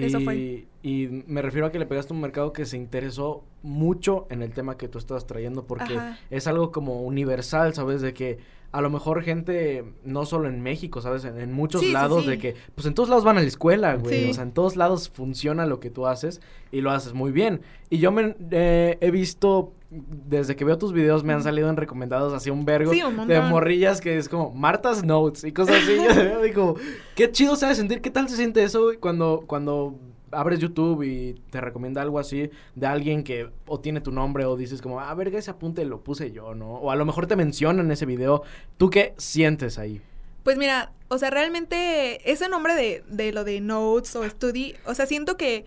y, 0.00 0.04
eso 0.06 0.20
fue. 0.20 0.64
Y 0.84 1.24
me 1.26 1.40
refiero 1.40 1.66
a 1.66 1.72
que 1.72 1.78
le 1.78 1.86
pegaste 1.86 2.12
un 2.12 2.20
mercado 2.20 2.52
que 2.52 2.66
se 2.66 2.76
interesó 2.76 3.42
mucho 3.62 4.26
en 4.28 4.42
el 4.42 4.52
tema 4.52 4.76
que 4.76 4.86
tú 4.86 4.98
estabas 4.98 5.26
trayendo 5.26 5.64
porque 5.66 5.96
Ajá. 5.96 6.18
es 6.28 6.46
algo 6.46 6.72
como 6.72 7.00
universal, 7.04 7.72
¿sabes? 7.72 8.02
De 8.02 8.12
que 8.12 8.36
a 8.70 8.82
lo 8.82 8.90
mejor 8.90 9.22
gente, 9.22 9.82
no 10.04 10.26
solo 10.26 10.46
en 10.46 10.60
México, 10.60 11.00
¿sabes? 11.00 11.24
En, 11.24 11.40
en 11.40 11.54
muchos 11.54 11.80
Sí, 11.80 11.90
lados, 11.90 12.24
sí. 12.24 12.30
de 12.30 12.38
que, 12.38 12.54
pues 12.74 12.86
en 12.86 12.92
todos 12.92 13.08
lados 13.08 13.24
van 13.24 13.38
a 13.38 13.40
la 13.40 13.46
escuela, 13.46 13.94
güey. 13.94 14.28
O 14.28 14.34
sea, 14.34 14.42
en 14.42 14.52
todos 14.52 14.76
lados 14.76 15.08
funciona 15.08 15.64
lo 15.64 15.80
que 15.80 15.88
tú 15.88 16.06
haces 16.06 16.42
y 16.70 16.82
lo 16.82 16.90
haces 16.90 17.14
muy 17.14 17.32
bien. 17.32 17.62
Y 17.88 17.96
yo 17.96 18.12
me 18.12 18.36
eh, 18.50 18.98
he 19.00 19.10
visto, 19.10 19.72
desde 19.90 20.54
que 20.54 20.66
veo 20.66 20.76
tus 20.76 20.92
videos, 20.92 21.24
me 21.24 21.32
han 21.32 21.42
salido 21.42 21.70
en 21.70 21.78
recomendados 21.78 22.34
así 22.34 22.50
un 22.50 22.66
vergo 22.66 22.92
Sí, 22.92 23.00
un 23.02 23.26
de 23.26 23.40
morrillas 23.40 24.02
que 24.02 24.18
es 24.18 24.28
como 24.28 24.50
Marta's 24.50 25.02
Notes 25.02 25.44
y 25.44 25.52
cosas 25.52 25.76
así. 25.76 25.96
yo 26.30 26.42
digo, 26.42 26.74
qué 27.14 27.30
chido 27.32 27.56
se 27.56 27.64
ha 27.64 27.68
de 27.70 27.74
sentir, 27.74 28.02
qué 28.02 28.10
tal 28.10 28.28
se 28.28 28.36
siente 28.36 28.62
eso 28.62 28.82
güey, 28.82 28.98
cuando, 28.98 29.44
cuando 29.46 29.94
abres 30.34 30.58
YouTube 30.58 31.02
y 31.02 31.34
te 31.50 31.60
recomienda 31.60 32.02
algo 32.02 32.18
así 32.18 32.50
de 32.74 32.86
alguien 32.86 33.24
que 33.24 33.50
o 33.66 33.80
tiene 33.80 34.00
tu 34.00 34.12
nombre 34.12 34.44
o 34.44 34.56
dices 34.56 34.82
como, 34.82 35.00
ah, 35.00 35.14
verga, 35.14 35.38
ese 35.38 35.50
apunte 35.50 35.84
lo 35.84 36.02
puse 36.02 36.32
yo, 36.32 36.54
¿no? 36.54 36.74
O 36.74 36.90
a 36.90 36.96
lo 36.96 37.04
mejor 37.04 37.26
te 37.26 37.36
mencionan 37.36 37.86
en 37.86 37.92
ese 37.92 38.06
video. 38.06 38.42
¿Tú 38.76 38.90
qué 38.90 39.14
sientes 39.16 39.78
ahí? 39.78 40.00
Pues 40.42 40.58
mira, 40.58 40.92
o 41.08 41.18
sea, 41.18 41.30
realmente 41.30 42.30
ese 42.30 42.48
nombre 42.48 42.74
de, 42.74 43.02
de 43.08 43.32
lo 43.32 43.44
de 43.44 43.60
notes 43.60 44.14
o 44.16 44.28
study, 44.28 44.74
o 44.84 44.94
sea, 44.94 45.06
siento 45.06 45.36
que, 45.36 45.64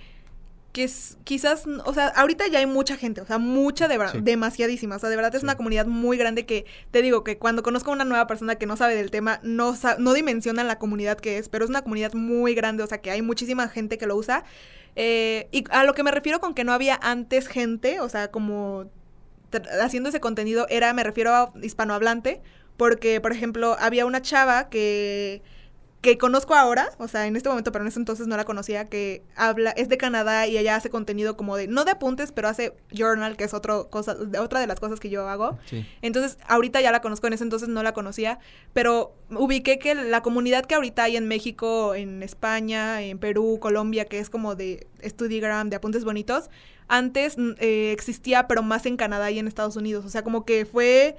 que 0.78 0.84
es, 0.84 1.18
quizás, 1.24 1.64
o 1.86 1.94
sea, 1.96 2.10
ahorita 2.10 2.46
ya 2.50 2.60
hay 2.60 2.68
mucha 2.68 2.96
gente, 2.98 3.20
o 3.22 3.26
sea, 3.26 3.40
mucha 3.40 3.88
de 3.88 3.98
verdad, 3.98 4.14
Sí. 4.14 4.20
demasiadísima, 4.22 4.98
o 4.98 5.00
sea, 5.00 5.10
de 5.10 5.16
verdad 5.16 5.34
es 5.34 5.42
Sí. 5.42 5.46
una 5.46 5.58
comunidad 5.58 5.88
muy 5.88 6.18
grande 6.18 6.46
que 6.46 6.68
te 6.92 7.02
digo 7.02 7.24
que 7.24 7.40
cuando 7.40 7.64
conozco 7.64 7.90
a 7.90 7.96
una 7.96 8.06
nueva 8.06 8.28
persona 8.28 8.58
que 8.58 8.68
no 8.68 8.78
sabe 8.78 8.94
del 8.96 9.10
tema, 9.10 9.40
no, 9.42 9.76
no 9.98 10.14
dimensionan 10.14 10.68
la 10.68 10.78
comunidad 10.78 11.18
que 11.18 11.40
es, 11.40 11.50
pero 11.50 11.64
es 11.66 11.70
una 11.72 11.82
comunidad 11.82 12.14
muy 12.14 12.54
grande, 12.54 12.84
o 12.84 12.88
sea, 12.88 13.00
que 13.02 13.10
hay 13.10 13.24
muchísima 13.24 13.68
gente 13.70 13.98
que 13.98 14.06
lo 14.06 14.16
usa. 14.16 14.44
Eh, 14.96 15.48
y 15.52 15.64
a 15.72 15.84
lo 15.84 15.96
que 15.96 16.04
me 16.04 16.12
refiero 16.12 16.40
con 16.40 16.54
que 16.54 16.64
no 16.64 16.74
había 16.74 17.00
antes 17.02 17.48
gente, 17.48 18.00
o 18.00 18.08
sea, 18.10 18.30
como 18.30 18.86
haciendo 19.82 20.10
ese 20.10 20.20
contenido, 20.20 20.68
era, 20.70 20.94
me 20.94 21.04
refiero 21.04 21.34
a 21.34 21.52
hispanohablante, 21.60 22.40
porque, 22.78 23.20
por 23.20 23.32
ejemplo, 23.32 23.76
había 23.80 24.06
una 24.06 24.22
chava 24.22 24.70
que, 24.70 25.42
que 26.02 26.18
conozco 26.20 26.54
ahora, 26.54 26.90
o 27.00 27.08
sea, 27.08 27.26
en 27.26 27.36
este 27.36 27.50
momento, 27.50 27.72
pero 27.72 27.84
en 27.84 27.90
ese 27.90 28.00
entonces 28.00 28.28
no 28.28 28.38
la 28.38 28.46
conocía, 28.46 28.86
que 28.86 29.24
habla, 29.36 29.72
es 29.72 29.90
de 29.90 29.98
Canadá 29.98 30.46
y 30.46 30.56
ella 30.58 30.76
hace 30.76 30.90
contenido 30.92 31.36
como 31.36 31.58
de, 31.58 31.68
no 31.68 31.86
de 31.86 31.92
apuntes, 31.92 32.32
pero 32.32 32.48
hace 32.48 32.76
journal, 32.92 33.36
que 33.36 33.44
es 33.46 33.54
otro 33.56 33.90
cosa, 33.90 34.14
de- 34.14 34.38
otra 34.38 34.60
de 34.60 34.68
las 34.68 34.80
cosas 34.80 35.00
que 35.00 35.10
yo 35.10 35.28
hago. 35.28 35.58
Sí. 35.66 35.86
Entonces, 36.04 36.38
ahorita 36.48 36.82
ya 36.82 36.92
la 36.92 37.02
conozco, 37.02 37.26
en 37.28 37.34
ese 37.34 37.44
entonces 37.44 37.68
no 37.68 37.82
la 37.82 37.94
conocía, 37.94 38.38
pero 38.74 39.16
ubiqué 39.32 39.80
que 39.80 39.96
la 39.96 40.22
comunidad 40.22 40.66
que 40.66 40.76
ahorita 40.76 41.04
hay 41.04 41.18
en 41.18 41.28
México, 41.28 41.96
en 41.96 42.22
España, 42.22 43.02
en 43.02 43.18
Perú, 43.18 43.58
Colombia, 43.60 44.06
que 44.06 44.20
es 44.20 44.30
como 44.30 44.54
de 44.56 44.86
Studigram, 45.04 45.70
de 45.72 45.78
apuntes 45.78 46.06
bonitos, 46.06 46.50
antes 46.88 47.38
mm, 47.40 47.52
eh, 47.60 47.92
existía, 47.92 48.48
pero 48.48 48.62
más 48.62 48.86
en 48.86 48.98
Canadá 48.98 49.32
y 49.32 49.40
en 49.40 49.48
Estados 49.48 49.76
Unidos. 49.76 50.06
O 50.06 50.10
sea, 50.10 50.24
como 50.24 50.46
que 50.46 50.66
fue 50.66 51.18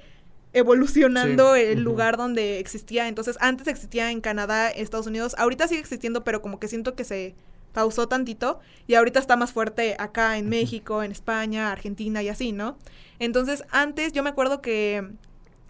evolucionando 0.53 1.55
Sí, 1.55 1.61
el 1.61 1.81
lugar 1.81 2.17
donde 2.17 2.59
existía. 2.59 3.07
Entonces, 3.07 3.37
antes 3.39 3.67
existía 3.67 4.11
en 4.11 4.21
Canadá, 4.21 4.69
Estados 4.69 5.07
Unidos, 5.07 5.35
ahorita 5.37 5.67
sigue 5.67 5.81
existiendo, 5.81 6.23
pero 6.23 6.41
como 6.41 6.59
que 6.59 6.67
siento 6.67 6.95
que 6.95 7.03
se 7.03 7.35
pausó 7.73 8.07
tantito 8.07 8.59
y 8.87 8.95
ahorita 8.95 9.19
está 9.19 9.35
más 9.35 9.51
fuerte 9.51 9.95
acá 9.99 10.37
en 10.37 10.49
México, 10.49 11.03
en 11.03 11.11
España, 11.11 11.71
Argentina 11.71 12.23
y 12.23 12.29
así, 12.29 12.51
¿no? 12.51 12.77
Entonces, 13.19 13.63
antes 13.69 14.11
yo 14.11 14.23
me 14.23 14.29
acuerdo 14.29 14.61
que 14.61 15.07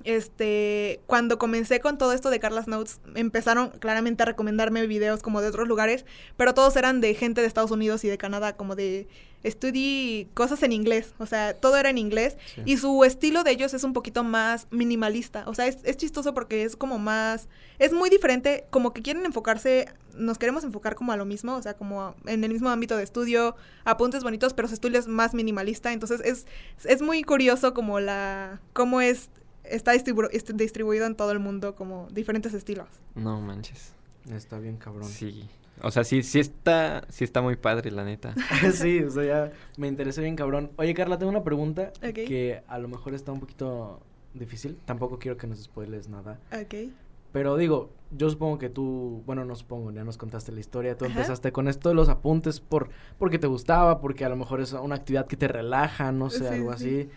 este 0.04 1.00
cuando 1.08 1.38
comencé 1.38 1.80
con 1.80 1.98
todo 1.98 2.14
esto 2.14 2.30
de 2.30 2.40
Carlas 2.40 2.68
Notes, 2.68 3.00
empezaron 3.16 3.70
claramente 3.80 4.24
a 4.24 4.26
recomendarme 4.26 4.86
videos 4.88 5.22
como 5.22 5.42
de 5.42 5.48
otros 5.50 5.68
lugares, 5.68 6.06
pero 6.38 6.54
todos 6.54 6.76
eran 6.76 7.02
de 7.02 7.14
gente 7.16 7.42
de 7.42 7.48
Estados 7.48 7.72
Unidos 7.72 8.04
y 8.04 8.08
de 8.08 8.18
Canadá, 8.18 8.56
como 8.56 8.76
de 8.76 9.08
estudié 9.44 10.28
cosas 10.34 10.62
en 10.64 10.74
inglés, 10.74 11.14
o 11.18 11.26
sea, 11.26 11.54
todo 11.54 11.78
era 11.78 11.90
en 11.90 11.98
inglés 11.98 12.38
Sí. 12.56 12.62
y 12.66 12.76
su 12.78 13.06
estilo 13.06 13.44
de 13.44 13.52
ellos 13.52 13.74
es 13.74 13.86
un 13.86 13.94
poquito 13.94 14.24
más 14.26 14.68
minimalista, 14.70 15.44
o 15.48 15.54
sea, 15.56 15.66
es, 15.68 15.78
es 15.84 15.96
chistoso 15.96 16.34
porque 16.34 16.64
es 16.64 16.76
como 16.76 17.00
más, 17.00 17.48
es 17.80 17.94
muy 17.94 18.10
diferente, 18.10 18.66
como 18.70 18.92
que 18.92 19.02
quieren 19.02 19.26
enfocarse, 19.26 19.88
nos 20.14 20.38
queremos 20.38 20.66
enfocar 20.66 20.96
como 20.96 21.14
a 21.14 21.18
lo 21.18 21.24
mismo, 21.24 21.56
o 21.56 21.62
sea, 21.62 21.74
como 21.76 22.02
a- 22.02 22.16
en 22.26 22.44
el 22.44 22.52
mismo 22.52 22.70
ámbito 22.70 22.98
de 22.98 23.04
estudio, 23.04 23.56
apuntes 23.86 24.24
bonitos, 24.24 24.54
pero 24.54 24.68
su 24.68 24.74
estilo 24.74 25.00
es 25.00 25.08
más 25.08 25.34
minimalista, 25.34 25.94
entonces 25.94 26.20
es, 26.26 26.46
es 26.84 27.02
muy 27.02 27.24
curioso 27.24 27.74
como 27.74 28.02
la, 28.02 28.60
cómo 28.74 29.00
es, 29.00 29.30
está 29.70 29.94
distribu- 29.94 30.30
est- 30.32 30.52
distribuido 30.52 31.06
en 31.06 31.16
todo 31.16 31.32
el 31.32 31.40
mundo 31.40 31.76
como 31.76 32.08
diferentes 32.12 32.54
estilos. 32.54 32.88
No 33.16 33.40
manches. 33.42 33.94
Está 34.32 34.60
bien 34.60 34.78
cabrón. 34.78 35.06
Sí. 35.08 35.50
O 35.82 35.92
sea, 35.92 36.04
sí, 36.04 36.24
sí 36.24 36.40
está, 36.40 37.06
sí 37.10 37.24
está 37.24 37.42
muy 37.42 37.56
padre, 37.56 37.90
la 37.92 38.04
neta. 38.04 38.36
sí, 38.74 39.02
o 39.02 39.10
sea, 39.10 39.24
ya 39.24 39.52
me 39.78 39.88
interesé 39.88 40.22
bien 40.22 40.36
cabrón. 40.36 40.72
Oye, 40.76 40.94
Carla, 40.94 41.18
tengo 41.18 41.30
una 41.30 41.44
pregunta 41.44 41.94
que 42.02 42.62
a 42.68 42.78
lo 42.80 42.88
mejor 42.90 43.14
está 43.14 43.32
un 43.32 43.40
poquito 43.40 44.02
difícil. 44.34 44.78
Tampoco 44.86 45.20
quiero 45.20 45.38
que 45.38 45.48
nos 45.48 45.60
spoiles 45.64 46.10
nada. 46.10 46.38
Ok. 46.52 46.92
Pero 47.32 47.56
digo, 47.58 47.92
yo 48.12 48.30
supongo 48.30 48.58
que 48.58 48.70
tú, 48.70 49.22
bueno, 49.26 49.46
no 49.46 49.56
supongo, 49.56 49.92
ya 49.92 50.04
nos 50.04 50.18
contaste 50.18 50.52
la 50.52 50.60
historia. 50.60 50.98
Tú 50.98 51.06
Ajá. 51.06 51.14
empezaste 51.14 51.52
con 51.52 51.68
esto 51.68 51.88
de 51.90 51.96
los 51.96 52.10
apuntes 52.10 52.60
por 52.60 52.90
porque 53.18 53.38
te 53.40 53.46
gustaba, 53.48 54.02
porque 54.02 54.26
a 54.26 54.30
lo 54.30 54.36
mejor 54.36 54.62
es 54.62 54.74
una 54.74 54.96
actividad 54.96 55.28
que 55.28 55.38
te 55.38 55.48
relaja, 55.48 56.12
no 56.12 56.30
sé, 56.30 56.40
Sí, 56.40 56.46
algo 56.56 56.76
sí. 56.76 56.88
así. 57.04 57.10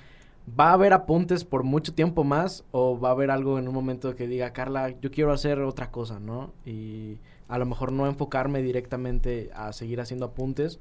¿Va 0.49 0.71
a 0.71 0.73
haber 0.73 0.93
apuntes 0.93 1.45
por 1.45 1.63
mucho 1.63 1.95
tiempo 1.95 2.25
más 2.25 2.65
o 2.73 2.99
va 2.99 3.11
a 3.11 3.13
haber 3.13 3.31
algo 3.31 3.59
en 3.59 3.69
un 3.69 3.75
momento 3.75 4.15
que 4.17 4.27
diga, 4.27 4.53
Carla, 4.53 4.91
yo 5.01 5.11
quiero 5.11 5.33
hacer 5.33 5.61
otra 5.61 5.91
cosa, 5.91 6.19
¿no? 6.19 6.53
Y 6.67 7.19
a 7.49 7.59
lo 7.59 7.67
mejor 7.67 7.93
no 7.93 8.07
enfocarme 8.07 8.63
directamente 8.63 9.51
a 9.55 9.73
seguir 9.73 10.01
haciendo 10.01 10.27
apuntes 10.27 10.81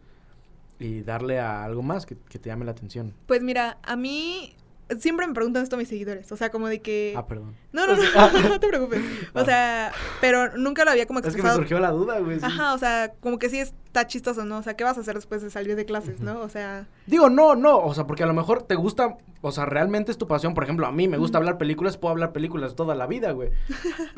y 0.80 1.02
darle 1.02 1.40
a 1.40 1.64
algo 1.64 1.84
más 1.84 2.06
que, 2.06 2.18
que 2.18 2.40
te 2.40 2.50
llame 2.50 2.66
la 2.66 2.72
atención. 2.72 3.14
Pues 3.28 3.44
mira, 3.44 3.78
a 3.84 3.96
mí 3.96 4.56
siempre 5.00 5.28
me 5.28 5.34
preguntan 5.34 5.64
esto 5.64 5.78
mis 5.78 5.88
seguidores, 5.88 6.32
o 6.32 6.36
sea, 6.38 6.50
como 6.52 6.68
de 6.68 6.82
que... 6.82 7.14
Ah, 7.18 7.26
perdón. 7.28 7.56
No, 7.72 7.88
no, 7.88 7.96
no, 7.96 8.04
no 8.50 8.60
te 8.60 8.68
preocupes. 8.68 9.02
O 9.34 9.40
Ah. 9.40 9.46
sea, 9.46 9.92
pero 10.20 10.58
nunca 10.58 10.84
lo 10.86 10.92
había 10.92 11.06
como 11.06 11.20
Es 11.20 11.24
que 11.26 11.30
me 11.32 11.34
expresado. 11.34 11.58
surgió 11.60 11.80
la 11.80 11.92
duda, 11.92 12.20
güey. 12.20 12.40
sí. 12.40 12.46
Ajá, 12.46 12.74
o 12.74 12.78
sea, 12.78 13.14
como 13.20 13.40
que 13.40 13.50
sí 13.50 13.60
está 13.60 14.08
chistoso, 14.08 14.46
¿no? 14.46 14.58
O 14.58 14.64
sea, 14.64 14.76
¿qué 14.76 14.84
vas 14.84 14.98
a 14.98 15.02
hacer 15.02 15.16
después 15.16 15.42
de 15.42 15.50
salir 15.50 15.76
de 15.76 15.86
clases, 15.86 16.20
no? 16.22 16.40
O 16.42 16.50
sea, 16.50 16.88
Digo, 17.08 17.30
no, 17.30 17.56
no, 17.56 17.78
o 17.80 17.94
sea, 17.94 18.06
porque 18.08 18.24
a 18.24 18.28
lo 18.28 18.34
mejor 18.34 18.64
te 18.64 18.76
gusta, 18.76 19.18
o 19.42 19.52
sea, 19.52 19.66
realmente 19.66 20.12
es 20.12 20.18
tu 20.18 20.28
pasión. 20.28 20.54
Por 20.54 20.64
ejemplo, 20.64 20.86
a 20.88 20.92
mí 20.92 21.08
me 21.08 21.18
gusta 21.18 21.38
hablar 21.38 21.58
películas, 21.58 21.98
puedo 21.98 22.12
hablar 22.12 22.32
películas 22.34 22.76
toda 22.76 22.96
la 22.96 23.08
vida, 23.08 23.32
güey. 23.32 23.50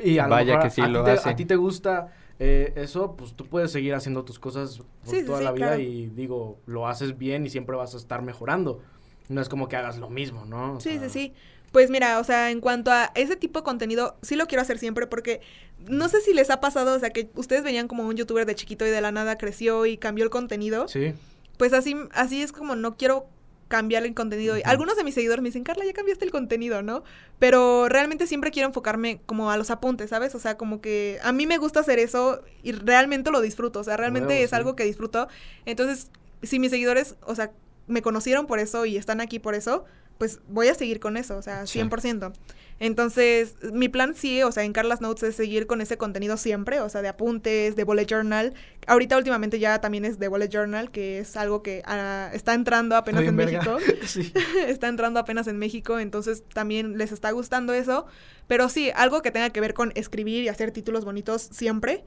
Y 0.03 0.17
a 0.19 0.24
lo 0.24 0.32
Vaya 0.32 0.53
mejor 0.55 0.63
que 0.63 0.69
sí 0.76 0.82
a, 0.82 0.88
lo 0.88 0.99
ti 0.99 1.05
te, 1.05 1.11
hace. 1.11 1.30
a 1.30 1.36
ti 1.36 1.45
te 1.45 1.55
gusta 1.55 2.11
eh, 2.39 2.74
eso, 2.76 3.15
pues 3.15 3.34
tú 3.36 3.45
puedes 3.45 3.71
seguir 3.71 3.93
haciendo 3.93 4.24
tus 4.26 4.39
cosas 4.39 4.80
por 4.80 4.88
sí, 5.15 5.24
toda 5.24 5.38
sí, 5.38 5.43
la 5.43 5.51
vida 5.51 5.67
claro. 5.67 5.82
y 5.82 6.07
digo, 6.07 6.57
lo 6.65 6.88
haces 6.88 7.17
bien 7.17 7.45
y 7.45 7.49
siempre 7.49 7.76
vas 7.76 7.93
a 7.93 7.97
estar 7.97 8.21
mejorando. 8.24 8.82
No 9.30 9.41
es 9.41 9.49
como 9.49 9.67
que 9.67 9.76
hagas 9.76 9.97
lo 9.97 10.09
mismo, 10.09 10.45
¿no? 10.45 10.76
O 10.76 10.80
sí, 10.80 10.97
sea, 10.97 11.09
sí, 11.09 11.09
sí. 11.09 11.34
Pues 11.71 11.89
mira, 11.89 12.19
o 12.19 12.24
sea, 12.24 12.51
en 12.51 12.61
cuanto 12.61 12.91
a 12.91 13.11
ese 13.15 13.36
tipo 13.36 13.59
de 13.59 13.63
contenido, 13.63 14.15
sí 14.21 14.36
lo 14.36 14.45
quiero 14.45 14.61
hacer 14.61 14.78
siempre 14.78 15.07
porque 15.07 15.41
no 15.88 16.07
sé 16.07 16.21
si 16.21 16.34
les 16.34 16.49
ha 16.51 16.61
pasado, 16.61 16.95
o 16.95 16.99
sea, 16.99 17.09
que 17.09 17.30
ustedes 17.36 17.63
veían 17.63 17.88
como 17.88 18.07
un 18.07 18.15
youtuber 18.15 18.45
de 18.45 18.55
chiquito 18.55 18.86
y 18.86 18.89
de 18.89 19.01
la 19.01 19.11
nada 19.11 19.38
creció 19.38 19.86
y 19.86 19.97
cambió 19.97 20.24
el 20.24 20.30
contenido. 20.30 20.88
Sí. 20.88 21.13
Pues 21.57 21.74
así, 21.74 21.95
así 22.11 22.41
es 22.41 22.51
como 22.51 22.76
no 22.76 22.95
quiero 22.95 23.28
cambiar 23.74 24.03
el 24.05 24.13
contenido. 24.13 24.55
Algunos 24.65 24.97
de 24.97 25.03
mis 25.03 25.15
seguidores 25.15 25.41
me 25.41 25.49
dicen, 25.49 25.63
Carla, 25.63 25.84
ya 25.84 25.93
cambiaste 25.93 26.26
el 26.26 26.30
contenido, 26.30 26.84
¿no? 26.84 27.03
Pero 27.39 27.89
realmente 27.89 28.28
siempre 28.28 28.51
quiero 28.51 28.67
enfocarme 28.67 29.19
como 29.26 29.49
a 29.49 29.57
los 29.57 29.71
apuntes, 29.71 30.11
¿sabes? 30.11 30.36
O 30.36 30.39
sea, 30.39 30.57
como 30.57 30.80
que 30.80 31.19
a 31.24 31.32
mí 31.32 31.47
me 31.47 31.57
gusta 31.57 31.80
hacer 31.80 31.97
eso 31.97 32.41
y 32.61 32.74
realmente 32.74 33.32
lo 33.32 33.41
disfruto. 33.41 33.80
O 33.80 33.84
sea, 33.84 33.97
realmente 33.97 34.43
es 34.43 34.51
sí. 34.51 34.55
algo 34.55 34.76
que 34.76 34.84
disfruto. 34.84 35.28
Entonces, 35.65 36.11
si 36.43 36.59
mis 36.59 36.69
seguidores, 36.69 37.15
o 37.26 37.34
sea, 37.34 37.51
me 37.88 38.01
conocieron 38.01 38.47
por 38.47 38.59
eso 38.59 38.86
y 38.86 38.97
están 38.97 39.21
aquí 39.21 39.39
por 39.39 39.55
eso, 39.55 39.86
pues 40.17 40.39
voy 40.47 40.67
a 40.67 40.75
seguir 40.75 40.99
con 40.99 41.17
eso, 41.17 41.38
o 41.38 41.41
sea, 41.41 41.65
Sí. 41.65 41.79
100%. 41.79 42.34
Entonces, 42.79 43.55
mi 43.71 43.88
plan 43.88 44.13
sí, 44.15 44.41
o 44.43 44.51
sea, 44.51 44.63
en 44.63 44.73
Carlas 44.73 44.99
Notes 44.99 45.23
es 45.23 45.36
seguir 45.36 45.67
con 45.67 45.79
ese 45.79 45.97
contenido 45.97 46.38
siempre, 46.38 46.81
o 46.81 46.89
sea, 46.89 47.01
de 47.01 47.07
apuntes, 47.07 47.75
de 47.75 47.84
bullet 47.84 48.05
journal. 48.05 48.53
Ahorita 48.88 49.15
últimamente 49.15 49.59
ya 49.59 49.79
también 49.79 50.05
es 50.05 50.19
de 50.19 50.27
bullet 50.27 50.49
journal, 50.49 50.91
que 50.91 51.19
es 51.19 51.38
algo 51.38 51.61
que 51.61 51.81
ah, 51.86 52.29
está 52.34 52.53
entrando 52.53 52.95
apenas 52.95 53.23
en 53.23 53.38
verga. 53.38 53.59
México. 53.59 53.77
Sí. 54.05 54.34
está 54.67 54.88
entrando 54.88 55.19
apenas 55.19 55.47
en 55.47 55.57
México, 55.57 55.99
entonces 55.99 56.43
también 56.53 56.97
les 56.97 57.11
está 57.11 57.31
gustando 57.31 57.73
eso. 57.73 58.05
Pero 58.47 58.67
sí, 58.69 58.91
algo 58.95 59.21
que 59.21 59.31
tenga 59.31 59.51
que 59.51 59.61
ver 59.61 59.73
con 59.73 59.91
escribir 59.95 60.43
y 60.43 60.49
hacer 60.49 60.71
títulos 60.71 61.05
bonitos 61.05 61.41
siempre. 61.41 62.03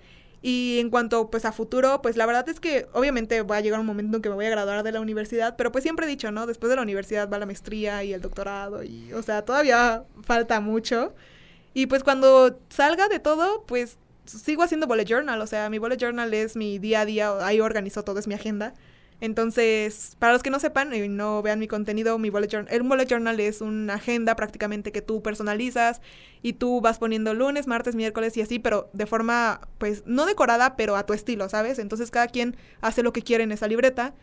Y 0.49 0.78
en 0.78 0.90
cuanto 0.90 1.28
pues 1.28 1.44
a 1.44 1.51
futuro, 1.51 2.01
pues 2.03 2.16
la 2.16 2.24
verdad 2.24 2.49
es 2.49 2.61
que 2.61 2.86
obviamente 2.92 3.42
va 3.42 3.57
a 3.57 3.61
llegar 3.61 3.80
un 3.80 3.86
momento 3.86 4.18
en 4.18 4.22
que 4.22 4.28
me 4.28 4.36
voy 4.36 4.47
a 4.47 4.51
graduar 4.51 4.84
de 4.84 4.92
la 4.92 5.01
universidad, 5.01 5.57
pero 5.57 5.72
pues 5.72 5.82
siempre 5.82 6.07
he 6.07 6.09
dicho, 6.09 6.30
¿no? 6.30 6.47
Después 6.47 6.70
de 6.70 6.76
la 6.76 6.82
universidad 6.82 7.28
va 7.28 7.40
la 7.40 7.47
maestría 7.47 8.05
y 8.05 8.12
el 8.12 8.20
doctorado 8.20 8.84
y, 8.84 9.12
o 9.12 9.24
sea, 9.24 9.44
todavía 9.44 10.05
falta 10.22 10.61
mucho. 10.61 11.16
Y 11.74 11.86
pues 11.86 12.05
cuando 12.05 12.61
salga 12.68 13.09
de 13.09 13.18
todo, 13.18 13.64
pues 13.66 13.99
sigo 14.24 14.62
haciendo 14.62 14.86
bullet 14.86 15.05
journal, 15.05 15.42
o 15.42 15.49
sea, 15.49 15.68
mi 15.68 15.78
bullet 15.78 15.97
journal 15.97 16.32
es 16.32 16.55
mi 16.55 16.78
día 16.78 17.01
a 17.01 17.07
día, 17.07 17.44
ahí 17.44 17.61
organizo 17.61 18.05
todo, 18.05 18.20
es 18.20 18.28
mi 18.28 18.34
agenda. 18.34 18.72
Entonces, 19.21 20.14
para 20.19 20.35
los 20.35 20.43
que 20.43 20.51
no 20.51 20.61
sepan 20.61 20.93
y 20.93 21.09
no 21.09 21.41
vean 21.41 21.59
mi 21.59 21.69
contenido, 21.69 22.19
mi 22.19 22.29
bullet 22.29 22.49
journal, 22.49 22.73
el 22.73 22.83
bullet 22.83 23.07
journal 23.07 23.41
es 23.41 23.62
una 23.62 23.95
agenda 23.95 24.37
prácticamente 24.37 24.93
que 24.93 25.01
tú 25.01 25.23
personalizas 25.23 26.03
y 26.43 26.53
tú 26.55 26.83
vas 26.83 26.99
poniendo 26.99 27.33
lunes, 27.33 27.67
martes, 27.67 27.95
miércoles 27.95 28.37
y 28.37 28.43
así, 28.43 28.59
pero 28.59 28.91
de 28.93 29.07
forma, 29.07 29.62
pues, 29.79 30.03
no 30.07 30.27
decorada, 30.27 30.77
pero 30.77 30.97
a 30.97 31.07
tu 31.07 31.14
estilo, 31.14 31.49
¿sabes? 31.49 31.79
Entonces 31.79 32.11
cada 32.11 32.29
quien 32.29 32.57
hace 32.83 33.03
lo 33.03 33.12
que 33.12 33.23
quiere 33.23 33.45
en 33.45 33.53
esa 33.53 33.69
libreta. 33.69 34.14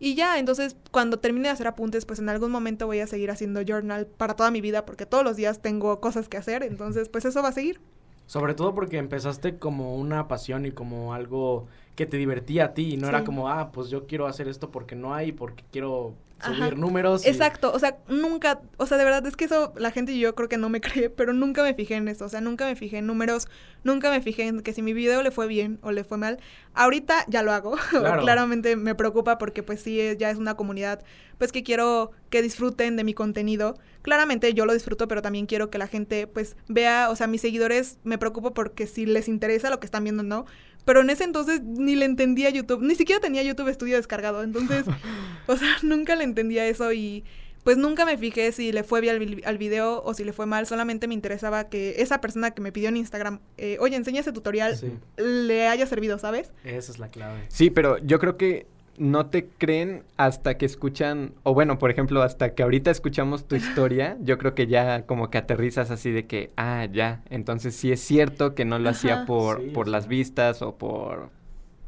Y 0.00 0.14
ya, 0.14 0.38
entonces 0.38 0.76
cuando 0.90 1.18
termine 1.18 1.48
de 1.48 1.52
hacer 1.52 1.66
apuntes, 1.66 2.06
pues 2.06 2.18
en 2.18 2.28
algún 2.30 2.50
momento 2.50 2.86
voy 2.86 3.00
a 3.00 3.06
seguir 3.06 3.30
haciendo 3.30 3.60
journal 3.62 4.06
para 4.06 4.34
toda 4.34 4.50
mi 4.50 4.62
vida, 4.62 4.86
porque 4.86 5.06
todos 5.06 5.22
los 5.22 5.36
días 5.36 5.60
tengo 5.60 6.00
cosas 6.00 6.28
que 6.28 6.38
hacer, 6.38 6.62
entonces 6.62 7.08
pues 7.10 7.26
eso 7.26 7.42
va 7.42 7.50
a 7.50 7.52
seguir. 7.52 7.80
Sobre 8.26 8.54
todo 8.54 8.74
porque 8.74 8.96
empezaste 8.96 9.58
como 9.58 9.96
una 9.96 10.26
pasión 10.26 10.64
y 10.64 10.70
como 10.70 11.14
algo 11.14 11.66
que 12.00 12.06
te 12.06 12.16
divertía 12.16 12.64
a 12.64 12.72
ti 12.72 12.94
y 12.94 12.96
no 12.96 13.08
era 13.08 13.24
como, 13.24 13.50
ah, 13.50 13.72
pues 13.72 13.90
yo 13.90 14.06
quiero 14.06 14.26
hacer 14.26 14.48
esto 14.48 14.70
porque 14.70 14.96
no 14.96 15.12
hay, 15.12 15.32
porque 15.32 15.64
quiero 15.70 16.14
subir 16.44 16.62
Ajá. 16.62 16.74
números. 16.74 17.24
y- 17.24 17.28
Exacto, 17.28 17.72
o 17.72 17.78
sea, 17.78 17.98
nunca, 18.08 18.60
o 18.76 18.86
sea, 18.86 18.96
de 18.98 19.04
verdad 19.04 19.26
es 19.26 19.36
que 19.36 19.44
eso 19.44 19.72
la 19.76 19.90
gente 19.90 20.16
yo 20.18 20.34
creo 20.34 20.48
que 20.48 20.56
no 20.56 20.68
me 20.68 20.80
cree, 21.04 21.10
pero 21.10 21.32
nunca 21.32 21.62
me 21.62 21.74
fijé 21.74 21.94
en 21.96 22.08
eso, 22.08 22.24
o 22.24 22.28
sea, 22.28 22.40
nunca 22.40 22.66
me 22.66 22.76
fijé 22.76 22.98
en 22.98 23.06
números, 23.06 23.48
nunca 23.84 24.10
me 24.10 24.20
fijé 24.22 24.46
en 24.46 24.60
que 24.62 24.72
si 24.72 24.82
mi 24.82 24.92
video 24.92 25.22
le 25.22 25.30
fue 25.30 25.46
bien 25.46 25.78
o 25.82 25.92
le 25.92 26.04
fue 26.04 26.18
mal. 26.18 26.38
Ahorita 26.74 27.24
ya 27.28 27.42
lo 27.42 27.52
hago, 27.52 27.76
Claro. 27.90 28.22
claramente 28.22 28.76
me 28.76 28.94
preocupa 28.94 29.38
porque 29.38 29.62
pues 29.62 29.80
sí, 29.80 30.00
es- 30.00 30.18
ya 30.18 30.30
es 30.30 30.38
una 30.38 30.54
comunidad, 30.56 31.02
pues 31.38 31.52
que 31.52 31.62
quiero 31.62 32.10
que 32.30 32.42
disfruten 32.42 32.96
de 32.96 33.04
mi 33.04 33.14
contenido. 33.14 33.74
Claramente 34.02 34.52
yo 34.54 34.66
lo 34.66 34.72
disfruto, 34.72 35.08
pero 35.08 35.20
también 35.22 35.46
quiero 35.46 35.68
que 35.70 35.78
la 35.78 35.86
gente 35.86 36.26
pues 36.26 36.56
vea, 36.68 37.10
o 37.10 37.16
sea, 37.16 37.26
mis 37.26 37.40
seguidores 37.40 37.98
me 38.04 38.18
preocupo 38.18 38.54
porque 38.54 38.86
si 38.86 39.04
les 39.06 39.28
interesa 39.28 39.68
lo 39.70 39.80
que 39.80 39.86
están 39.86 40.04
viendo, 40.04 40.22
¿no? 40.22 40.46
Pero 40.86 41.02
en 41.02 41.10
ese 41.10 41.24
entonces 41.24 41.60
ni 41.62 41.94
le 41.94 42.06
entendía 42.06 42.48
YouTube, 42.48 42.80
ni 42.82 42.94
siquiera 42.94 43.20
tenía 43.20 43.42
YouTube 43.42 43.70
Studio 43.72 43.96
descargado, 43.96 44.42
entonces, 44.42 44.84
o 45.46 45.56
sea, 45.56 45.68
nunca 45.82 46.16
le 46.16 46.24
entendía 46.30 46.66
eso 46.66 46.92
y 46.92 47.24
pues 47.62 47.76
nunca 47.76 48.06
me 48.06 48.16
fijé 48.16 48.52
si 48.52 48.72
le 48.72 48.82
fue 48.84 49.02
bien 49.02 49.16
al, 49.16 49.18
vi- 49.20 49.42
al 49.44 49.58
video 49.58 50.02
o 50.02 50.14
si 50.14 50.24
le 50.24 50.32
fue 50.32 50.46
mal, 50.46 50.66
solamente 50.66 51.06
me 51.06 51.12
interesaba 51.14 51.68
que 51.68 51.96
esa 51.98 52.20
persona 52.22 52.52
que 52.52 52.62
me 52.62 52.72
pidió 52.72 52.88
en 52.88 52.96
Instagram, 52.96 53.40
eh, 53.58 53.76
oye, 53.80 53.96
enseña 53.96 54.20
ese 54.20 54.32
tutorial, 54.32 54.76
Sí, 54.76 54.92
le 55.18 55.68
haya 55.68 55.86
servido, 55.86 56.18
¿sabes? 56.18 56.52
esa 56.64 56.90
es 56.92 56.98
la 56.98 57.08
clave. 57.10 57.40
Sí, 57.48 57.68
pero 57.70 57.98
yo 57.98 58.18
creo 58.18 58.38
que 58.38 58.66
no 58.96 59.26
te 59.26 59.46
creen 59.48 60.04
hasta 60.16 60.56
que 60.58 60.64
escuchan, 60.66 61.34
o 61.42 61.52
bueno, 61.54 61.78
por 61.78 61.90
ejemplo, 61.90 62.22
hasta 62.22 62.54
que 62.54 62.62
ahorita 62.62 62.90
escuchamos 62.90 63.46
tu 63.46 63.56
historia, 63.56 64.16
yo 64.22 64.36
creo 64.38 64.54
que 64.54 64.66
ya 64.66 65.04
como 65.06 65.30
que 65.30 65.36
aterrizas 65.38 65.90
así 65.90 66.10
de 66.10 66.26
que, 66.26 66.50
ah, 66.56 66.86
ya, 66.90 67.22
entonces 67.30 67.74
sí 67.74 67.92
es 67.92 68.00
cierto 68.00 68.54
que 68.54 68.64
no 68.64 68.78
lo 68.78 68.88
hacía 68.90 69.24
por, 69.26 69.60
Sí, 69.60 69.70
por 69.70 69.86
sí. 69.86 69.92
las 69.92 70.06
vistas 70.08 70.60
o 70.62 70.76
por, 70.76 71.28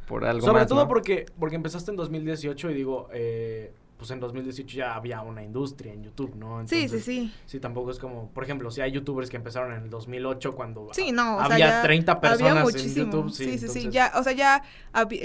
por 0.06 0.24
algo 0.26 0.46
Sobre 0.46 0.60
más, 0.60 0.68
todo 0.68 0.82
¿no? 0.82 0.88
porque, 0.88 1.26
porque 1.38 1.56
empezaste 1.56 1.90
en 1.90 1.96
2018 1.96 2.70
y 2.70 2.74
digo, 2.74 3.08
eh, 3.12 3.72
pues 4.02 4.10
en 4.10 4.20
2018 4.20 4.76
ya 4.76 4.94
había 4.94 5.22
una 5.22 5.42
industria 5.42 5.92
en 5.92 6.02
YouTube, 6.02 6.34
¿no? 6.36 6.66
Sí, 6.68 6.88
sí, 6.88 7.00
sí. 7.00 7.32
Sí, 7.46 7.60
tampoco 7.60 7.90
es 7.90 7.98
como, 7.98 8.28
por 8.30 8.44
ejemplo, 8.44 8.70
si 8.70 8.80
hay 8.80 8.92
youtubers 8.92 9.30
que 9.30 9.36
empezaron 9.36 9.72
en 9.72 9.84
el 9.84 9.90
2008 9.90 10.54
cuando 10.54 10.88
Sí, 10.92 11.12
no, 11.12 11.36
o 11.36 11.38
sea, 11.38 11.46
había 11.54 11.58
ya 11.68 11.82
30 11.82 12.20
personas 12.20 12.40
había 12.58 12.62
en. 12.84 12.94
YouTube. 12.94 13.30
Sí, 13.30 13.44
sí, 13.44 13.58
sí, 13.58 13.64
entonces- 13.66 13.90
ya, 13.92 14.12
o 14.16 14.22
sea, 14.22 14.32
ya 14.32 14.62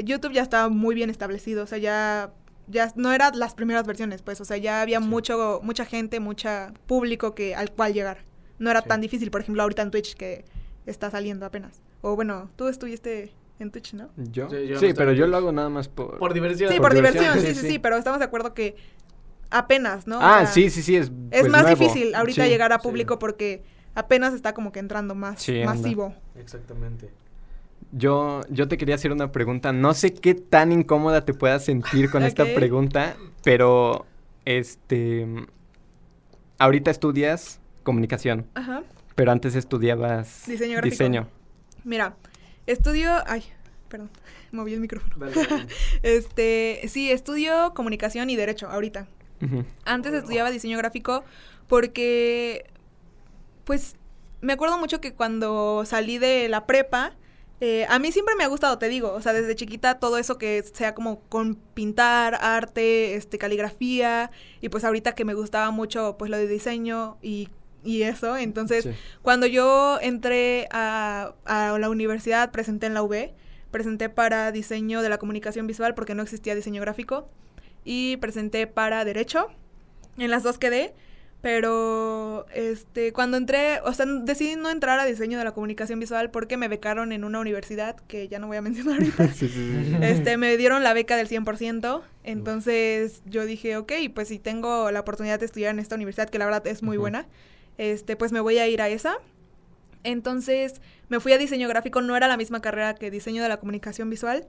YouTube 0.04 0.32
ya 0.34 0.42
estaba 0.44 0.70
muy 0.70 0.96
bien 0.96 1.10
establecido, 1.10 1.64
o 1.64 1.68
sea, 1.68 1.78
ya 1.78 2.34
ya 2.70 2.92
no 2.98 3.14
eran 3.14 3.40
las 3.40 3.54
primeras 3.56 3.88
versiones, 3.88 4.22
pues, 4.22 4.42
o 4.42 4.46
sea, 4.46 4.58
ya 4.58 4.82
había 4.82 5.00
Sí. 5.00 5.08
mucho 5.08 5.62
mucha 5.64 5.86
gente, 5.86 6.20
mucha 6.20 6.74
público 6.86 7.34
que 7.34 7.56
al 7.56 7.72
cual 7.72 7.94
llegar. 7.94 8.26
No 8.60 8.70
era 8.70 8.82
Sí. 8.82 8.90
tan 8.90 9.00
difícil, 9.02 9.32
por 9.32 9.40
ejemplo, 9.42 9.64
ahorita 9.64 9.82
en 9.84 9.92
Twitch 9.92 10.16
que 10.16 10.44
está 10.86 11.10
saliendo 11.10 11.46
apenas. 11.46 11.82
O 12.02 12.16
bueno, 12.16 12.50
tú 12.58 12.68
estuviste 12.68 13.32
en 13.60 13.72
Twitch, 13.72 13.94
¿no? 13.94 14.10
¿Yo? 14.18 14.50
Sí, 14.50 14.88
no 14.90 14.94
pero 14.96 15.14
yo 15.14 15.28
lo 15.28 15.38
hago 15.38 15.52
nada 15.52 15.70
más 15.70 15.88
por... 15.88 16.18
Por 16.20 16.34
diversión. 16.34 16.70
Sí, 16.72 16.78
por 16.78 16.88
por 16.90 16.94
diversión, 16.96 17.24
diversión, 17.24 17.46
sí, 17.46 17.54
sí, 17.56 17.62
sí, 17.62 17.68
sí. 17.68 17.74
sí, 17.74 17.80
pero 17.80 17.98
estamos 17.98 18.20
de 18.20 18.26
acuerdo 18.26 18.54
que 18.54 18.76
apenas, 19.50 20.08
¿no? 20.08 20.18
O 20.20 20.22
ah, 20.22 20.40
sea, 20.46 20.48
sí, 20.48 20.70
sí, 20.70 20.82
sí, 20.82 20.96
es 20.96 21.08
Es 21.32 21.42
pues, 21.42 21.52
más 21.52 21.64
nuevo. 21.64 21.78
difícil 21.80 22.14
ahorita 22.16 22.44
Sí. 22.44 22.50
llegar 22.50 22.72
a 22.74 22.80
sí. 22.80 22.84
público 22.88 23.18
porque 23.20 23.64
apenas 23.96 24.34
está 24.34 24.54
como 24.54 24.72
que 24.72 24.80
entrando 24.80 25.16
más 25.16 25.42
Sí, 25.42 25.62
anda. 25.62 25.74
masivo. 25.74 26.14
Exactamente. 26.38 27.10
Yo, 27.94 28.42
yo 28.50 28.68
te 28.68 28.78
quería 28.78 28.96
hacer 28.96 29.12
una 29.12 29.32
pregunta. 29.32 29.72
No 29.72 29.94
sé 29.94 30.14
qué 30.14 30.36
tan 30.36 30.72
incómoda 30.72 31.24
te 31.26 31.34
puedas 31.34 31.64
sentir 31.66 32.10
con 32.12 32.24
esta 32.24 32.44
pregunta, 32.44 33.16
pero 33.44 34.06
este 34.46 35.26
ahorita 36.60 36.92
estudias 36.92 37.60
comunicación, 37.84 38.46
Ajá. 38.56 38.84
pero 39.16 39.32
antes 39.32 39.56
estudiabas 39.56 40.44
Diseño 40.48 40.74
gráfico. 40.78 40.92
diseño. 40.92 41.28
Mira, 41.86 42.16
estudio. 42.68 43.12
Ay, 43.26 43.44
perdón, 43.90 44.10
moví 44.52 44.74
el 44.74 44.80
micrófono. 44.80 45.16
Este, 46.04 46.82
sí, 46.88 47.12
estudio 47.12 47.74
comunicación 47.74 48.30
y 48.30 48.36
derecho 48.36 48.70
ahorita. 48.70 49.08
Antes 49.86 50.12
Bueno. 50.12 50.18
estudiaba 50.18 50.52
diseño 50.52 50.78
gráfico 50.78 51.24
porque, 51.68 52.66
pues, 53.66 53.96
me 54.42 54.54
acuerdo 54.54 54.78
mucho 54.78 55.02
que 55.02 55.14
cuando 55.14 55.84
salí 55.86 56.18
de 56.18 56.50
la 56.50 56.66
prepa, 56.66 57.14
eh, 57.60 57.86
a 57.90 57.98
mí 58.00 58.12
siempre 58.12 58.36
me 58.36 58.44
ha 58.44 58.48
gustado, 58.48 58.78
te 58.78 58.88
digo, 58.88 59.12
o 59.14 59.22
sea, 59.22 59.34
desde 59.34 59.56
chiquita 59.56 60.00
todo 60.00 60.18
eso 60.18 60.38
que 60.38 60.64
sea 60.74 60.94
como 60.94 61.22
con 61.22 61.56
pintar, 61.56 62.36
arte, 62.42 63.16
este, 63.16 63.38
caligrafía, 63.38 64.30
y 64.62 64.70
pues 64.70 64.84
ahorita 64.84 65.14
que 65.14 65.26
me 65.26 65.34
gustaba 65.34 65.72
mucho, 65.72 66.18
pues, 66.18 66.30
lo 66.30 66.38
de 66.38 66.48
diseño 66.48 67.18
y, 67.22 67.50
y 67.84 68.04
eso, 68.04 68.38
entonces... 68.38 68.84
Sí. 68.84 68.92
Cuando 69.22 69.46
yo 69.46 70.00
entré 70.02 70.68
a, 70.72 71.34
a 71.46 71.78
la 71.78 71.90
universidad, 71.90 72.52
presenté 72.52 72.88
en 72.88 72.94
la 72.94 73.04
UB, 73.04 73.32
presenté 73.72 74.10
para 74.10 74.52
diseño 74.52 75.02
de 75.02 75.10
la 75.10 75.18
comunicación 75.18 75.68
visual 75.68 75.94
porque 75.94 76.16
no 76.16 76.24
existía 76.24 76.56
diseño 76.56 76.82
gráfico 76.82 77.30
y 77.84 78.18
presenté 78.18 78.68
para 78.68 79.06
derecho. 79.06 79.48
En 80.18 80.32
las 80.32 80.44
dos 80.44 80.58
quedé, 80.58 80.96
pero 81.42 82.48
este 82.54 83.14
cuando 83.14 83.38
entré, 83.38 83.80
o 83.82 83.94
sea, 83.94 84.06
decidí 84.06 84.56
no 84.56 84.70
entrar 84.72 85.00
a 85.00 85.06
diseño 85.06 85.38
de 85.38 85.44
la 85.44 85.54
comunicación 85.54 86.00
visual 86.00 86.32
porque 86.32 86.58
me 86.58 86.68
becaron 86.68 87.12
en 87.12 87.24
una 87.24 87.40
universidad 87.40 87.96
que 88.08 88.28
ya 88.28 88.40
no 88.40 88.48
voy 88.48 88.58
a 88.58 88.62
mencionar 88.62 88.96
ahorita. 89.00 89.28
Sí, 89.34 89.48
sí, 89.48 89.86
sí. 89.86 89.96
Este, 90.02 90.38
me 90.38 90.58
dieron 90.58 90.84
la 90.84 90.94
beca 90.94 91.16
del 91.16 91.30
100%, 91.30 92.02
entonces 92.24 93.22
yo 93.26 93.46
dije, 93.46 93.78
ok, 93.78 93.94
pues 94.14 94.30
si 94.30 94.40
tengo 94.40 94.90
la 94.92 95.02
oportunidad 95.02 95.40
de 95.40 95.46
estudiar 95.46 95.72
en 95.72 95.80
esta 95.80 95.96
universidad, 95.96 96.30
que 96.30 96.40
la 96.40 96.46
verdad 96.46 96.66
es 96.66 96.82
muy 96.82 96.98
buena, 96.98 97.28
este, 97.78 98.16
pues 98.16 98.32
me 98.32 98.40
voy 98.40 98.58
a 98.60 98.68
ir 98.68 98.82
a 98.82 98.90
esa. 98.90 99.18
Entonces 100.04 100.82
me 101.10 101.20
fui 101.20 101.34
a 101.34 101.38
diseño 101.38 101.68
gráfico, 101.68 102.02
no 102.02 102.16
era 102.16 102.28
la 102.28 102.38
misma 102.38 102.62
carrera 102.62 102.96
que 102.96 103.12
diseño 103.12 103.42
de 103.44 103.50
la 103.50 103.58
comunicación 103.58 104.10
visual, 104.10 104.48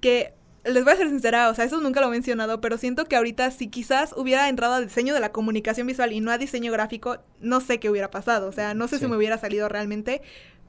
que 0.00 0.34
les 0.64 0.84
voy 0.84 0.92
a 0.92 0.96
ser 0.96 1.08
sincera, 1.08 1.48
o 1.48 1.54
sea, 1.54 1.64
eso 1.64 1.80
nunca 1.80 2.00
lo 2.00 2.08
he 2.08 2.10
mencionado, 2.10 2.60
pero 2.60 2.76
siento 2.76 3.06
que 3.06 3.16
ahorita 3.16 3.50
si 3.52 3.68
quizás 3.68 4.12
hubiera 4.16 4.48
entrado 4.48 4.74
a 4.74 4.80
diseño 4.80 5.14
de 5.14 5.20
la 5.20 5.32
comunicación 5.32 5.86
visual 5.86 6.12
y 6.12 6.20
no 6.20 6.30
a 6.30 6.36
diseño 6.36 6.72
gráfico, 6.72 7.18
no 7.40 7.60
sé 7.60 7.78
qué 7.78 7.88
hubiera 7.88 8.10
pasado, 8.10 8.48
o 8.48 8.52
sea, 8.52 8.74
no 8.74 8.88
sé 8.88 8.96
Sí. 8.96 9.04
si 9.04 9.10
me 9.10 9.16
hubiera 9.16 9.38
salido 9.38 9.68
realmente, 9.68 10.20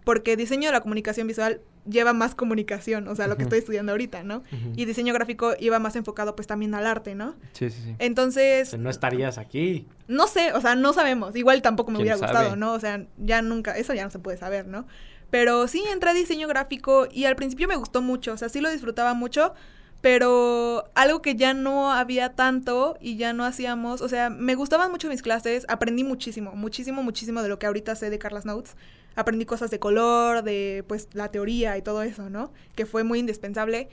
porque 0.03 0.35
diseño 0.37 0.67
de 0.69 0.73
la 0.73 0.81
comunicación 0.81 1.27
visual 1.27 1.61
lleva 1.87 2.13
más 2.13 2.35
comunicación, 2.35 3.07
o 3.07 3.15
sea, 3.15 3.27
lo 3.27 3.35
que 3.37 3.43
estoy 3.43 3.59
estudiando 3.59 3.91
ahorita, 3.93 4.23
¿no? 4.23 4.43
Y 4.75 4.85
diseño 4.85 5.13
gráfico 5.13 5.53
iba 5.59 5.79
más 5.79 5.95
enfocado 5.95 6.35
pues 6.35 6.47
también 6.47 6.75
al 6.75 6.85
arte, 6.85 7.15
¿no? 7.15 7.35
Sí, 7.53 7.69
sí, 7.69 7.81
sí. 7.83 7.95
Entonces, 7.99 8.77
No 8.77 8.89
estarías 8.89 9.37
aquí. 9.37 9.87
no 10.07 10.27
sé, 10.27 10.53
o 10.53 10.61
sea, 10.61 10.75
no 10.75 10.93
sabemos. 10.93 11.35
Igual 11.35 11.61
tampoco 11.61 11.91
me 11.91 11.97
¿Quién 11.97 12.03
hubiera 12.13 12.17
sabe? 12.17 12.31
gustado, 12.31 12.55
¿no? 12.55 12.73
O 12.73 12.79
sea, 12.79 13.05
ya 13.17 13.41
nunca, 13.41 13.75
eso 13.77 13.93
ya 13.93 14.03
no 14.03 14.11
se 14.11 14.19
puede 14.19 14.37
saber, 14.37 14.67
¿no? 14.67 14.85
Pero 15.31 15.67
sí 15.67 15.83
entré 15.91 16.09
a 16.11 16.13
diseño 16.13 16.47
gráfico 16.47 17.07
y 17.11 17.25
al 17.25 17.35
principio 17.35 17.67
me 17.67 17.75
gustó 17.75 18.01
mucho, 18.01 18.33
o 18.33 18.37
sea, 18.37 18.49
sí 18.49 18.61
lo 18.61 18.69
disfrutaba 18.71 19.13
mucho, 19.13 19.53
pero 20.01 20.89
algo 20.95 21.21
que 21.21 21.35
ya 21.35 21.53
no 21.53 21.91
había 21.91 22.33
tanto 22.33 22.97
y 23.01 23.17
ya 23.17 23.33
no 23.33 23.43
hacíamos, 23.45 24.01
o 24.01 24.09
sea, 24.09 24.29
me 24.29 24.55
gustaban 24.55 24.89
mucho 24.91 25.09
mis 25.09 25.21
clases, 25.21 25.65
aprendí 25.69 26.03
muchísimo, 26.03 26.53
muchísimo, 26.53 27.03
muchísimo 27.03 27.41
de 27.43 27.49
lo 27.49 27.59
que 27.59 27.65
ahorita 27.67 27.95
sé 27.95 28.09
de 28.09 28.17
Carlas 28.19 28.45
Notes. 28.45 28.75
Aprendí 29.20 29.45
cosas 29.45 29.70
de 29.72 29.80
color, 29.80 30.43
de 30.43 30.84
pues 30.88 31.07
la 31.13 31.30
teoría 31.30 31.78
y 31.78 31.82
todo 31.82 32.01
eso, 32.03 32.30
¿no? 32.30 32.51
Que 32.76 32.86
fue 32.86 33.03
muy 33.03 33.20
indispensable. 33.20 33.89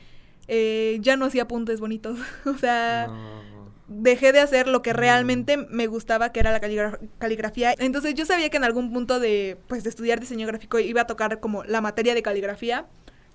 Eh, 0.48 0.98
ya 1.00 1.16
no 1.16 1.24
hacía 1.26 1.42
apuntes 1.42 1.80
bonitos, 1.80 2.18
o 2.46 2.54
sea... 2.58 3.06
No. 3.08 3.56
dejé 3.88 4.32
de 4.32 4.40
hacer 4.40 4.66
lo 4.66 4.82
que 4.82 4.92
realmente 4.92 5.56
me 5.56 5.86
gustaba, 5.86 6.30
que 6.32 6.40
era 6.40 6.50
la 6.50 6.60
caligra- 6.60 6.98
caligrafía. 7.18 7.74
Entonces 7.78 8.14
yo 8.14 8.26
sabía 8.26 8.48
que 8.50 8.56
en 8.56 8.64
algún 8.64 8.92
punto 8.92 9.20
de, 9.20 9.58
pues, 9.68 9.84
de 9.84 9.90
estudiar 9.90 10.18
diseño 10.20 10.46
gráfico 10.46 10.78
iba 10.80 11.02
a 11.02 11.06
tocar 11.06 11.38
como 11.40 11.62
la 11.64 11.80
materia 11.80 12.14
de 12.14 12.22
caligrafía, 12.22 12.86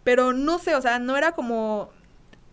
pero 0.04 0.34
no 0.34 0.60
sé, 0.60 0.76
o 0.76 0.82
sea, 0.82 1.00
no 1.00 1.16
era 1.18 1.32
como... 1.34 1.90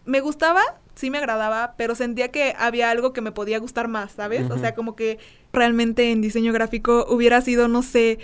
Me 0.05 0.21
gustaba, 0.21 0.63
sí 0.95 1.11
me 1.11 1.19
agradaba, 1.19 1.75
pero 1.77 1.95
sentía 1.95 2.29
que 2.29 2.55
había 2.59 2.91
algo 2.91 3.13
que 3.13 3.21
me 3.21 3.31
podía 3.33 3.59
gustar 3.59 3.89
más, 3.89 4.13
¿sabes? 4.13 4.49
O 4.51 4.59
sea, 4.59 4.75
como 4.75 4.97
que 4.97 5.19
realmente 5.53 6.11
en 6.13 6.21
diseño 6.23 6.53
gráfico 6.53 7.05
hubiera 7.11 7.41
sido, 7.43 7.69
no 7.69 7.83
sé, 7.83 8.19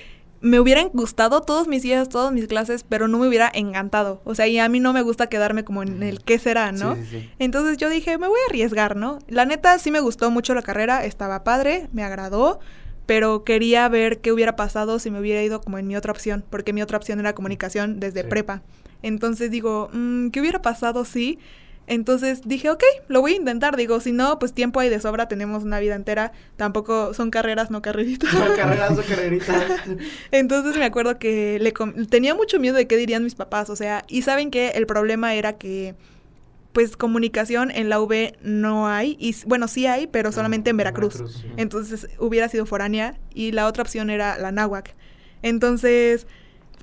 me 0.44 0.60
hubieran 0.60 0.90
gustado 0.92 1.40
todos 1.40 1.68
mis 1.68 1.82
días, 1.82 2.10
todas 2.10 2.30
mis 2.30 2.46
clases, 2.46 2.84
pero 2.86 3.08
no 3.08 3.18
me 3.18 3.26
hubiera 3.26 3.50
encantado. 3.54 4.20
O 4.24 4.34
sea, 4.34 4.46
y 4.46 4.58
a 4.58 4.68
mí 4.68 4.78
no 4.78 4.92
me 4.92 5.00
gusta 5.00 5.26
quedarme 5.26 5.64
como 5.64 5.82
en 5.82 6.02
el 6.02 6.22
qué 6.22 6.38
será, 6.38 6.70
¿no? 6.70 6.96
Sí, 6.96 7.00
sí, 7.04 7.20
sí. 7.20 7.30
Entonces 7.38 7.78
yo 7.78 7.88
dije, 7.88 8.18
me 8.18 8.28
voy 8.28 8.38
a 8.38 8.50
arriesgar, 8.50 8.94
¿no? 8.94 9.20
La 9.26 9.46
neta 9.46 9.78
sí 9.78 9.90
me 9.90 10.00
gustó 10.00 10.30
mucho 10.30 10.54
la 10.54 10.60
carrera, 10.60 11.06
estaba 11.06 11.44
padre, 11.44 11.88
me 11.94 12.04
agradó, 12.04 12.60
pero 13.06 13.42
quería 13.42 13.88
ver 13.88 14.20
qué 14.20 14.32
hubiera 14.32 14.54
pasado 14.54 14.98
si 14.98 15.10
me 15.10 15.18
hubiera 15.18 15.42
ido 15.42 15.62
como 15.62 15.78
en 15.78 15.86
mi 15.86 15.96
otra 15.96 16.12
opción, 16.12 16.44
porque 16.50 16.74
mi 16.74 16.82
otra 16.82 16.98
opción 16.98 17.20
era 17.20 17.34
comunicación 17.34 17.98
desde 17.98 18.22
prepa. 18.22 18.60
Entonces 19.00 19.50
digo, 19.50 19.88
mm, 19.94 20.28
¿qué 20.28 20.40
hubiera 20.40 20.60
pasado 20.60 21.06
si? 21.06 21.38
Entonces 21.86 22.40
dije, 22.44 22.70
ok, 22.70 22.82
lo 23.08 23.20
voy 23.20 23.32
a 23.32 23.36
intentar. 23.36 23.76
Digo, 23.76 24.00
si 24.00 24.12
no, 24.12 24.38
pues 24.38 24.52
tiempo 24.52 24.80
hay 24.80 24.88
de 24.88 25.00
sobra, 25.00 25.28
tenemos 25.28 25.64
una 25.64 25.80
vida 25.80 25.94
entera. 25.94 26.32
Tampoco 26.56 27.12
son 27.14 27.30
carreras, 27.30 27.70
no 27.70 27.82
carreritas. 27.82 28.30
Carreras 28.56 28.98
o 28.98 29.02
carreritas. 29.02 29.64
Entonces 30.30 30.76
me 30.76 30.84
acuerdo 30.84 31.18
que 31.18 31.58
le 31.60 31.72
tenía 32.06 32.34
mucho 32.34 32.58
miedo 32.58 32.76
de 32.76 32.86
qué 32.86 32.96
dirían 32.96 33.24
mis 33.24 33.34
papás, 33.34 33.70
o 33.70 33.76
sea, 33.76 34.04
y 34.08 34.22
saben 34.22 34.50
que 34.50 34.70
el 34.70 34.86
problema 34.86 35.34
era 35.34 35.54
que 35.54 35.94
pues 36.72 36.96
comunicación 36.96 37.70
en 37.70 37.88
la 37.88 38.00
UB 38.00 38.32
no 38.42 38.88
hay, 38.88 39.16
y 39.20 39.36
bueno, 39.46 39.68
sí 39.68 39.86
hay, 39.86 40.08
pero 40.08 40.32
solamente 40.32 40.70
en 40.70 40.76
Veracruz. 40.76 41.14
sí. 41.14 41.46
Entonces 41.56 42.08
hubiera 42.18 42.48
sido 42.48 42.66
foránea 42.66 43.16
y 43.32 43.52
la 43.52 43.68
otra 43.68 43.82
opción 43.82 44.10
era 44.10 44.36
la 44.38 44.50
náhuac. 44.50 44.96
Entonces 45.42 46.26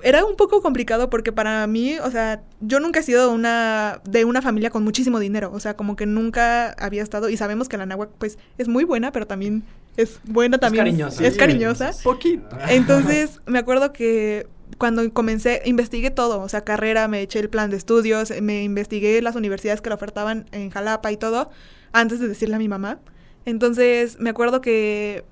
era 0.04 0.26
un 0.26 0.36
poco 0.36 0.62
complicado 0.62 1.10
porque 1.10 1.32
para 1.32 1.66
mí, 1.68 1.98
o 2.00 2.12
sea, 2.12 2.44
yo 2.60 2.80
nunca 2.80 3.00
he 3.00 3.04
sido 3.04 3.32
una 3.32 4.02
de 4.04 4.26
una 4.26 4.42
familia 4.42 4.70
con 4.70 4.84
muchísimo 4.84 5.20
dinero, 5.20 5.52
o 5.54 5.60
sea, 5.60 5.76
como 5.76 5.96
que 5.96 6.06
nunca 6.06 6.72
había 6.74 7.04
estado 7.04 7.30
y 7.30 7.38
sabemos 7.38 7.70
que 7.70 7.78
la 7.78 7.86
náhuac 7.86 8.10
pues 8.18 8.38
es 8.58 8.68
muy 8.68 8.84
buena, 8.84 9.12
pero 9.12 9.28
también 9.28 9.64
es 9.98 10.20
buena 10.26 10.58
también 10.58 10.86
cariñosa. 10.86 11.26
es 11.26 11.38
cariñosa. 11.38 11.92
Poquito. 12.04 12.46
Entonces, 12.70 13.42
me 13.46 13.60
acuerdo 13.60 13.92
que 13.94 14.48
cuando 14.78 15.12
comencé, 15.14 15.62
investigué 15.66 16.12
todo, 16.12 16.42
o 16.42 16.50
sea, 16.50 16.62
carrera, 16.62 17.08
me 17.08 17.22
eché 17.22 17.40
el 17.40 17.50
plan 17.50 17.70
de 17.70 17.78
estudios, 17.78 18.32
me 18.42 18.64
investigué 18.64 19.22
las 19.22 19.36
universidades 19.36 19.82
que 19.82 19.90
la 19.90 19.96
ofertaban 19.96 20.46
en 20.52 20.70
Jalapa 20.70 21.12
y 21.12 21.18
todo, 21.18 21.50
antes 21.92 22.20
de 22.20 22.28
decirle 22.28 22.56
a 22.56 22.60
mi 22.60 22.68
mamá. 22.68 23.00
Entonces, 23.46 24.20
me 24.20 24.30
acuerdo 24.30 24.62
que 24.62 25.26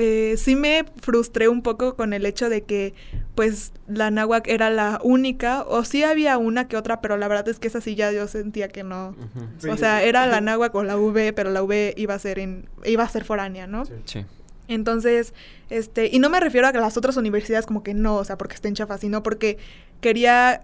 eh, 0.00 0.36
sí 0.36 0.54
me 0.54 0.84
frustré 1.02 1.48
un 1.48 1.60
poco 1.60 1.96
con 1.96 2.12
el 2.12 2.24
hecho 2.24 2.48
de 2.48 2.62
que, 2.62 2.94
pues, 3.34 3.72
la 3.88 4.12
náhuac 4.12 4.46
era 4.46 4.70
la 4.70 5.00
única, 5.02 5.64
o 5.64 5.82
sí 5.82 6.04
había 6.04 6.38
una 6.38 6.68
que 6.68 6.76
otra, 6.76 7.00
pero 7.00 7.16
la 7.16 7.26
verdad 7.26 7.48
es 7.48 7.58
que 7.58 7.66
esa 7.66 7.80
sí 7.80 7.96
ya 7.96 8.12
yo 8.12 8.28
sentía 8.28 8.68
que 8.68 8.84
no. 8.84 9.16
Sí, 9.58 9.68
o 9.68 9.76
sea, 9.76 10.04
era 10.04 10.28
la 10.28 10.40
náhuac 10.40 10.72
o 10.76 10.84
la 10.84 10.96
V, 10.96 11.32
pero 11.32 11.50
la 11.50 11.64
V 11.64 11.94
iba 11.96 12.14
a 12.14 12.18
ser 12.20 12.38
en, 12.38 12.68
iba 12.84 13.02
a 13.02 13.08
ser 13.08 13.24
foránea, 13.24 13.66
¿no? 13.66 13.86
Sí. 13.86 13.92
Sí. 14.04 14.24
Entonces, 14.68 15.34
este, 15.68 16.08
y 16.12 16.20
no 16.20 16.30
me 16.30 16.38
refiero 16.38 16.68
a 16.68 16.72
que 16.72 16.78
las 16.78 16.96
otras 16.96 17.16
universidades 17.16 17.66
como 17.66 17.82
que 17.82 17.92
no, 17.92 18.16
o 18.16 18.24
sea, 18.24 18.38
porque 18.38 18.54
estén 18.54 18.74
chafas, 18.74 19.00
sino 19.00 19.24
porque 19.24 19.58
quería 20.00 20.62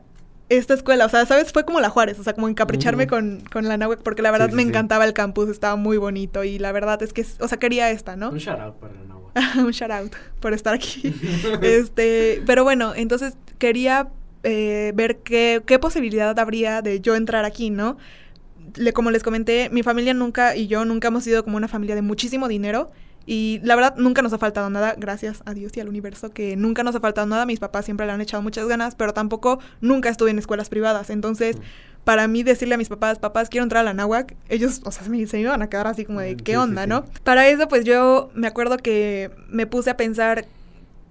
esta 0.56 0.74
escuela, 0.74 1.06
o 1.06 1.08
sea, 1.08 1.26
¿sabes? 1.26 1.52
Fue 1.52 1.64
como 1.64 1.80
la 1.80 1.88
Juárez, 1.90 2.18
o 2.18 2.22
sea, 2.24 2.32
como 2.34 2.48
encapricharme 2.48 3.06
con, 3.06 3.42
con 3.52 3.66
la 3.68 3.76
Nahuac, 3.76 4.02
porque 4.02 4.22
la 4.22 4.30
verdad 4.30 4.46
Sí, 4.46 4.52
sí, 4.52 4.56
me 4.56 4.62
sí. 4.62 4.68
encantaba 4.68 5.04
el 5.04 5.12
campus, 5.12 5.48
estaba 5.48 5.76
muy 5.76 5.96
bonito 5.96 6.44
y 6.44 6.58
la 6.58 6.72
verdad 6.72 7.02
es 7.02 7.12
que, 7.12 7.24
o 7.40 7.48
sea, 7.48 7.58
quería 7.58 7.90
esta, 7.90 8.16
¿no? 8.16 8.30
Un 8.30 8.38
shout 8.38 8.60
out 8.60 8.76
para 8.76 8.94
el 8.94 9.08
Nahua. 9.08 9.32
Un 9.64 9.70
shout 9.72 9.90
out 9.90 10.12
por 10.40 10.52
estar 10.52 10.74
aquí. 10.74 11.14
este, 11.62 12.42
pero 12.46 12.64
bueno, 12.64 12.92
entonces 12.94 13.34
quería 13.58 14.08
eh, 14.42 14.92
ver 14.94 15.18
qué, 15.18 15.62
qué 15.66 15.78
posibilidad 15.78 16.38
habría 16.38 16.82
de 16.82 17.00
yo 17.00 17.14
entrar 17.16 17.44
aquí, 17.44 17.70
¿no? 17.70 17.96
Le, 18.76 18.92
como 18.92 19.10
les 19.10 19.22
comenté, 19.22 19.68
mi 19.70 19.82
familia 19.82 20.14
nunca 20.14 20.56
y 20.56 20.66
yo 20.66 20.84
nunca 20.84 21.08
hemos 21.08 21.24
sido 21.24 21.44
como 21.44 21.56
una 21.56 21.68
familia 21.68 21.94
de 21.94 22.02
muchísimo 22.02 22.48
dinero. 22.48 22.90
Y 23.26 23.60
la 23.62 23.74
verdad, 23.74 23.94
nunca 23.96 24.20
nos 24.22 24.32
ha 24.32 24.38
faltado 24.38 24.68
nada, 24.70 24.94
gracias 24.98 25.42
a 25.46 25.54
Dios 25.54 25.76
y 25.76 25.80
al 25.80 25.88
universo, 25.88 26.30
que 26.30 26.56
nunca 26.56 26.82
nos 26.82 26.94
ha 26.94 27.00
faltado 27.00 27.26
nada. 27.26 27.46
Mis 27.46 27.58
papás 27.60 27.84
siempre 27.86 28.04
le 28.06 28.12
han 28.12 28.20
echado 28.20 28.42
muchas 28.42 28.66
ganas, 28.68 28.94
pero 28.94 29.12
tampoco 29.14 29.58
nunca 29.80 30.08
estuve 30.10 30.30
en 30.30 30.38
escuelas 30.38 30.68
privadas. 30.68 31.08
Entonces, 31.10 31.56
para 32.04 32.28
mí 32.28 32.42
decirle 32.42 32.74
a 32.74 32.78
mis 32.78 32.88
papás, 32.90 33.18
papás, 33.18 33.48
quiero 33.48 33.62
entrar 33.62 33.80
a 33.80 33.84
la 33.84 33.94
náhuac, 33.94 34.34
ellos, 34.50 34.82
o 34.84 34.90
sea, 34.90 35.04
se 35.04 35.10
me, 35.10 35.26
se 35.26 35.38
me 35.38 35.42
iban 35.44 35.62
a 35.62 35.70
quedar 35.70 35.86
así 35.86 36.04
como 36.04 36.20
de, 36.20 36.34
Mm, 36.34 36.38
¿qué 36.38 36.52
sí, 36.52 36.56
onda, 36.56 36.82
sí. 36.82 36.88
no? 36.88 37.06
Para 37.22 37.48
eso, 37.48 37.66
pues 37.66 37.84
yo 37.84 38.30
me 38.34 38.46
acuerdo 38.46 38.76
que 38.76 39.30
me 39.48 39.66
puse 39.66 39.88
a 39.90 39.96
pensar 39.96 40.44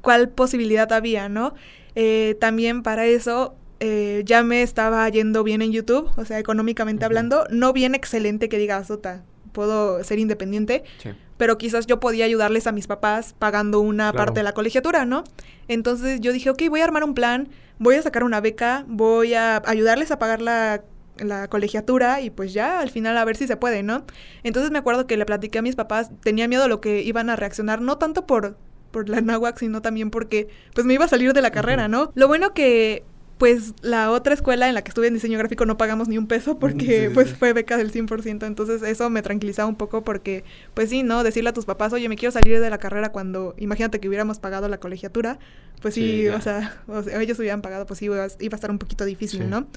cuál 0.02 0.30
posibilidad 0.30 0.92
había, 0.94 1.30
¿no? 1.30 1.56
Eh, 1.96 2.36
también 2.40 2.84
para 2.84 3.06
eso 3.08 3.56
eh, 3.80 4.22
ya 4.26 4.44
me 4.44 4.62
estaba 4.62 5.10
yendo 5.10 5.44
bien 5.44 5.62
en 5.64 5.72
YouTube, 5.72 6.10
o 6.16 6.26
sea, 6.26 6.38
económicamente 6.40 7.06
hablando, 7.06 7.46
no 7.50 7.74
bien 7.74 7.96
excelente 7.96 8.48
que 8.50 8.58
diga, 8.60 8.84
sota, 8.84 9.24
puedo 9.52 10.04
ser 10.04 10.20
independiente, 10.20 10.84
Sí. 11.02 11.10
Pero 11.44 11.58
quizás 11.58 11.88
yo 11.88 12.00
podía 12.00 12.24
ayudarles 12.24 12.68
a 12.68 12.72
mis 12.72 12.88
papás 12.88 13.36
pagando 13.38 13.82
una 13.82 14.12
Claro. 14.14 14.18
parte 14.28 14.40
de 14.40 14.44
la 14.46 14.54
colegiatura, 14.54 15.04
¿no? 15.04 15.26
Entonces 15.68 16.22
yo 16.22 16.32
dije, 16.32 16.50
ok, 16.50 16.62
voy 16.70 16.80
a 16.80 16.86
armar 16.86 17.04
un 17.04 17.14
plan, 17.14 17.50
voy 17.80 17.96
a 17.96 18.02
sacar 18.02 18.24
una 18.24 18.40
beca, 18.40 18.86
voy 18.88 19.34
a 19.34 19.62
ayudarles 19.66 20.10
a 20.12 20.20
pagar 20.20 20.42
la, 20.42 20.86
la 21.18 21.50
colegiatura 21.50 22.22
y 22.22 22.30
pues 22.30 22.54
ya 22.54 22.80
al 22.80 22.90
final 22.92 23.18
a 23.18 23.26
ver 23.26 23.36
si 23.36 23.46
se 23.46 23.58
puede, 23.58 23.84
¿no? 23.84 24.06
Entonces 24.44 24.72
me 24.72 24.80
acuerdo 24.80 25.06
que 25.06 25.18
le 25.18 25.26
platiqué 25.26 25.60
a 25.60 25.62
mis 25.62 25.76
papás, 25.76 26.12
tenía 26.22 26.48
miedo 26.48 26.64
a 26.64 26.70
lo 26.70 26.80
que 26.80 27.02
iban 27.02 27.30
a 27.30 27.36
reaccionar, 27.36 27.82
no 27.82 27.98
tanto 27.98 28.26
por, 28.26 28.56
por 28.92 29.10
la 29.10 29.20
náhuac, 29.20 29.58
sino 29.60 29.82
también 29.82 30.12
porque 30.12 30.48
pues 30.74 30.88
me 30.88 30.94
iba 30.94 31.04
a 31.04 31.10
salir 31.10 31.34
de 31.34 31.42
la 31.42 31.52
carrera. 31.52 31.90
¿no? 31.90 32.14
Lo 32.16 32.30
bueno 32.30 32.54
que 32.54 33.04
pues 33.44 33.74
la 33.82 34.10
otra 34.10 34.34
escuela 34.34 34.70
en 34.70 34.74
la 34.74 34.84
que 34.84 34.90
estuve 34.92 35.08
en 35.08 35.16
diseño 35.16 35.38
gráfico 35.38 35.66
no 35.66 35.76
pagamos 35.76 36.08
ni 36.08 36.18
un 36.18 36.28
peso 36.28 36.60
porque 36.60 36.86
Sí, 36.86 37.08
sí, 37.08 37.14
pues 37.14 37.28
sí. 37.32 37.36
fue 37.38 37.52
beca 37.52 37.76
del 37.76 37.92
100%, 37.92 38.46
entonces 38.48 38.82
eso 38.84 39.10
me 39.10 39.22
tranquilizaba 39.22 39.68
un 39.68 39.76
poco 39.76 40.02
porque 40.02 40.46
pues 40.74 40.90
sí, 40.90 41.04
¿no? 41.04 41.24
Decirle 41.26 41.50
a 41.50 41.54
tus 41.54 41.66
papás, 41.66 41.92
oye, 41.92 42.08
me 42.08 42.16
quiero 42.16 42.32
salir 42.32 42.62
de 42.62 42.70
la 42.70 42.78
carrera 42.78 43.12
cuando, 43.12 43.54
imagínate 43.58 44.00
que 44.00 44.08
hubiéramos 44.08 44.40
pagado 44.40 44.70
la 44.70 44.80
colegiatura, 44.80 45.40
pues 45.82 45.94
sí, 45.96 46.30
o, 46.30 46.40
sea, 46.40 46.82
o 46.88 47.04
sea, 47.04 47.22
ellos 47.22 47.38
hubieran 47.38 47.62
pagado, 47.62 47.86
pues 47.86 48.00
sí, 48.00 48.06
iba, 48.06 48.24
a- 48.24 48.28
iba 48.40 48.56
a 48.56 48.56
estar 48.56 48.72
un 48.72 48.80
poquito 48.80 49.04
difícil. 49.04 49.50
¿no? 49.50 49.68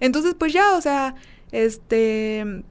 Entonces, 0.00 0.34
pues 0.36 0.52
ya, 0.52 0.74
o 0.76 0.80
sea, 0.80 1.14
este... 1.52 2.64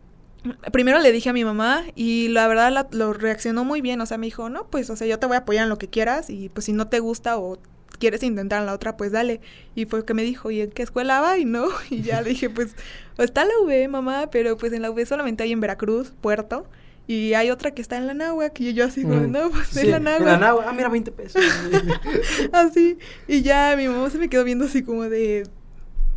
Primero 0.74 1.00
le 1.00 1.12
dije 1.12 1.30
a 1.30 1.34
mi 1.34 1.46
mamá 1.46 1.84
y 1.96 2.28
la 2.30 2.48
verdad 2.48 2.72
la- 2.74 2.88
lo 2.92 3.14
reaccionó 3.14 3.64
muy 3.64 3.80
bien, 3.80 4.02
o 4.02 4.06
sea, 4.08 4.18
me 4.18 4.26
dijo, 4.26 4.50
no, 4.50 4.66
pues, 4.70 4.90
o 4.90 4.96
sea, 4.96 5.06
yo 5.08 5.20
te 5.20 5.28
voy 5.28 5.36
a 5.36 5.40
apoyar 5.40 5.64
en 5.64 5.70
lo 5.70 5.78
que 5.78 5.88
quieras 5.88 6.30
y 6.32 6.50
pues 6.50 6.66
si 6.66 6.74
no 6.74 6.88
te 6.90 7.00
gusta 7.00 7.38
o 7.38 7.60
quieres 8.00 8.24
intentar 8.24 8.60
en 8.62 8.66
la 8.66 8.74
otra, 8.74 8.98
pues 8.98 9.12
dale. 9.12 9.42
Y 9.76 9.86
fue 9.86 10.04
que 10.06 10.14
me 10.14 10.24
dijo, 10.24 10.50
¿y 10.52 10.62
en 10.62 10.72
qué 10.72 10.84
escuela 10.84 11.22
va? 11.22 11.38
Y 11.38 11.46
no, 11.46 11.68
y 11.90 12.02
ya 12.02 12.22
le 12.22 12.30
dije, 12.32 12.50
pues, 12.50 12.76
está 13.18 13.46
la 13.46 13.52
UV, 13.64 13.88
mamá, 13.90 14.30
pero 14.32 14.58
pues 14.58 14.74
en 14.74 14.82
la 14.82 14.90
UV 14.92 15.06
solamente 15.06 15.44
hay 15.44 15.52
en 15.52 15.60
Veracruz, 15.60 16.14
Puerto, 16.22 16.66
y 17.08 17.34
hay 17.34 17.50
otra 17.52 17.72
que 17.72 17.82
está 17.82 17.98
en 17.98 18.08
la 18.08 18.14
Náhuac, 18.14 18.60
y 18.62 18.74
yo 18.74 18.86
así 18.86 19.02
como, 19.04 19.16
Mm. 19.16 19.32
no, 19.32 19.50
pues 19.50 19.68
Sí, 19.68 19.80
en 19.82 19.92
la 19.92 19.98
en 19.98 20.04
Náhuac. 20.04 20.22
la 20.26 20.38
Nahua. 20.38 20.66
Ah, 20.68 20.74
mira, 20.74 20.88
20 20.90 21.12
pesos. 21.12 21.42
Así. 22.52 22.98
Y 23.28 23.42
ya 23.42 23.74
mi 23.78 23.88
mamá 23.88 24.10
se 24.10 24.18
me 24.18 24.30
quedó 24.30 24.44
viendo 24.44 24.66
así 24.66 24.84
como 24.84 25.04
de. 25.10 25.44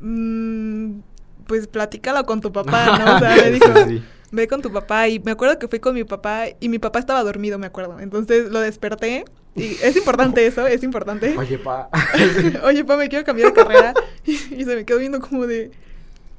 "Mm, 0.01 1.01
pues 1.47 1.67
platícalo 1.67 2.25
con 2.27 2.41
tu 2.41 2.53
papá, 2.53 2.99
¿no? 2.99 3.17
O 3.17 3.19
sea, 3.19 3.37
me 3.37 3.51
dijo, 3.59 3.67
sí. 3.89 4.03
ve 4.33 4.49
con 4.49 4.63
tu 4.63 4.73
papá. 4.73 5.09
Y 5.09 5.19
me 5.21 5.33
acuerdo 5.33 5.59
que 5.59 5.69
fui 5.69 5.81
con 5.81 5.95
mi 5.95 6.05
papá 6.05 6.45
y 6.61 6.69
mi 6.69 6.79
papá 6.79 6.99
estaba 6.99 7.23
dormido, 7.23 7.59
me 7.59 7.67
acuerdo. 7.67 7.99
Entonces 8.01 8.51
lo 8.51 8.61
desperté. 8.61 9.25
Y 9.57 9.77
es 9.83 9.97
importante 9.97 10.45
eso, 10.47 10.67
es 10.67 10.83
importante. 10.83 11.37
Oye, 11.39 11.59
pa. 11.59 11.89
Oye, 12.65 12.85
pa, 12.85 12.97
me 12.97 13.09
quiero 13.09 13.25
cambiar 13.25 13.49
de 13.53 13.55
carrera. 13.55 13.95
Y, 14.25 14.33
y 14.57 14.65
se 14.65 14.75
me 14.77 14.85
quedó 14.85 14.99
viendo 14.99 15.21
como 15.21 15.47
de. 15.47 15.71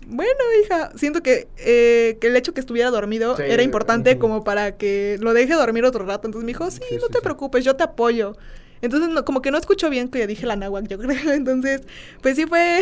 Bueno, 0.07 0.31
hija, 0.63 0.91
siento 0.95 1.23
que, 1.23 1.47
eh, 1.57 2.17
que 2.21 2.27
el 2.27 2.35
hecho 2.35 2.53
que 2.53 2.59
estuviera 2.59 2.91
dormido 2.91 3.35
Sí, 3.37 3.43
era 3.47 3.63
importante 3.63 4.19
como 4.19 4.43
para 4.43 4.77
que 4.77 5.17
lo 5.19 5.33
deje 5.33 5.53
dormir 5.53 5.83
otro 5.85 6.05
rato. 6.05 6.27
Entonces 6.27 6.45
me 6.45 6.51
dijo, 6.51 6.69
sí, 6.69 6.79
Sí, 6.89 6.95
no 6.97 7.07
sí, 7.07 7.11
te 7.13 7.21
preocupes, 7.21 7.65
yo 7.65 7.75
te 7.75 7.83
apoyo. 7.83 8.37
Entonces, 8.81 9.09
no- 9.09 9.25
como 9.25 9.41
que 9.41 9.49
no 9.49 9.57
escuchó 9.57 9.89
bien 9.89 10.09
que 10.09 10.27
dije 10.27 10.45
la 10.45 10.55
náhuac, 10.57 10.87
yo 10.87 10.97
creo. 10.99 11.31
Entonces, 11.33 11.81
pues 12.21 12.35
sí 12.35 12.45
fue, 12.45 12.81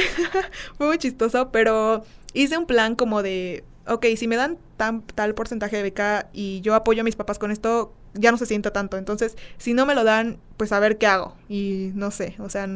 fue 0.77 0.87
muy 0.87 0.97
chistoso, 0.97 1.49
pero 1.51 2.03
hice 2.33 2.57
un 2.57 2.65
plan 2.65 2.95
como 2.95 3.23
de, 3.23 3.63
ok, 3.87 4.05
si 4.17 4.27
me 4.27 4.35
dan 4.35 4.57
tan, 4.77 5.01
tal 5.01 5.33
porcentaje 5.33 5.77
de 5.77 5.83
beca 5.83 6.29
y 6.33 6.61
yo 6.61 6.75
apoyo 6.75 7.01
a 7.01 7.03
mis 7.03 7.15
papás 7.15 7.39
con 7.39 7.51
esto, 7.51 7.93
ya 8.13 8.31
no 8.31 8.37
se 8.37 8.45
siente 8.45 8.71
tanto. 8.71 8.97
Entonces, 8.97 9.35
si 9.57 9.73
no 9.73 9.85
me 9.85 9.95
lo 9.95 10.03
dan, 10.03 10.37
pues 10.57 10.71
a 10.71 10.79
ver 10.79 10.97
qué 10.97 11.07
hago. 11.07 11.35
Y 11.49 11.91
no 11.95 12.11
sé, 12.11 12.35
o 12.39 12.49
sea, 12.49 12.67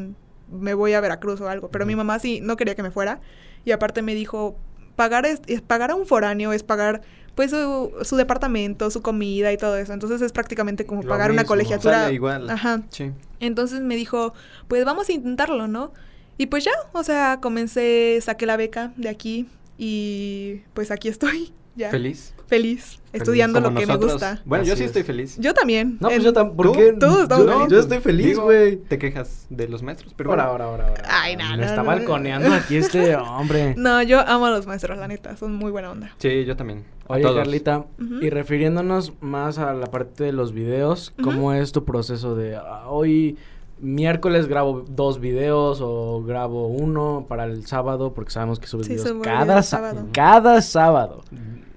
me 0.51 0.73
voy 0.73 0.93
a 0.93 1.01
Veracruz 1.01 1.41
o 1.41 1.49
algo. 1.49 1.69
Pero 1.69 1.85
mi 1.85 1.95
mamá 1.95 2.19
sí 2.19 2.39
no 2.41 2.57
quería 2.57 2.75
que 2.75 2.83
me 2.83 2.91
fuera. 2.91 3.21
Y 3.65 3.71
aparte 3.71 4.01
me 4.01 4.15
dijo, 4.15 4.57
pagar, 4.95 5.25
es, 5.25 5.41
es 5.47 5.61
pagar 5.61 5.91
a 5.91 5.95
un 5.95 6.05
foráneo 6.05 6.53
es 6.53 6.63
pagar 6.63 7.01
pues 7.35 7.51
su, 7.51 7.93
su 8.01 8.15
departamento, 8.15 8.89
su 8.89 9.03
comida 9.03 9.53
y 9.53 9.57
todo 9.57 9.77
eso. 9.77 9.93
Entonces 9.93 10.21
es 10.21 10.31
prácticamente 10.31 10.87
como 10.87 11.03
Lo 11.03 11.09
pagar 11.09 11.31
una 11.31 11.45
colegiatura. 11.45 12.03
Sale 12.03 12.15
igual. 12.15 12.49
Ajá. 12.49 12.81
Sí. 12.89 13.11
Entonces 13.39 13.81
me 13.81 13.95
dijo, 13.95 14.33
pues 14.67 14.83
vamos 14.85 15.07
a 15.09 15.11
intentarlo, 15.13 15.67
¿no? 15.67 15.93
Y 16.39 16.47
pues 16.47 16.63
ya, 16.63 16.71
o 16.93 17.03
sea, 17.03 17.39
comencé, 17.39 18.19
saqué 18.21 18.47
la 18.47 18.57
beca 18.57 18.91
de 18.97 19.09
aquí 19.09 19.47
y 19.77 20.61
pues 20.73 20.91
aquí 20.91 21.07
estoy. 21.07 21.51
Ya. 21.77 21.91
¿Feliz? 21.91 22.33
feliz, 22.47 22.99
estudiando 23.13 23.61
Como 23.61 23.75
lo 23.75 23.79
que 23.79 23.85
nosotros. 23.85 24.07
me 24.07 24.13
gusta. 24.13 24.41
Bueno, 24.45 24.63
yo 24.63 24.75
sí 24.75 24.81
es. 24.81 24.87
estoy 24.87 25.03
feliz. 25.03 25.37
Yo 25.39 25.53
también. 25.53 25.97
No, 25.99 26.07
pues 26.07 26.17
En- 26.17 26.23
yo. 26.23 26.33
¿Tú? 26.33 26.55
¿Por 26.55 26.71
qué? 26.71 26.93
Todos 26.93 27.21
estamos 27.21 27.45
yo, 27.45 27.51
felices. 27.51 27.69
yo 27.71 27.79
estoy 27.81 27.99
feliz, 27.99 28.39
güey. 28.39 28.77
Te 28.77 28.97
quejas 28.97 29.45
de 29.51 29.67
los 29.67 29.83
maestros, 29.83 30.11
pero 30.17 30.31
Ahora, 30.31 30.47
bueno. 30.49 30.65
ahora, 30.65 30.87
ahora. 30.87 31.03
Ay, 31.07 31.35
no, 31.35 31.47
Me 31.51 31.57
no, 31.57 31.63
está 31.65 31.75
no. 31.75 31.83
balconeando 31.83 32.51
aquí 32.51 32.77
este 32.77 33.15
hombre. 33.17 33.75
No, 33.77 34.01
yo 34.01 34.21
amo 34.21 34.47
a 34.47 34.49
los 34.49 34.65
maestros, 34.65 34.97
la 34.97 35.07
neta, 35.07 35.37
son 35.37 35.53
muy 35.53 35.69
buena 35.69 35.91
onda. 35.91 36.15
Sí, 36.17 36.45
yo 36.45 36.55
también. 36.57 36.83
Oye, 37.09 37.21
todos. 37.21 37.35
Carlita, 37.37 37.85
y 38.21 38.31
refiriéndonos 38.31 39.13
más 39.21 39.59
a 39.59 39.75
la 39.75 39.85
parte 39.91 40.23
de 40.23 40.31
los 40.31 40.53
videos, 40.53 41.13
¿cómo 41.21 41.53
es 41.53 41.71
tu 41.73 41.85
proceso 41.85 42.35
de 42.35 42.55
ah, 42.55 42.85
hoy 42.87 43.37
miércoles 43.79 44.47
grabo 44.47 44.81
dos 44.87 45.19
videos 45.19 45.79
o 45.81 46.23
grabo 46.23 46.67
uno 46.67 47.25
para 47.27 47.45
el 47.45 47.65
sábado 47.67 48.13
porque 48.13 48.31
sabemos 48.31 48.59
que 48.59 48.67
subes 48.67 48.87
Sí, 48.87 48.93
videos 48.93 49.13
cada, 49.23 49.61
sábado. 49.63 50.05
cada 50.13 50.61
sábado. 50.61 51.23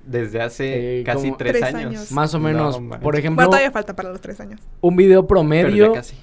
Desde 0.07 0.41
hace 0.43 1.01
Eh, 1.01 1.05
casi 1.05 1.31
tres, 1.33 1.53
Tres 1.53 1.63
años. 1.75 1.87
años. 1.87 2.13
Más 2.13 2.35
o 2.35 2.41
menos, 2.41 2.81
No, 2.81 2.99
por 3.01 3.17
ejemplo, 3.17 3.37
Bueno, 3.37 3.51
todavía 3.51 3.71
falta 3.71 3.95
para 3.95 4.11
los 4.11 4.21
tres 4.21 4.41
años. 4.41 4.61
un 4.81 4.97
video 4.97 5.23
Pero 5.23 5.29
promedio, 5.29 5.87
ya 5.95 6.01
casi. 6.01 6.17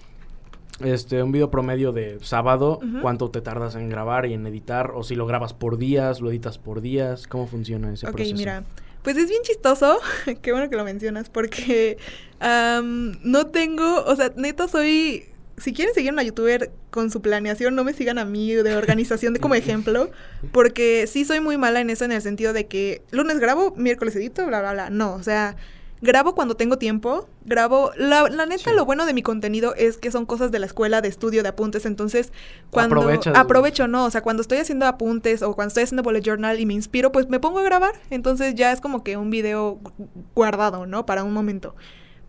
este, 0.81 1.23
un 1.23 1.31
video 1.31 1.49
promedio 1.51 1.91
de 1.93 2.17
sábado. 2.21 2.79
¿cuánto 3.01 3.29
te 3.31 3.39
tardas 3.41 3.75
en 3.75 3.87
grabar 3.89 4.25
y 4.25 4.33
en 4.33 4.45
editar? 4.47 4.91
O 4.95 5.03
si 5.03 5.15
lo 5.15 5.25
grabas 5.25 5.53
por 5.53 5.77
días, 5.77 6.19
lo 6.21 6.29
editas 6.31 6.57
por 6.57 6.81
días, 6.81 7.27
¿cómo 7.27 7.47
funciona 7.47 7.93
ese 7.93 8.07
Ok, 8.07 8.15
proceso? 8.15 8.35
mira. 8.35 8.63
Pues 9.03 9.15
es 9.15 9.29
bien 9.29 9.41
chistoso. 9.43 9.99
Qué 10.41 10.51
bueno 10.51 10.69
que 10.69 10.75
lo 10.75 10.83
mencionas. 10.83 11.29
Porque 11.29 11.97
no 12.41 13.47
tengo. 13.47 14.03
O 14.05 14.15
sea, 14.17 14.31
neta 14.35 14.67
soy. 14.67 15.25
Si 15.57 15.73
quieren 15.73 15.93
seguir 15.95 16.11
a 16.11 16.13
una 16.13 16.23
youtuber 16.23 16.71
con 16.91 17.09
su 17.09 17.21
planeación, 17.21 17.73
no 17.75 17.83
me 17.83 17.93
sigan 17.93 18.19
a 18.19 18.25
mí 18.25 18.53
de 18.53 18.75
organización 18.75 19.33
de 19.33 19.39
como 19.39 19.55
ejemplo. 19.55 20.11
Porque 20.51 21.07
sí 21.07 21.25
soy 21.25 21.39
muy 21.39 21.57
mala 21.57 21.79
en 21.81 21.89
eso, 21.89 22.05
en 22.05 22.11
el 22.11 22.21
sentido 22.21 22.53
de 22.53 22.67
que 22.67 23.01
lunes 23.11 23.39
grabo, 23.39 23.73
miércoles 23.75 24.15
edito, 24.15 24.45
bla, 24.45 24.59
bla, 24.59 24.73
bla. 24.73 24.89
No, 24.91 25.13
o 25.15 25.23
sea, 25.23 25.55
grabo 25.99 26.35
cuando 26.35 26.55
tengo 26.55 26.77
tiempo. 26.77 27.27
Grabo. 27.43 27.89
La, 27.97 28.29
la 28.29 28.45
neta, 28.45 28.69
Sí. 28.69 28.75
lo 28.75 28.85
bueno 28.85 29.07
de 29.07 29.13
mi 29.15 29.23
contenido 29.23 29.73
es 29.73 29.97
que 29.97 30.11
son 30.11 30.27
cosas 30.27 30.51
de 30.51 30.59
la 30.59 30.67
escuela, 30.67 31.01
de 31.01 31.07
estudio, 31.07 31.41
de 31.41 31.49
apuntes. 31.49 31.87
Entonces, 31.87 32.31
cuando. 32.69 32.95
Aprovechas. 32.97 33.35
Aprovecho, 33.35 33.87
no. 33.87 34.05
O 34.05 34.11
sea, 34.11 34.21
cuando 34.21 34.41
estoy 34.41 34.59
haciendo 34.59 34.85
apuntes 34.85 35.41
o 35.41 35.55
cuando 35.55 35.69
estoy 35.69 35.83
haciendo 35.85 36.03
bullet 36.03 36.21
journal 36.21 36.59
y 36.59 36.67
me 36.67 36.75
inspiro, 36.75 37.11
pues 37.11 37.29
me 37.29 37.39
pongo 37.39 37.57
a 37.59 37.63
grabar. 37.63 37.93
Entonces 38.11 38.53
ya 38.53 38.71
es 38.71 38.79
como 38.79 39.03
que 39.03 39.17
un 39.17 39.31
video 39.31 39.79
gu- 39.81 40.07
guardado, 40.35 40.85
¿no? 40.85 41.07
Para 41.07 41.23
un 41.23 41.33
momento. 41.33 41.75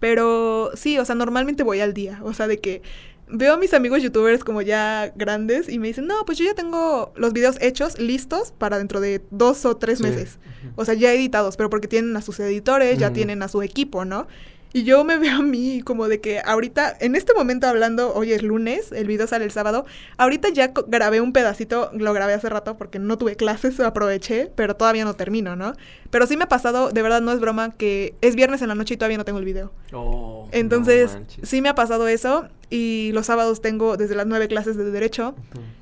Pero 0.01 0.71
sí, 0.75 0.99
o 0.99 1.05
sea, 1.05 1.15
normalmente 1.15 1.63
voy 1.65 1.81
al 1.81 1.93
día. 1.93 2.21
O 2.23 2.33
sea, 2.33 2.47
de 2.47 2.59
que 2.59 2.83
veo 3.31 3.55
a 3.55 3.57
mis 3.57 3.75
amigos 3.75 4.03
youtubers 4.03 4.45
como 4.45 4.63
ya 4.63 5.13
grandes 5.17 5.69
y 5.69 5.79
me 5.79 5.89
dicen, 5.89 6.07
no, 6.07 6.25
pues 6.25 6.39
yo 6.39 6.45
ya 6.45 6.55
tengo 6.55 7.13
los 7.17 7.33
videos 7.33 7.57
hechos, 7.61 7.99
listos 7.99 8.53
para 8.57 8.79
dentro 8.79 9.01
de 9.01 9.23
dos 9.31 9.65
o 9.65 9.77
tres 9.77 9.99
Sí. 9.99 10.05
meses. 10.05 10.39
O 10.77 10.85
sea, 10.85 10.95
ya 10.95 11.13
editados, 11.13 11.57
pero 11.57 11.71
porque 11.71 11.89
tienen 11.89 12.17
a 12.17 12.23
sus 12.23 12.41
editores, 12.41 12.99
ya 12.99 13.07
Ujú. 13.09 13.15
tienen 13.15 13.43
a 13.43 13.49
su 13.49 13.63
equipo, 13.63 14.05
¿no? 14.05 14.27
Y 14.75 14.85
yo 14.85 15.03
me 15.03 15.17
veo 15.19 15.37
a 15.39 15.43
mí 15.43 15.81
como 15.83 16.09
de 16.09 16.21
que 16.21 16.41
ahorita, 16.45 16.95
en 17.01 17.15
este 17.15 17.33
momento 17.33 17.67
hablando, 17.67 18.13
hoy 18.15 18.33
es 18.33 18.43
lunes, 18.43 18.93
el 18.93 19.07
video 19.07 19.27
sale 19.27 19.47
el 19.47 19.51
sábado, 19.51 19.87
ahorita 20.19 20.51
ya 20.51 20.73
grabé 20.87 21.23
un 21.23 21.33
pedacito, 21.33 21.91
lo 21.95 22.13
grabé 22.13 22.35
hace 22.35 22.51
rato 22.51 22.77
porque 22.77 22.99
no 22.99 23.17
tuve 23.17 23.35
clases, 23.37 23.81
aproveché, 23.81 24.51
pero 24.55 24.77
todavía 24.77 25.05
no 25.07 25.15
termino, 25.15 25.57
¿no? 25.57 25.73
Pero 26.11 26.27
sí 26.27 26.37
me 26.37 26.45
ha 26.45 26.49
pasado, 26.49 26.91
de 26.91 27.01
verdad 27.03 27.23
no 27.23 27.33
es 27.33 27.41
broma, 27.41 27.75
que 27.77 28.15
es 28.21 28.35
viernes 28.37 28.61
en 28.61 28.69
la 28.69 28.75
noche 28.75 28.95
y 28.95 28.97
todavía 28.99 29.17
no 29.19 29.25
tengo 29.25 29.39
el 29.39 29.45
video. 29.47 29.73
Oh. 29.93 30.49
Entonces, 30.53 31.13
manches. 31.15 31.49
sí 31.49 31.63
me 31.63 31.71
ha 31.71 31.75
pasado 31.75 32.07
eso 32.09 32.49
y 32.71 33.11
los 33.15 33.27
sábados 33.27 33.61
tengo 33.63 33.97
desde 33.97 34.15
las 34.15 34.27
nueve 34.27 34.47
clases 34.49 34.77
de 34.77 34.91
derecho. 34.91 35.35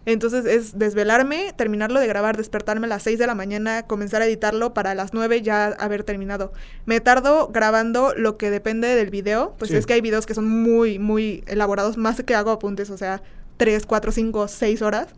Entonces 0.05 0.45
es 0.47 0.79
desvelarme, 0.79 1.53
terminarlo 1.57 1.99
de 1.99 2.07
grabar, 2.07 2.37
despertarme 2.37 2.87
a 2.87 2.89
las 2.91 3.03
6 3.03 3.19
de 3.19 3.27
la 3.27 3.35
mañana, 3.35 3.83
comenzar 3.89 4.23
a 4.23 4.27
editarlo 4.27 4.73
para 4.73 4.95
las 4.95 5.13
9 5.13 5.43
ya 5.43 5.67
haber 5.67 6.05
terminado. 6.05 6.53
Me 6.85 7.01
tardo 7.01 7.49
grabando 7.49 8.15
lo 8.17 8.37
que 8.37 8.51
depende 8.51 8.89
del 8.95 9.11
video, 9.11 9.55
pues 9.59 9.71
Sí. 9.73 9.77
es 9.77 9.87
que 9.87 9.95
hay 9.95 10.01
videos 10.01 10.27
que 10.27 10.35
son 10.35 10.49
muy, 10.49 10.99
muy 11.01 11.43
elaborados, 11.49 11.97
más 11.97 12.23
que 12.23 12.35
hago 12.37 12.53
apuntes, 12.53 12.91
o 12.91 12.97
sea, 12.97 13.21
3, 13.57 13.85
4, 13.87 14.13
5, 14.13 14.47
6 14.49 14.83
horas. 14.83 15.09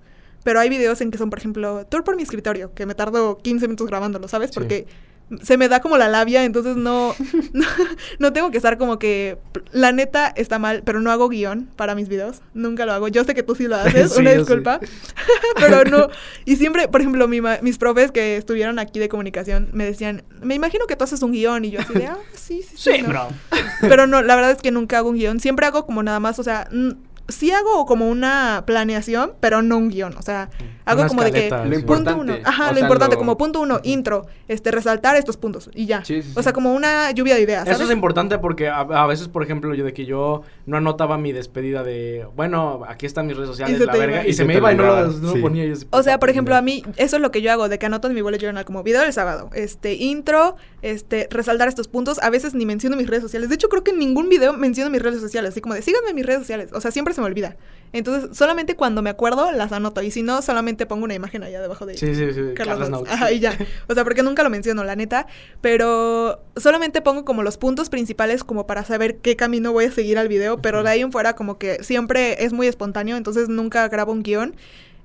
Pero 0.44 0.60
hay 0.60 0.70
videos 0.70 1.00
en 1.02 1.10
que 1.10 1.18
son, 1.18 1.28
por 1.28 1.38
ejemplo, 1.40 1.84
tour 1.86 2.04
por 2.04 2.16
mi 2.16 2.22
escritorio, 2.22 2.72
que 2.72 2.86
me 2.86 2.94
tardo 2.94 3.36
15 3.38 3.66
minutos 3.66 3.88
grabándolo, 3.88 4.28
¿sabes? 4.28 4.50
Sí. 4.50 4.54
Porque 4.54 4.86
se 5.42 5.56
me 5.58 5.68
da 5.68 5.80
como 5.80 5.98
la 5.98 6.08
labia, 6.08 6.44
entonces 6.44 6.76
no, 6.76 7.14
no, 7.52 7.66
no 8.18 8.32
tengo 8.32 8.50
que 8.50 8.56
estar 8.56 8.78
como 8.78 8.98
que... 8.98 9.38
La 9.72 9.92
neta 9.92 10.28
está 10.28 10.58
mal, 10.58 10.82
pero 10.84 11.00
no 11.00 11.10
hago 11.10 11.28
guion 11.28 11.68
para 11.76 11.94
mis 11.94 12.08
videos. 12.08 12.40
Nunca 12.54 12.86
lo 12.86 12.92
hago. 12.92 13.08
Yo 13.08 13.24
sé 13.24 13.34
que 13.34 13.42
tú 13.42 13.54
sí 13.54 13.66
lo 13.68 13.76
haces, 13.76 14.12
Sí, 14.14 14.20
una 14.20 14.32
sí. 14.32 14.38
disculpa. 14.38 14.80
pero 15.56 15.84
no. 15.84 16.08
Y 16.44 16.56
siempre, 16.56 16.88
por 16.88 17.00
ejemplo, 17.02 17.28
mi 17.28 17.40
ma- 17.40 17.58
mis 17.62 17.76
profes 17.78 18.10
que 18.12 18.36
estuvieron 18.36 18.78
aquí 18.78 18.98
de 18.98 19.08
comunicación 19.08 19.68
me 19.72 19.84
decían, 19.84 20.24
me 20.42 20.54
imagino 20.54 20.86
que 20.86 20.96
tú 20.96 21.04
haces 21.04 21.22
un 21.22 21.32
guion. 21.32 21.64
Y 21.64 21.70
yo 21.72 21.80
así 21.80 21.92
de, 21.92 22.06
ah, 22.06 22.16
sí, 22.34 22.62
sí, 22.62 22.76
sí. 22.76 22.90
Sí, 22.96 23.02
¿no?". 23.02 23.08
bro. 23.08 23.28
Pero 23.82 24.06
no, 24.06 24.22
la 24.22 24.34
verdad 24.36 24.52
es 24.52 24.62
que 24.62 24.70
nunca 24.70 24.98
hago 24.98 25.10
un 25.10 25.16
guion. 25.16 25.40
Siempre 25.40 25.66
hago 25.66 25.84
como 25.84 26.02
nada 26.02 26.20
más, 26.20 26.38
o 26.38 26.42
sea, 26.42 26.68
sí 27.28 27.50
hago 27.52 27.84
como 27.86 28.08
una 28.08 28.64
planeación, 28.66 29.34
pero 29.40 29.62
no 29.62 29.76
un 29.76 29.88
guion. 29.90 30.16
O 30.16 30.22
sea, 30.22 30.48
hago 30.86 31.06
como 31.06 31.22
de 31.22 31.30
que 31.32 31.50
Lo 31.50 31.56
sí. 31.76 31.82
punto 31.84 32.10
importante. 32.10 32.14
uno. 32.14 32.34
Ajá, 32.44 32.64
o 32.64 32.68
lo 32.68 32.74
sea, 32.74 32.82
importante, 32.82 33.14
lo- 33.16 33.18
como 33.18 33.36
punto 33.36 33.60
uno, 33.60 33.80
intro, 33.82 34.26
este, 34.48 34.70
resaltar 34.70 35.16
estos 35.16 35.36
puntos 35.36 35.70
y 35.74 35.86
ya. 35.86 36.04
Sí, 36.04 36.22
sí, 36.22 36.32
O 36.34 36.42
sea, 36.42 36.50
sí. 36.50 36.54
como 36.54 36.72
una 36.74 37.10
lluvia 37.12 37.34
de 37.34 37.42
ideas. 37.42 37.68
Eso 37.68 37.84
es 37.84 37.90
importante 37.90 38.38
porque 38.38 38.68
a, 38.68 38.80
a 38.80 39.06
veces, 39.06 39.28
por 39.28 39.42
ejemplo, 39.42 39.74
yo 39.74 39.84
de 39.84 39.92
que 39.92 40.06
yo 40.06 40.42
no 40.68 40.76
anotaba 40.76 41.16
mi 41.16 41.32
despedida 41.32 41.82
de, 41.82 42.26
bueno, 42.36 42.82
aquí 42.86 43.06
están 43.06 43.26
mis 43.26 43.38
redes 43.38 43.48
sociales, 43.48 43.80
la 43.80 43.90
verga, 43.90 44.16
iba. 44.18 44.26
y 44.26 44.28
Y 44.28 44.32
se 44.34 44.36
se 44.38 44.44
me 44.44 44.56
iba 44.56 44.70
y 44.70 44.76
no 44.76 44.84
lo, 44.84 45.06
no 45.06 45.32
sí. 45.32 45.40
ponía. 45.40 45.64
yo 45.64 45.72
así, 45.72 45.86
O 45.90 46.02
sea, 46.02 46.20
por 46.20 46.28
ejemplo, 46.28 46.54
a 46.54 46.60
mí, 46.60 46.82
eso 46.96 47.16
es 47.16 47.22
lo 47.22 47.30
que 47.30 47.40
yo 47.40 47.50
hago, 47.50 47.70
de 47.70 47.78
que 47.78 47.86
anoto 47.86 48.06
en 48.06 48.14
mi 48.14 48.20
bullet 48.20 48.38
journal 48.38 48.66
como 48.66 48.82
video 48.82 49.00
del 49.00 49.14
sábado, 49.14 49.48
este, 49.54 49.94
intro, 49.94 50.56
este, 50.82 51.26
resaltar 51.30 51.68
estos 51.68 51.88
puntos. 51.88 52.18
A 52.22 52.28
veces 52.28 52.52
ni 52.52 52.66
menciono 52.66 52.98
mis 52.98 53.06
redes 53.06 53.22
sociales. 53.22 53.48
De 53.48 53.54
hecho, 53.54 53.70
creo 53.70 53.82
que 53.82 53.92
en 53.92 53.98
ningún 53.98 54.28
video 54.28 54.52
menciono 54.52 54.90
mis 54.90 55.00
redes 55.00 55.22
sociales, 55.22 55.52
así 55.52 55.62
como 55.62 55.74
de, 55.74 55.80
síganme 55.80 56.10
en 56.10 56.16
mis 56.16 56.26
redes 56.26 56.40
sociales. 56.40 56.68
O 56.74 56.82
sea, 56.82 56.90
siempre 56.90 57.14
se 57.14 57.22
me 57.22 57.26
olvida. 57.28 57.56
Entonces, 57.92 58.36
solamente 58.36 58.76
cuando 58.76 59.02
me 59.02 59.10
acuerdo, 59.10 59.50
las 59.52 59.72
anoto. 59.72 60.02
Y 60.02 60.10
si 60.10 60.22
no, 60.22 60.42
solamente 60.42 60.86
pongo 60.86 61.04
una 61.04 61.14
imagen 61.14 61.42
allá 61.42 61.60
debajo 61.60 61.86
de 61.86 61.96
Sí, 61.96 62.14
sí, 62.14 62.32
sí, 62.32 62.40
Carlos 62.54 62.78
Carlos. 62.78 63.08
Ajá, 63.08 63.32
y 63.32 63.40
ya. 63.40 63.56
O 63.88 63.94
sea, 63.94 64.04
porque 64.04 64.22
nunca 64.22 64.42
lo 64.42 64.50
menciono, 64.50 64.84
la 64.84 64.96
neta. 64.96 65.26
Pero 65.60 66.42
solamente 66.56 67.00
pongo 67.00 67.24
como 67.24 67.42
los 67.42 67.56
puntos 67.56 67.88
principales 67.88 68.44
como 68.44 68.66
para 68.66 68.84
saber 68.84 69.18
qué 69.18 69.36
camino 69.36 69.72
voy 69.72 69.86
a 69.86 69.90
seguir 69.92 70.18
al 70.18 70.28
video. 70.28 70.58
Pero 70.58 70.82
de 70.82 70.90
ahí 70.90 71.00
en 71.00 71.12
fuera 71.12 71.34
como 71.34 71.58
que 71.58 71.82
siempre 71.82 72.44
es 72.44 72.52
muy 72.52 72.66
espontáneo, 72.66 73.16
entonces 73.16 73.48
nunca 73.48 73.88
grabo 73.88 74.12
un 74.12 74.22
guion. 74.22 74.56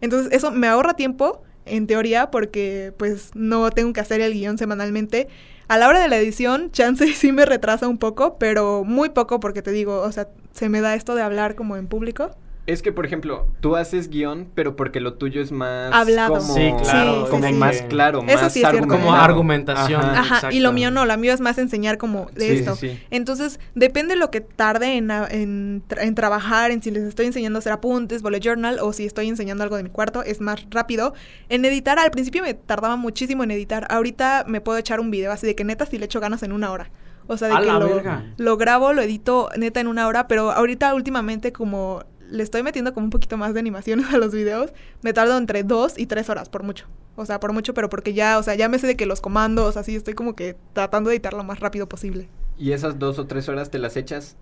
Entonces 0.01 0.33
eso 0.33 0.51
me 0.51 0.67
ahorra 0.67 0.95
tiempo, 0.95 1.41
en 1.65 1.87
teoría, 1.87 2.29
porque 2.29 2.93
pues 2.97 3.31
no 3.35 3.69
tengo 3.71 3.93
que 3.93 4.01
hacer 4.01 4.21
el 4.21 4.33
guion 4.33 4.57
semanalmente. 4.57 5.29
A 5.67 5.77
la 5.77 5.87
hora 5.87 6.01
de 6.01 6.09
la 6.09 6.17
edición, 6.17 6.71
chance 6.73 7.07
sí 7.13 7.31
me 7.31 7.45
retrasa 7.45 7.87
un 7.87 7.97
poco, 7.97 8.37
pero 8.37 8.83
muy 8.83 9.09
poco 9.09 9.39
porque 9.39 9.61
te 9.61 9.71
digo, 9.71 10.01
o 10.01 10.11
sea, 10.11 10.27
se 10.51 10.69
me 10.69 10.81
da 10.81 10.95
esto 10.95 11.15
de 11.15 11.21
hablar 11.21 11.55
como 11.55 11.77
en 11.77 11.87
público. 11.87 12.31
Es 12.65 12.81
que, 12.81 12.93
por 12.93 13.05
ejemplo, 13.05 13.45
tú 13.59 13.75
haces 13.75 14.09
guion, 14.09 14.47
pero 14.55 14.77
porque 14.77 15.01
lo 15.01 15.15
tuyo 15.15 15.41
es 15.41 15.51
más... 15.51 15.91
Hablado. 15.93 16.37
Como, 16.37 16.53
Sí, 16.53 16.71
claro, 16.81 17.25
Sí, 17.25 17.31
como 17.31 17.43
sí, 17.43 17.49
sí. 17.51 17.59
más 17.59 17.81
claro, 17.89 18.23
Eso 18.25 18.41
más 18.43 18.53
sí 18.53 18.63
argumentado. 18.63 19.01
Como 19.01 19.13
argumentación. 19.15 20.01
Ajá. 20.01 20.37
Ajá, 20.37 20.51
y 20.53 20.61
lo 20.61 20.71
mío 20.71 20.89
no, 20.89 21.05
la 21.05 21.17
mío 21.17 21.33
es 21.33 21.41
más 21.41 21.57
enseñar 21.57 21.97
como 21.97 22.27
de 22.33 22.47
Sí, 22.47 22.55
esto. 22.59 22.75
sí, 22.77 22.91
sí. 22.91 22.99
Entonces, 23.11 23.59
depende 23.75 24.15
lo 24.15 24.31
que 24.31 24.39
tarde 24.39 24.95
en, 24.95 25.11
en, 25.11 25.83
tra- 25.89 26.03
en 26.03 26.15
trabajar, 26.15 26.71
en 26.71 26.81
si 26.81 26.89
les 26.91 27.03
estoy 27.03 27.25
enseñando 27.25 27.57
a 27.57 27.59
hacer 27.59 27.73
apuntes, 27.73 28.21
bullet 28.21 28.39
journal, 28.39 28.79
o 28.81 28.93
si 28.93 29.05
estoy 29.05 29.27
enseñando 29.27 29.63
algo 29.65 29.75
de 29.75 29.83
mi 29.83 29.89
cuarto, 29.89 30.23
es 30.23 30.39
más 30.39 30.65
rápido. 30.69 31.13
En 31.49 31.65
editar, 31.65 31.99
al 31.99 32.11
principio 32.11 32.43
me 32.43 32.53
tardaba 32.53 32.95
muchísimo 32.95 33.43
en 33.43 33.51
editar. 33.51 33.87
Ahorita 33.89 34.45
me 34.47 34.61
puedo 34.61 34.77
echar 34.77 35.01
un 35.01 35.11
video 35.11 35.33
así 35.33 35.45
de 35.45 35.55
que 35.55 35.65
neta 35.65 35.85
si 35.85 35.97
le 35.97 36.05
echo 36.05 36.21
ganas 36.21 36.43
en 36.43 36.53
una 36.53 36.71
hora. 36.71 36.89
O 37.25 37.37
sea, 37.37 37.47
de 37.47 37.53
A 37.55 37.59
que 37.61 37.67
la 37.67 37.79
lo, 37.79 37.87
verga. 37.87 38.25
lo 38.35 38.57
grabo, 38.57 38.91
lo 38.91 39.01
edito 39.01 39.49
neta 39.57 39.79
en 39.79 39.87
una 39.87 40.07
hora, 40.07 40.27
pero 40.27 40.51
ahorita 40.51 40.93
últimamente 40.93 41.53
como 41.53 42.03
le 42.33 42.43
estoy 42.43 42.63
metiendo 42.63 42.93
como 42.93 43.05
un 43.05 43.09
poquito 43.11 43.37
más 43.37 43.53
de 43.53 43.59
animaciones 43.59 44.07
a 44.13 44.17
los 44.17 44.33
videos, 44.33 44.71
me 45.01 45.13
tardo 45.13 45.37
entre 45.37 45.63
dos 45.63 45.93
y 45.97 46.05
tres 46.07 46.29
horas, 46.29 46.49
por 46.49 46.63
mucho. 46.63 46.85
O 47.15 47.25
sea, 47.27 47.39
por 47.39 47.53
mucho, 47.53 47.73
pero 47.75 47.89
porque 47.89 48.13
ya, 48.13 48.39
o 48.39 48.43
sea, 48.43 48.55
ya 48.55 48.67
me 48.69 48.79
sé 48.79 48.87
de 48.87 48.95
que 48.97 49.05
los 49.05 49.21
comandos, 49.21 49.77
así, 49.77 49.95
estoy 49.95 50.15
como 50.15 50.35
que 50.35 50.55
tratando 50.73 51.09
de 51.11 51.15
editar 51.17 51.33
lo 51.33 51.43
más 51.43 51.59
rápido 51.59 51.87
posible. 51.87 52.27
¿Y 52.57 52.71
esas 52.71 52.97
dos 52.97 53.19
o 53.19 53.27
tres 53.27 53.47
horas 53.49 53.69
te 53.69 53.77
las 53.77 53.95
echas 53.97 54.35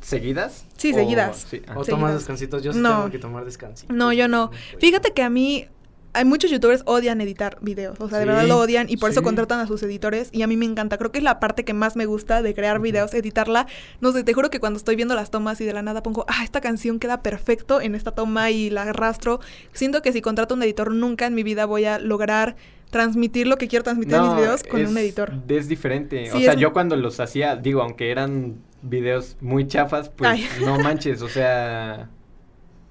seguidas? 0.00 0.64
Sí, 0.76 0.92
O- 0.92 0.94
seguidas. 0.94 1.46
sí, 1.48 1.62
ah. 1.68 1.72
O 1.78 1.84
Seguidas. 1.84 1.86
tomas 1.88 2.14
descansitos, 2.14 2.62
yo 2.62 2.72
sí 2.72 2.78
No. 2.80 2.96
tengo 2.98 3.10
que 3.10 3.18
tomar 3.18 3.44
descansitos. 3.44 3.96
No, 3.96 4.12
yo 4.12 4.28
no. 4.28 4.50
Fíjate 4.78 5.12
que 5.12 5.22
a 5.22 5.30
mí 5.30 5.68
hay 6.12 6.24
muchos 6.24 6.50
youtubers 6.50 6.82
odian 6.86 7.20
editar 7.20 7.56
videos, 7.60 8.00
o 8.00 8.08
sea, 8.08 8.18
de 8.18 8.24
verdad 8.26 8.46
lo 8.46 8.58
odian 8.58 8.86
y 8.88 8.96
por 8.96 9.10
eso 9.10 9.22
contratan 9.22 9.60
a 9.60 9.66
sus 9.66 9.82
editores 9.82 10.28
y 10.32 10.42
a 10.42 10.46
mí 10.46 10.56
me 10.56 10.64
encanta, 10.66 10.98
creo 10.98 11.12
que 11.12 11.18
es 11.18 11.24
la 11.24 11.38
parte 11.40 11.64
que 11.64 11.72
más 11.72 11.94
me 11.96 12.06
gusta 12.06 12.42
de 12.42 12.54
crear 12.54 12.80
videos, 12.80 13.14
editarla. 13.14 13.66
No 14.00 14.10
sé, 14.12 14.24
te 14.24 14.32
juro 14.32 14.50
que 14.50 14.58
cuando 14.60 14.76
estoy 14.78 14.96
viendo 14.96 15.14
las 15.14 15.30
tomas 15.30 15.60
y 15.60 15.64
de 15.64 15.72
la 15.72 15.82
nada 15.82 16.02
pongo, 16.02 16.24
ah, 16.28 16.42
esta 16.44 16.60
canción 16.60 16.98
queda 16.98 17.22
perfecto 17.22 17.80
en 17.80 17.94
esta 17.94 18.10
toma 18.12 18.50
y 18.50 18.70
la 18.70 18.82
arrastro. 18.82 19.40
Siento 19.72 20.02
que 20.02 20.12
si 20.12 20.20
contrato 20.20 20.54
un 20.54 20.62
editor 20.62 20.92
nunca 20.92 21.26
en 21.26 21.34
mi 21.34 21.42
vida 21.42 21.64
voy 21.66 21.84
a 21.84 21.98
lograr 21.98 22.56
transmitir 22.90 23.46
lo 23.46 23.56
que 23.56 23.68
quiero 23.68 23.84
transmitir 23.84 24.16
en 24.16 24.22
mis 24.22 24.36
videos 24.36 24.62
con 24.64 24.84
un 24.84 24.98
editor. 24.98 25.32
Es 25.48 25.68
diferente. 25.68 26.30
o 26.32 26.40
sea, 26.40 26.54
es- 26.54 26.58
yo 26.60 26.72
cuando 26.72 26.96
los 26.96 27.20
hacía, 27.20 27.54
digo, 27.56 27.82
aunque 27.82 28.10
eran 28.10 28.56
videos 28.82 29.36
muy 29.40 29.68
chafas, 29.68 30.08
pues 30.08 30.28
Ay. 30.30 30.48
no 30.64 30.76
manches, 30.82 31.22
o 31.22 31.28
sea, 31.28 32.08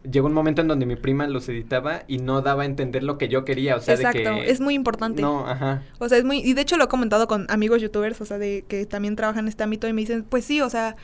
llegó 0.10 0.28
un 0.28 0.34
momento 0.34 0.62
en 0.62 0.68
donde 0.68 0.86
mi 0.86 0.96
prima 0.96 1.28
los 1.28 1.48
editaba 1.50 2.04
y 2.08 2.18
no 2.18 2.42
daba 2.42 2.64
a 2.64 2.66
entender 2.66 3.04
lo 3.04 3.18
que 3.18 3.28
yo 3.28 3.46
quería, 3.46 3.76
o 3.76 3.82
sea, 3.82 3.96
Exacto, 3.96 4.18
de 4.18 4.24
que... 4.24 4.52
es 4.52 4.60
muy 4.60 4.74
importante. 4.74 5.22
No, 5.22 5.48
ajá. 5.48 5.84
O 6.00 6.10
sea, 6.10 6.18
es 6.18 6.24
muy... 6.24 6.40
Y 6.40 6.54
de 6.54 6.62
hecho 6.62 6.78
lo 6.78 6.86
he 6.86 6.88
comentado 6.88 7.28
con 7.28 7.46
amigos 7.50 7.82
youtubers, 7.82 8.20
o 8.22 8.26
sea, 8.26 8.38
de 8.38 8.66
que 8.68 8.86
también 8.86 9.16
trabajan 9.16 9.46
en 9.46 9.50
este 9.50 9.64
ámbito 9.64 9.88
y 9.88 9.94
me 9.94 10.02
dicen, 10.02 10.24
pues 10.24 10.46
sí, 10.46 10.62
o 10.62 10.70
sea, 10.70 10.96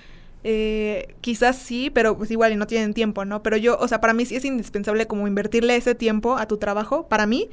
eh, 0.44 1.16
quizás 1.22 1.56
sí, 1.58 1.90
pero 1.90 2.18
pues 2.18 2.30
igual 2.32 2.54
y 2.54 2.56
no 2.56 2.68
tienen 2.68 2.94
tiempo, 2.94 3.26
¿no? 3.26 3.42
Pero 3.42 3.58
yo, 3.58 3.78
o 3.80 3.88
sea, 3.88 4.00
para 4.00 4.14
mí 4.14 4.26
sí 4.26 4.36
es 4.36 4.46
indispensable 4.46 5.08
como 5.08 5.28
invertirle 5.28 5.76
ese 5.76 5.96
tiempo 5.96 6.38
a 6.38 6.48
tu 6.48 6.58
trabajo, 6.58 7.08
para 7.08 7.26
mí, 7.26 7.50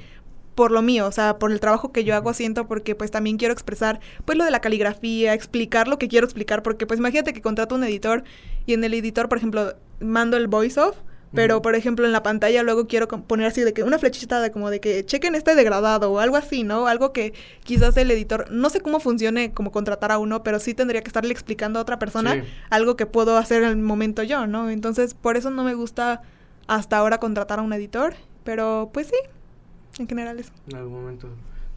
por 0.55 0.71
lo 0.71 0.83
mío, 0.83 1.07
o 1.07 1.13
sea, 1.13 1.39
por 1.39 1.53
el 1.53 1.61
trabajo 1.61 1.93
que 1.93 2.05
yo 2.05 2.15
hago, 2.15 2.35
siento 2.35 2.69
porque 2.69 2.95
pues 2.95 3.11
también 3.11 3.39
quiero 3.39 3.55
expresar 3.55 4.01
pues 4.25 4.37
lo 4.37 4.45
de 4.45 4.51
la 4.51 4.61
caligrafía, 4.61 5.33
explicar 5.33 5.89
lo 5.89 5.99
que 5.99 6.09
quiero 6.09 6.27
explicar, 6.27 6.63
porque 6.63 6.87
pues 6.87 7.01
imagínate 7.01 7.33
que 7.33 7.41
contrato 7.41 7.75
un 7.75 7.85
editor 7.85 8.25
y 8.67 8.75
en 8.75 8.85
el 8.85 8.93
editor, 8.93 9.29
por 9.29 9.39
ejemplo, 9.39 9.75
mando 10.01 10.37
el 10.37 10.49
voice 10.49 10.79
off, 10.79 10.97
pero 11.35 11.63
por 11.63 11.75
ejemplo 11.75 12.05
en 12.07 12.13
la 12.13 12.23
pantalla 12.23 12.63
luego 12.63 12.87
quiero 12.87 13.09
poner 13.09 13.47
así 13.47 13.63
de 13.63 13.73
que 13.73 13.83
una 13.83 13.99
flechita 13.99 14.41
de 14.41 14.51
como 14.51 14.71
de 14.71 14.81
que 14.81 15.05
chequen 15.07 15.35
este 15.35 15.55
degradado 15.55 16.13
o 16.13 16.19
algo 16.19 16.37
así, 16.37 16.63
¿no? 16.63 16.87
Algo 16.87 17.13
que 17.13 17.33
quizás 17.65 17.97
el 17.97 18.11
editor, 18.11 18.51
no 18.51 18.69
sé 18.71 18.81
cómo 18.81 19.01
funcione 19.01 19.53
como 19.53 19.73
contratar 19.73 20.13
a 20.13 20.19
uno, 20.19 20.43
pero 20.43 20.59
sí 20.61 20.75
tendría 20.75 21.03
que 21.03 21.09
estarle 21.09 21.33
explicando 21.33 21.79
a 21.79 21.83
otra 21.83 21.99
persona 21.99 22.35
Sí. 22.35 22.43
algo 22.71 22.97
que 22.97 23.07
puedo 23.07 23.37
hacer 23.39 23.63
en 23.63 23.71
el 23.71 23.77
momento 23.79 24.23
yo, 24.23 24.47
¿no? 24.47 24.71
Entonces, 24.71 25.15
por 25.15 25.37
eso 25.37 25.51
no 25.51 25.65
me 25.65 25.75
gusta 25.75 26.23
hasta 26.67 26.97
ahora 26.99 27.19
contratar 27.19 27.59
a 27.59 27.63
un 27.63 27.73
editor, 27.73 28.15
pero 28.45 28.91
pues 28.93 29.09
sí, 29.09 29.17
en 29.99 30.09
general 30.09 30.39
eso. 30.39 30.53
En 30.69 30.77
algún 30.77 30.93
momento. 31.03 31.29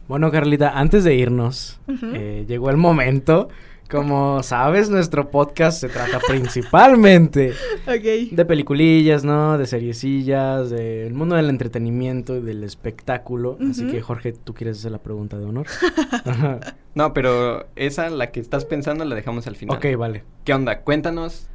Bueno, 0.08 0.30
Carlita, 0.30 0.78
antes 0.78 1.02
de 1.02 1.14
irnos, 1.16 1.80
eh, 1.88 2.44
llegó 2.46 2.70
el 2.70 2.76
momento. 2.76 3.48
Como 3.90 4.42
sabes, 4.42 4.90
nuestro 4.90 5.30
podcast 5.30 5.80
se 5.80 5.88
trata 5.88 6.18
principalmente 6.26 7.52
de 7.86 8.44
peliculillas, 8.44 9.24
¿no? 9.24 9.58
De 9.58 9.66
seriecillas, 9.66 10.70
del 10.70 11.14
mundo 11.14 11.36
del 11.36 11.48
entretenimiento 11.50 12.36
y 12.36 12.40
del 12.40 12.64
espectáculo. 12.64 13.58
Así 13.70 13.86
que, 13.86 14.00
Jorge, 14.02 14.32
¿tú 14.32 14.54
quieres 14.54 14.78
hacer 14.78 14.92
la 14.92 14.98
pregunta 14.98 15.38
de 15.38 15.44
honor? 15.44 15.66
No, 16.96 17.12
pero 17.12 17.66
esa, 17.76 18.08
la 18.08 18.30
que 18.30 18.40
estás 18.40 18.64
pensando, 18.64 19.04
la 19.04 19.14
dejamos 19.14 19.46
al 19.46 19.54
final. 19.54 19.76
ok, 19.76 19.84
vale. 19.98 20.24
¿Qué 20.44 20.54
onda? 20.54 20.80
Cuéntanos, 20.80 21.46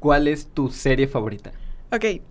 ¿cuál 0.00 0.28
es 0.28 0.46
tu 0.46 0.70
serie 0.70 1.06
favorita? 1.08 1.52
Ok. 1.92 2.22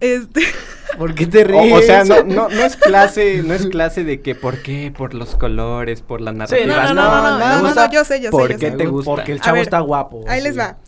Este, 0.00 0.42
¿Por 0.98 1.14
qué 1.14 1.26
te 1.26 1.44
ríes? 1.44 1.72
O, 1.72 1.76
o 1.76 1.82
sea, 1.82 2.04
no, 2.04 2.22
no, 2.22 2.48
no 2.48 2.64
es 2.64 2.76
clase, 2.76 3.42
no 3.42 3.54
es 3.54 3.66
clase 3.66 4.04
de 4.04 4.20
que 4.20 4.34
por 4.34 4.62
qué, 4.62 4.92
por 4.96 5.14
los 5.14 5.34
colores, 5.36 6.02
por 6.02 6.20
las 6.20 6.34
no, 6.34 6.40
narrativas. 6.40 6.94
no, 6.94 7.02
no, 7.02 7.10
no, 7.10 7.38
no, 7.38 7.62
no, 7.62 7.74
no, 7.74 7.92
yo 7.92 8.04
sé, 8.04 8.20
yo 8.20 8.26
sé, 8.26 8.30
¿Por 8.30 8.52
yo 8.52 8.58
qué 8.58 8.70
sé. 8.70 8.76
te 8.76 8.86
gusta? 8.86 9.10
Porque 9.10 9.32
el 9.32 9.38
A 9.38 9.42
chavo 9.42 9.54
ver, 9.54 9.62
está 9.64 9.80
guapo. 9.80 10.24
Ahí 10.28 10.42
les 10.42 10.58
va. 10.58 10.78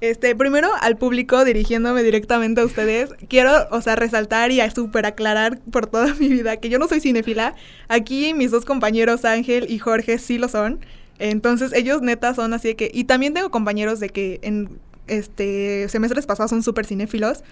Este, 0.00 0.34
primero 0.36 0.68
al 0.80 0.98
público, 0.98 1.44
dirigiéndome 1.44 2.02
directamente 2.02 2.60
a 2.60 2.64
ustedes, 2.64 3.10
quiero, 3.28 3.52
o 3.70 3.80
sea, 3.80 3.96
resaltar 3.96 4.50
y 4.50 4.60
a 4.60 4.70
súper 4.70 5.06
aclarar 5.06 5.60
por 5.70 5.86
toda 5.86 6.12
mi 6.14 6.28
vida 6.28 6.58
que 6.58 6.68
yo 6.68 6.78
no 6.78 6.88
soy 6.88 7.00
cinefila. 7.00 7.54
Aquí 7.88 8.34
mis 8.34 8.50
dos 8.50 8.64
compañeros, 8.64 9.24
Ángel 9.24 9.66
y 9.70 9.78
Jorge, 9.78 10.18
sí 10.18 10.36
lo 10.36 10.48
son. 10.48 10.80
Entonces, 11.18 11.72
ellos 11.72 12.02
neta 12.02 12.34
son 12.34 12.52
así 12.52 12.68
de 12.68 12.76
que... 12.76 12.90
Y 12.92 13.04
también 13.04 13.34
tengo 13.34 13.50
compañeros 13.50 14.00
de 14.00 14.08
que 14.08 14.40
en 14.42 14.78
este 15.06 15.88
semestres 15.88 16.26
pasados 16.26 16.50
son 16.50 16.62
súper 16.62 16.86
cinéfilos. 16.86 17.44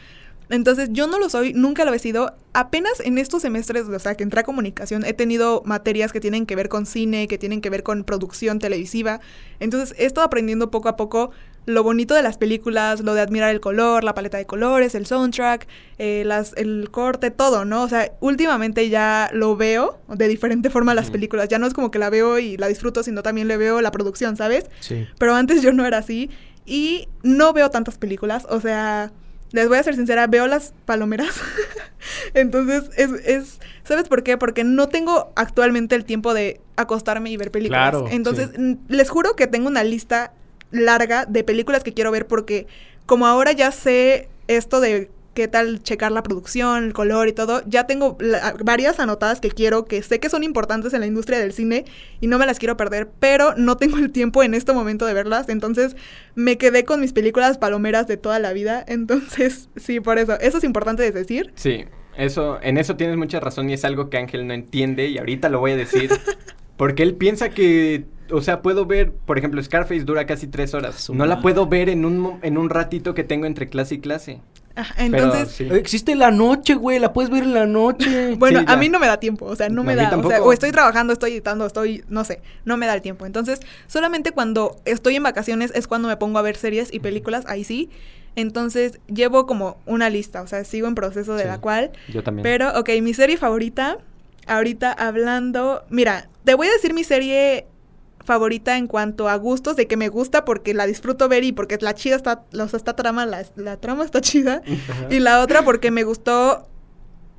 Entonces, 0.48 0.88
yo 0.92 1.06
no 1.06 1.18
lo 1.18 1.28
soy, 1.28 1.52
nunca 1.52 1.84
lo 1.84 1.94
he 1.94 1.98
sido. 1.98 2.34
Apenas 2.52 3.00
en 3.00 3.18
estos 3.18 3.42
semestres, 3.42 3.88
o 3.88 3.98
sea, 3.98 4.14
que 4.14 4.22
entré 4.22 4.40
a 4.40 4.42
comunicación, 4.44 5.04
he 5.04 5.14
tenido 5.14 5.62
materias 5.64 6.12
que 6.12 6.20
tienen 6.20 6.46
que 6.46 6.56
ver 6.56 6.68
con 6.68 6.86
cine, 6.86 7.28
que 7.28 7.38
tienen 7.38 7.60
que 7.60 7.70
ver 7.70 7.82
con 7.82 8.04
producción 8.04 8.58
televisiva. 8.58 9.20
Entonces, 9.60 9.94
he 9.98 10.04
estado 10.04 10.26
aprendiendo 10.26 10.70
poco 10.70 10.88
a 10.88 10.96
poco 10.96 11.30
lo 11.64 11.82
bonito 11.82 12.14
de 12.14 12.22
las 12.22 12.38
películas, 12.38 13.00
lo 13.00 13.14
de 13.14 13.20
admirar 13.20 13.50
el 13.50 13.60
color, 13.60 14.02
la 14.02 14.14
paleta 14.14 14.36
de 14.36 14.46
colores, 14.46 14.94
el 14.94 15.06
soundtrack, 15.06 15.68
eh, 15.98 16.24
las, 16.26 16.54
el 16.56 16.88
corte, 16.90 17.30
todo, 17.30 17.64
¿no? 17.64 17.84
O 17.84 17.88
sea, 17.88 18.12
últimamente 18.20 18.88
ya 18.88 19.30
lo 19.32 19.56
veo 19.56 19.98
de 20.08 20.26
diferente 20.28 20.70
forma 20.70 20.94
las 20.94 21.10
películas. 21.10 21.48
Ya 21.48 21.58
no 21.58 21.66
es 21.66 21.74
como 21.74 21.90
que 21.90 21.98
la 21.98 22.10
veo 22.10 22.38
y 22.38 22.56
la 22.56 22.66
disfruto, 22.66 23.02
sino 23.02 23.22
también 23.22 23.46
le 23.46 23.56
veo 23.56 23.80
la 23.80 23.92
producción, 23.92 24.36
¿sabes? 24.36 24.64
Sí. 24.80 25.06
Pero 25.18 25.34
antes 25.34 25.62
yo 25.62 25.72
no 25.72 25.86
era 25.86 25.98
así 25.98 26.30
y 26.66 27.08
no 27.22 27.52
veo 27.52 27.70
tantas 27.70 27.98
películas, 27.98 28.46
o 28.48 28.60
sea, 28.60 29.12
les 29.52 29.68
voy 29.68 29.78
a 29.78 29.82
ser 29.82 29.94
sincera, 29.94 30.26
veo 30.26 30.46
las 30.46 30.74
palomeras. 30.84 31.34
Entonces, 32.34 32.90
es, 32.96 33.10
es, 33.24 33.60
¿sabes 33.84 34.08
por 34.08 34.22
qué? 34.22 34.36
Porque 34.36 34.64
no 34.64 34.88
tengo 34.88 35.32
actualmente 35.36 35.94
el 35.94 36.04
tiempo 36.04 36.34
de 36.34 36.60
acostarme 36.76 37.30
y 37.30 37.36
ver 37.36 37.50
películas. 37.50 37.90
Claro, 37.90 38.06
Entonces, 38.10 38.50
sí. 38.56 38.78
les 38.88 39.10
juro 39.10 39.36
que 39.36 39.46
tengo 39.46 39.68
una 39.68 39.84
lista 39.84 40.32
larga 40.70 41.26
de 41.26 41.44
películas 41.44 41.82
que 41.82 41.92
quiero 41.92 42.10
ver 42.10 42.26
porque 42.26 42.66
como 43.06 43.26
ahora 43.26 43.52
ya 43.52 43.70
sé 43.70 44.28
esto 44.48 44.80
de 44.80 45.10
qué 45.34 45.48
tal 45.48 45.82
checar 45.82 46.12
la 46.12 46.22
producción, 46.22 46.84
el 46.84 46.92
color 46.92 47.28
y 47.28 47.32
todo, 47.32 47.62
ya 47.66 47.86
tengo 47.86 48.16
la- 48.20 48.54
varias 48.62 49.00
anotadas 49.00 49.40
que 49.40 49.50
quiero, 49.50 49.84
que 49.84 50.02
sé 50.02 50.20
que 50.20 50.28
son 50.28 50.44
importantes 50.44 50.92
en 50.94 51.00
la 51.00 51.06
industria 51.06 51.38
del 51.38 51.52
cine 51.52 51.84
y 52.20 52.26
no 52.26 52.38
me 52.38 52.46
las 52.46 52.58
quiero 52.58 52.76
perder, 52.76 53.08
pero 53.18 53.54
no 53.56 53.76
tengo 53.76 53.98
el 53.98 54.10
tiempo 54.12 54.42
en 54.42 54.54
este 54.54 54.72
momento 54.72 55.06
de 55.06 55.14
verlas, 55.14 55.48
entonces 55.48 55.96
me 56.34 56.58
quedé 56.58 56.84
con 56.84 57.00
mis 57.00 57.12
películas 57.12 57.58
palomeras 57.58 58.06
de 58.06 58.16
toda 58.16 58.38
la 58.38 58.52
vida, 58.52 58.84
entonces 58.86 59.68
sí, 59.76 60.00
por 60.00 60.18
eso, 60.18 60.38
eso 60.40 60.58
es 60.58 60.64
importante 60.64 61.02
de 61.02 61.12
decir. 61.12 61.52
Sí, 61.54 61.84
eso, 62.16 62.58
en 62.62 62.76
eso 62.76 62.96
tienes 62.96 63.16
mucha 63.16 63.40
razón 63.40 63.70
y 63.70 63.72
es 63.72 63.84
algo 63.84 64.10
que 64.10 64.18
Ángel 64.18 64.46
no 64.46 64.52
entiende 64.54 65.06
y 65.06 65.18
ahorita 65.18 65.48
lo 65.48 65.60
voy 65.60 65.72
a 65.72 65.76
decir. 65.76 66.10
Porque 66.76 67.02
él 67.02 67.14
piensa 67.14 67.50
que, 67.50 68.06
o 68.30 68.40
sea, 68.40 68.60
puedo 68.60 68.86
ver, 68.86 69.12
por 69.12 69.38
ejemplo, 69.38 69.62
Scarface 69.62 70.04
dura 70.04 70.26
casi 70.26 70.46
tres 70.48 70.74
horas. 70.74 70.96
Su 70.96 71.14
No 71.14 71.26
la 71.26 71.40
puedo 71.40 71.66
ver 71.68 71.88
en 71.88 72.04
un, 72.04 72.18
mo- 72.18 72.38
en 72.42 72.58
un 72.58 72.70
ratito 72.70 73.14
que 73.14 73.22
tengo 73.24 73.46
entre 73.46 73.68
clase 73.68 73.96
y 73.96 73.98
clase. 74.00 74.40
Pero, 74.74 74.88
entonces, 74.98 75.50
sí. 75.54 75.68
Existe 75.70 76.14
la 76.14 76.30
noche, 76.30 76.74
güey. 76.74 76.98
La 76.98 77.12
puedes 77.12 77.30
ver 77.30 77.42
en 77.42 77.54
la 77.54 77.66
noche. 77.66 78.36
Bueno, 78.38 78.60
Sí, 78.60 78.66
a 78.68 78.76
mí 78.76 78.88
no 78.88 78.98
me 78.98 79.06
da 79.06 79.18
tiempo, 79.20 79.46
o 79.46 79.56
sea, 79.56 79.68
no 79.68 79.82
A 79.82 79.84
me 79.84 79.92
mí 79.92 79.96
da, 79.96 80.04
o 80.08 80.10
sea, 80.10 80.10
tampoco. 80.22 80.44
o 80.48 80.52
estoy 80.52 80.70
trabajando, 80.72 81.12
estoy 81.12 81.32
editando, 81.32 81.66
estoy, 81.66 82.04
no 82.08 82.24
sé, 82.24 82.40
no 82.64 82.76
me 82.76 82.86
da 82.86 82.94
el 82.94 83.02
tiempo. 83.02 83.26
Entonces, 83.26 83.60
solamente 83.86 84.32
cuando 84.32 84.76
estoy 84.84 85.16
en 85.16 85.22
vacaciones 85.22 85.72
es 85.74 85.86
cuando 85.86 86.08
me 86.08 86.16
pongo 86.16 86.38
a 86.38 86.42
ver 86.42 86.56
series 86.56 86.92
y 86.92 87.00
películas, 87.00 87.44
ahí 87.48 87.64
sí. 87.64 87.90
Entonces, 88.34 88.98
llevo 89.12 89.46
como 89.46 89.76
una 89.84 90.08
lista, 90.08 90.40
o 90.42 90.46
sea, 90.46 90.64
sigo 90.64 90.88
en 90.88 90.94
proceso 90.94 91.34
de 91.34 91.42
Sí. 91.42 91.48
la 91.48 91.58
cual. 91.60 91.90
Yo 92.08 92.22
también. 92.22 92.42
Pero, 92.42 92.78
ok, 92.78 92.88
mi 93.02 93.12
serie 93.12 93.36
favorita, 93.36 93.98
ahorita 94.46 94.90
hablando, 94.92 95.84
mira, 95.90 96.28
te 96.44 96.54
voy 96.54 96.66
a 96.66 96.72
decir 96.72 96.94
mi 96.94 97.04
serie 97.04 97.66
favorita 98.24 98.76
en 98.76 98.86
cuanto 98.86 99.28
a 99.28 99.36
gustos, 99.36 99.76
de 99.76 99.86
que 99.86 99.96
me 99.96 100.08
gusta 100.08 100.44
porque 100.44 100.74
la 100.74 100.86
disfruto 100.86 101.28
ver 101.28 101.44
y 101.44 101.52
porque 101.52 101.78
la 101.80 101.94
chida 101.94 102.16
está, 102.16 102.44
o 102.52 102.68
sea, 102.68 102.76
esta 102.76 102.94
trama, 102.94 103.26
la, 103.26 103.44
la 103.56 103.76
trama 103.78 104.04
está 104.04 104.20
chida. 104.20 104.62
Ajá. 104.90 105.06
Y 105.10 105.20
la 105.20 105.40
otra 105.40 105.62
porque 105.62 105.90
me 105.90 106.04
gustó 106.04 106.68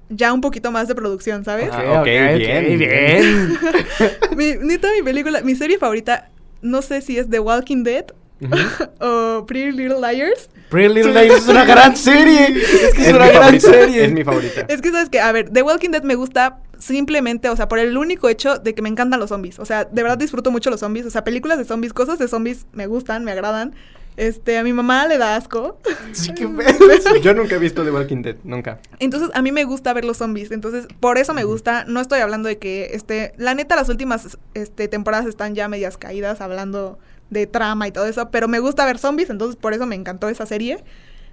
ya 0.10 0.34
un 0.34 0.41
poquito 0.41 0.72
más 0.72 0.88
de 0.88 0.95
producción, 0.95 1.43
¿sabes? 1.45 1.69
Ah, 1.72 2.01
ok, 2.01 2.05
bien, 2.38 2.77
bien. 2.77 3.60
mi, 4.35 4.53
neta, 4.65 4.89
mi 4.95 5.03
película, 5.03 5.41
mi 5.41 5.55
serie 5.55 5.77
favorita, 5.77 6.30
no 6.61 6.81
sé 6.81 7.01
si 7.01 7.18
es 7.18 7.30
The 7.30 7.39
Walking 7.39 7.84
Dead 7.84 8.05
O 8.99 9.45
Pretty 9.45 9.71
Little 9.71 9.99
Liars. 9.99 10.49
Pretty 10.69 10.93
Little 10.93 11.13
Liars 11.13 11.43
es 11.43 11.47
una 11.47 11.65
gran 11.65 11.95
serie. 11.95 12.47
Es 12.47 12.93
que 12.93 13.01
es, 13.01 13.07
Es 13.07 13.13
una 13.13 13.25
mi 13.25 13.31
gran 13.31 13.43
favorita, 13.43 13.67
serie. 13.67 14.05
Es 14.05 14.11
mi 14.11 14.23
favorita. 14.23 14.61
Es 14.67 14.81
que 14.81 14.91
sabes 14.91 15.09
que, 15.09 15.19
a 15.19 15.31
ver, 15.31 15.49
The 15.49 15.61
Walking 15.61 15.91
Dead 15.91 16.03
me 16.03 16.15
gusta 16.15 16.59
simplemente, 16.79 17.49
o 17.49 17.55
sea, 17.55 17.67
por 17.67 17.79
el 17.79 17.97
único 17.97 18.27
hecho 18.29 18.57
de 18.57 18.73
que 18.75 18.81
me 18.81 18.89
encantan 18.89 19.19
los 19.19 19.29
zombies. 19.29 19.59
O 19.59 19.65
sea, 19.65 19.85
de 19.85 20.01
verdad 20.03 20.17
disfruto 20.17 20.51
mucho 20.51 20.69
los 20.69 20.79
zombies. 20.79 21.05
O 21.05 21.09
sea, 21.09 21.23
películas 21.23 21.57
de 21.57 21.65
zombies, 21.65 21.93
cosas 21.93 22.19
de 22.19 22.27
zombies 22.27 22.65
me 22.73 22.87
gustan, 22.87 23.23
me 23.23 23.31
agradan. 23.31 23.73
Este, 24.15 24.59
a 24.59 24.63
mi 24.63 24.73
mamá 24.73 25.07
le 25.07 25.17
da 25.17 25.35
asco. 25.35 25.79
Sí, 26.11 26.33
qué 26.33 26.47
pedo. 26.47 27.17
Yo 27.21 27.33
nunca 27.33 27.55
he 27.55 27.59
visto 27.59 27.83
The 27.83 27.91
Walking 27.91 28.21
Dead, 28.21 28.35
nunca. 28.43 28.79
Entonces, 28.99 29.29
a 29.33 29.41
mí 29.41 29.51
me 29.51 29.63
gusta 29.63 29.93
ver 29.93 30.05
los 30.05 30.17
zombies. 30.17 30.51
Entonces, 30.51 30.87
por 30.99 31.17
eso 31.17 31.33
me 31.33 31.43
gusta. 31.43 31.85
No 31.85 31.99
estoy 31.99 32.19
hablando 32.19 32.47
de 32.47 32.57
que, 32.57 32.91
este, 32.93 33.33
la 33.37 33.55
neta, 33.55 33.75
las 33.75 33.89
últimas 33.89 34.37
este, 34.53 34.87
temporadas 34.87 35.25
están 35.25 35.55
ya 35.55 35.67
medias 35.67 35.97
caídas 35.97 36.41
hablando 36.41 36.99
de 37.34 37.47
trama 37.47 37.88
y 37.88 37.91
todo 37.91 38.05
eso. 38.05 38.30
Pero 38.31 38.47
me 38.47 38.60
gusta 38.60 38.85
ver 38.85 38.97
zombies, 38.99 39.30
entonces 39.30 39.55
por 39.57 39.73
eso 39.73 39.85
me 39.85 39.95
encantó 39.95 40.30
esa 40.30 40.45
serie. 40.45 40.84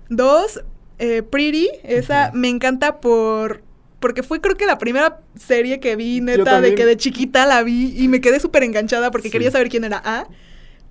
Dos, 0.09 0.63
eh, 0.99 1.23
Pretty. 1.23 1.69
Esa 1.85 2.31
me 2.35 2.49
encanta 2.49 3.01
por... 3.01 3.63
Porque 4.01 4.23
fue 4.23 4.41
creo 4.41 4.57
que 4.57 4.65
la 4.67 4.79
primera 4.79 5.21
serie 5.39 5.79
que 5.79 5.95
vi, 5.95 6.23
neta, 6.23 6.63
de 6.63 6.75
que 6.75 6.87
de 6.87 6.97
chiquita 6.97 7.45
la 7.47 7.63
vi 7.63 7.95
y 7.97 8.09
me 8.09 8.23
quedé 8.23 8.41
súper 8.41 8.63
enganchada 8.63 9.11
porque 9.11 9.29
Sí. 9.29 9.33
quería 9.33 9.51
saber 9.51 9.69
quién 9.69 9.85
era 9.85 10.01
A. 10.05 10.27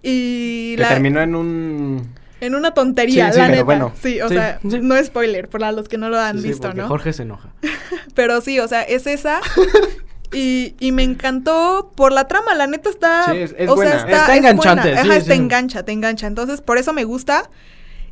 Y 0.04 0.76
Que 0.76 0.82
la... 0.84 0.90
terminó 0.90 1.20
en 1.22 1.36
un... 1.36 2.14
En 2.42 2.56
una 2.56 2.74
tontería, 2.74 3.28
Sí, 3.28 3.34
sí, 3.34 3.38
la 3.40 3.46
pero 3.48 3.52
neta. 3.56 3.64
bueno. 3.66 3.92
Sí, 4.02 4.22
o 4.22 4.30
Sí, 4.30 4.36
sea, 4.36 4.60
no 4.64 5.04
spoiler 5.04 5.50
para 5.50 5.72
los 5.74 5.90
que 5.90 5.98
no 5.98 6.08
lo 6.10 6.18
han 6.20 6.42
visto, 6.42 6.72
¿no? 6.74 6.88
Jorge 6.88 7.12
se 7.12 7.24
enoja. 7.24 7.50
Pero 8.16 8.40
sí, 8.40 8.60
o 8.62 8.68
sea, 8.70 8.82
es 8.84 9.08
esa. 9.08 9.42
y, 10.32 10.76
y 10.80 10.92
me 10.92 11.04
encantó 11.04 11.92
por 11.96 12.12
la 12.12 12.28
trama, 12.28 12.54
la 12.56 12.68
neta 12.68 12.90
está. 12.90 13.26
Sí, 13.32 13.38
es- 13.38 13.56
es 13.58 13.70
o 13.70 13.76
buena. 13.76 13.92
sea, 13.92 14.00
está, 14.02 14.12
Está 14.22 14.32
es 14.34 14.38
enganchante, 14.40 14.94
buena. 14.94 15.02
Ajá, 15.14 15.22
sí. 15.22 15.28
te 15.28 15.34
engancha, 15.36 15.84
te 15.84 15.92
engancha. 15.92 16.28
Entonces, 16.28 16.62
por 16.62 16.78
eso 16.78 16.94
me 16.94 17.04
gusta. 17.04 17.50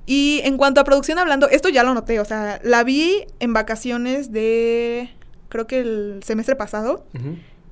Y 0.06 0.42
en 0.46 0.58
cuanto 0.58 0.80
a 0.80 0.84
producción 0.86 1.20
hablando, 1.20 1.50
esto 1.50 1.68
ya 1.70 1.84
lo 1.84 1.94
noté, 1.94 2.20
o 2.20 2.26
sea, 2.26 2.60
la 2.64 2.84
vi 2.84 3.26
en 3.40 3.54
vacaciones 3.54 4.32
de. 4.32 5.10
Creo 5.50 5.68
que 5.68 5.80
el 5.80 6.20
semestre 6.24 6.56
pasado. 6.56 7.06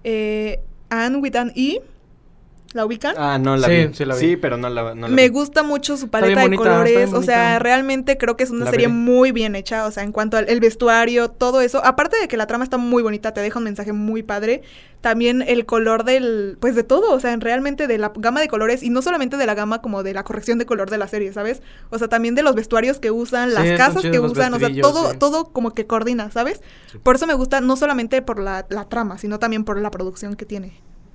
Eh, 0.03 0.59
Anne 0.89 1.17
with 1.17 1.35
an 1.35 1.51
E. 1.55 1.81
¿La 2.75 2.85
ubican? 2.85 3.15
Ah, 3.17 3.37
no 3.39 3.55
la 3.55 3.67
Sí, 3.67 3.87
vi. 3.87 3.93
sí 3.93 4.03
la 4.03 4.15
vi. 4.15 4.19
Sí, 4.19 4.35
pero 4.35 4.57
no 4.57 4.69
la, 4.69 4.93
no 4.95 5.07
la 5.07 5.15
Me 5.15 5.23
vi. 5.23 5.27
gusta 5.29 5.63
mucho 5.63 5.95
su 5.95 6.07
bien 6.07 6.09
paleta 6.11 6.41
de 6.41 6.45
bonita, 6.47 6.61
está 6.63 6.71
colores. 6.73 6.93
bien 7.09 7.15
O 7.15 7.23
sea, 7.23 7.57
realmente 7.57 8.17
creo 8.17 8.35
que 8.35 8.43
es 8.43 8.51
una 8.51 8.65
La 8.65 8.71
serie 8.71 8.89
muy 8.89 9.31
bien 9.31 9.55
hecha. 9.55 9.85
O 9.85 9.91
sea, 9.91 10.03
en 10.03 10.11
cuanto 10.11 10.35
al 10.35 10.49
el 10.49 10.59
vestuario, 10.59 11.29
todo 11.29 11.61
eso. 11.61 11.83
Aparte 11.85 12.17
de 12.19 12.27
que 12.27 12.35
la 12.35 12.47
trama 12.47 12.65
está 12.65 12.77
muy 12.77 13.01
bonita, 13.01 13.33
te 13.33 13.39
deja 13.39 13.59
un 13.59 13.63
mensaje 13.63 13.93
muy 13.93 14.23
padre. 14.23 14.61
También 14.99 15.41
el 15.41 15.65
color 15.65 16.03
del. 16.03 16.57
Pues 16.59 16.75
de 16.75 16.83
todo. 16.83 17.13
O 17.13 17.19
sea, 17.21 17.33
realmente 17.37 17.87
de 17.87 17.97
la 17.97 18.11
gama 18.13 18.41
de 18.41 18.49
colores. 18.49 18.83
Y 18.83 18.89
no 18.89 19.01
solamente 19.01 19.37
de 19.37 19.45
la 19.45 19.55
gama 19.55 19.81
como 19.81 20.03
de 20.03 20.13
la 20.13 20.23
corrección 20.25 20.57
de 20.57 20.65
color 20.65 20.89
de 20.89 20.97
la 20.97 21.07
serie, 21.07 21.31
¿sabes? 21.31 21.61
O 21.91 21.97
sea, 21.97 22.09
también 22.09 22.35
de 22.35 22.43
los 22.43 22.55
vestuarios 22.55 22.99
que 22.99 23.09
usan, 23.09 23.53
las 23.53 23.71
casas 23.77 24.01
que 24.03 24.19
usan. 24.19 24.53
O 24.53 24.59
sea, 24.59 24.69
todo, 24.81 25.11
sí. 25.11 25.17
todo 25.17 25.45
como 25.53 25.73
que 25.73 25.87
coordina, 25.87 26.29
¿sabes? 26.29 26.61
Sí. 26.91 26.97
Por 26.97 27.15
eso 27.15 27.25
me 27.25 27.35
gusta 27.35 27.61
no 27.61 27.77
solamente 27.77 28.21
por 28.21 28.37
la, 28.37 28.65
la 28.69 28.89
trama, 28.89 29.17
sino 29.17 29.39
también 29.39 29.63
por 29.63 29.79
la 29.79 29.91
producción 29.91 30.35
que 30.35 30.45
tiene. 30.45 30.73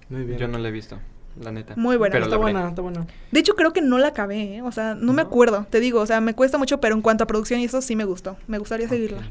Muy 0.09 0.25
bien. 0.25 0.39
Yo 0.39 0.49
no 0.49 0.59
la 0.59 0.69
he 0.69 0.73
visto, 0.73 0.99
la 1.39 1.53
neta. 1.53 1.75
Muy 1.77 1.97
buena. 1.97 2.13
Pero 2.13 2.25
está 2.25 2.37
buena, 2.37 2.69
está 2.69 2.83
buena. 2.83 3.07
De 3.31 3.41
hecho, 3.41 3.55
creo 3.55 3.73
que 3.73 3.83
no 3.83 3.99
la 3.99 4.09
acabé, 4.09 4.57
¿eh? 4.57 4.63
O 4.63 4.73
sea, 4.73 4.95
no, 4.95 5.13
me 5.13 5.23
acuerdo, 5.23 5.67
te 5.71 5.81
digo, 5.81 6.01
o 6.01 6.07
sea, 6.07 6.21
me 6.21 6.35
cuesta 6.35 6.59
mucho, 6.59 6.81
pero 6.81 6.95
en 6.95 7.03
cuanto 7.03 7.25
a 7.25 7.27
producción 7.27 7.61
y 7.61 7.65
eso 7.65 7.81
sí 7.83 7.97
me 7.97 8.05
gustó. 8.05 8.37
Me 8.47 8.59
gustaría 8.59 8.89
seguirla. 8.89 9.23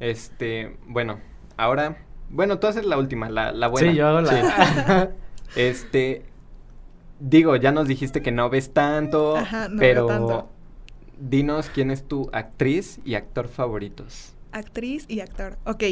Este, 0.00 0.76
bueno, 0.86 1.20
ahora, 1.56 1.98
bueno, 2.30 2.58
tú 2.58 2.66
haces 2.66 2.84
la 2.84 2.98
última, 2.98 3.28
la, 3.30 3.52
la 3.52 3.68
buena. 3.68 3.90
Sí, 3.90 3.96
yo 3.96 4.06
hago 4.08 4.20
la... 4.22 5.10
Este, 5.56 6.24
digo, 7.20 7.54
ya 7.56 7.70
nos 7.70 7.86
dijiste 7.86 8.22
que 8.22 8.32
no 8.32 8.50
ves 8.50 8.72
tanto, 8.72 9.36
Ajá, 9.36 9.68
no 9.68 9.78
pero 9.78 10.06
veo 10.06 10.16
tanto. 10.16 10.48
dinos 11.20 11.70
quién 11.72 11.92
es 11.92 12.02
tu 12.08 12.28
actriz 12.32 12.98
y 13.04 13.14
actor 13.14 13.46
favoritos. 13.46 14.34
Actriz 14.50 15.04
y 15.08 15.20
actor. 15.20 15.58
Ok. 15.64 15.84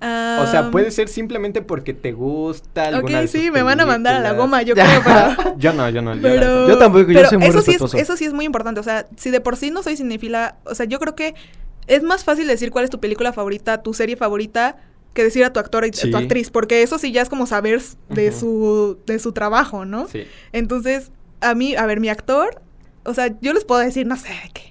O 0.00 0.46
sea, 0.46 0.70
puede 0.70 0.90
ser 0.90 1.08
simplemente 1.08 1.60
porque 1.62 1.92
te 1.92 2.12
gusta 2.12 2.98
Ok, 2.98 3.10
sí, 3.28 3.50
me 3.50 3.62
van 3.62 3.80
a 3.80 3.86
mandar 3.86 4.14
a 4.14 4.20
la 4.20 4.32
goma, 4.32 4.62
yo 4.62 4.74
creo, 4.76 4.86
pero... 5.04 5.56
Yo 5.58 5.72
no, 5.72 5.88
yo 5.90 6.00
no. 6.00 6.14
yo 6.16 6.78
tampoco, 6.78 7.10
yo 7.10 7.24
soy 7.26 7.38
muy 7.38 7.48
eso 7.48 7.60
sí, 7.60 7.72
es, 7.72 7.94
eso 7.94 8.16
sí 8.16 8.24
es 8.24 8.32
muy 8.32 8.44
importante. 8.46 8.80
O 8.80 8.82
sea, 8.82 9.06
si 9.16 9.30
de 9.30 9.40
por 9.40 9.56
sí 9.56 9.70
no 9.70 9.82
soy 9.82 9.96
cinéfila, 9.96 10.56
o 10.64 10.74
sea, 10.74 10.86
yo 10.86 10.98
creo 10.98 11.14
que 11.14 11.34
es 11.86 12.02
más 12.02 12.24
fácil 12.24 12.46
decir 12.46 12.70
cuál 12.70 12.84
es 12.84 12.90
tu 12.90 13.00
película 13.00 13.32
favorita, 13.32 13.82
tu 13.82 13.92
serie 13.94 14.16
favorita, 14.16 14.76
que 15.12 15.24
decir 15.24 15.44
a 15.44 15.52
tu 15.52 15.60
actor 15.60 15.84
y 15.84 15.92
Sí. 15.92 16.10
tu 16.10 16.16
actriz. 16.16 16.50
Porque 16.50 16.82
eso 16.82 16.98
sí 16.98 17.12
ya 17.12 17.20
es 17.20 17.28
como 17.28 17.46
saber 17.46 17.82
de, 18.08 18.32
su, 18.32 18.98
de 19.06 19.18
su 19.18 19.32
trabajo, 19.32 19.84
¿no? 19.84 20.06
Sí. 20.08 20.24
Entonces, 20.52 21.10
a 21.40 21.54
mí, 21.54 21.74
a 21.74 21.84
ver, 21.86 22.00
mi 22.00 22.08
actor, 22.08 22.62
o 23.04 23.12
sea, 23.12 23.34
yo 23.40 23.52
les 23.52 23.64
puedo 23.64 23.80
decir, 23.80 24.06
no 24.06 24.16
sé, 24.16 24.28
qué. 24.54 24.69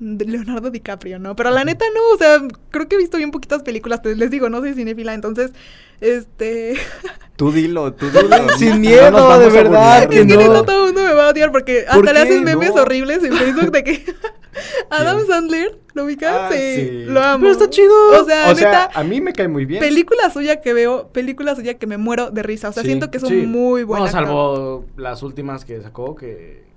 Leonardo 0.00 0.70
DiCaprio, 0.70 1.18
¿no? 1.18 1.36
Pero 1.36 1.50
la 1.50 1.62
neta 1.64 1.84
no, 1.94 2.14
o 2.14 2.18
sea, 2.18 2.40
creo 2.70 2.88
que 2.88 2.96
he 2.96 2.98
visto 2.98 3.18
bien 3.18 3.30
poquitas 3.30 3.62
películas, 3.62 4.00
pues, 4.02 4.16
les 4.16 4.30
digo, 4.30 4.48
no 4.48 4.60
soy 4.60 4.74
cinéfila, 4.74 5.12
entonces, 5.14 5.52
este... 6.00 6.74
Tú 7.36 7.50
dilo, 7.52 7.94
tú 7.94 8.04
dilo. 8.10 8.28
Sin 8.58 8.68
No 8.70 8.76
miedo, 8.80 9.12
vamos 9.12 9.38
de 9.40 9.48
verdad, 9.48 10.08
que 10.10 10.20
es 10.20 10.26
que 10.26 10.34
no. 10.34 10.40
neta 10.42 10.62
todo 10.66 10.80
el 10.88 10.92
mundo 10.92 11.08
me 11.08 11.14
va 11.14 11.28
a 11.28 11.30
odiar 11.30 11.50
porque 11.50 11.86
¿Por 11.90 12.00
hasta 12.00 12.12
le 12.12 12.18
hacen 12.20 12.44
memes 12.44 12.74
No. 12.74 12.82
horribles 12.82 13.24
en 13.24 13.32
Facebook 13.32 13.70
de 13.72 13.82
que 13.82 14.04
Adam 14.90 15.16
¿Quién? 15.16 15.26
Sandler, 15.28 15.78
¿lo 15.94 16.04
ubicas? 16.04 16.34
Ah, 16.38 16.48
sí, 16.52 16.58
sí. 16.58 16.90
lo 17.06 17.18
amo. 17.22 17.40
Pero 17.40 17.52
está 17.52 17.70
chido. 17.70 17.94
O 18.20 18.24
sea, 18.26 18.50
O 18.50 18.54
sea, 18.54 18.66
neta, 18.88 18.90
a 18.92 19.02
mí 19.04 19.22
me 19.22 19.32
cae 19.32 19.48
muy 19.48 19.64
bien. 19.64 19.80
película 19.80 20.28
suya 20.30 20.60
que 20.60 20.74
veo, 20.74 21.08
película 21.14 21.54
suya 21.56 21.78
que 21.78 21.86
me 21.86 21.96
muero 21.96 22.30
de 22.30 22.42
risa, 22.42 22.68
o 22.68 22.72
sea, 22.72 22.82
Sí, 22.82 22.88
siento 22.88 23.10
que 23.10 23.16
es 23.16 23.22
un 23.22 23.30
Sí. 23.30 23.36
muy 23.46 23.84
buen 23.84 24.02
No, 24.02 24.08
salvo 24.08 24.84
las 24.98 25.22
últimas 25.22 25.64
que 25.64 25.80
sacó, 25.80 26.14
que... 26.16 26.68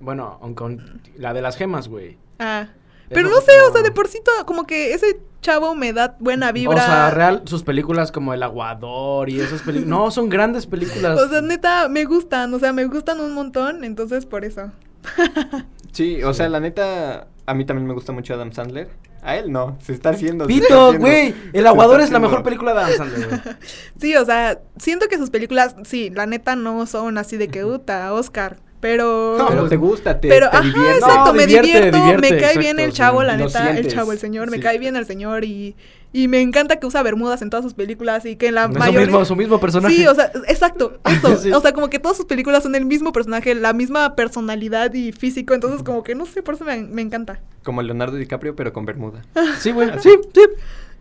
Bueno, 0.00 0.38
aunque 0.42 0.58
con- 0.58 1.00
la 1.16 1.32
de 1.32 1.42
las 1.42 1.56
gemas, 1.56 1.88
güey. 1.88 2.18
Ah. 2.38 2.68
Pero 3.08 3.28
no 3.28 3.40
sé, 3.40 3.52
o 3.68 3.72
sea, 3.72 3.82
de 3.82 3.92
por 3.92 4.08
sí 4.08 4.20
todo, 4.24 4.44
como 4.46 4.66
que 4.66 4.92
ese 4.92 5.20
chavo 5.40 5.74
me 5.74 5.92
da 5.92 6.16
buena 6.18 6.50
vibra. 6.50 6.74
O 6.74 6.78
sea, 6.78 7.10
real, 7.10 7.42
sus 7.44 7.62
películas 7.62 8.10
como 8.10 8.34
El 8.34 8.42
Aguador 8.42 9.30
y 9.30 9.40
esas 9.40 9.62
películas... 9.62 9.88
No, 9.88 10.10
son 10.10 10.28
grandes 10.28 10.66
películas. 10.66 11.20
O 11.22 11.28
sea, 11.28 11.40
neta, 11.40 11.88
me 11.88 12.04
gustan, 12.04 12.52
o 12.52 12.58
sea, 12.58 12.72
me 12.72 12.84
gustan 12.86 13.20
un 13.20 13.32
montón, 13.32 13.84
entonces 13.84 14.26
por 14.26 14.44
eso. 14.44 14.72
Sí, 15.92 16.22
o 16.22 16.34
sea, 16.34 16.50
la 16.50 16.60
neta, 16.60 17.28
a 17.46 17.54
mí 17.54 17.64
también 17.64 17.86
me 17.86 17.94
gusta 17.94 18.12
mucho 18.12 18.34
Adam 18.34 18.52
Sandler. 18.52 18.90
A 19.22 19.38
él 19.38 19.50
no, 19.50 19.78
se 19.80 19.94
está 19.94 20.10
haciendo. 20.10 20.46
Pito, 20.46 20.92
güey. 20.98 21.34
El 21.54 21.66
Aguador 21.66 22.02
es 22.02 22.10
la 22.10 22.18
mejor 22.18 22.42
película 22.42 22.74
de 22.74 22.80
Adam 22.80 22.96
Sandler, 22.98 23.28
güey. 23.28 23.40
Sí, 23.98 24.14
o 24.14 24.24
sea, 24.26 24.60
siento 24.76 25.08
que 25.08 25.16
sus 25.16 25.30
películas, 25.30 25.74
sí, 25.84 26.10
la 26.10 26.26
neta 26.26 26.54
no 26.54 26.84
son 26.84 27.16
así 27.16 27.38
de 27.38 27.48
que, 27.48 27.64
uta, 27.64 28.12
Oscar, 28.12 28.58
pero... 28.86 29.34
No, 29.36 29.48
Pero 29.48 29.60
pues, 29.62 29.70
te 29.70 29.76
gusta, 29.76 30.20
te, 30.20 30.28
Pero, 30.28 30.48
te 30.48 30.56
ajá, 30.58 30.64
divierte. 30.64 30.98
exacto, 30.98 31.24
No, 31.24 31.32
me 31.32 31.46
divierte, 31.46 31.66
divierto, 31.72 31.96
divierte, 31.98 32.30
me 32.30 32.40
cae 32.40 32.56
bien 32.58 32.78
el 32.78 32.92
chavo, 32.92 33.20
sí. 33.22 33.26
la 33.26 33.36
neta, 33.36 33.76
el 33.76 33.88
chavo, 33.88 34.12
el 34.12 34.20
señor, 34.20 34.48
me 34.48 34.60
cae 34.60 34.78
bien 34.78 34.94
el 34.94 35.04
señor 35.06 35.44
y, 35.44 35.74
y 36.12 36.28
me 36.28 36.40
encanta 36.40 36.76
que 36.78 36.86
usa 36.86 37.02
bermudas 37.02 37.42
en 37.42 37.50
todas 37.50 37.64
sus 37.64 37.74
películas 37.74 38.24
y 38.26 38.36
que 38.36 38.46
en 38.46 38.54
la 38.54 38.66
Es 38.66 38.72
su 38.74 38.78
mayoría... 38.78 39.00
mismo, 39.06 39.24
su 39.24 39.34
mismo 39.34 39.58
personaje. 39.58 39.92
Sí, 39.92 40.06
o 40.06 40.14
sea, 40.14 40.30
exacto, 40.46 41.00
eso, 41.04 41.36
Sí. 41.36 41.50
o 41.50 41.60
sea, 41.60 41.72
como 41.72 41.90
que 41.90 41.98
todas 41.98 42.16
sus 42.16 42.26
películas 42.26 42.62
son 42.62 42.76
el 42.76 42.84
mismo 42.84 43.10
personaje, 43.12 43.56
la 43.56 43.72
misma 43.72 44.14
personalidad 44.14 44.94
y 44.94 45.10
físico, 45.10 45.52
entonces 45.52 45.82
como 45.82 46.04
que 46.04 46.14
no 46.14 46.24
sé, 46.24 46.44
por 46.44 46.54
eso 46.54 46.64
me, 46.64 46.76
me 46.80 47.02
encanta. 47.02 47.40
Como 47.64 47.82
Leonardo 47.82 48.16
DiCaprio, 48.16 48.54
pero 48.54 48.72
con 48.72 48.86
Bermuda. 48.86 49.22
Sí, 49.58 49.72
güey. 49.72 49.90
Sí, 49.98 50.10
sí. 50.32 50.40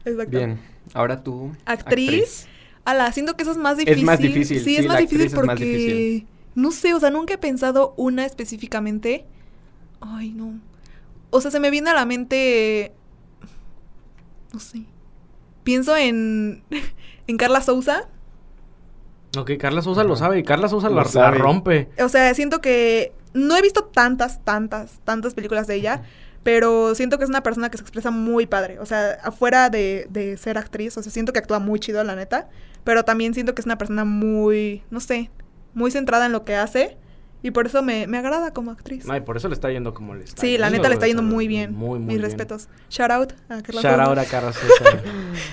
Exacto. 0.06 0.38
Bien, 0.38 0.58
ahora 0.96 1.22
tú. 1.24 1.52
Actriz. 1.66 2.48
Ala, 2.84 3.12
siento 3.12 3.36
que 3.36 3.44
eso 3.44 3.52
es 3.52 3.58
más 3.58 3.78
difícil. 3.78 4.00
Es 4.00 4.06
más 4.06 4.20
difícil, 4.20 4.58
Sí, 4.60 4.64
sí, 4.64 4.78
es 4.78 4.88
más 4.88 4.98
difícil 4.98 5.22
actriz 5.28 5.34
es 5.34 5.36
porque. 5.36 5.48
más 5.48 5.60
difícil. 5.60 6.28
No 6.56 6.72
sé, 6.72 6.94
o 6.94 7.00
sea, 7.00 7.12
nunca 7.12 7.34
he 7.34 7.38
pensado 7.38 7.94
una 7.98 8.26
específicamente. 8.26 9.26
Ay, 10.00 10.32
no. 10.32 10.60
O 11.30 11.42
sea, 11.42 11.52
se 11.52 11.60
me 11.60 11.70
viene 11.70 11.90
a 11.90 11.94
la 11.94 12.06
mente. 12.06 12.94
No 14.54 14.60
sé. 14.60 14.86
Pienso 15.64 15.96
en. 15.98 16.64
en 17.28 17.38
Carla 17.38 17.62
Souza. 17.62 18.08
Ok, 19.38 19.52
Carla 19.60 19.82
Sousa 19.82 20.06
lo 20.06 20.16
sabe 20.16 20.40
y 20.40 20.44
Carla 20.44 20.70
Sousa 20.70 20.90
Lo 20.90 20.96
la, 20.96 21.32
rompe. 21.32 21.90
O 22.02 22.08
sea, 22.08 22.34
siento 22.34 22.62
que. 22.62 23.14
No 23.34 23.58
he 23.58 23.62
visto 23.62 23.84
tantas, 23.84 24.42
tantas, 24.46 25.02
tantas 25.04 25.34
películas 25.34 25.68
de 25.68 25.76
ella. 25.76 26.04
Pero 26.44 26.96
siento 26.96 27.18
que 27.18 27.26
es 27.26 27.30
una 27.30 27.44
persona 27.44 27.70
que 27.70 27.78
se 27.78 27.84
expresa 27.84 28.12
muy 28.12 28.46
padre. 28.46 28.80
O 28.80 28.86
sea, 28.86 29.18
afuera 29.24 29.70
de, 29.70 30.08
de 30.10 30.38
ser 30.38 30.58
actriz. 30.58 30.96
O 30.96 31.04
sea, 31.04 31.12
siento 31.12 31.34
que 31.34 31.40
actúa 31.40 31.60
muy 31.60 31.80
chido, 31.82 32.02
la 32.06 32.16
neta. 32.16 32.48
Pero 32.86 33.04
también 33.04 33.34
siento 33.34 33.56
que 33.56 33.62
es 33.62 33.66
una 33.66 33.78
persona 33.78 34.06
muy. 34.06 34.84
No 34.90 35.02
sé. 35.02 35.32
Muy 35.76 35.92
centrada 35.92 36.26
en 36.26 36.32
lo 36.32 36.44
que 36.44 36.56
hace. 36.56 36.98
Y 37.44 37.52
por 37.52 37.68
eso 37.68 37.84
me, 37.84 38.08
me 38.08 38.18
agrada 38.18 38.54
como 38.54 38.72
actriz. 38.72 39.08
Ay, 39.08 39.22
por 39.22 39.38
eso 39.38 39.48
le 39.50 39.54
está 39.54 39.70
yendo 39.70 39.94
como 39.94 40.16
le 40.16 40.24
está 40.24 40.42
Sí, 40.42 40.58
la 40.58 40.72
neta 40.72 40.88
le 40.88 40.96
está 40.96 41.06
yendo 41.06 41.22
muy 41.22 41.48
bien. 41.48 41.76
Muy, 41.76 42.00
muy 42.00 42.08
Mis 42.08 42.08
bien. 42.18 42.22
respetos. 42.24 42.70
Shout 42.90 43.12
out 43.12 43.34
a 43.50 43.62
Carla 43.62 43.82
Shout 43.84 44.00
out 44.00 44.18
a 44.18 44.26
Carla 44.26 44.52
Sousa. 44.54 45.04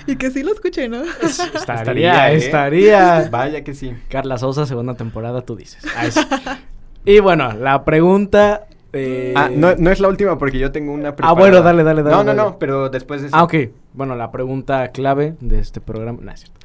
Y 0.07 0.15
que 0.15 0.31
sí 0.31 0.41
lo 0.41 0.51
escuché, 0.53 0.89
¿no? 0.89 1.03
estaría, 1.03 1.53
Estaría, 1.53 2.31
¿eh? 2.31 2.35
estaría. 2.37 3.27
Vaya 3.31 3.63
que 3.63 3.75
sí. 3.75 3.93
Carla 4.09 4.39
Sousa, 4.39 4.65
segunda 4.65 4.95
temporada, 4.95 5.43
tú 5.43 5.55
dices. 5.55 5.83
Ay, 5.95 6.09
sí. 6.11 6.19
y 7.05 7.19
bueno, 7.19 7.53
la 7.53 7.85
pregunta... 7.85 8.65
eh, 8.93 9.33
Ah, 9.35 9.49
no, 9.53 9.75
no 9.75 9.91
es 9.91 9.99
la 9.99 10.07
última 10.07 10.37
porque 10.37 10.59
yo 10.59 10.71
tengo 10.71 10.93
una 10.93 11.15
Ah, 11.21 11.33
bueno, 11.33 11.61
dale, 11.61 11.83
dale, 11.83 12.03
dale, 12.03 12.15
No, 12.15 12.23
no, 12.23 12.33
dale. 12.33 12.37
no, 12.51 12.59
pero 12.59 12.89
después 12.89 13.21
de 13.21 13.27
eso. 13.27 13.35
Ah, 13.35 13.43
ok. 13.43 13.55
Bueno, 13.95 14.15
la 14.15 14.31
pregunta 14.31 14.87
clave 14.91 15.35
de 15.39 15.59
este 15.59 15.79
programa... 15.81 16.17
No, 16.21 16.31
es 16.31 16.39
cierto. 16.39 16.59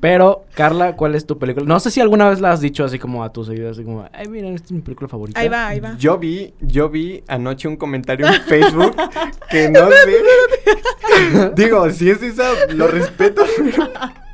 Pero, 0.00 0.44
Carla, 0.54 0.96
¿cuál 0.96 1.14
es 1.14 1.24
tu 1.26 1.38
película? 1.38 1.64
No 1.66 1.78
sé 1.78 1.90
si 1.92 2.00
alguna 2.00 2.28
vez 2.28 2.40
la 2.40 2.50
has 2.50 2.60
dicho 2.60 2.84
así 2.84 2.98
como 2.98 3.22
a 3.22 3.32
tus 3.32 3.46
seguidores, 3.46 3.76
así 3.76 3.84
como... 3.84 4.04
Ay, 4.12 4.26
miren, 4.28 4.54
esta 4.54 4.66
es 4.66 4.72
mi 4.72 4.80
película 4.80 5.06
favorita. 5.08 5.38
Ahí 5.38 5.48
va, 5.48 5.68
ahí 5.68 5.78
va. 5.80 5.96
Yo 5.96 6.18
vi, 6.18 6.54
yo 6.60 6.88
vi 6.88 7.22
anoche 7.28 7.68
un 7.68 7.76
comentario 7.76 8.26
en 8.26 8.40
Facebook 8.42 8.96
que 9.48 9.68
no 9.70 9.88
sé. 9.90 11.52
Digo, 11.54 11.88
si 11.90 12.10
es 12.10 12.20
esa, 12.22 12.48
lo 12.74 12.88
respeto. 12.88 13.42
pero- 13.56 13.88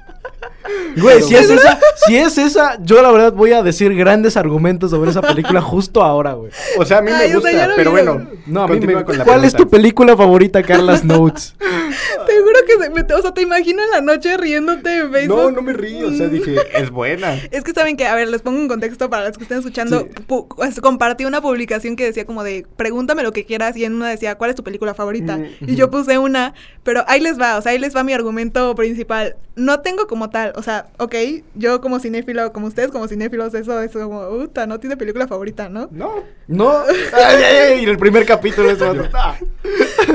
Güey, 0.97 1.23
si 1.23 1.35
es 1.35 1.51
esa, 1.51 1.79
si 2.07 2.17
es 2.17 2.39
esa, 2.39 2.79
yo 2.83 3.03
la 3.03 3.11
verdad 3.11 3.33
voy 3.33 3.53
a 3.53 3.63
decir 3.63 3.95
grandes 3.95 4.37
argumentos 4.37 4.91
sobre 4.91 5.11
esa 5.11 5.23
película 5.23 5.61
justo 5.61 6.03
ahora, 6.03 6.35
güey. 6.35 6.53
O 6.79 6.85
sea, 6.85 6.99
a 6.99 7.03
mí 7.03 7.11
Ay, 7.13 7.31
me 7.31 7.37
o 7.37 7.41
sea, 7.41 7.53
gusta, 7.53 7.73
pero 7.77 7.91
bueno. 7.91 8.27
No, 8.47 8.63
a 8.63 8.69
mí 8.69 8.81
me... 8.81 9.05
con 9.05 9.19
la 9.19 9.25
¿Cuál 9.25 9.45
es 9.45 9.55
tu 9.55 9.69
película 9.69 10.17
favorita, 10.17 10.63
Carlas 10.63 11.05
Notes? 11.05 11.55
Te 11.59 12.41
juro 12.41 12.59
que 12.67 12.85
se 12.85 12.91
me, 12.91 13.15
o 13.15 13.23
sea, 13.23 13.35
te 13.35 13.43
imagino 13.43 13.83
en 13.83 13.91
la 13.91 14.01
noche 14.01 14.37
riéndote 14.37 14.99
en 14.99 15.13
Facebook. 15.13 15.37
No, 15.37 15.51
no 15.51 15.63
me 15.63 15.73
río, 15.73 16.09
o 16.09 16.13
sea, 16.13 16.29
dije, 16.29 16.57
es 16.75 16.91
buena. 16.91 17.35
Es 17.51 17.65
que 17.65 17.73
saben 17.73 17.97
que, 17.97 18.07
a 18.07 18.15
ver, 18.15 18.29
les 18.29 18.43
pongo 18.43 18.59
un 18.59 18.69
contexto 18.69 19.11
para 19.11 19.29
los 19.29 19.37
que 19.37 19.45
estén 19.45 19.59
escuchando. 19.59 20.01
Sí. 20.01 20.25
Pues, 20.27 20.81
compartí 20.81 21.25
una 21.25 21.41
publicación 21.41 21.97
que 21.97 22.05
decía 22.05 22.27
como 22.27 22.45
de, 22.45 22.67
pregúntame 22.77 23.23
lo 23.23 23.33
que 23.33 23.45
quieras, 23.45 23.77
y 23.77 23.85
en 23.85 23.95
una 23.95 24.09
decía, 24.09 24.37
¿cuál 24.37 24.51
es 24.51 24.57
tu 24.57 24.63
película 24.63 24.95
favorita? 24.95 25.37
Mm, 25.39 25.69
Y 25.69 25.77
yo 25.77 25.91
puse 25.91 26.19
una, 26.19 26.55
pero 26.83 27.05
ahí 27.09 27.21
les 27.21 27.41
va, 27.41 27.57
o 27.59 27.63
sea, 27.63 27.73
ahí 27.73 27.79
les 27.79 27.95
va 27.95 28.05
mi 28.05 28.13
argumento 28.13 28.75
principal. 28.75 29.37
No 29.55 29.81
tengo 29.81 30.07
como 30.07 30.31
tal, 30.31 30.52
o 30.57 30.63
sea, 30.63 30.89
ok, 30.99 31.15
yo 31.55 31.81
como 31.81 31.99
cinéfilo, 32.01 32.53
como 32.53 32.67
ustedes 32.67 32.91
como 32.91 33.09
cinéfilos, 33.09 33.55
eso 33.55 33.81
es 33.81 33.93
como, 33.93 34.29
puta, 34.29 34.67
no 34.67 34.79
tiene 34.81 34.97
película 34.97 35.27
favorita, 35.29 35.69
¿no? 35.69 35.89
No. 35.93 36.23
No. 36.49 36.83
Ay, 37.13 37.85
el 37.85 37.99
primer 37.99 38.25
capítulo 38.27 38.71
es 38.71 38.81
otro. 38.81 39.09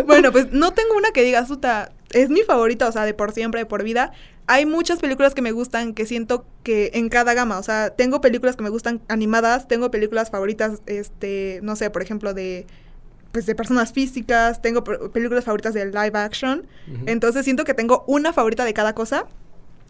Bueno, 0.05 0.31
pues 0.31 0.51
no 0.51 0.73
tengo 0.73 0.95
una 0.95 1.11
que 1.11 1.23
diga, 1.23 1.43
puta, 1.45 1.91
es 2.11 2.29
mi 2.29 2.41
favorita, 2.41 2.87
o 2.87 2.91
sea, 2.91 3.05
de 3.05 3.13
por 3.13 3.31
siempre, 3.31 3.61
de 3.61 3.65
por 3.65 3.83
vida. 3.83 4.11
Hay 4.47 4.65
muchas 4.65 4.99
películas 4.99 5.33
que 5.33 5.41
me 5.41 5.51
gustan 5.51 5.93
que 5.93 6.05
siento 6.05 6.45
que 6.63 6.91
en 6.93 7.09
cada 7.09 7.33
gama, 7.33 7.59
o 7.59 7.63
sea, 7.63 7.89
tengo 7.91 8.21
películas 8.21 8.55
que 8.55 8.63
me 8.63 8.69
gustan 8.69 9.01
animadas, 9.09 9.67
tengo 9.67 9.91
películas 9.91 10.29
favoritas, 10.31 10.81
este, 10.85 11.59
no 11.63 11.75
sé, 11.75 11.89
por 11.89 12.01
ejemplo, 12.01 12.33
de 12.33 12.65
pues 13.33 13.45
de 13.45 13.55
personas 13.55 13.91
físicas, 13.91 14.61
tengo 14.61 14.83
pe- 14.85 15.09
películas 15.09 15.43
favoritas 15.43 15.73
de 15.73 15.85
live 15.87 16.11
action. 16.17 16.65
Entonces 17.05 17.43
siento 17.43 17.65
que 17.65 17.73
tengo 17.73 18.03
una 18.07 18.31
favorita 18.31 18.63
de 18.63 18.73
cada 18.73 18.95
cosa. 18.95 19.25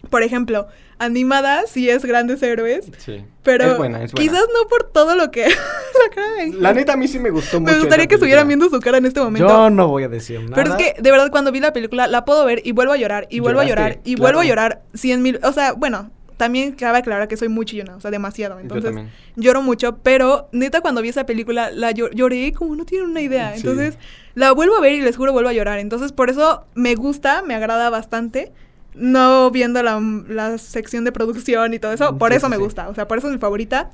Por 0.10 0.24
ejemplo, 0.24 0.68
animada 1.00 1.64
sí 1.68 1.90
es 1.90 2.04
grandes 2.06 2.42
héroes, 2.42 2.90
Sí. 2.98 3.24
pero 3.44 3.72
es 3.72 3.78
buena, 3.78 4.04
es 4.04 4.12
buena. 4.14 4.30
quizás 4.32 4.46
no 4.54 4.68
por 4.68 4.84
todo 4.86 5.16
lo 5.16 5.32
que... 5.32 5.44
la 5.48 6.16
cara 6.16 6.32
de- 6.34 6.54
La 6.54 6.74
neta, 6.74 6.94
a 6.94 6.98
mí 6.98 7.08
sí 7.08 7.20
me 7.20 7.30
gustó 7.30 7.60
mucho. 7.60 7.74
Me 7.74 7.80
gustaría 7.80 8.08
que 8.08 8.16
estuvieran 8.16 8.48
viendo 8.48 8.70
su 8.70 8.80
cara 8.80 8.98
en 8.98 9.06
este 9.06 9.20
momento. 9.20 9.48
Yo 9.48 9.70
no 9.70 9.88
voy 9.88 10.04
a 10.04 10.10
decir 10.10 10.40
nada. 10.42 10.56
Pero 10.56 10.72
es 10.72 10.76
que, 10.76 11.02
de 11.02 11.12
verdad, 11.12 11.30
cuando 11.32 11.52
vi 11.52 11.60
la 11.60 11.74
película, 11.74 12.08
la 12.08 12.26
puedo 12.26 12.46
ver 12.46 12.62
y 12.66 12.72
vuelvo 12.72 12.94
a 12.94 12.98
llorar, 12.98 13.28
y 13.30 13.40
vuelvo 13.40 13.60
a 13.60 13.66
llorar, 13.66 14.00
y 14.04 14.16
claro. 14.16 14.22
vuelvo 14.22 14.40
a 14.42 14.46
llorar 14.46 14.82
cien 14.94 15.22
mil... 15.22 15.40
O 15.44 15.52
sea, 15.54 15.74
bueno, 15.74 16.10
también 16.38 16.74
cabe 16.74 17.00
aclarar 17.00 17.28
que 17.28 17.36
soy 17.38 17.50
muy 17.50 17.66
chillona, 17.66 17.96
o 17.96 18.02
sea, 18.02 18.12
demasiado. 18.12 18.60
Entonces, 18.60 18.96
lloro 19.36 19.62
mucho, 19.62 19.98
pero 20.04 20.50
neta, 20.52 20.82
cuando 20.82 21.02
vi 21.02 21.10
esa 21.10 21.26
película, 21.26 21.72
la 21.72 21.92
llo- 21.92 22.12
lloré 22.14 22.54
como 22.54 22.76
no 22.76 22.86
tienen 22.86 23.10
una 23.10 23.22
idea. 23.22 23.52
Sí. 23.54 23.58
Entonces, 23.62 23.98
la 24.36 24.52
vuelvo 24.52 24.76
a 24.76 24.82
ver 24.82 24.94
y 24.94 25.02
les 25.02 25.18
juro, 25.18 25.34
vuelvo 25.34 25.50
a 25.50 25.54
llorar. 25.54 25.80
Entonces, 25.80 26.12
por 26.12 26.30
eso 26.30 26.66
me 26.76 26.94
gusta, 26.96 27.42
me 27.42 27.56
agrada 27.56 27.90
bastante. 27.90 28.52
No 28.98 29.52
viendo 29.52 29.82
la, 29.84 30.00
la 30.28 30.58
sección 30.58 31.04
de 31.06 31.12
producción 31.12 31.74
y 31.74 31.80
todo 31.80 31.94
eso, 31.94 32.18
por 32.18 32.32
Sí, 32.32 32.38
eso 32.38 32.48
sí, 32.48 32.52
me 32.52 32.58
gusta. 32.58 32.90
O 32.90 32.96
sea, 32.96 33.08
por 33.08 33.18
eso 33.20 33.28
es 33.28 33.34
mi 33.34 33.40
favorita. 33.40 33.92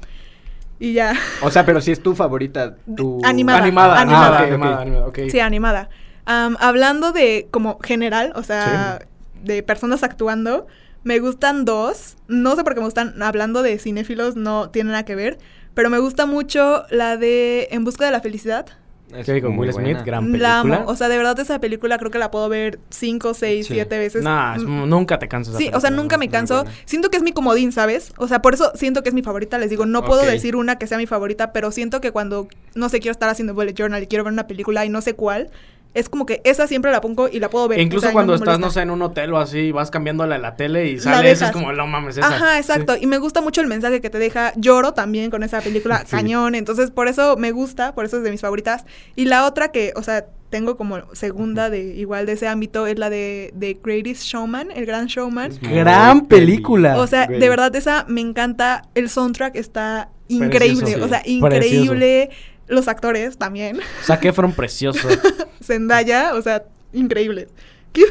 Y 0.80 0.93
ya. 0.93 1.13
O 1.41 1.51
sea, 1.51 1.65
pero 1.65 1.81
si 1.81 1.91
es 1.91 2.01
tu 2.01 2.15
favorita, 2.15 2.75
tu... 2.95 3.21
Animada. 3.23 3.59
Animada, 3.59 3.99
Animada. 4.01 4.01
animada, 4.01 4.39
Ah, 4.39 4.43
ok. 4.45 4.51
animada, 4.53 4.81
animada, 4.81 5.07
ok. 5.07 5.19
Sí, 5.30 5.39
animada. 5.39 5.89
Am, 6.25 6.57
hablando 6.59 7.11
de 7.11 7.47
como 7.51 7.80
general, 7.81 8.31
o 8.35 8.43
sea, 8.43 8.99
de 9.43 9.61
personas 9.63 10.03
actuando, 10.03 10.67
me 11.03 11.19
gustan 11.19 11.65
dos. 11.65 12.15
No 12.27 12.55
sé 12.55 12.63
por 12.63 12.73
qué 12.73 12.80
me 12.80 12.85
gustan, 12.88 13.21
hablando 13.21 13.61
de 13.61 13.77
cinéfilos, 13.80 14.35
no 14.35 14.69
tiene 14.69 14.91
nada 14.91 15.03
que 15.05 15.15
ver. 15.15 15.38
Pero 15.73 15.89
me 15.89 15.99
gusta 15.99 16.25
mucho 16.25 16.84
la 16.89 17.17
de 17.17 17.67
En 17.71 17.84
busca 17.84 18.05
de 18.05 18.11
la 18.11 18.21
felicidad. 18.21 18.67
Es 19.15 19.26
Que 19.26 19.41
con 19.41 19.56
muy 19.56 19.68
Will 19.68 19.73
Smith, 19.76 19.98
gran 20.06 20.31
La 20.40 20.60
amo. 20.60 20.69
película. 20.72 20.91
O 20.91 20.95
sea, 20.95 21.10
de 21.10 21.18
verdad 21.18 21.40
esa 21.40 21.60
película 21.60 21.98
creo 21.98 22.11
que 22.11 22.19
la 22.19 22.31
puedo 22.31 22.49
ver 22.49 22.80
cinco, 22.90 23.34
seis, 23.34 23.68
Sí. 23.68 23.73
siete 23.73 23.98
veces. 23.98 24.23
Nah, 24.23 24.56
es- 24.56 24.64
nunca 24.64 25.19
te 25.19 25.27
cansas. 25.27 25.53
de 25.53 25.60
Sí, 25.60 25.68
esa 25.68 25.77
o 25.77 25.81
sea, 25.81 25.90
nunca 25.91 26.18
me 26.18 26.30
canso. 26.30 26.65
Siento 26.85 27.10
que 27.10 27.18
es 27.18 27.23
mi 27.23 27.31
comodín, 27.31 27.72
¿sabes? 27.72 28.14
O 28.18 28.27
sea, 28.27 28.41
por 28.41 28.53
eso 28.53 28.72
siento 28.76 29.03
que 29.03 29.10
es 29.10 29.15
mi 29.15 29.22
favorita. 29.23 29.57
Les 29.57 29.69
digo, 29.69 29.85
no 29.85 30.03
puedo 30.06 30.23
decir 30.26 30.56
una 30.56 30.77
que 30.77 30.88
sea 30.88 30.98
mi 30.98 31.06
favorita, 31.06 31.53
pero 31.53 31.72
siento 31.72 32.02
que 32.02 32.11
cuando, 32.11 32.48
no 32.76 32.90
sé, 32.90 32.99
quiero 32.99 33.11
estar 33.11 33.30
haciendo 33.30 33.53
bullet 33.53 33.73
journal 33.73 34.02
y 34.03 34.07
quiero 34.07 34.23
ver 34.23 34.34
una 34.34 34.48
película 34.48 34.85
y 34.85 34.90
no 34.90 35.02
sé 35.02 35.14
cuál, 35.14 35.49
es 35.94 36.10
como 36.10 36.26
que 36.26 36.41
esa 36.44 36.68
siempre 36.68 36.91
la 36.91 37.02
pongo 37.02 37.28
y 37.28 37.40
la 37.40 37.49
puedo 37.49 37.68
ver. 37.68 37.80
E 37.80 37.82
o 37.82 37.86
incluso 37.86 38.07
sea, 38.07 38.14
cuando 38.14 38.34
estás, 38.34 38.60
no 38.60 38.72
sé, 38.72 38.82
en 38.82 38.90
un 38.90 39.02
hotel 39.02 39.34
o 39.34 39.38
así, 39.38 39.72
vas 39.72 39.91
cambiándole 39.91 40.38
la 40.40 40.56
tele 40.56 40.88
y 40.88 40.99
sale 40.99 41.32
esa, 41.32 41.48
es 41.48 41.52
como, 41.52 41.72
no 41.72 41.86
mames, 41.86 42.18
esa. 42.18 42.28
Ajá, 42.28 42.57
exacto. 42.57 42.95
Sí. 42.95 43.02
Y 43.03 43.07
me 43.07 43.20
gusta 43.20 43.41
mucho 43.41 43.61
el 43.61 43.68
mensaje 43.68 44.02
que 44.02 44.10
te 44.10 44.18
deja. 44.18 44.53
Lloro 44.56 44.94
también 44.94 45.30
con 45.30 45.44
esa 45.44 45.61
película, 45.61 45.99
Sí. 46.06 46.15
cañón. 46.15 46.56
Entonces, 46.56 46.90
por 46.91 47.07
eso 47.07 47.38
me 47.38 47.52
gusta, 47.52 47.94
por 47.94 48.06
eso 48.06 48.18
es 48.18 48.24
de 48.24 48.32
mis 48.32 48.41
favoritas. 48.41 48.86
Y 49.15 49.26
la 49.26 49.45
otra 49.45 49.72
que, 49.72 49.94
o 49.95 50.02
sea, 50.02 50.26
tengo 50.49 50.78
como 50.78 51.02
segunda 51.15 51.70
de 51.70 51.95
igual 51.95 52.28
de 52.28 52.34
ese 52.34 52.48
ámbito 52.48 52.86
es 52.86 52.99
la 52.99 53.10
de, 53.10 53.52
de 53.56 53.80
Greatest 53.84 54.24
Showman, 54.24 54.70
el 54.72 54.86
gran 54.86 55.07
showman. 55.07 55.52
Gran 55.61 56.28
película. 56.28 56.99
O 56.99 57.07
sea, 57.07 57.26
de 57.28 57.49
verdad 57.49 57.76
esa 57.76 58.06
me 58.07 58.22
encanta. 58.22 58.84
El 58.94 59.10
soundtrack 59.10 59.56
está 59.56 60.10
increíble, 60.28 60.84
Precioso, 60.84 61.06
o 61.06 61.10
sea, 61.10 61.22
increíble. 61.26 62.30
Los 62.68 62.88
actores 62.88 63.38
también. 63.38 63.80
Zac 64.03 64.23
Efron 64.26 64.53
precioso. 64.53 65.07
Zendaya, 65.64 66.34
o 66.35 66.41
sea, 66.41 66.64
increíbles. 66.94 67.49
¿Qué? 67.91 68.03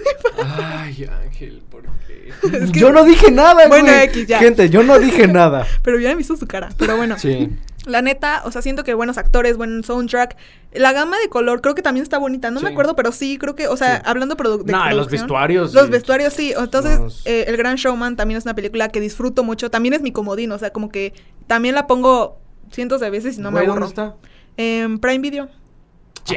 Ay, 0.45 1.09
Ángel, 1.25 1.63
¿por 1.71 1.83
qué? 2.07 2.29
Es 2.57 2.71
que- 2.71 2.79
yo 2.79 2.93
no 2.93 3.05
dije 3.05 3.31
nada, 3.31 3.67
Bueno, 3.69 3.89
güey. 3.93 4.05
X, 4.05 4.27
ya. 4.27 4.39
Gente, 4.39 4.71
yo 4.71 4.83
no 4.83 4.99
dije 4.99 5.27
nada. 5.29 5.67
Pero 5.83 5.97
hubieran 5.97 6.17
visto 6.19 6.37
su 6.37 6.47
cara. 6.47 6.69
Pero 6.79 6.97
bueno. 6.97 7.19
Sí. 7.19 7.51
La 7.85 8.01
neta, 8.01 8.43
o 8.45 8.53
sea, 8.53 8.63
siento 8.63 8.85
que 8.85 8.95
buenos 8.95 9.19
actores, 9.19 9.57
buen 9.57 9.83
soundtrack. 9.83 10.37
La 10.73 10.93
gama 10.93 11.19
de 11.19 11.29
color 11.29 11.61
creo 11.63 11.75
que 11.75 11.83
también 11.83 12.05
está 12.05 12.17
bonita. 12.19 12.53
No 12.53 12.61
me 12.61 12.69
acuerdo, 12.71 12.95
pero 12.95 13.11
sí, 13.11 13.39
creo 13.39 13.57
que, 13.57 13.67
o 13.67 13.77
sea, 13.77 13.97
Sí. 13.97 14.03
hablando 14.07 14.37
produ- 14.37 14.63
de 14.63 14.71
Nah, 14.73 14.93
los 14.93 15.11
vestuarios. 15.11 15.75
Los 15.75 15.87
sí. 15.87 15.91
vestuarios 15.91 16.33
sí. 16.33 16.55
Entonces, 16.57 17.01
Los- 17.01 17.27
eh, 17.27 17.47
El 17.49 17.57
Gran 17.57 17.75
Showman 17.75 18.15
también 18.15 18.39
es 18.39 18.45
una 18.45 18.55
película 18.55 18.89
que 18.91 19.01
disfruto 19.01 19.43
mucho. 19.43 19.69
También 19.69 19.95
es 19.95 20.01
mi 20.01 20.13
comodín, 20.13 20.53
o 20.53 20.59
sea, 20.61 20.71
como 20.71 20.91
que 20.91 21.13
también 21.49 21.75
la 21.75 21.89
pongo 21.89 22.39
cientos 22.71 23.01
de 23.01 23.11
veces 23.11 23.37
y 23.37 23.41
no 23.41 23.51
me 23.51 23.59
aburro. 23.59 23.75
¿Dónde 23.81 23.89
está? 23.89 24.15
En 24.57 24.99
Prime 24.99 25.19
Video. 25.19 25.49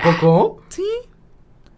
¿A 0.01 0.11
poco? 0.19 0.61
Sí. 0.69 0.83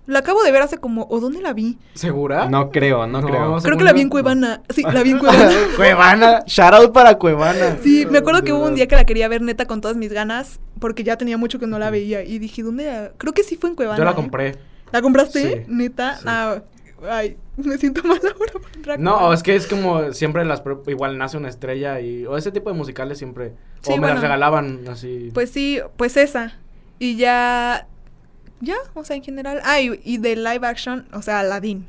La 0.06 0.20
acabo 0.20 0.42
de 0.42 0.52
ver 0.54 0.62
hace 0.62 0.78
como, 0.78 1.06
¿o 1.10 1.20
dónde 1.20 1.42
la 1.42 1.52
vi? 1.52 1.78
¿Segura? 1.94 2.48
No 2.48 2.72
creo, 2.72 3.06
no, 3.08 3.20
No, 3.20 3.28
creo. 3.28 3.58
Creo 3.62 3.78
que 3.78 3.84
la 3.84 3.92
vi 3.92 4.00
en 4.02 4.10
Cuevana. 4.10 4.62
Sí, 4.70 4.82
la 4.84 5.04
vi 5.04 5.12
en 5.12 5.18
Cuevana. 5.20 5.52
Cuevana. 5.76 6.44
Shout 6.46 6.74
out 6.74 6.94
para 6.94 7.16
Cuevana. 7.18 7.78
Sí, 7.84 8.08
me 8.10 8.20
acuerdo 8.20 8.42
que 8.44 8.54
hubo 8.54 8.66
un 8.66 8.76
día 8.76 8.88
que 8.88 8.96
la 8.96 9.04
quería 9.06 9.28
ver 9.28 9.42
neta 9.42 9.66
con 9.66 9.82
todas 9.82 9.98
mis 9.98 10.14
ganas, 10.14 10.62
porque 10.80 11.04
ya 11.04 11.18
tenía 11.18 11.38
mucho 11.38 11.60
que 11.60 11.68
no 11.68 11.78
la 11.78 11.90
veía. 11.90 12.24
Y 12.24 12.40
dije, 12.40 12.64
¿dónde? 12.64 12.86
la-?" 12.86 13.12
Creo 13.18 13.34
que 13.34 13.44
sí 13.44 13.58
fue 13.58 13.70
en 13.70 13.76
Cuevana. 13.76 13.98
Yo 13.98 14.06
la 14.06 14.12
¿eh? 14.12 14.16
compré. 14.16 14.56
¿La 14.94 15.02
compraste? 15.02 15.66
Sí, 15.66 15.66
Neta. 15.68 16.16
sí. 16.20 16.24
Ah, 16.26 16.62
ay, 17.10 17.38
me 17.58 17.78
siento 17.78 18.02
mal 18.04 18.20
ahora 18.24 18.52
por 18.54 18.62
entrar. 18.76 19.00
No, 19.00 19.34
es 19.34 19.44
que 19.44 19.56
es 19.56 19.68
como 19.68 20.14
siempre 20.14 20.44
las 20.46 20.62
igual 20.88 21.18
nace 21.18 21.38
una 21.38 21.50
estrella 21.50 22.00
y 22.00 22.26
o 22.26 22.38
ese 22.38 22.52
tipo 22.52 22.70
de 22.72 22.78
musicales 22.78 23.18
siempre 23.18 23.54
Sí, 23.82 23.92
o 23.92 23.96
me 23.96 24.00
bueno. 24.00 24.16
las 24.16 24.22
regalaban 24.24 24.82
así. 24.90 25.32
Pues 25.34 25.50
sí, 25.52 25.80
pues 25.98 26.18
esa. 26.18 26.58
Y 27.00 27.18
ya. 27.18 27.88
Ya, 28.60 28.76
o 28.96 29.04
sea, 29.04 29.16
en 29.16 29.24
general. 29.24 29.62
Ah, 29.64 29.80
y, 29.82 30.00
y 30.04 30.18
de 30.18 30.36
live 30.36 30.66
action, 30.66 31.06
o 31.14 31.22
sea, 31.22 31.42
Aladdin. 31.42 31.86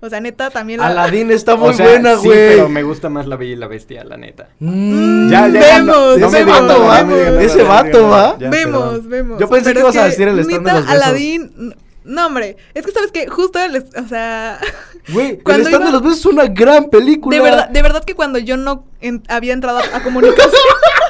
O 0.00 0.08
sea, 0.10 0.20
neta, 0.20 0.50
también 0.50 0.78
la. 0.80 0.86
Aladdin 0.86 1.30
está 1.32 1.56
muy 1.56 1.70
O 1.70 1.72
sea, 1.72 1.86
buena, 1.88 2.16
sí, 2.16 2.26
güey. 2.28 2.38
pero 2.50 2.68
me 2.68 2.82
gusta 2.84 3.08
más 3.08 3.26
La 3.26 3.36
Bella 3.36 3.52
y 3.52 3.56
la 3.56 3.66
Bestia, 3.66 4.04
la 4.04 4.16
neta. 4.16 4.48
Mm, 4.60 5.30
Ya, 5.30 5.48
ya, 5.48 5.60
vemos, 5.60 6.18
no 6.18 6.30
me 6.30 6.38
ese 6.38 6.44
vato 6.44 6.82
va, 6.84 7.42
ese 7.42 7.62
vato 7.64 8.08
va. 8.08 8.36
Vemos, 8.36 8.52
perdón. 9.00 9.08
vemos. 9.08 9.40
Yo 9.40 9.48
pensé 9.48 9.70
Pero 9.70 9.74
que 9.74 9.80
ibas 9.80 9.96
a 9.96 10.04
decir 10.06 10.28
el 10.28 10.38
stand 10.40 10.52
de 10.66 10.72
neta, 10.72 10.74
los 10.80 10.86
besos. 10.88 11.02
Aladdin. 11.06 11.74
No, 12.04 12.26
hombre. 12.26 12.56
Es 12.74 12.84
que 12.84 12.92
sabes 12.92 13.12
que 13.12 13.26
justo, 13.28 13.58
les- 13.68 13.94
o 13.96 14.08
sea. 14.08 14.58
Güey, 15.08 15.30
el 15.30 15.42
Cuando 15.42 15.64
stand 15.68 15.82
iba- 15.82 15.86
de 15.86 15.92
los 15.92 16.02
besos 16.02 16.18
es 16.20 16.26
una 16.26 16.46
gran 16.46 16.88
película. 16.90 17.36
De 17.36 17.42
verdad, 17.42 17.68
de 17.68 17.82
verdad 17.82 18.04
que 18.04 18.14
cuando 18.14 18.38
yo 18.38 18.56
no 18.56 18.84
en- 19.00 19.22
había 19.28 19.52
entrado 19.52 19.78
a, 19.78 19.96
a 19.96 20.02
comunicación. 20.02 20.52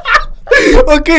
ok, 0.87 1.11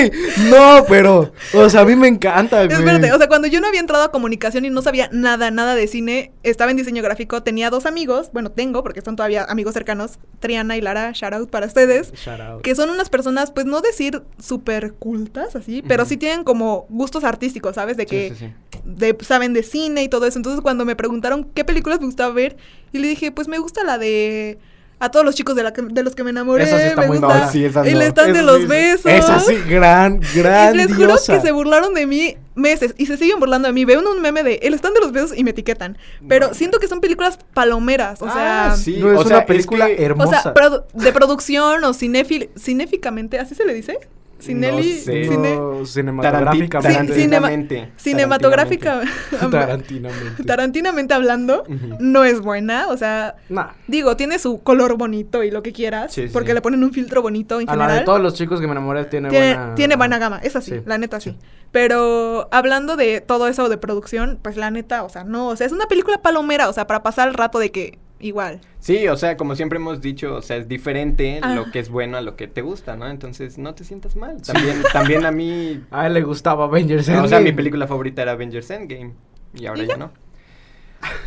no, 0.49 0.86
pero, 0.88 1.32
o 1.53 1.70
sea, 1.70 1.82
a 1.82 1.86
mí 1.86 1.95
me 1.95 2.07
encanta, 2.07 2.65
güey. 2.65 2.78
Espérate, 2.78 3.11
o 3.11 3.18
sea, 3.18 3.28
cuando 3.28 3.48
yo 3.48 3.61
no 3.61 3.68
había 3.68 3.80
entrado 3.80 4.03
a 4.03 4.11
comunicación 4.11 4.65
y 4.65 4.70
no 4.70 4.82
sabía 4.82 5.10
nada, 5.11 5.52
nada 5.52 5.76
de 5.76 5.88
cine, 5.88 6.32
estaba 6.44 6.72
en 6.72 6.78
diseño 6.78 7.03
gráfico, 7.03 7.44
tenía 7.44 7.70
dos 7.70 7.86
amigos, 7.86 8.30
bueno, 8.34 8.52
tengo, 8.52 8.84
porque 8.84 9.02
son 9.02 9.15
todavía 9.15 9.44
amigos 9.44 9.74
cercanos, 9.74 10.20
Triana 10.40 10.78
y 10.78 10.82
Lara, 10.82 11.11
shout 11.14 11.34
out 11.34 11.49
para 11.49 11.65
ustedes, 11.68 12.11
Shout 12.14 12.40
out. 12.41 12.61
que 12.61 12.76
son 12.76 12.90
unas 12.90 13.10
personas, 13.10 13.52
pues 13.52 13.65
no 13.65 13.82
decir 13.82 14.24
súper 14.40 14.94
cultas, 14.94 15.56
así, 15.56 15.84
pero 15.88 16.06
sí 16.06 16.18
tienen 16.18 16.44
como 16.44 16.86
gustos 16.90 17.24
artísticos, 17.24 17.76
¿sabes? 17.76 17.98
De 17.98 18.06
que 18.06 18.30
Sí, 18.30 18.36
sí, 18.40 18.45
sí. 18.48 18.80
de- 18.86 19.18
saben 19.22 19.53
de 19.53 19.64
cine 19.64 20.03
y 20.03 20.10
todo 20.10 20.26
eso. 20.26 20.38
Entonces, 20.40 20.61
cuando 20.61 20.86
me 20.86 20.95
preguntaron 20.95 21.44
qué 21.53 21.64
películas 21.64 21.99
me 21.99 22.06
gustaba 22.06 22.34
ver, 22.34 22.57
y 22.91 22.99
le 22.99 23.07
dije, 23.07 23.32
pues 23.32 23.48
me 23.48 23.57
gusta 23.57 23.84
la 23.84 23.98
de... 23.98 24.57
A 24.99 25.11
todos 25.11 25.26
los 25.26 25.36
chicos 25.36 25.56
de, 25.56 25.64
la 25.64 25.74
que- 25.74 25.82
de 25.82 26.02
los 26.03 26.15
que 26.15 26.24
me 26.24 26.30
enamoré, 26.30 26.64
Esa 26.64 26.78
sí 26.80 26.86
está 26.88 27.02
me 27.02 27.07
muy 27.07 27.18
gusta 27.18 27.28
buena. 27.34 27.52
Sí, 27.52 27.65
esa 27.65 27.82
el 27.86 27.95
no. 27.95 28.02
stand 28.06 28.28
de 28.34 28.40
Esa 28.40 28.41
los 28.44 28.56
sí, 28.57 28.61
sí. 28.61 28.68
besos. 28.68 29.06
Esa 29.11 29.40
sí, 29.41 29.56
gran, 29.68 30.22
Y 30.34 30.38
gran 30.40 30.78
les 30.78 30.95
juro 30.95 31.15
que 31.28 31.41
se 31.41 31.52
burlaron 31.52 31.94
de 31.94 32.06
mí 32.07 32.38
meses 32.56 32.94
y 32.98 33.06
se 33.07 33.18
siguen 33.18 33.40
burlando 33.40 33.68
de 33.68 33.74
mí. 33.74 33.84
Veo 33.84 33.99
un 34.10 34.22
meme 34.22 34.44
de 34.44 34.60
el 34.64 34.74
stand 34.76 34.94
de 34.95 35.02
los 35.02 35.11
besos 35.11 35.38
y 35.38 35.44
me 35.44 35.49
etiquetan. 35.52 35.98
Pero 36.30 36.49
No. 36.49 36.53
siento 36.53 36.80
que 36.80 36.88
son 36.88 37.02
películas 37.02 37.38
palomeras, 37.53 38.22
o 38.22 38.32
sea, 38.32 38.72
Ah, 38.72 38.76
sí, 38.78 38.98
No, 38.99 39.11
es 39.11 39.20
o 39.20 39.24
sea, 39.24 39.28
una 39.28 39.40
es 39.40 39.45
película 39.45 39.88
que- 39.88 40.02
o 40.02 40.06
hermosa. 40.06 40.41
sea, 40.41 40.53
produ- 40.53 40.84
de 40.94 41.11
producción 41.11 41.84
o 41.84 41.94
cinéfil, 41.94 42.49
cinéficamente, 42.57 43.40
¿así 43.40 43.56
se 43.56 43.65
le 43.65 43.74
dice? 43.74 43.98
Cineli, 44.44 44.94
No 44.94 44.99
sé. 45.03 45.24
cine- 45.26 45.56
No, 45.56 45.86
cinematográficamente. 45.86 47.14
Cinema- 47.14 47.49
cinematográfica, 47.98 49.02
Tarantinamente. 49.52 50.44
tarantinamente 50.44 51.14
hablando, 51.14 51.64
no 51.99 52.24
es 52.24 52.41
buena, 52.41 52.88
o 52.90 52.98
sea, 52.98 53.36
Nah. 53.49 53.70
digo, 53.88 54.15
tiene 54.18 54.40
su 54.40 54.61
color 54.64 54.98
bonito 54.98 55.44
y 55.44 55.52
lo 55.52 55.64
que 55.64 55.72
quieras, 55.74 56.14
Sí, 56.14 56.28
porque 56.32 56.49
sí. 56.49 56.56
le 56.56 56.61
ponen 56.61 56.84
un 56.84 56.91
filtro 56.94 57.22
bonito 57.22 57.60
en 57.60 57.70
A 57.70 57.76
la 57.76 57.84
general. 57.86 57.99
de 57.99 58.06
todos 58.06 58.22
los 58.22 58.34
chicos 58.34 58.60
que 58.60 58.68
me 58.68 58.72
enamoré 58.74 59.06
tiene, 59.06 59.30
tiene, 59.30 59.56
buena... 59.56 59.76
tiene 59.76 59.95
buena 59.95 60.18
gama, 60.20 60.40
es 60.44 60.56
así, 60.56 60.72
Sí. 60.72 60.82
la 60.86 60.98
neta 60.98 61.20
sí. 61.20 61.38
Pero 61.72 62.48
hablando 62.52 62.95
de 62.95 63.20
todo 63.22 63.48
eso 63.48 63.68
de 63.68 63.78
producción, 63.78 64.40
pues 64.41 64.57
la 64.57 64.70
neta, 64.70 65.03
o 65.03 65.10
sea, 65.10 65.24
no, 65.24 65.48
o 65.48 65.56
sea, 65.56 65.65
es 65.65 65.74
una 65.74 65.88
película 65.88 66.22
palomera, 66.22 66.70
o 66.70 66.74
sea, 66.74 66.86
para 66.86 67.02
pasar 67.02 67.28
el 67.28 67.34
rato 67.34 67.57
de 67.60 67.72
que 67.72 67.98
igual. 68.24 68.60
Sí, 68.80 69.08
o 69.08 69.16
sea, 69.16 69.38
como 69.38 69.56
siempre 69.56 69.78
hemos 69.78 70.02
dicho, 70.02 70.36
o 70.36 70.41
sea, 70.41 70.58
es 70.58 70.68
diferente 70.68 71.40
Ah. 71.41 71.54
lo 71.56 71.72
que 71.72 71.80
es 71.80 71.90
bueno 71.90 72.18
a 72.18 72.22
lo 72.22 72.36
que 72.36 72.48
te 72.48 72.62
gusta, 72.62 72.95
¿no? 72.95 73.08
Entonces, 73.10 73.58
no 73.58 73.76
te 73.76 73.84
sientas 73.84 74.16
mal. 74.16 74.41
También, 74.41 74.82
también 74.91 75.26
a 75.26 75.32
mí, 75.32 75.84
A 75.91 76.08
él 76.08 76.14
le 76.16 76.22
gustaba 76.22 76.66
Avengers 76.66 77.04
o 77.04 77.12
sea, 77.12 77.20
Endgame. 77.24 77.44
mi 77.44 77.52
película 77.54 77.88
favorita 77.88 78.22
era 78.22 78.32
Avengers 78.32 78.70
Endgame. 78.72 79.14
Y 79.54 79.66
ahora 79.68 79.84
¿Y 79.84 79.88
ya 79.88 79.98
no. 79.98 80.12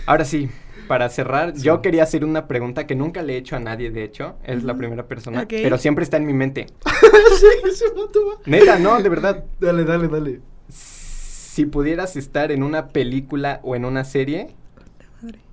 Ahora 0.06 0.24
sí, 0.24 0.48
para 0.88 1.08
cerrar, 1.10 1.54
yo 1.54 1.82
quería 1.82 2.02
hacer 2.02 2.24
una 2.24 2.48
pregunta 2.48 2.86
que 2.86 2.94
nunca 2.94 3.22
le 3.22 3.34
he 3.34 3.36
hecho 3.36 3.56
a 3.56 3.60
nadie, 3.60 3.90
de 3.90 4.04
hecho. 4.04 4.36
Es 4.44 4.64
la 4.64 4.74
primera 4.74 5.06
persona, 5.06 5.42
Ok. 5.42 5.48
pero 5.50 5.76
siempre 5.78 6.02
está 6.02 6.16
en 6.16 6.26
mi 6.26 6.32
mente. 6.32 6.66
sí, 7.38 7.84
va. 7.94 8.40
Neta, 8.46 8.78
no, 8.78 9.00
de 9.02 9.08
verdad. 9.08 9.44
Dale, 9.60 9.84
dale, 9.84 10.08
dale. 10.08 10.40
Si 10.70 11.66
pudieras 11.66 12.16
estar 12.16 12.52
en 12.52 12.62
una 12.62 12.88
película 12.88 13.60
o 13.62 13.76
en 13.76 13.84
una 13.84 14.04
serie. 14.04 14.48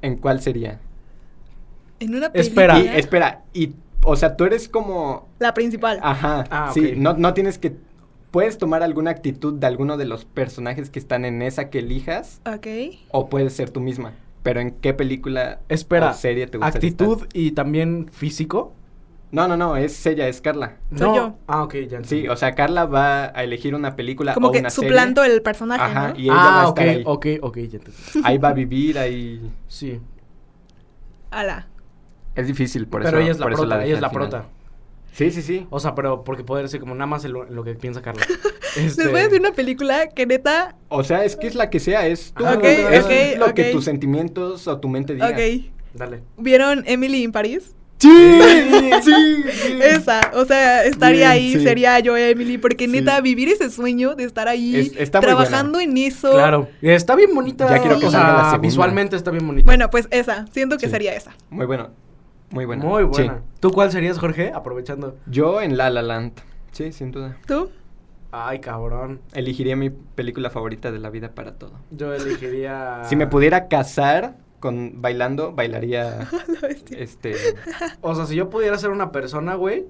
¿en 0.01 0.17
cuál 0.17 0.41
sería? 0.41 0.79
En 2.03 2.15
una 2.15 2.27
Espera. 2.33 2.79
Y, 2.79 2.87
espera, 2.87 3.43
y, 3.53 3.73
o 4.03 4.15
sea, 4.15 4.35
tú 4.35 4.43
eres 4.45 4.67
como 4.69 5.29
La 5.39 5.53
principal. 5.53 5.99
Ajá, 6.03 6.43
Ah, 6.51 6.71
sí, 6.73 6.93
no, 6.97 7.13
no 7.13 7.33
tienes 7.33 7.57
que... 7.57 7.75
Puedes 8.31 8.57
tomar 8.57 8.81
alguna 8.81 9.11
actitud 9.11 9.53
de 9.53 9.67
alguno 9.67 9.95
de 9.95 10.05
los 10.05 10.25
personajes 10.25 10.89
que 10.89 10.97
están 10.99 11.23
en 11.23 11.41
esa 11.43 11.69
que 11.69 11.79
elijas 11.79 12.41
Ok. 12.51 12.65
o 13.11 13.29
puedes 13.29 13.53
ser 13.53 13.69
tú 13.69 13.79
misma. 13.79 14.13
Pero 14.41 14.59
¿en 14.59 14.71
qué 14.71 14.93
película 14.93 15.59
Espera, 15.69 16.09
o 16.09 16.13
serie 16.13 16.47
te 16.47 16.57
gustaría 16.57 16.89
actitud 16.89 17.13
estar? 17.13 17.29
y 17.33 17.51
también 17.51 18.09
físico. 18.11 18.73
No, 19.31 19.47
no, 19.47 19.55
no, 19.55 19.77
es 19.77 20.05
ella, 20.05 20.27
es 20.27 20.41
Carla. 20.41 20.77
Soy 20.95 21.07
no. 21.07 21.15
yo. 21.15 21.35
Ah, 21.47 21.63
ok, 21.63 21.75
ya 21.89 22.03
Sí, 22.03 22.27
o 22.27 22.35
sea, 22.35 22.53
Carla 22.55 22.85
va 22.85 23.25
a 23.35 23.43
elegir 23.43 23.73
una 23.73 23.95
película 23.95 24.33
Como 24.33 24.49
o 24.49 24.51
que 24.51 24.59
una 24.59 24.69
suplanto 24.69 25.21
serie. 25.21 25.35
el 25.37 25.41
personaje, 25.43 25.83
Ajá, 25.83 26.09
¿no? 26.09 26.19
y 26.19 26.23
ella 26.25 26.33
va 26.33 26.41
Ah, 26.43 26.61
a 26.63 26.67
ok, 26.69 26.79
estar 26.79 26.95
ahí. 26.97 27.03
ok, 27.05 27.25
ok, 27.41 27.57
ya 27.57 27.77
entendí. 27.77 27.91
Ahí 28.23 28.37
va 28.37 28.49
a 28.49 28.53
vivir, 28.53 28.97
ahí... 28.99 29.41
Sí. 29.67 29.99
Ala. 31.31 31.67
Es 32.35 32.47
difícil, 32.47 32.87
por 32.87 33.01
pero 33.03 33.17
eso 33.17 33.23
ella 33.23 33.31
es 33.31 33.39
la 33.39 33.45
prota, 33.47 33.85
ella 33.85 33.95
es 33.95 34.01
la 34.01 34.09
final. 34.09 34.29
prota. 34.29 34.45
Sí, 35.13 35.29
sí, 35.29 35.43
sí. 35.43 35.67
O 35.69 35.79
sea, 35.79 35.93
pero 35.93 36.23
porque 36.23 36.43
poder 36.43 36.67
ser 36.69 36.79
como 36.79 36.95
nada 36.95 37.05
más 37.05 37.23
en 37.23 37.33
lo, 37.33 37.45
en 37.47 37.53
lo 37.55 37.63
que 37.63 37.75
piensa 37.75 38.01
Carla. 38.01 38.25
Les 38.75 38.85
Este, 38.97 39.07
voy 39.09 39.19
a 39.19 39.23
decir 39.25 39.39
una 39.39 39.51
película 39.51 40.07
que 40.09 40.25
neta... 40.25 40.75
O 40.89 41.03
sea, 41.03 41.23
es 41.23 41.35
que 41.35 41.45
es 41.45 41.53
la 41.53 41.69
que 41.69 41.79
sea, 41.79 42.07
es 42.07 42.33
tú, 42.35 42.43
Ah, 42.45 42.53
Ok, 42.55 42.63
es 42.63 43.37
lo 43.37 43.53
que 43.53 43.65
tus 43.65 43.85
sentimientos 43.85 44.67
o 44.67 44.79
tu 44.79 44.89
mente 44.89 45.13
diga. 45.13 45.29
Ok. 45.29 45.37
Dale. 45.93 46.23
¿Vieron 46.37 46.83
Emily 46.87 47.23
in 47.23 47.31
París? 47.31 47.75
Sí, 48.03 48.09
sí, 49.01 49.43
sí. 49.51 49.79
Esa, 49.81 50.31
o 50.33 50.43
sea, 50.45 50.83
estaría 50.83 51.31
Bien, 51.31 51.31
ahí, 51.31 51.53
sí. 51.53 51.63
sería 51.63 51.99
yo 51.99 52.17
Emily, 52.17 52.57
porque 52.57 52.85
Sí. 52.85 52.91
neta, 52.91 53.21
vivir 53.21 53.47
ese 53.49 53.69
sueño 53.69 54.15
de 54.15 54.25
estar 54.25 54.47
ahí 54.49 54.75
Es- 54.75 54.95
está 54.97 55.19
muy 55.19 55.27
trabajando 55.27 55.79
en 55.79 55.95
eso. 55.97 56.31
Claro. 56.31 56.67
Está 56.81 57.15
bien 57.15 57.33
bonita. 57.33 57.69
Ya 57.69 57.79
quiero 57.81 57.99
que 57.99 58.09
salga 58.09 58.33
la 58.33 58.37
segunda. 58.45 58.57
visualmente 58.57 59.15
está 59.15 59.31
bien 59.31 59.45
bonita. 59.47 59.65
Bueno, 59.65 59.89
pues 59.89 60.07
esa, 60.11 60.45
siento 60.51 60.77
que 60.77 60.87
Sí. 60.87 60.91
sería 60.91 61.13
esa. 61.15 61.31
Muy 61.49 61.65
bueno. 61.65 61.91
Muy 62.53 62.65
buena. 62.65 62.83
Muy 62.85 63.03
buena. 63.03 63.33
Sí. 63.35 63.43
¿Tú 63.59 63.71
cuál 63.71 63.91
serías, 63.91 64.19
Jorge? 64.19 64.51
Aprovechando. 64.53 65.17
Yo 65.27 65.61
en 65.61 65.75
La 65.77 65.89
La 65.89 66.01
Land. 66.01 66.33
Sí, 66.71 66.91
sin 66.91 67.11
duda. 67.11 67.35
¿Tú? 67.47 67.69
Ay, 68.31 68.59
cabrón. 68.59 69.21
Elegiría 69.33 69.75
mi 69.75 69.89
película 69.89 70.49
favorita 70.49 70.91
de 70.91 70.99
la 70.99 71.09
vida 71.09 71.31
para 71.35 71.55
todo. 71.55 71.73
Yo 71.91 72.13
elegiría. 72.13 73.01
Si 73.09 73.15
me 73.15 73.27
pudiera 73.27 73.67
casar 73.67 74.37
con 74.59 75.01
bailando, 75.01 75.51
bailaría 75.53 76.27
este 76.97 77.35
O 78.01 78.15
sea, 78.15 78.25
si 78.25 78.35
yo 78.35 78.49
pudiera 78.49 78.77
ser 78.77 78.91
una 78.91 79.11
persona, 79.11 79.55
güey. 79.55 79.85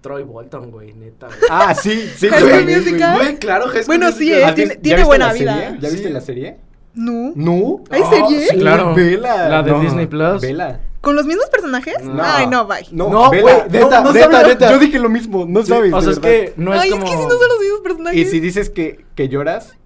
Troy 0.00 0.22
Bolton, 0.22 0.70
güey, 0.70 0.92
neta. 0.92 1.28
güey. 1.28 1.38
Ah, 1.50 1.74
sí, 1.74 2.06
sí. 2.14 2.28
Güey, 2.28 2.42
güey. 2.42 2.76
Musical. 2.76 3.16
Güey, 3.18 3.38
claro, 3.38 3.68
High 3.68 3.84
Bueno, 3.86 4.12
sí, 4.12 4.30
eh, 4.32 4.44
¿Has 4.44 4.54
tiene- 4.54 4.76
tiene 4.76 5.02
buena 5.04 5.32
vida. 5.32 5.54
serie? 5.58 5.78
¿Ya 5.80 5.88
viste 5.88 6.10
la 6.10 6.20
serie? 6.20 6.56
¿No? 6.94 7.32
¿No? 7.34 7.82
¿Hay 7.90 8.02
serie? 8.04 8.40
Sí, 8.50 8.56
claro. 8.58 8.94
Vela. 8.94 9.48
La 9.48 9.62
de 9.62 9.70
No, 9.72 9.80
Disney 9.80 10.06
Plus. 10.06 10.42
Vela. 10.42 10.80
¿Con 11.04 11.14
los 11.16 11.26
mismos 11.26 11.46
personajes? 11.50 12.02
No. 12.02 12.22
Ay, 12.24 12.46
no, 12.46 12.66
bye. 12.66 12.86
No, 12.90 13.08
No, 13.10 13.28
güey, 13.28 13.42
neta, 13.70 14.00
no, 14.00 14.06
no 14.06 14.12
neta, 14.12 14.30
sabes. 14.30 14.48
neta. 14.48 14.70
Yo 14.72 14.78
dije 14.78 14.98
lo 14.98 15.08
mismo, 15.08 15.44
no 15.48 15.62
Sí, 15.62 15.68
sabes. 15.68 15.92
O 15.92 16.00
sea, 16.00 16.12
es 16.12 16.18
que 16.18 16.54
no 16.56 16.74
es 16.74 16.80
Ay, 16.80 16.90
como. 16.90 17.04
es 17.04 17.10
que 17.10 17.16
si 17.16 17.22
no 17.22 17.30
son 17.30 17.48
los 17.48 17.58
mismos 17.60 17.80
personajes. 17.82 18.18
Y 18.20 18.24
si 18.24 18.40
dices 18.40 18.70
que, 18.70 19.04
que 19.14 19.28
lloras, 19.28 19.76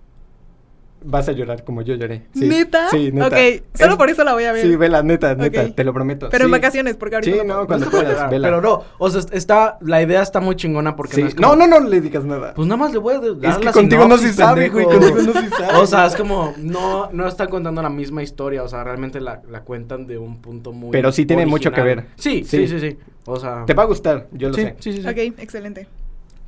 vas 1.05 1.29
a 1.29 1.33
llorar 1.33 1.65
como 1.65 1.83
yo 1.83 1.95
lloré. 1.95 2.27
Sí. 2.35 2.47
¿Neta? 2.49 2.89
Sí, 2.91 3.11
neta. 3.13 3.27
Ok, 3.29 3.35
solo 3.75 3.93
Es- 3.93 3.97
por 3.99 4.11
eso 4.11 4.25
la 4.25 4.33
voy 4.35 4.45
a 4.45 4.53
ver. 4.53 4.63
Sí, 4.67 4.77
vela, 4.77 5.03
neta, 5.03 5.35
neta, 5.35 5.73
te 5.75 5.85
lo 5.85 5.93
prometo. 5.95 6.29
Pero 6.31 6.45
en 6.47 6.51
vacaciones, 6.51 6.97
porque 6.97 7.17
ahorita 7.17 7.41
Sí, 7.43 7.47
no 7.47 7.67
cuando 7.67 7.87
puedas, 7.91 8.15
pero, 8.17 8.31
vela. 8.31 8.49
pero 8.49 8.61
no, 8.61 8.83
o 8.99 9.11
sea, 9.11 9.23
está, 9.33 9.79
la 9.81 10.03
idea 10.03 10.23
está 10.23 10.41
muy 10.41 10.57
chingona 10.57 10.97
porque 10.97 11.15
Sí. 11.17 11.23
no 11.23 11.29
es 11.29 11.35
como- 11.35 11.55
No, 11.55 11.67
no, 11.67 11.81
no 11.81 11.89
le 11.89 12.01
digas 12.01 12.25
nada. 12.25 12.55
Pues 12.55 12.67
nada 12.67 12.77
más 12.79 12.93
le 12.93 12.99
voy 12.99 13.15
a 13.15 13.19
dar 13.21 13.53
es 13.53 13.59
que 13.59 13.65
la 13.65 13.73
contigo 13.73 14.09
no 14.09 14.19
se 14.19 14.33
sabe, 14.33 14.69
güey, 14.69 14.85
contigo 14.87 15.17
no 15.23 15.33
se 15.41 15.49
sabe. 15.51 15.79
O 15.79 15.87
sea, 15.87 16.07
es 16.07 16.17
como, 16.17 16.55
no, 16.59 17.11
no 17.13 17.27
está 17.29 17.47
contando 17.49 17.81
la 17.83 17.91
misma 17.91 18.23
historia, 18.23 18.63
o 18.63 18.69
sea, 18.69 18.83
realmente 18.85 19.21
la, 19.21 19.41
la 19.51 19.61
cuentan 19.63 20.07
de 20.07 20.19
un 20.19 20.41
punto 20.43 20.73
muy 20.73 20.91
Pero 20.91 21.13
sí 21.13 21.25
tiene 21.27 21.47
mucho 21.47 21.73
que 21.73 21.81
ver. 21.83 22.07
Sí, 22.17 22.45
sí, 22.45 22.67
Sí. 22.67 22.81
sí, 22.81 22.81
sí, 22.91 22.99
o 23.25 23.39
sea... 23.39 23.65
Te 23.67 23.75
va 23.75 23.85
a 23.85 23.87
gustar, 23.87 24.27
yo 24.33 24.49
lo 24.49 24.55
sí, 24.55 24.63
sé. 24.63 24.77
sí, 24.81 24.93
sí, 24.95 25.03
sí. 25.03 25.09
Ok, 25.09 25.17
excelente. 25.41 25.87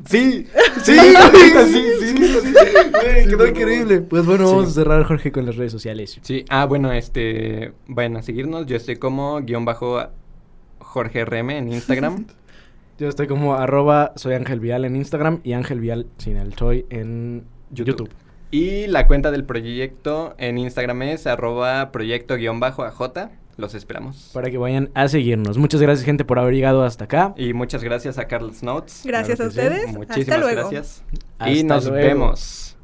Sí, 0.05 0.45
sí, 0.83 0.95
sí, 0.95 2.17
sí, 2.17 3.27
quedó 3.27 3.47
increíble. 3.47 4.01
Pues 4.01 4.25
bueno, 4.27 4.45
Sí. 4.47 4.53
vamos 4.53 4.69
a 4.69 4.73
cerrar 4.73 5.03
Jorge 5.05 5.31
con 5.31 5.45
las 5.45 5.55
redes 5.55 5.71
sociales. 5.71 6.19
Sí, 6.21 6.45
ah, 6.49 6.65
bueno, 6.65 6.91
este, 6.91 7.73
vayan 7.87 8.17
a 8.17 8.21
seguirnos. 8.21 8.67
Yo 8.67 8.75
estoy 8.75 8.97
como 8.97 9.41
guion 9.41 9.65
bajo 9.65 9.99
Jorge 10.79 11.25
RM 11.25 11.49
en 11.57 11.73
Instagram. 11.73 12.27
Yo 12.99 13.07
estoy 13.09 13.27
como 13.27 13.55
arroba 13.55 14.13
soy 14.15 14.33
Ángel 14.33 14.59
Vial 14.59 14.83
en 14.85 14.95
Instagram 14.95 15.39
y 15.43 15.53
Ángel 15.53 15.79
Vial 15.79 16.07
sin 16.17 16.37
el 16.37 16.53
soy 16.55 16.85
en 16.89 17.43
YouTube. 17.71 18.09
Y 18.51 18.87
la 18.87 19.07
cuenta 19.07 19.31
del 19.31 19.43
proyecto 19.43 20.35
en 20.37 20.57
Instagram 20.57 21.01
es 21.03 21.27
arroba 21.27 21.91
proyecto 21.91 22.35
guion 22.35 22.59
bajo 22.59 22.83
AJ. 22.83 23.29
Los 23.57 23.73
esperamos. 23.73 24.29
Para 24.33 24.51
que 24.51 24.57
vayan 24.59 24.91
a 24.93 25.07
seguirnos. 25.07 25.57
Muchas 25.57 25.81
gracias 25.81 26.05
gente 26.05 26.23
por 26.23 26.37
haber 26.37 26.53
llegado 26.53 26.83
hasta 26.83 27.05
acá. 27.05 27.33
Y 27.37 27.53
muchas 27.53 27.83
gracias 27.83 28.19
a 28.19 28.27
Carlos 28.27 28.61
Notes. 28.61 29.01
Gracias 29.03 29.37
Claro 29.37 29.49
a 29.49 29.53
sí. 29.53 29.59
ustedes. 29.59 29.93
Muchísimas 29.97 30.19
Hasta 30.29 30.37
luego. 30.37 30.69
gracias. 30.69 31.03
Hasta 31.39 31.51
y 31.51 31.63
nos 31.63 31.85
luego. 31.87 32.07
vemos. 32.07 32.76